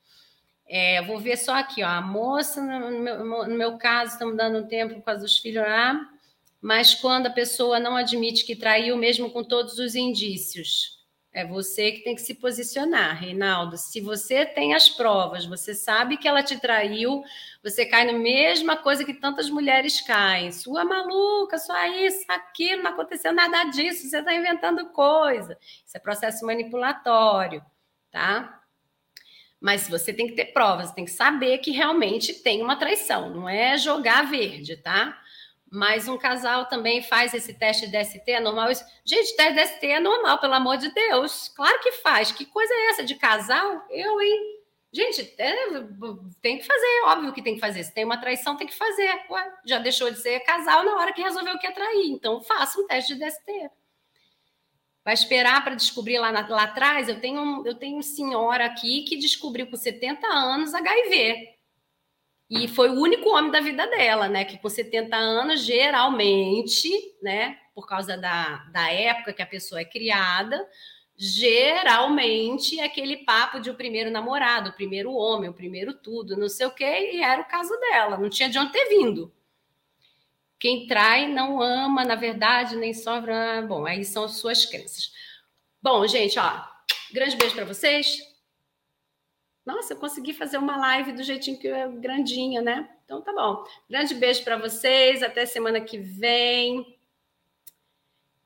É, 0.66 1.02
vou 1.02 1.18
ver 1.18 1.36
só 1.36 1.54
aqui, 1.54 1.82
ó. 1.82 1.88
A 1.88 2.00
moça, 2.00 2.60
no 2.62 3.00
meu, 3.00 3.24
no 3.24 3.54
meu 3.54 3.76
caso, 3.78 4.12
estamos 4.12 4.36
dando 4.36 4.66
tempo 4.66 4.94
por 4.94 5.02
causa 5.02 5.20
dos 5.20 5.38
filhos 5.38 5.64
lá. 5.64 6.08
Mas 6.60 6.94
quando 6.94 7.26
a 7.26 7.30
pessoa 7.30 7.78
não 7.78 7.94
admite 7.94 8.44
que 8.44 8.56
traiu, 8.56 8.96
mesmo 8.96 9.30
com 9.30 9.44
todos 9.44 9.78
os 9.78 9.94
indícios. 9.94 10.94
É 11.34 11.44
você 11.44 11.90
que 11.90 12.04
tem 12.04 12.14
que 12.14 12.22
se 12.22 12.32
posicionar, 12.34 13.20
Reinaldo. 13.20 13.76
Se 13.76 14.00
você 14.00 14.46
tem 14.46 14.72
as 14.72 14.88
provas, 14.88 15.44
você 15.44 15.74
sabe 15.74 16.16
que 16.16 16.28
ela 16.28 16.44
te 16.44 16.58
traiu, 16.60 17.24
você 17.60 17.84
cai 17.84 18.04
na 18.04 18.12
mesma 18.16 18.76
coisa 18.76 19.04
que 19.04 19.12
tantas 19.12 19.50
mulheres 19.50 20.00
caem. 20.00 20.52
Sua 20.52 20.84
maluca, 20.84 21.58
só 21.58 21.74
isso, 21.86 22.24
aquilo, 22.28 22.84
não 22.84 22.92
aconteceu 22.92 23.32
nada 23.32 23.64
disso, 23.64 24.08
você 24.08 24.18
está 24.18 24.32
inventando 24.32 24.86
coisa. 24.90 25.58
Isso 25.84 25.96
é 25.96 26.00
processo 26.00 26.46
manipulatório, 26.46 27.64
tá? 28.12 28.63
Mas 29.64 29.88
você 29.88 30.12
tem 30.12 30.26
que 30.26 30.34
ter 30.34 30.52
provas, 30.52 30.92
tem 30.92 31.06
que 31.06 31.10
saber 31.10 31.56
que 31.56 31.70
realmente 31.70 32.34
tem 32.34 32.60
uma 32.60 32.76
traição, 32.76 33.30
não 33.30 33.48
é 33.48 33.78
jogar 33.78 34.28
verde, 34.28 34.76
tá? 34.76 35.18
mas 35.70 36.06
um 36.06 36.18
casal 36.18 36.66
também 36.66 37.02
faz 37.02 37.32
esse 37.34 37.54
teste 37.54 37.86
de 37.86 37.98
DST, 37.98 38.30
é 38.30 38.40
normal 38.40 38.70
isso? 38.70 38.84
Gente, 39.04 39.34
teste 39.34 39.54
de 39.54 39.64
DST 39.64 39.86
é 39.86 40.00
normal, 40.00 40.38
pelo 40.38 40.54
amor 40.54 40.76
de 40.76 40.92
Deus. 40.94 41.48
Claro 41.48 41.80
que 41.80 41.90
faz. 41.92 42.30
Que 42.30 42.44
coisa 42.44 42.72
é 42.72 42.90
essa 42.90 43.04
de 43.04 43.16
casal? 43.16 43.84
Eu, 43.90 44.20
hein? 44.20 44.60
Gente, 44.92 45.34
é, 45.36 45.54
tem 46.40 46.58
que 46.58 46.64
fazer, 46.64 47.02
óbvio 47.06 47.32
que 47.32 47.42
tem 47.42 47.54
que 47.54 47.60
fazer. 47.60 47.82
Se 47.82 47.92
tem 47.92 48.04
uma 48.04 48.20
traição, 48.20 48.56
tem 48.56 48.68
que 48.68 48.76
fazer. 48.76 49.24
Ué, 49.28 49.52
já 49.66 49.80
deixou 49.80 50.08
de 50.12 50.20
ser 50.20 50.38
casal 50.40 50.84
na 50.84 50.94
hora 50.94 51.12
que 51.12 51.22
resolveu 51.22 51.58
que 51.58 51.66
ia 51.66 51.72
trair. 51.72 52.06
Então, 52.06 52.40
faça 52.40 52.80
um 52.80 52.86
teste 52.86 53.14
de 53.14 53.24
DST. 53.24 53.70
Vai 55.04 55.12
esperar 55.12 55.62
para 55.62 55.74
descobrir 55.74 56.18
lá, 56.18 56.32
na, 56.32 56.48
lá 56.48 56.62
atrás? 56.62 57.08
Eu 57.08 57.20
tenho, 57.20 57.62
eu 57.66 57.74
tenho 57.74 58.02
senhora 58.02 58.64
aqui 58.64 59.02
que 59.02 59.16
descobriu 59.16 59.66
com 59.66 59.76
70 59.76 60.26
anos 60.26 60.72
HIV. 60.72 61.54
E 62.48 62.68
foi 62.68 62.88
o 62.88 63.00
único 63.00 63.28
homem 63.28 63.50
da 63.50 63.60
vida 63.60 63.86
dela, 63.86 64.28
né? 64.28 64.44
Que 64.44 64.56
com 64.58 64.68
70 64.68 65.14
anos, 65.14 65.60
geralmente, 65.64 66.90
né? 67.22 67.58
Por 67.74 67.86
causa 67.86 68.16
da, 68.16 68.64
da 68.72 68.90
época 68.90 69.32
que 69.32 69.42
a 69.42 69.46
pessoa 69.46 69.80
é 69.80 69.84
criada, 69.84 70.66
geralmente 71.16 72.80
é 72.80 72.84
aquele 72.84 73.18
papo 73.18 73.60
de 73.60 73.70
o 73.70 73.74
primeiro 73.74 74.10
namorado, 74.10 74.70
o 74.70 74.74
primeiro 74.74 75.12
homem, 75.12 75.50
o 75.50 75.54
primeiro 75.54 75.94
tudo, 75.94 76.36
não 76.36 76.48
sei 76.48 76.66
o 76.66 76.70
quê, 76.70 77.12
e 77.14 77.22
era 77.22 77.42
o 77.42 77.46
caso 77.46 77.76
dela, 77.78 78.16
não 78.16 78.30
tinha 78.30 78.48
de 78.48 78.58
onde 78.58 78.72
ter 78.72 78.88
vindo. 78.88 79.32
Quem 80.64 80.86
trai 80.86 81.28
não 81.28 81.60
ama, 81.60 82.06
na 82.06 82.14
verdade, 82.14 82.74
nem 82.74 82.94
sobra. 82.94 83.60
Bom, 83.68 83.84
aí 83.84 84.02
são 84.02 84.26
suas 84.26 84.64
crenças. 84.64 85.12
Bom, 85.82 86.06
gente, 86.06 86.38
ó, 86.38 86.64
grande 87.12 87.36
beijo 87.36 87.54
para 87.54 87.66
vocês. 87.66 88.16
Nossa, 89.62 89.92
eu 89.92 89.98
consegui 89.98 90.32
fazer 90.32 90.56
uma 90.56 90.78
live 90.78 91.12
do 91.12 91.22
jeitinho 91.22 91.58
que 91.58 91.68
é 91.68 91.86
grandinha, 91.86 92.62
né? 92.62 92.88
Então 93.04 93.20
tá 93.20 93.30
bom. 93.34 93.62
Grande 93.90 94.14
beijo 94.14 94.42
para 94.42 94.56
vocês, 94.56 95.22
até 95.22 95.44
semana 95.44 95.82
que 95.82 95.98
vem. 95.98 96.98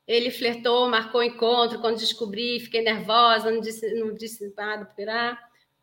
Ele 0.05 0.32
flertou, 0.32 0.89
marcou 0.89 1.23
encontro. 1.23 1.81
Quando 1.81 2.01
descobri, 2.01 2.59
fiquei 2.59 2.82
nervosa, 2.82 3.49
não 3.49 3.61
disse, 3.61 3.95
não 3.95 4.12
disse 4.12 4.53
nada 4.57 4.86
para 4.86 5.39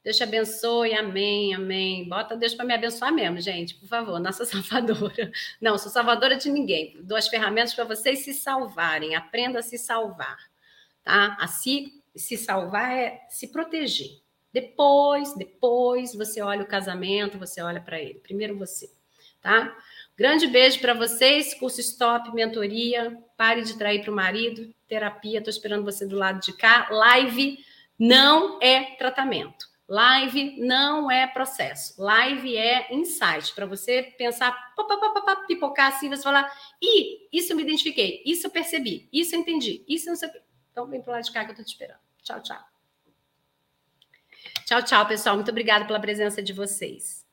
Deus 0.06 0.18
te 0.18 0.23
abençoe, 0.23 0.94
amém, 0.94 1.56
amém. 1.56 2.07
Bota 2.07 2.38
Deus 2.38 2.53
para 2.53 2.64
me 2.64 2.76
abençoar 2.76 3.11
mesmo, 3.11 3.41
gente, 3.41 3.73
por 3.73 3.90
favor, 3.90 4.19
nossa 4.19 4.45
salvadora. 4.45 5.32
Não, 5.60 5.80
sou 5.80 5.91
salvadora 5.91 6.36
de 6.36 6.48
ninguém. 6.48 6.95
Dou 7.02 7.18
as 7.18 7.27
ferramentas 7.27 7.73
para 7.73 7.86
vocês 7.86 8.19
se 8.19 8.32
salvarem. 8.32 9.15
Aprenda 9.15 9.57
a 9.57 9.64
se 9.64 9.80
salvar, 9.80 10.38
tá? 11.03 11.36
A 11.40 11.48
se, 11.48 12.03
se 12.15 12.38
salvar 12.38 12.95
é 12.95 13.26
se 13.30 13.48
proteger. 13.48 14.22
Depois, 14.53 15.34
depois 15.34 16.14
você 16.14 16.40
olha 16.40 16.61
o 16.61 16.68
casamento, 16.68 17.40
você 17.40 17.60
olha 17.64 17.82
para 17.82 17.99
ele. 17.99 18.19
Primeiro 18.19 18.56
você, 18.56 18.88
tá? 19.41 19.76
Grande 20.15 20.45
beijo 20.45 20.80
para 20.82 20.94
vocês. 20.94 21.56
Curso 21.56 21.82
Stop, 21.82 22.32
mentoria. 22.32 23.18
Pare 23.36 23.64
de 23.64 23.76
trair 23.76 24.03
para 24.03 24.11
o 24.11 24.15
marido. 24.15 24.72
Terapia. 24.88 25.40
Estou 25.40 25.49
esperando 25.49 25.84
você 25.84 26.06
do 26.06 26.15
lado 26.15 26.40
de 26.41 26.53
cá. 26.53 26.90
Live 26.91 27.57
não 27.98 28.60
é 28.61 28.95
tratamento. 28.98 29.73
Live 29.88 30.60
não 30.60 31.12
é 31.12 31.28
processo. 31.28 32.02
Live 32.02 32.57
é 32.57 32.94
insight. 32.94 33.53
Para 33.53 33.66
você 33.68 34.02
pensar, 34.18 34.74
pipocar 35.48 35.94
assim, 35.94 36.10
você 36.10 36.24
falar, 36.24 36.52
e 36.82 37.28
isso 37.32 37.53
eu 37.53 37.57
me 37.57 37.64
identifiquei, 37.64 38.24
isso 38.26 38.48
eu 38.48 38.52
percebi, 38.52 39.07
isso 39.14 39.36
eu 39.36 39.40
entendi, 39.40 39.86
isso 39.88 40.07
eu 40.07 40.12
não 40.12 40.18
sei 40.18 40.30
o 40.30 40.32
quê. 40.32 40.41
Então 40.72 40.88
vem 40.88 41.02
para 41.02 41.14
lado 41.14 41.24
de 41.24 41.32
cá 41.32 41.44
que 41.44 41.52
eu 41.52 41.53
estou 41.53 41.66
te 41.66 41.70
esperando. 41.70 41.99
Tchau, 42.24 42.41
tchau. 42.41 42.64
Tchau, 44.66 44.84
tchau, 44.84 45.07
pessoal. 45.07 45.36
Muito 45.36 45.52
obrigada 45.52 45.86
pela 45.86 45.99
presença 45.99 46.41
de 46.41 46.52
vocês. 46.52 47.24